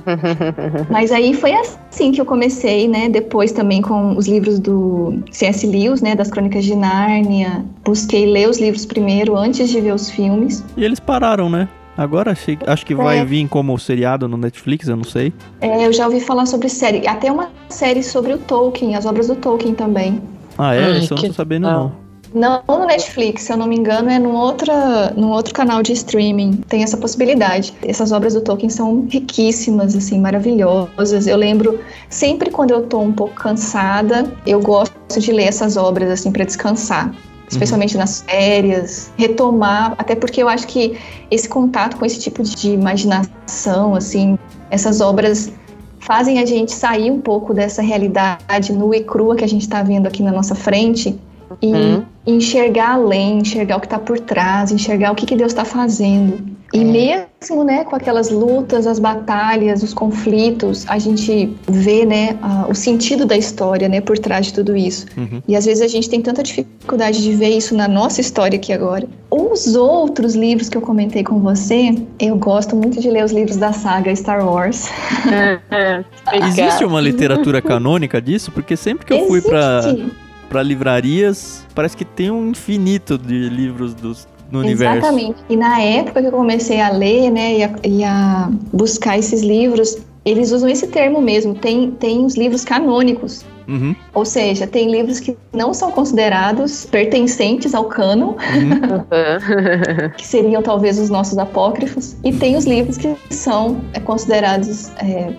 Mas 0.88 1.12
aí 1.12 1.34
foi 1.34 1.52
assim 1.52 2.12
que 2.12 2.20
eu 2.20 2.24
comecei, 2.24 2.88
né? 2.88 3.08
Depois 3.08 3.52
também 3.52 3.82
com 3.82 4.16
os 4.16 4.26
livros 4.26 4.58
do 4.58 5.22
C.S. 5.30 5.66
Lewis, 5.66 6.00
né? 6.00 6.14
Das 6.14 6.30
Crônicas 6.30 6.64
de 6.64 6.74
Nárnia. 6.74 7.64
Busquei 7.84 8.26
ler 8.26 8.48
os 8.48 8.58
livros 8.58 8.86
primeiro, 8.86 9.36
antes 9.36 9.68
de 9.68 9.80
ver 9.80 9.92
os 9.92 10.10
filmes. 10.10 10.64
E 10.76 10.84
eles 10.84 10.98
pararam, 10.98 11.50
né? 11.50 11.68
Agora 11.96 12.34
acho 12.66 12.86
que 12.86 12.94
vai 12.94 13.18
é. 13.18 13.24
vir 13.24 13.46
como 13.46 13.78
seriado 13.78 14.26
no 14.26 14.38
Netflix, 14.38 14.88
eu 14.88 14.96
não 14.96 15.04
sei. 15.04 15.34
É, 15.60 15.86
eu 15.86 15.92
já 15.92 16.06
ouvi 16.06 16.20
falar 16.20 16.46
sobre 16.46 16.70
série. 16.70 17.06
Até 17.06 17.30
uma 17.30 17.50
série 17.68 18.02
sobre 18.02 18.32
o 18.32 18.38
Tolkien, 18.38 18.94
as 18.94 19.04
obras 19.04 19.28
do 19.28 19.34
Tolkien 19.34 19.74
também. 19.74 20.22
Ah, 20.56 20.74
é? 20.74 20.84
Ai, 20.84 20.98
Isso 21.00 21.12
eu 21.12 21.18
não 21.18 21.28
tô 21.28 21.32
sabendo, 21.34 21.68
não. 21.68 21.92
Não 22.32 22.62
no 22.68 22.86
Netflix, 22.86 23.42
se 23.42 23.52
eu 23.52 23.56
não 23.56 23.66
me 23.66 23.76
engano, 23.76 24.08
é 24.08 24.18
num, 24.18 24.34
outra, 24.34 25.10
num 25.16 25.30
outro 25.30 25.52
canal 25.52 25.82
de 25.82 25.92
streaming. 25.92 26.52
Tem 26.68 26.82
essa 26.82 26.96
possibilidade. 26.96 27.74
Essas 27.82 28.12
obras 28.12 28.34
do 28.34 28.40
Tolkien 28.40 28.70
são 28.70 29.06
riquíssimas, 29.08 29.96
assim, 29.96 30.20
maravilhosas. 30.20 31.26
Eu 31.26 31.36
lembro, 31.36 31.80
sempre 32.08 32.50
quando 32.50 32.70
eu 32.70 32.86
tô 32.86 33.00
um 33.00 33.12
pouco 33.12 33.34
cansada, 33.34 34.32
eu 34.46 34.60
gosto 34.60 34.94
de 35.18 35.32
ler 35.32 35.44
essas 35.44 35.76
obras, 35.76 36.10
assim, 36.10 36.30
para 36.30 36.44
descansar. 36.44 37.12
Especialmente 37.48 37.94
uhum. 37.94 38.00
nas 38.00 38.22
férias, 38.22 39.10
retomar, 39.16 39.94
até 39.98 40.14
porque 40.14 40.40
eu 40.40 40.48
acho 40.48 40.68
que 40.68 40.96
esse 41.32 41.48
contato 41.48 41.96
com 41.96 42.06
esse 42.06 42.20
tipo 42.20 42.44
de 42.44 42.70
imaginação, 42.70 43.96
assim, 43.96 44.38
essas 44.70 45.00
obras 45.00 45.52
fazem 45.98 46.38
a 46.38 46.46
gente 46.46 46.72
sair 46.72 47.10
um 47.10 47.20
pouco 47.20 47.52
dessa 47.52 47.82
realidade 47.82 48.72
nua 48.72 48.96
e 48.96 49.04
crua 49.04 49.34
que 49.34 49.44
a 49.44 49.48
gente 49.48 49.62
está 49.62 49.82
vendo 49.82 50.06
aqui 50.06 50.22
na 50.22 50.30
nossa 50.30 50.54
frente 50.54 51.18
e 51.60 51.72
uhum. 51.72 52.04
Enxergar 52.26 52.94
além, 52.94 53.38
enxergar 53.38 53.76
o 53.76 53.80
que 53.80 53.86
está 53.86 53.98
por 53.98 54.18
trás, 54.20 54.70
enxergar 54.70 55.12
o 55.12 55.14
que, 55.14 55.26
que 55.26 55.36
Deus 55.36 55.52
está 55.52 55.64
fazendo. 55.64 56.60
E 56.72 56.78
é. 56.78 56.84
mesmo, 56.84 57.64
né, 57.64 57.82
com 57.82 57.96
aquelas 57.96 58.30
lutas, 58.30 58.86
as 58.86 59.00
batalhas, 59.00 59.82
os 59.82 59.92
conflitos, 59.92 60.84
a 60.88 60.98
gente 61.00 61.52
vê, 61.68 62.04
né, 62.06 62.38
o 62.68 62.74
sentido 62.74 63.26
da 63.26 63.36
história, 63.36 63.88
né, 63.88 64.00
por 64.00 64.16
trás 64.18 64.46
de 64.46 64.54
tudo 64.54 64.76
isso. 64.76 65.06
Uhum. 65.16 65.42
E 65.48 65.56
às 65.56 65.64
vezes 65.64 65.82
a 65.82 65.88
gente 65.88 66.08
tem 66.08 66.22
tanta 66.22 66.44
dificuldade 66.44 67.22
de 67.22 67.32
ver 67.34 67.48
isso 67.48 67.74
na 67.74 67.88
nossa 67.88 68.20
história 68.20 68.56
aqui 68.56 68.72
agora. 68.72 69.08
Os 69.28 69.74
outros 69.74 70.36
livros 70.36 70.68
que 70.68 70.76
eu 70.76 70.82
comentei 70.82 71.24
com 71.24 71.40
você, 71.40 71.96
eu 72.20 72.36
gosto 72.36 72.76
muito 72.76 73.00
de 73.00 73.10
ler 73.10 73.24
os 73.24 73.32
livros 73.32 73.56
da 73.56 73.72
saga 73.72 74.14
Star 74.14 74.46
Wars. 74.46 74.88
É, 75.30 75.58
é. 75.70 76.04
Existe 76.46 76.84
uma 76.84 77.00
literatura 77.00 77.60
canônica 77.60 78.20
disso? 78.22 78.52
Porque 78.52 78.76
sempre 78.76 79.04
que 79.04 79.12
eu 79.12 79.18
Existe. 79.18 79.30
fui 79.30 79.40
para 79.40 79.80
para 80.50 80.62
livrarias, 80.64 81.64
parece 81.74 81.96
que 81.96 82.04
tem 82.04 82.30
um 82.30 82.50
infinito 82.50 83.16
de 83.16 83.48
livros 83.48 83.94
dos, 83.94 84.26
no 84.50 84.58
universo. 84.58 84.98
Exatamente. 84.98 85.36
E 85.48 85.56
na 85.56 85.80
época 85.80 86.20
que 86.20 86.26
eu 86.26 86.32
comecei 86.32 86.80
a 86.80 86.90
ler, 86.90 87.30
né, 87.30 87.58
e 87.58 87.62
a, 87.62 87.70
e 87.84 88.04
a, 88.04 88.50
buscar 88.72 89.16
esses 89.16 89.42
livros, 89.42 89.96
eles 90.24 90.50
usam 90.50 90.68
esse 90.68 90.88
termo 90.88 91.22
mesmo. 91.22 91.54
Tem, 91.54 91.92
tem 91.92 92.26
os 92.26 92.36
livros 92.36 92.64
canônicos. 92.64 93.44
Uhum. 93.68 93.94
Ou 94.12 94.24
seja, 94.24 94.66
tem 94.66 94.90
livros 94.90 95.20
que 95.20 95.36
não 95.52 95.72
são 95.72 95.92
considerados 95.92 96.84
pertencentes 96.86 97.72
ao 97.72 97.84
cano, 97.84 98.36
Uhum. 98.52 100.10
que 100.18 100.26
seriam 100.26 100.60
talvez 100.60 100.98
os 100.98 101.08
nossos 101.08 101.38
apócrifos, 101.38 102.16
e 102.24 102.32
tem 102.32 102.56
os 102.56 102.64
livros 102.64 102.96
que 102.96 103.14
são 103.30 103.80
é, 103.92 104.00
considerados 104.00 104.90
é, 104.98 105.32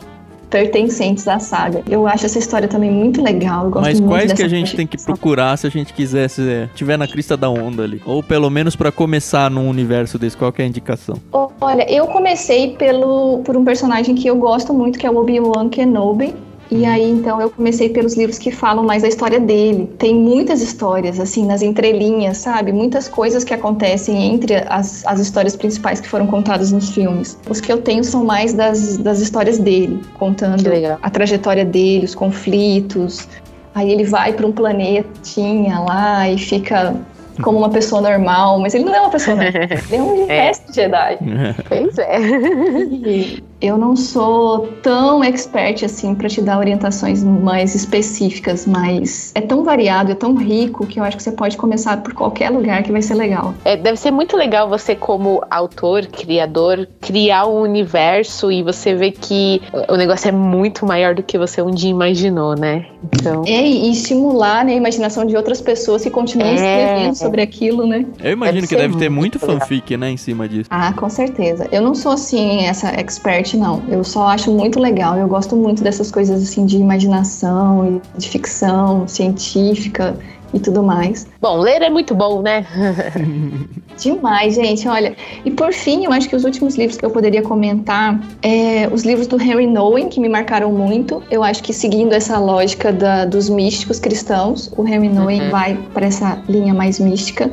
pertencentes 0.52 1.28
à 1.28 1.40
saga. 1.40 1.82
Eu 1.90 2.06
acho 2.06 2.26
essa 2.26 2.38
história 2.38 2.68
também 2.68 2.92
muito 2.92 3.24
legal. 3.24 3.66
Eu 3.66 3.72
gosto 3.72 3.86
Mas 3.86 4.00
muito 4.00 4.12
quais 4.12 4.34
que 4.34 4.44
a 4.44 4.48
gente 4.48 4.76
tem 4.76 4.86
que 4.86 5.02
procurar 5.02 5.58
se 5.58 5.66
a 5.66 5.70
gente 5.70 5.94
quisesse 5.94 6.48
é, 6.48 6.70
tiver 6.76 6.98
na 6.98 7.08
crista 7.08 7.38
da 7.38 7.50
onda 7.50 7.84
ali? 7.84 8.02
Ou 8.06 8.22
pelo 8.22 8.50
menos 8.50 8.76
pra 8.76 8.92
começar 8.92 9.50
num 9.50 9.68
universo 9.70 10.20
desse, 10.20 10.36
qual 10.36 10.52
que 10.52 10.62
é 10.62 10.66
a 10.66 10.68
indicação? 10.68 11.16
Olha, 11.32 11.90
eu 11.90 12.06
comecei 12.08 12.76
pelo, 12.76 13.40
por 13.40 13.56
um 13.56 13.64
personagem 13.64 14.14
que 14.14 14.28
eu 14.28 14.36
gosto 14.36 14.74
muito, 14.74 15.00
que 15.00 15.08
é 15.08 15.10
o 15.10 15.16
Obi-Wan 15.16 15.70
Kenobi. 15.70 16.36
E 16.72 16.86
aí, 16.86 17.10
então, 17.10 17.42
eu 17.42 17.50
comecei 17.50 17.90
pelos 17.90 18.16
livros 18.16 18.40
que 18.40 18.50
falam 18.50 18.82
mais 18.82 19.02
da 19.02 19.10
história 19.10 19.42
dele. 19.42 19.90
Tem 19.98 20.16
muitas 20.16 20.62
histórias, 20.62 21.20
assim, 21.20 21.46
nas 21.46 21.62
entrelinhas, 21.62 22.38
sabe? 22.38 22.72
Muitas 22.72 23.10
coisas 23.10 23.44
que 23.44 23.54
acontecem 23.54 24.34
entre 24.34 24.56
as, 24.70 25.06
as 25.06 25.20
histórias 25.20 25.54
principais 25.54 26.00
que 26.00 26.08
foram 26.08 26.28
contadas 26.28 26.72
nos 26.72 26.90
filmes. 26.92 27.38
Os 27.50 27.60
que 27.60 27.70
eu 27.70 27.82
tenho 27.82 28.06
são 28.06 28.24
mais 28.24 28.54
das, 28.54 28.98
das 28.98 29.20
histórias 29.20 29.60
dele, 29.60 30.00
contando 30.18 30.64
a 31.02 31.10
trajetória 31.10 31.66
dele, 31.66 32.06
os 32.06 32.16
conflitos. 32.16 33.28
Aí 33.76 33.92
ele 33.92 34.06
vai 34.06 34.32
para 34.32 34.48
um 34.48 34.52
planetinha 34.54 35.80
lá 35.80 36.30
e 36.30 36.38
fica 36.38 36.96
como 37.42 37.58
uma 37.58 37.70
pessoa 37.70 38.02
normal, 38.02 38.60
mas 38.60 38.74
ele 38.74 38.86
não 38.86 38.96
é 38.96 39.02
uma 39.02 39.10
pessoa 39.10 39.36
normal, 39.36 39.54
ele 39.92 39.96
é 39.96 40.02
um 40.02 40.24
É. 40.30 40.46
mestre 40.48 40.74
Jedi. 40.74 41.18
Pois 41.68 41.98
é. 41.98 42.20
E 42.22 43.51
eu 43.62 43.78
não 43.78 43.96
sou 43.96 44.68
tão 44.82 45.24
expert 45.24 45.84
assim 45.86 46.16
para 46.16 46.28
te 46.28 46.42
dar 46.42 46.58
orientações 46.58 47.24
mais 47.24 47.76
específicas, 47.76 48.66
mas 48.66 49.32
é 49.36 49.42
tão 49.42 49.64
variado, 49.64 50.12
é 50.12 50.16
tão 50.16 50.36
rico 50.36 50.86
que 50.88 51.00
eu 51.00 51.04
acho 51.04 51.16
que 51.18 51.24
você 51.24 51.32
pode 51.32 51.58
começar 51.58 51.98
por 52.02 52.14
qualquer 52.14 52.50
lugar 52.50 52.82
que 52.84 52.92
vai 52.92 53.02
ser 53.02 53.14
legal. 53.16 53.54
É, 53.64 53.78
deve 53.78 53.98
ser 53.98 54.12
muito 54.12 54.36
legal 54.36 54.68
você, 54.68 54.96
como 54.96 55.44
autor, 55.50 56.06
criador, 56.08 56.88
criar 57.00 57.46
um 57.46 57.62
universo 57.62 58.52
e 58.52 58.64
você 58.64 58.96
ver 58.96 59.12
que 59.12 59.62
o 59.90 59.96
negócio 59.96 60.28
é 60.30 60.32
muito 60.32 60.86
maior 60.86 61.14
do 61.14 61.22
que 61.24 61.38
você 61.38 61.62
um 61.62 61.72
dia 61.72 61.90
imaginou, 61.90 62.56
né? 62.56 62.86
Então. 63.04 63.44
É, 63.46 63.62
e 63.68 63.92
estimular 63.92 64.66
né, 64.66 64.74
a 64.74 64.76
imaginação 64.76 65.26
de 65.26 65.36
outras 65.36 65.62
pessoas 65.62 66.04
que 66.04 66.10
continuam 66.10 66.50
É. 66.50 66.54
escrevendo 66.56 67.16
sobre 67.16 67.42
aquilo, 67.42 67.86
né? 67.86 68.06
Eu 68.24 68.32
imagino 68.32 68.62
Deve 68.62 68.68
que 68.68 68.76
deve 68.76 68.98
ter 68.98 69.10
muito 69.10 69.22
muito 69.22 69.46
legal. 69.46 69.60
fanfic, 69.60 69.96
né, 69.98 70.10
em 70.10 70.18
cima 70.18 70.48
disso. 70.50 70.68
Ah, 70.72 70.92
com 70.94 71.08
certeza. 71.10 71.68
Eu 71.72 71.82
não 71.82 71.94
sou 71.94 72.12
assim 72.14 72.66
essa 72.66 72.88
expert 73.00 73.51
não. 73.58 73.82
Eu 73.90 74.04
só 74.04 74.28
acho 74.28 74.52
muito 74.52 74.80
legal. 74.80 75.18
Eu 75.18 75.28
gosto 75.28 75.56
muito 75.56 75.84
dessas 75.84 76.12
coisas 76.12 76.42
assim 76.44 76.66
de 76.66 76.78
imaginação, 76.78 78.02
e 78.16 78.20
de 78.20 78.30
ficção 78.30 79.08
científica 79.08 80.16
e 80.54 80.60
tudo 80.60 80.84
mais. 80.84 81.28
Bom, 81.40 81.58
ler 81.58 81.82
é 81.82 81.90
muito 81.90 82.14
bom, 82.14 82.42
né? 82.42 82.66
Demais, 83.98 84.56
gente. 84.56 84.88
Olha, 84.88 85.16
e 85.46 85.52
por 85.52 85.72
fim, 85.74 86.06
eu 86.06 86.12
acho 86.12 86.28
que 86.28 86.36
os 86.36 86.44
últimos 86.44 86.76
livros 86.76 86.98
que 86.98 87.06
eu 87.06 87.10
poderia 87.12 87.42
comentar 87.42 88.20
é 88.42 88.90
os 88.92 89.04
livros 89.04 89.28
do 89.28 89.42
Henry 89.42 89.68
Nowen, 89.68 90.10
que 90.10 90.20
me 90.20 90.28
marcaram 90.28 90.72
muito. 90.72 91.22
Eu 91.30 91.44
acho 91.44 91.62
que 91.64 91.72
seguindo 91.74 92.14
essa 92.14 92.38
lógica 92.40 92.92
da- 92.92 93.26
dos 93.26 93.50
místicos 93.50 94.00
cristãos, 94.00 94.72
o 94.76 94.86
Henry 94.88 95.10
Nowen 95.10 95.44
Uhum. 95.44 95.50
vai 95.52 95.78
para 95.94 96.08
essa 96.08 96.42
linha 96.50 96.74
mais 96.74 97.00
mística. 97.00 97.50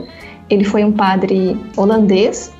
Ele 0.50 0.64
foi 0.64 0.82
um 0.84 0.92
padre 0.92 1.60
holandês 1.76 2.50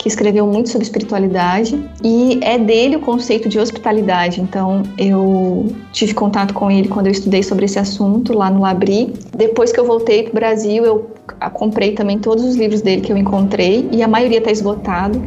que 0.00 0.08
escreveu 0.08 0.46
muito 0.46 0.70
sobre 0.70 0.82
espiritualidade 0.82 1.78
e 2.02 2.40
é 2.42 2.58
dele 2.58 2.96
o 2.96 3.00
conceito 3.00 3.50
de 3.50 3.58
hospitalidade. 3.58 4.40
Então, 4.40 4.82
eu 4.96 5.74
tive 5.92 6.14
contato 6.14 6.54
com 6.54 6.70
ele 6.70 6.88
quando 6.88 7.06
eu 7.08 7.12
estudei 7.12 7.42
sobre 7.42 7.66
esse 7.66 7.78
assunto 7.78 8.32
lá 8.32 8.50
no 8.50 8.62
Labri. 8.62 9.12
Depois 9.36 9.70
que 9.70 9.78
eu 9.78 9.84
voltei 9.84 10.22
para 10.22 10.30
o 10.30 10.34
Brasil, 10.34 10.86
eu 10.86 11.10
comprei 11.52 11.92
também 11.92 12.18
todos 12.18 12.42
os 12.42 12.56
livros 12.56 12.80
dele 12.80 13.02
que 13.02 13.12
eu 13.12 13.16
encontrei 13.18 13.90
e 13.92 14.02
a 14.02 14.08
maioria 14.08 14.38
está 14.38 14.50
esgotado. 14.50 15.22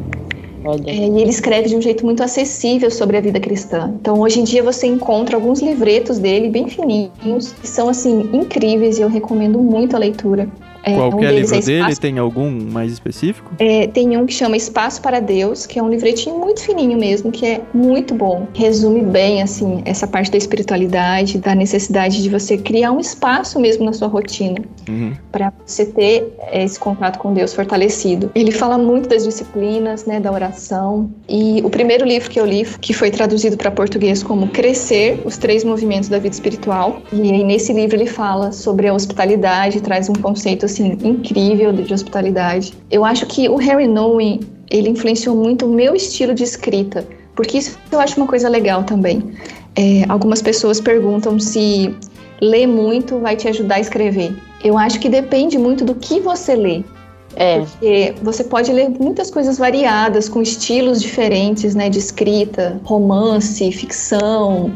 É, 0.88 0.92
e 0.92 1.22
ele 1.22 1.30
escreve 1.30 1.70
de 1.70 1.76
um 1.76 1.82
jeito 1.82 2.04
muito 2.04 2.24
acessível 2.24 2.90
sobre 2.90 3.18
a 3.18 3.22
vida 3.22 3.40
cristã. 3.40 3.94
Então, 4.02 4.22
hoje 4.22 4.40
em 4.40 4.44
dia, 4.44 4.64
você 4.64 4.88
encontra 4.88 5.36
alguns 5.36 5.62
livretos 5.62 6.18
dele, 6.18 6.50
bem 6.50 6.68
fininhos, 6.68 7.52
que 7.62 7.68
são, 7.68 7.90
assim, 7.90 8.28
incríveis 8.34 8.98
e 8.98 9.02
eu 9.02 9.10
recomendo 9.10 9.60
muito 9.60 9.96
a 9.96 10.00
leitura. 10.00 10.50
É, 10.84 10.92
um 10.92 11.10
Qualquer 11.10 11.30
deles 11.30 11.52
livro 11.52 11.56
é 11.56 11.66
dele 11.66 11.80
Espaço 11.82 12.02
tem 12.02 12.18
algum 12.20 12.52
mais 12.52 12.92
específico? 12.92 13.52
é, 13.60 13.88
tem 13.88 14.18
um 14.18 14.26
que 14.26 14.34
chama 14.34 14.58
Espaço 14.58 15.02
para 15.02 15.20
Deus, 15.20 15.66
que 15.66 15.80
é 15.80 15.84
um 15.84 15.90
livretinho 15.90 16.38
muito 16.38 16.62
fininho 16.62 16.98
mesmo, 16.98 17.32
que 17.32 17.46
é 17.46 17.62
muito 17.74 18.14
bom. 18.14 18.48
Resume 18.54 19.02
bem, 19.02 19.42
assim, 19.42 19.82
essa 19.86 20.06
parte 20.06 20.30
da 20.32 20.38
espiritualidade, 20.38 21.38
da 21.38 21.56
necessidade 21.56 22.22
de 22.22 22.30
você 22.30 22.58
criar 22.58 22.92
um 22.92 23.00
espaço 23.00 23.60
mesmo 23.60 23.86
na 23.86 23.94
sua 23.94 24.08
rotina 24.08 24.62
Uhum. 24.90 25.14
para 25.32 25.54
você 25.66 25.86
ter 25.86 26.34
é, 26.52 26.64
esse 26.64 26.78
contato 26.78 27.18
com 27.18 27.34
Deus 27.34 27.54
fortalecido. 27.54 28.30
Ele 28.36 28.52
fala 28.52 28.78
muito 28.78 29.08
das 29.08 29.24
disciplinas, 29.24 30.06
né, 30.06 30.20
da 30.20 30.30
oração. 30.32 31.10
E 31.28 31.62
o 31.64 31.70
primeiro 31.70 32.06
livro 32.06 32.30
que 32.30 32.38
eu 32.40 32.46
li, 32.46 32.66
que 32.82 32.94
foi 32.94 33.10
traduzido 33.10 33.56
para 33.56 33.72
português 33.72 34.22
como 34.22 34.48
Crescer, 34.48 35.22
os 35.24 35.38
três 35.38 35.64
movimentos 35.64 36.10
da 36.10 36.20
vida 36.20 36.34
espiritual. 36.34 37.02
E 37.14 37.32
aí 37.32 37.44
nesse 37.44 37.72
livro 37.72 37.96
ele 37.96 38.08
fala 38.08 38.52
sobre 38.52 38.88
a 38.88 38.94
hospitalidade, 38.94 39.80
traz 39.82 40.10
um 40.10 40.14
conceito 40.14 40.66
assim 40.74 40.98
incrível 41.04 41.72
de 41.72 41.94
hospitalidade. 41.94 42.74
Eu 42.90 43.06
acho 43.06 43.26
que 43.26 43.48
o 43.48 43.56
Harry 43.56 43.88
Nowen, 43.88 44.40
ele 44.70 44.90
influenciou 44.90 45.36
muito 45.36 45.66
o 45.66 45.70
meu 45.70 45.96
estilo 45.96 46.34
de 46.34 46.44
escrita, 46.44 47.08
porque 47.36 47.58
isso 47.58 47.78
eu 47.92 48.00
acho 48.00 48.18
uma 48.18 48.28
coisa 48.28 48.50
legal 48.50 48.84
também. 48.84 49.24
É, 49.76 50.04
algumas 50.10 50.42
pessoas 50.42 50.80
perguntam 50.80 51.40
se 51.40 51.96
ler 52.42 52.68
muito 52.68 53.20
vai 53.20 53.36
te 53.36 53.48
ajudar 53.48 53.76
a 53.76 53.80
escrever. 53.80 54.36
Eu 54.64 54.78
acho 54.78 55.00
que 55.00 55.10
depende 55.10 55.58
muito 55.58 55.84
do 55.86 55.96
que 55.96 56.20
você 56.20 56.56
lê. 56.56 56.84
É. 57.36 57.60
Porque 57.60 58.14
você 58.22 58.44
pode 58.44 58.72
ler 58.72 58.90
muitas 58.90 59.32
coisas 59.32 59.58
variadas, 59.58 60.30
com 60.30 60.42
estilos 60.42 61.02
diferentes, 61.02 61.74
né? 61.74 61.90
De 61.90 61.98
escrita, 61.98 62.80
romance, 62.84 63.72
ficção, 63.72 64.72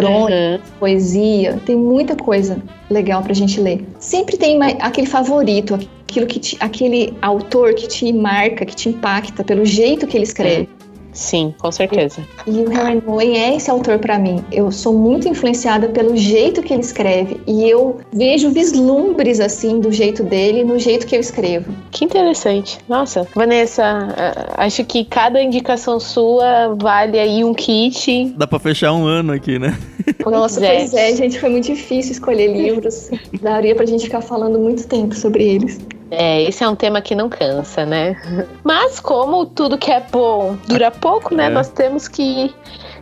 crônica, 0.00 0.34
Uhum. 0.34 0.58
poesia. 0.80 1.60
Tem 1.66 1.76
muita 1.76 2.16
coisa 2.16 2.58
legal 2.90 3.22
pra 3.22 3.32
gente 3.34 3.60
ler. 3.60 3.84
Sempre 3.98 4.36
tem 4.36 4.58
aquele 4.80 5.06
favorito, 5.06 5.78
aquilo 6.08 6.26
que 6.26 6.38
te- 6.40 6.56
aquele 6.60 7.14
autor 7.22 7.74
que 7.74 7.86
te 7.86 8.12
marca, 8.12 8.64
que 8.64 8.74
te 8.76 8.88
impacta 8.88 9.42
pelo 9.44 9.64
jeito 9.64 10.06
que 10.06 10.16
ele 10.16 10.24
escreve. 10.24 10.68
Sim, 11.12 11.54
com 11.58 11.70
certeza. 11.70 12.22
E 12.46 12.50
o 12.50 12.68
Harry 12.70 13.02
Nowen 13.04 13.38
é 13.38 13.56
esse 13.56 13.70
autor 13.70 13.98
pra 13.98 14.18
mim. 14.18 14.42
Eu 14.50 14.72
sou 14.72 14.94
muito 14.94 15.28
influenciada 15.28 15.88
pelo 15.88 16.16
jeito 16.16 16.62
que 16.62 16.72
ele 16.72 16.82
escreve 16.82 17.40
e 17.46 17.68
eu 17.68 18.00
vejo 18.12 18.50
vislumbres 18.50 19.40
assim 19.40 19.80
do 19.80 19.92
jeito 19.92 20.22
dele 20.22 20.64
no 20.64 20.78
jeito 20.78 21.06
que 21.06 21.14
eu 21.14 21.20
escrevo. 21.20 21.72
Que 21.90 22.04
interessante. 22.04 22.78
Nossa, 22.88 23.26
Vanessa, 23.34 23.84
ah, 23.84 24.64
acho 24.64 24.84
que 24.84 25.04
cada 25.04 25.42
indicação 25.42 26.00
sua 26.00 26.74
vale 26.78 27.18
aí 27.18 27.44
um 27.44 27.52
kit. 27.52 28.32
Dá 28.36 28.46
pra 28.46 28.58
fechar 28.58 28.92
um 28.92 29.04
ano 29.04 29.32
aqui, 29.32 29.58
né? 29.58 29.78
Nossa, 30.24 30.60
pois 30.60 30.94
é, 30.94 31.14
gente, 31.14 31.38
foi 31.38 31.50
muito 31.50 31.66
difícil 31.66 32.12
escolher 32.12 32.48
livros. 32.48 33.10
Daria 33.40 33.74
pra 33.74 33.84
gente 33.84 34.04
ficar 34.04 34.20
falando 34.20 34.58
muito 34.58 34.86
tempo 34.86 35.14
sobre 35.14 35.44
eles. 35.44 35.78
É, 36.14 36.42
esse 36.42 36.62
é 36.62 36.68
um 36.68 36.76
tema 36.76 37.00
que 37.00 37.14
não 37.14 37.30
cansa, 37.30 37.86
né? 37.86 38.14
Mas 38.62 39.00
como 39.00 39.46
tudo 39.46 39.78
que 39.78 39.90
é 39.90 39.98
bom 39.98 40.58
dura 40.68 40.90
pouco, 40.90 41.34
né? 41.34 41.46
É. 41.46 41.48
Nós 41.48 41.70
temos 41.70 42.06
que 42.06 42.54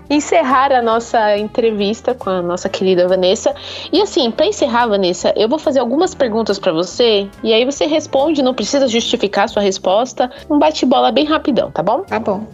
encerrar 0.08 0.72
a 0.72 0.80
nossa 0.80 1.36
entrevista 1.36 2.14
com 2.14 2.30
a 2.30 2.40
nossa 2.40 2.68
querida 2.68 3.08
Vanessa. 3.08 3.52
E 3.92 4.00
assim, 4.00 4.30
para 4.30 4.46
encerrar, 4.46 4.86
Vanessa, 4.86 5.34
eu 5.36 5.48
vou 5.48 5.58
fazer 5.58 5.80
algumas 5.80 6.14
perguntas 6.14 6.56
para 6.56 6.72
você 6.72 7.28
e 7.42 7.52
aí 7.52 7.64
você 7.64 7.84
responde, 7.84 8.42
não 8.42 8.54
precisa 8.54 8.86
justificar 8.86 9.46
a 9.46 9.48
sua 9.48 9.62
resposta, 9.62 10.30
um 10.48 10.58
bate-bola 10.58 11.10
bem 11.10 11.24
rapidão, 11.24 11.70
tá 11.70 11.82
bom? 11.82 12.02
Tá 12.02 12.20
bom. 12.20 12.46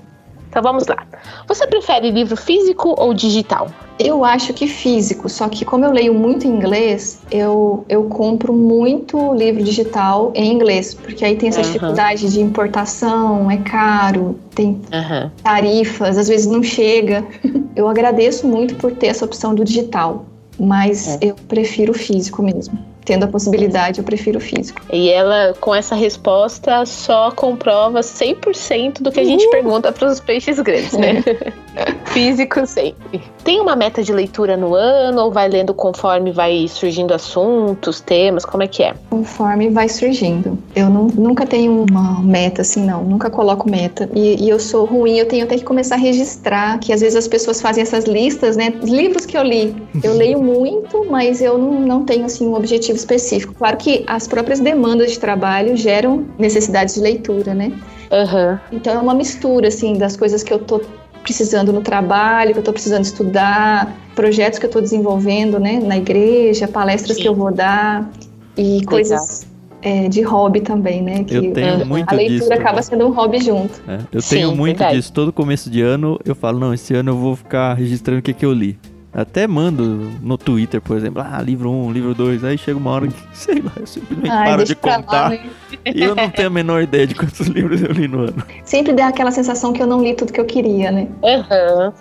Então 0.57 0.63
vamos 0.63 0.87
lá. 0.87 1.07
Você 1.47 1.67
prefere 1.67 2.11
livro 2.11 2.35
físico 2.35 2.95
ou 2.97 3.13
digital? 3.13 3.69
Eu 3.99 4.25
acho 4.25 4.55
que 4.55 4.67
físico, 4.67 5.29
só 5.29 5.51
que 5.51 5.67
como 5.67 5.85
eu 5.85 5.93
leio 5.93 6.15
muito 6.15 6.47
em 6.47 6.51
inglês, 6.51 7.21
eu, 7.31 7.85
eu 7.91 8.05
compro 8.05 8.55
muito 8.55 9.35
livro 9.35 9.63
digital 9.63 10.33
em 10.35 10.51
inglês, 10.51 10.95
porque 10.95 11.27
aí 11.27 11.37
tem 11.37 11.51
essa 11.51 11.61
Aham. 11.61 11.67
dificuldade 11.67 12.33
de 12.33 12.41
importação, 12.41 13.51
é 13.51 13.59
caro, 13.59 14.41
tem 14.55 14.81
Aham. 14.91 15.31
tarifas, 15.43 16.17
às 16.17 16.27
vezes 16.27 16.47
não 16.47 16.63
chega. 16.63 17.23
Eu 17.77 17.87
agradeço 17.87 18.49
muito 18.49 18.77
por 18.77 18.93
ter 18.93 19.09
essa 19.09 19.27
opção 19.27 19.55
do 19.55 19.63
digital, 19.63 20.25
mas 20.59 21.19
eu 21.21 21.35
prefiro 21.47 21.93
o 21.93 21.95
físico 21.95 22.43
mesmo. 22.43 22.79
Tendo 23.07 23.25
a 23.25 23.29
possibilidade, 23.29 24.01
eu 24.01 24.05
prefiro 24.05 24.39
o 24.39 24.41
físico. 24.41 24.83
E 24.93 25.09
ela, 25.09 25.55
com 25.61 25.75
essa 25.75 25.95
resposta, 25.95 26.85
só 26.85 27.31
comprova 27.31 28.01
100% 28.01 29.01
do 29.01 29.13
que 29.13 29.21
a 29.21 29.25
gente 29.25 29.49
pergunta 29.49 29.93
para 29.93 30.09
os 30.09 30.21
peixes 30.21 30.61
grandes, 30.61 30.93
né? 30.93 31.25
Físico 32.07 32.67
sempre. 32.67 33.23
Tem 33.45 33.61
uma 33.61 33.77
meta 33.77 34.03
de 34.03 34.13
leitura 34.13 34.57
no 34.57 34.75
ano 34.75 35.23
ou 35.23 35.31
vai 35.31 35.49
lendo 35.49 35.75
conforme 35.75 36.33
vai 36.33 36.67
surgindo 36.69 37.13
assuntos, 37.13 38.01
temas? 38.01 38.45
Como 38.45 38.63
é 38.63 38.67
que 38.67 38.83
é? 38.83 38.95
Conforme 39.11 39.69
vai 39.69 39.89
surgindo. 39.89 40.59
Eu 40.75 40.89
não, 40.89 41.09
nunca 41.09 41.47
tenho 41.47 41.85
uma 41.89 42.23
meta 42.23 42.63
assim, 42.63 42.85
não. 42.85 43.05
Nunca 43.05 43.29
coloco 43.29 43.69
meta. 43.69 44.09
E, 44.15 44.43
e, 44.45 44.49
eu 44.49 44.59
sou 44.59 44.87
ruim, 44.87 45.19
eu 45.19 45.27
tenho 45.27 45.45
até 45.45 45.57
que 45.59 45.65
começar 45.65 45.97
a 45.97 45.99
registrar, 45.99 46.79
que 46.79 46.93
às 46.93 47.01
vezes 47.01 47.17
as 47.17 47.29
pessoas 47.29 47.61
fazem 47.61 47.83
essas 47.83 48.05
listas, 48.05 48.57
né? 48.57 48.73
Livros 48.83 49.27
que 49.27 49.37
eu 49.37 49.43
li. 49.43 49.77
Eu 50.03 50.15
leio 50.17 50.43
muito, 50.43 51.05
mas 51.11 51.43
eu 51.43 51.59
não, 51.59 51.81
não 51.81 52.05
tenho 52.05 52.25
assim 52.25 52.47
um 52.47 52.55
objetivo 52.55 52.97
específico. 52.97 53.55
Claro 53.55 53.77
que 53.77 54.05
as 54.07 54.27
próprias 54.27 54.61
demandas 54.61 55.13
de 55.13 55.19
trabalho 55.19 55.77
geram 55.77 56.25
necessidades 56.39 56.95
de 56.95 57.01
leitura, 57.01 57.55
né? 57.55 57.73
Uhum. 58.11 58.59
Então 58.73 58.95
é 58.95 58.99
uma 58.99 59.15
mistura 59.15 59.69
assim 59.69 59.95
das 59.95 60.17
coisas 60.17 60.43
que 60.43 60.53
eu 60.53 60.59
tô 60.59 60.81
precisando 61.27 61.73
no 61.73 61.81
trabalho, 61.81 62.53
que 62.53 62.59
eu 62.59 62.61
estou 62.61 62.73
precisando 62.73 63.03
estudar, 63.03 63.97
projetos 64.15 64.61
que 64.61 64.65
eu 64.65 64.69
estou 64.69 64.81
desenvolvendo, 64.81 65.59
né, 65.59 65.81
na 65.81 65.97
igreja, 65.97 66.69
palestras 66.69 67.17
Sim. 67.17 67.23
que 67.23 67.29
eu 67.29 67.35
vou 67.35 67.53
dar 67.53 68.09
e 68.57 68.75
Legal. 68.75 68.89
coisas 68.89 69.47
é, 69.83 70.09
de 70.09 70.23
hobby 70.23 70.61
também, 70.61 71.03
né? 71.03 71.25
Que 71.25 71.35
eu 71.35 71.53
tenho 71.53 71.85
muito 71.85 72.09
a 72.09 72.15
leitura 72.15 72.39
disso, 72.39 72.53
acaba 72.53 72.81
sendo 72.81 73.07
um 73.07 73.11
hobby 73.11 73.41
junto. 73.41 73.83
É, 73.89 73.99
eu 74.13 74.23
tenho 74.23 74.51
Sim, 74.51 74.57
muito 74.57 74.79
verdade. 74.79 74.97
disso. 74.97 75.13
Todo 75.13 75.33
começo 75.33 75.69
de 75.69 75.83
ano 75.83 76.19
eu 76.25 76.35
falo, 76.35 76.61
não, 76.61 76.73
esse 76.73 76.95
ano 76.95 77.11
eu 77.11 77.17
vou 77.17 77.35
ficar 77.35 77.75
registrando 77.75 78.21
o 78.21 78.23
que, 78.23 78.33
que 78.33 78.47
eu 78.47 78.53
li. 78.53 78.79
Até 79.17 79.47
mando 79.47 80.13
no 80.21 80.37
Twitter, 80.37 80.79
por 80.79 80.95
exemplo, 80.95 81.23
ah, 81.23 81.41
livro 81.41 81.71
1, 81.71 81.87
um, 81.87 81.91
livro 81.91 82.15
2, 82.15 82.45
aí 82.45 82.59
chega 82.59 82.77
uma 82.77 82.91
hora 82.91 83.09
que, 83.09 83.15
sei 83.33 83.63
lá, 83.63 83.73
eu 83.81 83.87
simplesmente 83.87 84.31
Ai, 84.31 84.51
paro 84.51 84.65
de 84.65 84.75
contar. 84.75 85.23
Lá, 85.23 85.29
né? 85.31 85.41
E 85.87 86.03
eu 86.03 86.15
não 86.15 86.29
tenho 86.29 86.49
a 86.49 86.51
menor 86.51 86.83
ideia 86.83 87.07
de 87.07 87.15
quantos 87.15 87.41
livros 87.49 87.81
eu 87.81 87.93
li 87.93 88.07
no 88.07 88.25
ano. 88.25 88.45
Sempre 88.63 88.93
dá 88.93 89.07
aquela 89.09 89.31
sensação 89.31 89.73
que 89.73 89.83
eu 89.83 89.87
não 89.87 90.03
li 90.03 90.13
tudo 90.13 90.35
que 90.35 90.41
eu 90.41 90.45
queria, 90.45 90.93
né? 90.93 91.09
Aham. 91.25 91.87
Uhum. 91.87 91.93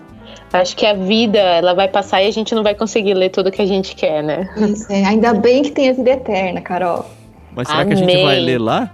Acho 0.52 0.76
que 0.76 0.86
a 0.86 0.94
vida, 0.94 1.40
ela 1.40 1.74
vai 1.74 1.88
passar 1.88 2.22
e 2.22 2.28
a 2.28 2.32
gente 2.32 2.54
não 2.54 2.64
vai 2.64 2.76
conseguir 2.76 3.14
ler 3.14 3.30
tudo 3.30 3.50
que 3.50 3.62
a 3.62 3.66
gente 3.66 3.96
quer, 3.96 4.22
né? 4.22 4.50
Isso, 4.58 4.92
é. 4.92 5.06
Ainda 5.06 5.34
bem 5.34 5.64
que 5.64 5.72
tem 5.72 5.90
a 5.90 5.94
vida 5.94 6.12
eterna, 6.12 6.60
Carol. 6.60 7.06
Mas 7.56 7.70
será 7.70 7.82
Amém. 7.82 7.96
que 7.96 8.04
a 8.04 8.06
gente 8.06 8.24
vai 8.24 8.40
ler 8.42 8.60
lá? 8.60 8.92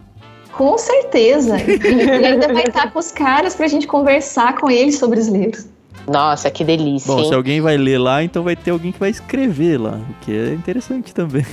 Com 0.51 0.78
certeza. 0.78 1.57
E 1.59 2.26
ainda 2.26 2.53
vai 2.53 2.63
estar 2.63 2.91
com 2.91 2.99
os 2.99 3.11
caras 3.11 3.55
pra 3.55 3.67
gente 3.67 3.88
conversar 3.88 4.55
com 4.59 4.69
eles 4.69 4.99
sobre 4.99 5.19
os 5.19 5.28
livros. 5.28 5.67
Nossa, 6.07 6.49
que 6.49 6.63
delícia. 6.63 7.13
Bom, 7.13 7.19
hein? 7.19 7.27
se 7.27 7.33
alguém 7.33 7.61
vai 7.61 7.77
ler 7.77 7.97
lá, 7.97 8.23
então 8.23 8.43
vai 8.43 8.55
ter 8.55 8.71
alguém 8.71 8.91
que 8.91 8.99
vai 8.99 9.09
escrever 9.09 9.77
lá, 9.79 9.99
o 10.09 10.25
que 10.25 10.31
é 10.31 10.53
interessante 10.53 11.13
também. 11.13 11.45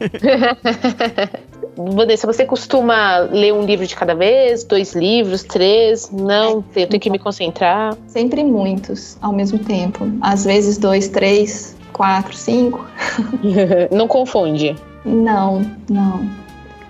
Vanessa, 1.76 2.26
você 2.26 2.44
costuma 2.44 3.18
ler 3.18 3.52
um 3.52 3.64
livro 3.64 3.86
de 3.86 3.96
cada 3.96 4.14
vez? 4.14 4.62
Dois 4.64 4.94
livros? 4.94 5.42
Três? 5.42 6.10
Não, 6.10 6.64
eu 6.74 6.86
tenho 6.86 7.00
que 7.00 7.10
me 7.10 7.18
concentrar. 7.18 7.96
Sempre 8.06 8.44
muitos 8.44 9.18
ao 9.20 9.32
mesmo 9.32 9.58
tempo. 9.58 10.08
Às 10.20 10.44
vezes 10.44 10.78
dois, 10.78 11.08
três, 11.08 11.76
quatro, 11.92 12.34
cinco. 12.34 12.86
não 13.90 14.06
confunde? 14.06 14.76
Não, 15.04 15.62
não. 15.90 16.28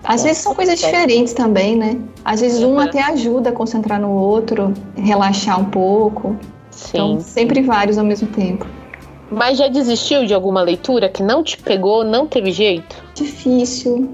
Às 0.05 0.23
vezes 0.23 0.39
são 0.39 0.55
coisas 0.55 0.79
diferentes 0.79 1.33
também, 1.33 1.77
né? 1.77 1.99
Às 2.25 2.43
vezes 2.43 2.63
um 2.63 2.79
até 2.79 3.03
ajuda 3.03 3.49
a 3.49 3.53
concentrar 3.53 3.99
no 3.99 4.11
outro, 4.11 4.75
relaxar 4.95 5.59
um 5.59 5.65
pouco. 5.65 6.37
Sim. 6.75 6.91
Então, 6.95 7.21
sempre 7.21 7.63
vários 7.63 7.99
ao 7.99 8.05
mesmo 8.05 8.29
tempo. 8.29 8.67
Mas 9.31 9.59
já 9.59 9.69
desistiu 9.69 10.27
de 10.27 10.35
alguma 10.35 10.63
leitura 10.63 11.09
que 11.09 11.23
não 11.23 11.43
te 11.43 11.57
pegou, 11.57 12.05
não 12.05 12.27
teve 12.27 12.53
jeito? 12.53 12.97
Difícil. 13.15 14.11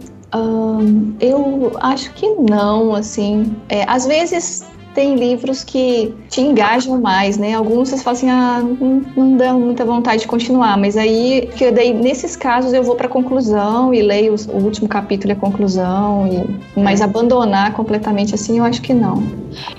Eu 1.21 1.73
acho 1.81 2.13
que 2.13 2.29
não, 2.29 2.95
assim. 2.95 3.55
É, 3.69 3.85
às 3.89 4.07
vezes 4.07 4.65
tem 4.95 5.15
livros 5.15 5.63
que 5.63 6.15
te 6.29 6.41
engajam 6.41 7.01
mais, 7.01 7.37
né? 7.37 7.55
Alguns 7.55 7.89
você 7.89 8.03
fala 8.03 8.17
assim, 8.17 8.31
ah, 8.31 8.61
não, 8.61 9.03
não 9.17 9.37
dá 9.37 9.53
muita 9.53 9.85
vontade 9.85 10.23
de 10.23 10.29
continuar, 10.29 10.77
mas 10.77 10.97
aí, 10.97 11.49
que 11.57 11.71
daí 11.71 11.93
nesses 11.93 12.37
casos 12.37 12.73
eu 12.73 12.83
vou 12.83 12.97
para 12.97 13.09
conclusão 13.09 13.95
e 13.95 14.03
leio 14.03 14.35
o 14.49 14.57
último 14.57 14.89
capítulo 14.89 15.33
e 15.33 15.35
a 15.35 15.37
conclusão, 15.37 16.27
e, 16.27 16.81
mas 16.81 17.01
é. 17.01 17.05
abandonar 17.05 17.73
completamente 17.73 18.35
assim, 18.35 18.59
eu 18.59 18.65
acho 18.65 18.83
que 18.83 18.93
não. 18.93 19.23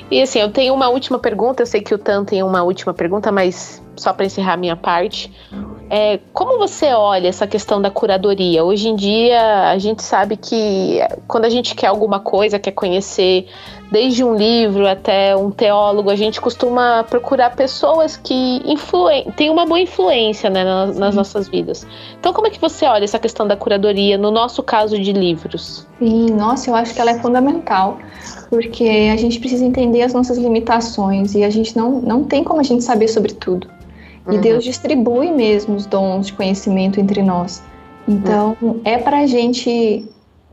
E 0.10 0.22
assim, 0.22 0.40
eu 0.40 0.52
tenho 0.52 0.74
uma 0.74 0.90
última 0.90 1.20
pergunta, 1.20 1.62
eu 1.64 1.68
sei 1.68 1.82
que 1.82 1.94
o 1.94 1.98
Tan 1.98 2.24
tem 2.24 2.44
uma 2.44 2.64
última 2.64 2.94
pergunta, 2.94 3.32
mas 3.32 3.82
só 3.96 4.14
para 4.14 4.26
encerrar 4.26 4.54
a 4.54 4.58
minha 4.58 4.76
parte, 4.76 5.32
é, 5.94 6.22
como 6.32 6.58
você 6.58 6.94
olha 6.94 7.28
essa 7.28 7.46
questão 7.46 7.82
da 7.82 7.92
curadoria? 7.92 8.64
Hoje 8.64 8.88
em 8.88 8.96
dia, 8.96 9.70
a 9.70 9.78
gente 9.78 10.02
sabe 10.02 10.38
que 10.38 11.00
quando 11.28 11.44
a 11.44 11.50
gente 11.50 11.76
quer 11.76 11.88
alguma 11.88 12.22
coisa, 12.22 12.58
quer 12.58 12.72
conhecer 12.72 13.46
desde 13.92 14.24
um 14.24 14.34
livro 14.34 14.88
até 14.88 15.36
um 15.36 15.52
teólogo, 15.52 16.10
a 16.10 16.16
gente 16.16 16.40
costuma 16.40 17.04
procurar 17.04 17.58
pessoas 17.58 18.16
que 18.16 18.64
têm 19.36 19.50
uma 19.50 19.66
boa 19.66 19.82
influência 19.82 20.50
né, 20.50 20.64
nas, 20.64 20.98
nas, 20.98 21.14
nossas 21.14 21.50
vidas. 21.50 21.86
Então, 22.18 22.32
como 22.32 22.48
é 22.48 22.50
que 22.50 22.62
você 22.62 22.86
olha 22.86 23.04
essa 23.04 23.20
questão 23.20 23.46
da 23.46 23.58
curadoria, 23.58 24.18
no 24.18 24.32
nosso 24.32 24.64
caso 24.64 24.98
de 24.98 25.12
livros? 25.12 25.86
Sim, 26.00 26.28
nossa, 26.28 26.70
eu 26.70 26.76
acho 26.76 26.94
que 26.94 27.02
ela 27.02 27.12
é 27.12 27.20
fundamental, 27.20 28.00
porque 28.50 29.10
a 29.12 29.18
gente 29.18 29.42
precisa 29.42 29.66
entender 29.66 30.04
as 30.04 30.14
nossas 30.14 30.38
limitações 30.38 31.36
e 31.36 31.44
a 31.44 31.50
gente 31.50 31.76
não, 31.76 32.00
não 32.00 32.24
tem 32.24 32.46
como 32.46 32.62
a 32.62 32.64
gente 32.64 32.82
saber 32.82 33.10
sobre 33.10 33.34
tudo. 33.34 33.68
E 34.28 34.36
uhum. 34.36 34.42
Deus 34.42 34.64
distribui 34.64 35.32
mesmo 35.32 35.76
os 35.76 35.86
dons 35.86 36.28
de 36.28 36.34
conhecimento 36.34 37.00
entre 37.00 37.22
nós. 37.22 37.64
Então, 38.08 38.58
uhum. 38.62 38.82
é 38.84 38.98
para 38.98 39.20
a 39.20 39.28
gente 39.28 40.06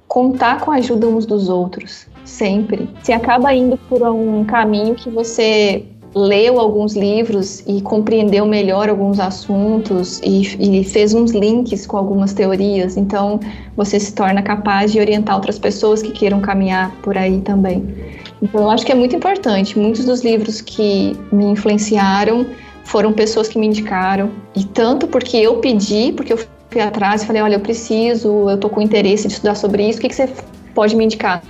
contar 0.07 0.61
com 0.61 0.71
a 0.71 0.77
ajuda 0.77 1.07
uns 1.07 1.27
dos 1.27 1.49
outros, 1.49 2.07
sempre. 2.25 2.89
Se 3.03 3.13
acaba 3.13 3.53
indo 3.53 3.77
por 3.89 4.03
um 4.03 4.45
caminho 4.45 4.95
que 4.95 5.11
você 5.11 5.85
leu 6.15 6.59
alguns 6.59 6.97
livros 6.97 7.63
e 7.67 7.83
compreendeu 7.83 8.47
melhor 8.47 8.89
alguns 8.89 9.21
assuntos 9.21 10.21
e, 10.25 10.81
e, 10.81 10.85
fez 10.85 11.13
uns 11.13 11.33
links 11.33 11.87
com 11.87 11.99
algumas 11.99 12.33
teorias, 12.33 12.97
então 12.97 13.39
você 13.77 14.01
se 14.01 14.15
torna 14.15 14.43
capaz 14.43 14.91
de 14.91 14.99
orientar 14.99 15.37
outras 15.37 15.59
pessoas 15.59 16.03
que 16.03 16.11
queiram 16.11 16.41
caminhar 16.41 16.95
por 17.03 17.17
aí 17.17 17.41
também. 17.43 17.95
Então, 18.41 18.63
eu 18.63 18.71
acho 18.71 18.87
que 18.87 18.93
é 18.93 18.95
muito 18.95 19.15
importante. 19.17 19.79
Muitos 19.79 20.05
dos 20.05 20.23
livros 20.23 20.61
que 20.61 21.17
me 21.33 21.47
influenciaram 21.47 22.47
foram 22.89 23.13
pessoas 23.13 23.49
que 23.49 23.59
me 23.59 23.67
indicaram. 23.67 24.31
E 24.57 24.65
tanto 24.65 25.07
porque 25.07 25.37
eu 25.37 25.57
pedi, 25.59 26.13
porque 26.13 26.33
eu 26.33 26.39
fui 26.71 26.81
atrás 26.81 27.23
e 27.23 27.27
falei, 27.27 27.43
olha, 27.43 27.57
eu 27.57 27.61
preciso, 27.61 28.49
eu 28.49 28.59
tô 28.59 28.69
com 28.69 28.81
interesse 28.81 29.29
de 29.29 29.35
estudar 29.35 29.55
sobre 29.55 29.87
isso, 29.87 29.99
o 29.99 30.03
que, 30.03 30.09
que 30.09 30.15
você 30.15 30.29
pode 30.75 30.97
me 30.97 31.05
indicar? 31.05 31.43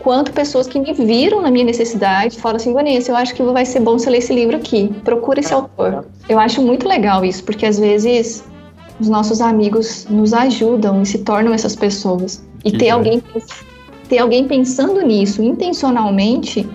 Quanto 0.00 0.32
pessoas 0.32 0.66
que 0.66 0.78
me 0.78 0.92
viram 0.92 1.40
na 1.40 1.50
minha 1.50 1.64
necessidade 1.64 2.38
falam 2.38 2.56
assim, 2.56 2.72
Vanessa, 2.74 3.10
eu 3.10 3.16
acho 3.16 3.34
que 3.34 3.42
vai 3.42 3.64
ser 3.64 3.80
bom 3.80 3.98
você 3.98 4.10
ler 4.10 4.18
esse 4.18 4.34
livro 4.34 4.56
aqui, 4.56 4.92
procura 5.04 5.40
esse 5.40 5.54
autor. 5.54 6.04
Eu 6.28 6.38
acho 6.38 6.60
muito 6.60 6.86
legal 6.86 7.24
isso, 7.24 7.42
porque 7.44 7.64
às 7.64 7.78
vezes 7.78 8.44
os 9.00 9.08
nossos 9.08 9.40
amigos 9.40 10.06
nos 10.10 10.34
ajudam 10.34 11.02
e 11.02 11.06
se 11.06 11.18
tornam 11.18 11.54
essas 11.54 11.74
pessoas. 11.74 12.44
E 12.64 12.72
ter 12.72 12.90
alguém, 12.90 13.22
ter 14.08 14.18
alguém 14.18 14.46
pensando 14.46 15.00
nisso 15.00 15.42
intencionalmente, 15.42 16.68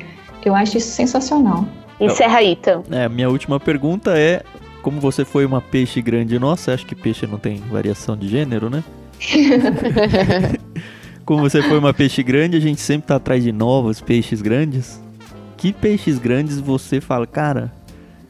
eu 0.43 0.55
acho 0.55 0.77
isso 0.77 0.89
sensacional. 0.89 1.65
Encerra 1.99 2.39
aí, 2.39 2.51
então. 2.51 2.83
É, 2.91 3.07
minha 3.09 3.29
última 3.29 3.59
pergunta 3.59 4.17
é: 4.17 4.43
como 4.81 4.99
você 4.99 5.25
foi 5.25 5.45
uma 5.45 5.61
peixe 5.61 6.01
grande 6.01 6.37
nossa, 6.39 6.73
acho 6.73 6.85
que 6.85 6.95
peixe 6.95 7.25
não 7.27 7.37
tem 7.37 7.57
variação 7.57 8.15
de 8.15 8.27
gênero, 8.27 8.69
né? 8.69 8.83
como 11.25 11.41
você 11.41 11.61
foi 11.61 11.77
uma 11.79 11.93
peixe 11.93 12.21
grande, 12.23 12.57
a 12.57 12.59
gente 12.61 12.79
sempre 12.79 13.07
tá 13.07 13.15
atrás 13.15 13.43
de 13.43 13.51
novos 13.51 13.99
peixes 13.99 14.41
grandes. 14.41 15.01
Que 15.57 15.73
peixes 15.73 16.19
grandes 16.19 16.59
você 16.59 17.01
fala, 17.01 17.25
cara, 17.25 17.71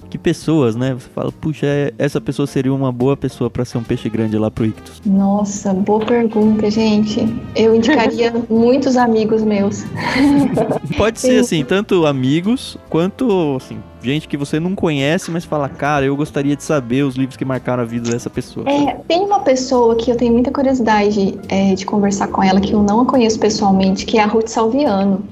que 0.08 0.18
pessoas, 0.18 0.76
né? 0.76 0.94
Você 0.94 1.10
fala, 1.10 1.32
puxa, 1.32 1.66
é, 1.66 1.94
essa 1.98 2.20
pessoa 2.20 2.48
seria 2.48 2.74
uma 2.74 2.92
boa 2.92 3.16
pessoa 3.16 3.50
para 3.50 3.66
ser 3.66 3.78
um 3.78 3.84
peixe 3.84 4.10
grande 4.10 4.38
lá 4.38 4.50
pro 4.50 4.66
Ictus? 4.66 5.02
Nossa, 5.06 5.74
boa 5.74 6.04
pergunta, 6.06 6.70
gente. 6.70 7.20
Eu 7.56 7.76
indicaria 7.76 8.34
muitos 8.50 8.98
amigos 8.98 9.44
meus. 9.44 9.84
Pode 10.98 11.20
ser 11.20 11.40
assim, 11.40 11.64
tanto 11.64 12.06
amigos 12.06 12.78
quanto 12.90 13.58
assim, 13.58 13.78
gente 14.02 14.28
que 14.28 14.38
você 14.38 14.60
não 14.60 14.76
conhece, 14.76 15.30
mas 15.32 15.44
fala, 15.44 15.68
cara, 15.68 16.06
eu 16.06 16.16
gostaria 16.16 16.56
de 16.56 16.64
saber 16.64 17.04
os 17.04 17.16
livros 17.16 17.36
que 17.36 17.46
marcaram 17.46 17.84
a 17.84 17.86
vida 17.86 18.10
dessa 18.10 18.30
pessoa. 18.30 18.66
É, 18.70 18.94
tem 19.08 19.20
uma 19.22 19.40
pessoa 19.42 19.96
que 19.96 20.12
eu 20.12 20.16
tenho 20.16 20.34
muita 20.34 20.52
curiosidade 20.52 21.38
é, 21.50 21.76
de 21.76 21.86
conversar 21.86 22.28
com 22.28 22.44
ela, 22.44 22.62
que 22.62 22.74
eu 22.74 22.82
não 22.82 23.02
a 23.02 23.06
conheço 23.06 23.40
pessoalmente, 23.40 24.06
que 24.06 24.18
é 24.18 24.24
a 24.24 24.28
Ruth 24.28 24.48
Salviano. 24.48 25.24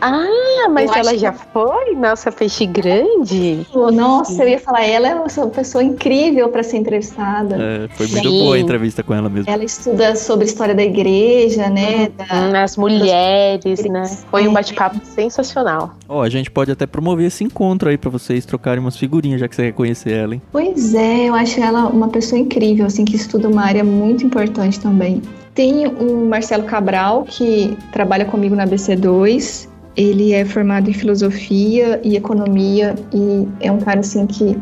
Ah, 0.00 0.68
mas 0.70 0.90
eu 0.90 0.96
ela 0.96 1.18
já 1.18 1.32
que... 1.32 1.40
foi? 1.52 1.94
Nossa, 1.94 2.32
peixe 2.32 2.66
grande? 2.66 3.66
Nossa, 3.74 4.42
eu 4.42 4.48
ia 4.48 4.58
falar, 4.58 4.84
ela 4.84 5.08
é 5.08 5.14
uma 5.14 5.28
pessoa 5.48 5.82
incrível 5.84 6.48
para 6.48 6.62
ser 6.62 6.78
entrevistada. 6.78 7.56
É, 7.60 7.88
foi 7.88 8.06
muito 8.06 8.28
Sim. 8.28 8.38
boa 8.38 8.56
a 8.56 8.58
entrevista 8.58 9.02
com 9.02 9.14
ela 9.14 9.28
mesmo. 9.28 9.50
Ela 9.50 9.64
estuda 9.64 10.16
sobre 10.16 10.44
a 10.44 10.48
história 10.48 10.74
da 10.74 10.82
igreja, 10.82 11.68
né? 11.68 12.08
Hum, 12.08 12.52
da... 12.52 12.62
As 12.62 12.76
mulheres, 12.76 13.84
né? 13.84 14.04
Foi 14.30 14.46
um 14.46 14.52
bate-papo 14.52 15.00
sensacional. 15.04 15.94
Ó, 16.08 16.18
oh, 16.18 16.22
a 16.22 16.28
gente 16.28 16.50
pode 16.50 16.70
até 16.70 16.86
promover 16.86 17.26
esse 17.26 17.44
encontro 17.44 17.88
aí 17.88 17.98
para 17.98 18.10
vocês 18.10 18.44
trocarem 18.44 18.80
umas 18.80 18.96
figurinhas, 18.96 19.40
já 19.40 19.48
que 19.48 19.56
você 19.56 19.64
quer 19.64 19.72
conhecer 19.72 20.12
ela, 20.12 20.34
hein? 20.34 20.42
Pois 20.52 20.94
é, 20.94 21.28
eu 21.28 21.34
acho 21.34 21.60
ela 21.60 21.86
uma 21.86 22.08
pessoa 22.08 22.38
incrível, 22.38 22.86
assim, 22.86 23.04
que 23.04 23.16
estuda 23.16 23.48
uma 23.48 23.62
área 23.62 23.84
muito 23.84 24.24
importante 24.24 24.78
também. 24.80 25.22
Tem 25.54 25.86
o 25.86 26.26
Marcelo 26.26 26.64
Cabral, 26.64 27.24
que 27.24 27.76
trabalha 27.92 28.24
comigo 28.24 28.54
na 28.54 28.66
BC2, 28.66 29.68
Ele 29.96 30.32
é 30.32 30.44
formado 30.44 30.88
em 30.88 30.92
filosofia 30.92 32.00
e 32.04 32.16
economia 32.16 32.94
e 33.12 33.48
é 33.60 33.70
um 33.70 33.78
cara 33.78 34.00
assim 34.00 34.26
que 34.26 34.56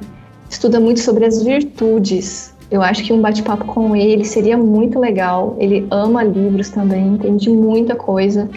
estuda 0.49 0.81
muito 0.81 1.01
sobre 1.01 1.25
as 1.25 1.43
virtudes. 1.43 2.55
Eu 2.71 2.83
acho 2.83 3.03
que 3.05 3.13
um 3.13 3.21
bate-papo 3.21 3.65
com 3.67 3.95
ele 3.95 4.25
seria 4.25 4.57
muito 4.57 4.99
legal. 4.99 5.57
Ele 5.59 5.87
ama 5.91 6.23
livros 6.23 6.71
também, 6.71 7.15
entende 7.15 7.51
muita 7.51 7.95
coisa 7.95 8.49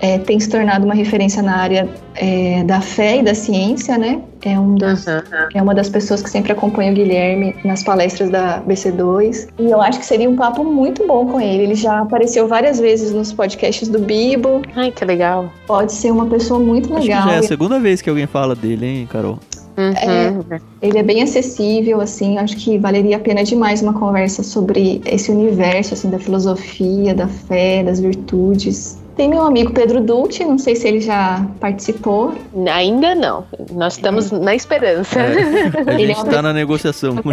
é, 0.00 0.18
tem 0.18 0.38
se 0.38 0.48
tornado 0.48 0.84
uma 0.84 0.94
referência 0.94 1.42
na 1.42 1.56
área 1.56 1.88
é, 2.14 2.62
da 2.64 2.80
fé 2.80 3.18
e 3.18 3.22
da 3.22 3.34
ciência, 3.34 3.96
né? 3.96 4.20
É, 4.44 4.58
um 4.58 4.74
dos, 4.74 5.06
uhum. 5.06 5.22
é 5.54 5.62
uma 5.62 5.74
das 5.74 5.88
pessoas 5.88 6.22
que 6.22 6.30
sempre 6.30 6.52
acompanha 6.52 6.92
o 6.92 6.94
Guilherme 6.94 7.54
nas 7.64 7.82
palestras 7.82 8.30
da 8.30 8.62
BC2. 8.62 9.48
E 9.58 9.70
eu 9.70 9.80
acho 9.80 9.98
que 9.98 10.06
seria 10.06 10.28
um 10.28 10.36
papo 10.36 10.62
muito 10.62 11.06
bom 11.06 11.26
com 11.26 11.40
ele. 11.40 11.64
Ele 11.64 11.74
já 11.74 12.00
apareceu 12.00 12.46
várias 12.46 12.78
vezes 12.78 13.12
nos 13.12 13.32
podcasts 13.32 13.88
do 13.88 13.98
Bibo. 13.98 14.62
Ai, 14.74 14.92
que 14.92 15.04
legal. 15.04 15.50
Pode 15.66 15.92
ser 15.92 16.10
uma 16.10 16.26
pessoa 16.26 16.60
muito 16.60 16.92
legal. 16.92 17.18
Acho 17.18 17.26
que 17.26 17.30
já 17.30 17.36
é 17.36 17.38
a 17.38 17.42
segunda 17.42 17.80
vez 17.80 18.00
que 18.00 18.10
alguém 18.10 18.26
fala 18.26 18.54
dele, 18.54 18.86
hein, 18.86 19.08
Carol? 19.10 19.38
Uhum. 19.76 19.92
É, 19.92 20.60
ele 20.80 20.98
é 20.98 21.02
bem 21.02 21.22
acessível, 21.22 22.00
assim, 22.00 22.38
acho 22.38 22.56
que 22.56 22.78
valeria 22.78 23.16
a 23.18 23.20
pena 23.20 23.44
demais 23.44 23.82
uma 23.82 23.92
conversa 23.92 24.42
sobre 24.42 25.02
esse 25.04 25.30
universo, 25.30 25.92
assim, 25.92 26.08
da 26.08 26.18
filosofia, 26.18 27.14
da 27.14 27.28
fé, 27.28 27.82
das 27.82 28.00
virtudes. 28.00 28.98
Tem 29.16 29.30
meu 29.30 29.42
amigo 29.42 29.72
Pedro 29.72 30.02
Dulce, 30.02 30.44
não 30.44 30.58
sei 30.58 30.76
se 30.76 30.86
ele 30.86 31.00
já 31.00 31.46
participou. 31.58 32.34
Ainda 32.70 33.14
não. 33.14 33.44
Nós 33.72 33.94
estamos 33.94 34.30
é. 34.30 34.38
na 34.38 34.54
esperança. 34.54 35.18
É. 35.18 35.90
A 35.90 35.96
gente 35.96 36.18
está 36.18 36.32
é 36.32 36.34
uma... 36.34 36.42
na 36.42 36.52
negociação. 36.52 37.16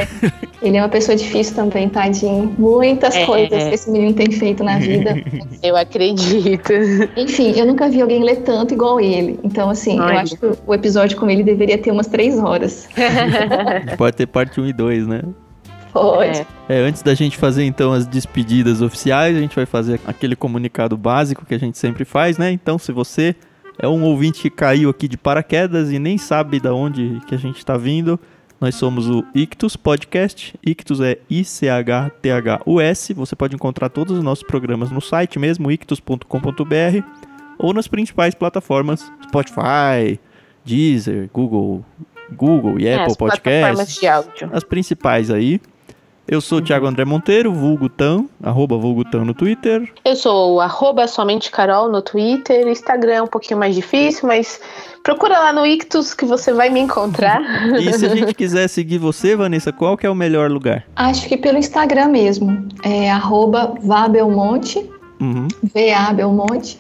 Ele 0.64 0.78
é 0.78 0.82
uma 0.82 0.88
pessoa 0.88 1.14
difícil 1.18 1.56
também, 1.56 1.90
tadinho. 1.90 2.56
Muitas 2.58 3.14
é. 3.14 3.26
coisas 3.26 3.64
que 3.66 3.74
esse 3.74 3.92
menino 3.92 4.14
tem 4.14 4.32
feito 4.32 4.64
na 4.64 4.80
vida. 4.80 5.22
Eu 5.62 5.76
acredito. 5.76 6.72
Enfim, 7.18 7.54
eu 7.58 7.66
nunca 7.66 7.90
vi 7.90 8.02
alguém 8.02 8.24
ler 8.24 8.38
tanto 8.38 8.74
igual 8.74 9.00
ele. 9.00 9.40
Então, 9.44 9.70
assim, 9.70 10.00
Olha. 10.00 10.14
eu 10.14 10.20
acho 10.20 10.38
que 10.38 10.46
o 10.66 10.74
episódio 10.74 11.18
com 11.18 11.30
ele 11.30 11.44
deveria 11.44 11.78
ter 11.78 11.92
umas 11.92 12.08
três 12.08 12.38
horas. 12.38 12.88
Pode 13.98 14.18
ter 14.18 14.28
parte 14.28 14.60
1 14.60 14.68
e 14.68 14.74
2, 14.74 15.08
né? 15.08 15.22
Pode. 15.94 16.40
É. 16.40 16.48
é, 16.70 16.80
antes 16.80 17.04
da 17.04 17.14
gente 17.14 17.38
fazer 17.38 17.64
então 17.64 17.94
as 17.94 18.08
despedidas 18.08 18.82
oficiais, 18.82 19.38
a 19.38 19.40
gente 19.40 19.56
vai 19.56 19.66
fazer 19.66 20.02
aquele 20.08 20.36
comunicado 20.36 20.98
básico 20.98 21.46
que 21.46 21.54
a 21.54 21.60
gente 21.60 21.78
sempre 21.78 22.04
faz, 22.04 22.38
né? 22.38 22.52
Então, 22.52 22.80
se 22.80 22.92
você 22.92 23.36
é 23.78 23.88
um 23.88 24.04
ouvinte 24.04 24.42
que 24.42 24.50
caiu 24.50 24.90
aqui 24.90 25.08
de 25.08 25.18
paraquedas 25.18 25.92
e 25.92 26.00
nem 26.00 26.18
sabe 26.18 26.60
da 26.60 26.74
onde 26.74 27.22
que 27.28 27.36
a 27.36 27.38
gente 27.38 27.58
está 27.58 27.78
vindo, 27.78 28.20
nós 28.60 28.76
somos 28.76 29.10
o 29.10 29.24
Ictus 29.36 29.76
Podcast. 29.76 30.56
Ictus 30.66 31.02
é 31.02 31.20
I-C-H-T-H-U-S. 31.30 33.14
Você 33.14 33.36
pode 33.36 33.56
encontrar 33.56 33.90
todos 33.90 34.18
os 34.18 34.24
nossos 34.24 34.44
programas 34.44 34.90
no 34.90 35.02
site 35.02 35.38
mesmo, 35.38 35.70
ictus.com.br, 35.70 37.04
ou 37.60 37.74
nas 37.74 37.88
principais 37.88 38.34
plataformas 38.34 39.12
Spotify, 39.24 40.20
Deezer, 40.64 41.30
Google, 41.34 41.84
Google 42.32 42.80
e 42.80 42.88
é, 42.88 42.96
Apple 42.96 43.18
Podcasts. 43.18 44.00
As 44.52 44.64
principais 44.64 45.30
aí. 45.30 45.60
Eu 46.26 46.40
sou 46.40 46.60
o 46.60 46.62
Thiago 46.62 46.88
André 46.88 47.04
Monteiro, 47.04 47.54
vulgo 47.54 47.90
Tan, 47.90 48.26
arroba 48.42 48.78
vulgo 48.78 49.04
Tan 49.04 49.26
no 49.26 49.34
Twitter. 49.34 49.92
Eu 50.06 50.16
sou 50.16 50.62
arroba 50.62 51.06
somente 51.06 51.52
Carol 51.52 51.92
no 51.92 52.02
Twitter. 52.02 52.66
Instagram 52.70 53.14
é 53.14 53.22
um 53.22 53.28
pouquinho 53.28 53.60
mais 53.60 53.76
difícil, 53.76 54.28
mas 54.28 54.62
procura 55.04 55.38
lá 55.38 55.52
no 55.52 55.66
Ictus 55.66 56.14
que 56.14 56.24
você 56.24 56.54
vai 56.54 56.70
me 56.70 56.80
encontrar. 56.80 57.42
e 57.78 57.92
se 57.92 58.06
a 58.06 58.16
gente 58.16 58.34
quiser 58.34 58.70
seguir 58.70 59.00
você, 59.00 59.36
Vanessa, 59.36 59.74
qual 59.74 59.98
que 59.98 60.08
é 60.08 60.10
o 60.10 60.16
melhor 60.16 60.50
lugar? 60.50 60.86
Acho 60.96 61.28
que 61.28 61.36
pelo 61.36 61.58
Instagram 61.58 62.08
mesmo. 62.08 62.68
É 62.84 63.12
arroba 63.12 63.76
Vabelmonte, 63.82 64.90
uhum. 65.20 65.50
V-A 65.74 66.14
Belmonte. 66.14 66.80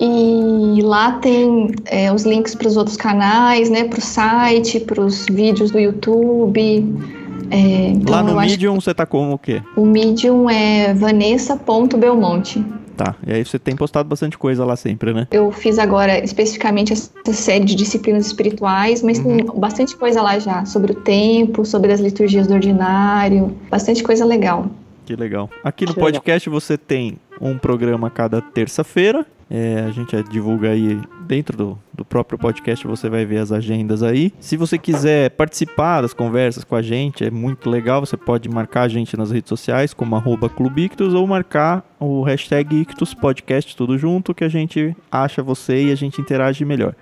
E 0.00 0.80
lá 0.82 1.12
tem 1.12 1.72
é, 1.86 2.12
os 2.12 2.22
links 2.22 2.54
para 2.54 2.68
os 2.68 2.76
outros 2.76 2.96
canais, 2.96 3.68
né? 3.68 3.82
Para 3.82 3.98
o 3.98 4.02
site, 4.02 4.78
para 4.78 5.00
os 5.00 5.26
vídeos 5.26 5.72
do 5.72 5.80
YouTube. 5.80 7.17
É, 7.50 7.88
então 7.88 8.14
lá 8.14 8.22
no 8.22 8.40
Medium 8.40 8.80
você 8.80 8.92
tá 8.94 9.06
com 9.06 9.32
o 9.32 9.38
quê? 9.38 9.62
O 9.76 9.84
Medium 9.84 10.48
é 10.48 10.94
vanessa.belmonte. 10.94 12.64
Tá, 12.96 13.14
e 13.24 13.32
aí 13.32 13.44
você 13.44 13.60
tem 13.60 13.76
postado 13.76 14.08
bastante 14.08 14.36
coisa 14.36 14.64
lá 14.64 14.74
sempre, 14.74 15.14
né? 15.14 15.28
Eu 15.30 15.52
fiz 15.52 15.78
agora 15.78 16.18
especificamente 16.18 16.92
essa 16.92 17.32
série 17.32 17.64
de 17.64 17.76
disciplinas 17.76 18.26
espirituais, 18.26 19.04
mas 19.04 19.20
uhum. 19.20 19.36
tem 19.36 19.46
bastante 19.54 19.96
coisa 19.96 20.20
lá 20.20 20.36
já, 20.40 20.64
sobre 20.64 20.90
o 20.90 20.94
tempo, 20.96 21.64
sobre 21.64 21.92
as 21.92 22.00
liturgias 22.00 22.48
do 22.48 22.54
ordinário, 22.54 23.56
bastante 23.70 24.02
coisa 24.02 24.24
legal. 24.24 24.66
Que 25.06 25.14
legal. 25.14 25.48
Aqui 25.62 25.86
no 25.86 25.94
podcast 25.94 26.50
você 26.50 26.76
tem 26.76 27.18
um 27.40 27.56
programa 27.56 28.10
cada 28.10 28.42
terça-feira. 28.42 29.24
É, 29.48 29.84
a 29.86 29.90
gente 29.90 30.20
divulga 30.24 30.70
aí 30.70 31.00
dentro 31.26 31.56
do 31.56 31.78
próprio 32.08 32.38
podcast, 32.38 32.86
você 32.86 33.08
vai 33.08 33.24
ver 33.24 33.38
as 33.38 33.52
agendas 33.52 34.02
aí. 34.02 34.32
Se 34.40 34.56
você 34.56 34.78
quiser 34.78 35.30
participar 35.30 36.00
das 36.00 36.12
conversas 36.12 36.64
com 36.64 36.74
a 36.74 36.82
gente, 36.82 37.24
é 37.24 37.30
muito 37.30 37.68
legal. 37.68 38.00
Você 38.00 38.16
pode 38.16 38.48
marcar 38.48 38.82
a 38.82 38.88
gente 38.88 39.16
nas 39.16 39.30
redes 39.30 39.48
sociais, 39.48 39.92
como 39.92 40.16
arroba 40.16 40.48
Clubictus, 40.48 41.14
ou 41.14 41.26
marcar 41.26 41.84
o 42.00 42.22
hashtag 42.22 42.80
Ictus 42.80 43.14
Podcast, 43.14 43.76
tudo 43.76 43.98
junto, 43.98 44.34
que 44.34 44.44
a 44.44 44.48
gente 44.48 44.96
acha 45.10 45.42
você 45.42 45.84
e 45.84 45.92
a 45.92 45.94
gente 45.94 46.20
interage 46.20 46.64
melhor. 46.64 46.94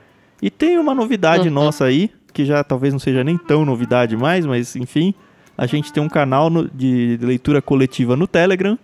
E 0.43 0.51
tem 0.51 0.79
uma 0.79 0.95
novidade 0.95 1.49
uhum. 1.49 1.55
nossa 1.55 1.85
aí, 1.85 2.11
que 2.33 2.45
já 2.45 2.63
talvez 2.63 2.93
não 2.93 3.01
seja 3.01 3.25
nem 3.25 3.39
tão 3.39 3.65
novidade 3.65 4.17
mais, 4.17 4.45
mas 4.45 4.77
enfim, 4.77 5.15
a 5.57 5.67
gente 5.67 5.93
tem 5.93 6.03
um 6.03 6.09
canal 6.09 6.51
no, 6.51 6.69
de 6.69 7.19
leitura 7.23 7.63
coletiva 7.63 8.17
no 8.17 8.27
Telegram 8.27 8.79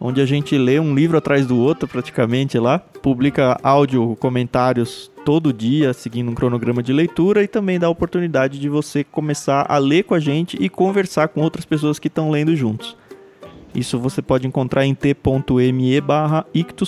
onde 0.00 0.20
a 0.20 0.26
gente 0.26 0.56
lê 0.56 0.78
um 0.78 0.94
livro 0.94 1.16
atrás 1.16 1.46
do 1.46 1.58
outro 1.58 1.88
praticamente 1.88 2.58
lá, 2.58 2.78
publica 2.78 3.58
áudio, 3.62 4.16
comentários 4.20 5.10
todo 5.24 5.52
dia, 5.52 5.92
seguindo 5.92 6.30
um 6.30 6.34
cronograma 6.34 6.82
de 6.82 6.92
leitura 6.92 7.42
e 7.42 7.48
também 7.48 7.78
dá 7.78 7.86
a 7.86 7.90
oportunidade 7.90 8.60
de 8.60 8.68
você 8.68 9.02
começar 9.02 9.66
a 9.68 9.78
ler 9.78 10.04
com 10.04 10.14
a 10.14 10.20
gente 10.20 10.56
e 10.60 10.68
conversar 10.68 11.28
com 11.28 11.40
outras 11.40 11.64
pessoas 11.64 11.98
que 11.98 12.08
estão 12.08 12.30
lendo 12.30 12.54
juntos. 12.54 12.96
Isso 13.74 13.98
você 13.98 14.22
pode 14.22 14.46
encontrar 14.46 14.86
em 14.86 14.94
t.me 14.94 16.00
barra 16.00 16.46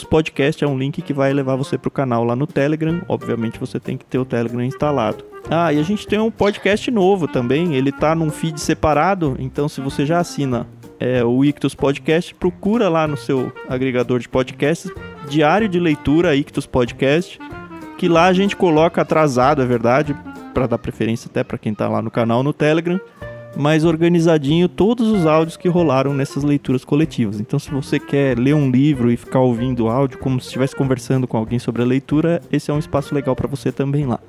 Podcast, 0.08 0.64
é 0.64 0.66
um 0.66 0.78
link 0.78 1.02
que 1.02 1.12
vai 1.12 1.34
levar 1.34 1.54
você 1.54 1.76
para 1.76 1.88
o 1.88 1.90
canal 1.90 2.24
lá 2.24 2.34
no 2.34 2.46
Telegram. 2.46 3.02
Obviamente 3.06 3.58
você 3.58 3.78
tem 3.78 3.98
que 3.98 4.06
ter 4.06 4.18
o 4.18 4.24
Telegram 4.24 4.64
instalado. 4.64 5.22
Ah, 5.50 5.70
e 5.70 5.78
a 5.78 5.82
gente 5.82 6.06
tem 6.06 6.18
um 6.18 6.30
podcast 6.30 6.90
novo 6.90 7.28
também, 7.28 7.74
ele 7.74 7.92
tá 7.92 8.14
num 8.14 8.30
feed 8.30 8.58
separado, 8.58 9.36
então 9.38 9.68
se 9.68 9.80
você 9.80 10.06
já 10.06 10.18
assina 10.18 10.66
é, 11.00 11.24
o 11.24 11.44
Ictus 11.44 11.74
Podcast, 11.74 12.34
procura 12.34 12.88
lá 12.88 13.06
no 13.06 13.16
seu 13.16 13.52
agregador 13.68 14.18
de 14.18 14.28
podcasts, 14.28 14.90
diário 15.28 15.68
de 15.68 15.78
leitura 15.78 16.34
Ictus 16.34 16.66
Podcast, 16.66 17.38
que 17.96 18.08
lá 18.08 18.26
a 18.26 18.32
gente 18.32 18.56
coloca 18.56 19.02
atrasado, 19.02 19.62
é 19.62 19.66
verdade, 19.66 20.16
para 20.52 20.66
dar 20.66 20.78
preferência 20.78 21.28
até 21.28 21.44
para 21.44 21.58
quem 21.58 21.72
está 21.72 21.88
lá 21.88 22.02
no 22.02 22.10
canal 22.10 22.42
no 22.42 22.52
Telegram, 22.52 23.00
mas 23.56 23.84
organizadinho 23.84 24.68
todos 24.68 25.08
os 25.08 25.26
áudios 25.26 25.56
que 25.56 25.68
rolaram 25.68 26.12
nessas 26.14 26.44
leituras 26.44 26.84
coletivas. 26.84 27.40
Então, 27.40 27.58
se 27.58 27.70
você 27.70 27.98
quer 27.98 28.38
ler 28.38 28.54
um 28.54 28.70
livro 28.70 29.10
e 29.10 29.16
ficar 29.16 29.40
ouvindo 29.40 29.88
áudio 29.88 30.18
como 30.18 30.40
se 30.40 30.46
estivesse 30.46 30.76
conversando 30.76 31.26
com 31.26 31.36
alguém 31.36 31.58
sobre 31.58 31.82
a 31.82 31.84
leitura, 31.84 32.40
esse 32.52 32.70
é 32.70 32.74
um 32.74 32.78
espaço 32.78 33.14
legal 33.14 33.34
para 33.34 33.48
você 33.48 33.72
também 33.72 34.06
lá. 34.06 34.20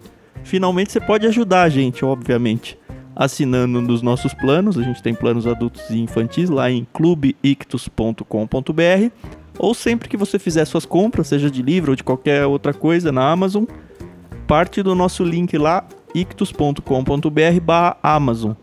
Finalmente, 0.43 0.91
você 0.91 0.99
pode 0.99 1.27
ajudar 1.27 1.63
a 1.63 1.69
gente, 1.69 2.03
obviamente 2.05 2.77
assinando 3.19 3.81
nos 3.81 4.01
nossos 4.01 4.33
planos. 4.33 4.77
A 4.77 4.83
gente 4.83 5.03
tem 5.03 5.13
planos 5.13 5.45
adultos 5.45 5.89
e 5.89 5.99
infantis 5.99 6.49
lá 6.49 6.71
em 6.71 6.87
clubeictus.com.br. 6.93 9.11
Ou 9.57 9.73
sempre 9.73 10.07
que 10.07 10.15
você 10.15 10.39
fizer 10.39 10.63
suas 10.63 10.85
compras, 10.85 11.27
seja 11.27 11.51
de 11.51 11.61
livro 11.61 11.91
ou 11.91 11.97
de 11.97 12.03
qualquer 12.03 12.45
outra 12.45 12.73
coisa 12.73 13.11
na 13.11 13.29
Amazon, 13.29 13.65
parte 14.47 14.81
do 14.81 14.95
nosso 14.95 15.25
link 15.25 15.57
lá, 15.57 15.85
ictus.com.br/amazon 16.15 18.53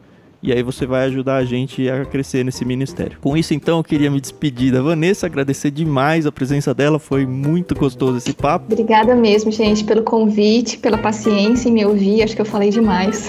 e 0.47 0.52
aí 0.52 0.62
você 0.62 0.86
vai 0.86 1.06
ajudar 1.06 1.36
a 1.36 1.44
gente 1.44 1.90
a 1.90 2.05
crescer 2.05 2.44
nesse 2.44 2.64
ministério. 2.64 3.18
Com 3.20 3.36
isso, 3.36 3.52
então, 3.52 3.78
eu 3.78 3.85
queria 3.85 4.09
me 4.09 4.20
despedir 4.20 4.73
da 4.73 4.81
Vanessa, 4.81 5.27
agradecer 5.27 5.73
demais 5.73 6.24
a 6.24 6.31
presença 6.31 6.73
dela, 6.73 7.01
foi 7.01 7.27
muito 7.27 7.74
gostoso 7.74 8.18
esse 8.18 8.32
papo. 8.32 8.73
Obrigada 8.73 9.16
mesmo, 9.16 9.51
gente, 9.51 9.82
pelo 9.82 10.05
convite, 10.05 10.78
pela 10.78 10.97
paciência 10.97 11.68
em 11.68 11.73
me 11.73 11.85
ouvir, 11.85 12.23
acho 12.23 12.36
que 12.36 12.40
eu 12.40 12.47
falei 12.47 12.70
demais. 12.70 13.28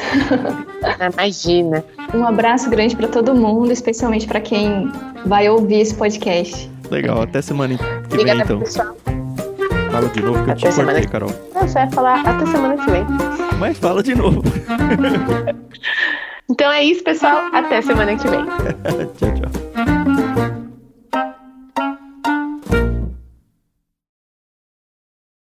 Imagina. 1.14 1.84
Um 2.14 2.24
abraço 2.24 2.70
grande 2.70 2.96
para 2.96 3.08
todo 3.08 3.34
mundo, 3.34 3.72
especialmente 3.72 4.28
para 4.28 4.40
quem 4.40 4.88
vai 5.26 5.50
ouvir 5.50 5.80
esse 5.80 5.96
podcast. 5.96 6.70
Legal, 6.92 7.24
até 7.24 7.42
semana 7.42 7.76
que 7.78 7.84
Obrigada, 8.14 8.36
vem 8.36 8.44
então. 8.44 8.60
Pessoal. 8.60 8.96
Fala 9.92 10.10
de 10.10 10.22
novo 10.22 10.44
que 10.44 10.52
até 10.52 10.68
eu 10.68 10.72
te 10.72 10.76
cortei, 10.76 11.02
que... 11.02 11.08
Carol. 11.08 11.32
Não, 11.56 11.62
você 11.68 11.74
vai 11.74 11.90
falar 11.90 12.22
até 12.22 12.46
semana 12.46 12.78
que 12.78 12.92
vem. 12.92 13.06
Mas 13.58 13.78
fala 13.80 14.04
de 14.04 14.14
novo. 14.14 14.44
Então 16.50 16.72
é 16.72 16.84
isso, 16.84 17.04
pessoal. 17.04 17.50
Até 17.54 17.82
semana 17.82 18.16
que 18.16 18.28
vem. 18.28 18.46
tchau, 19.18 19.34
tchau. 19.34 20.07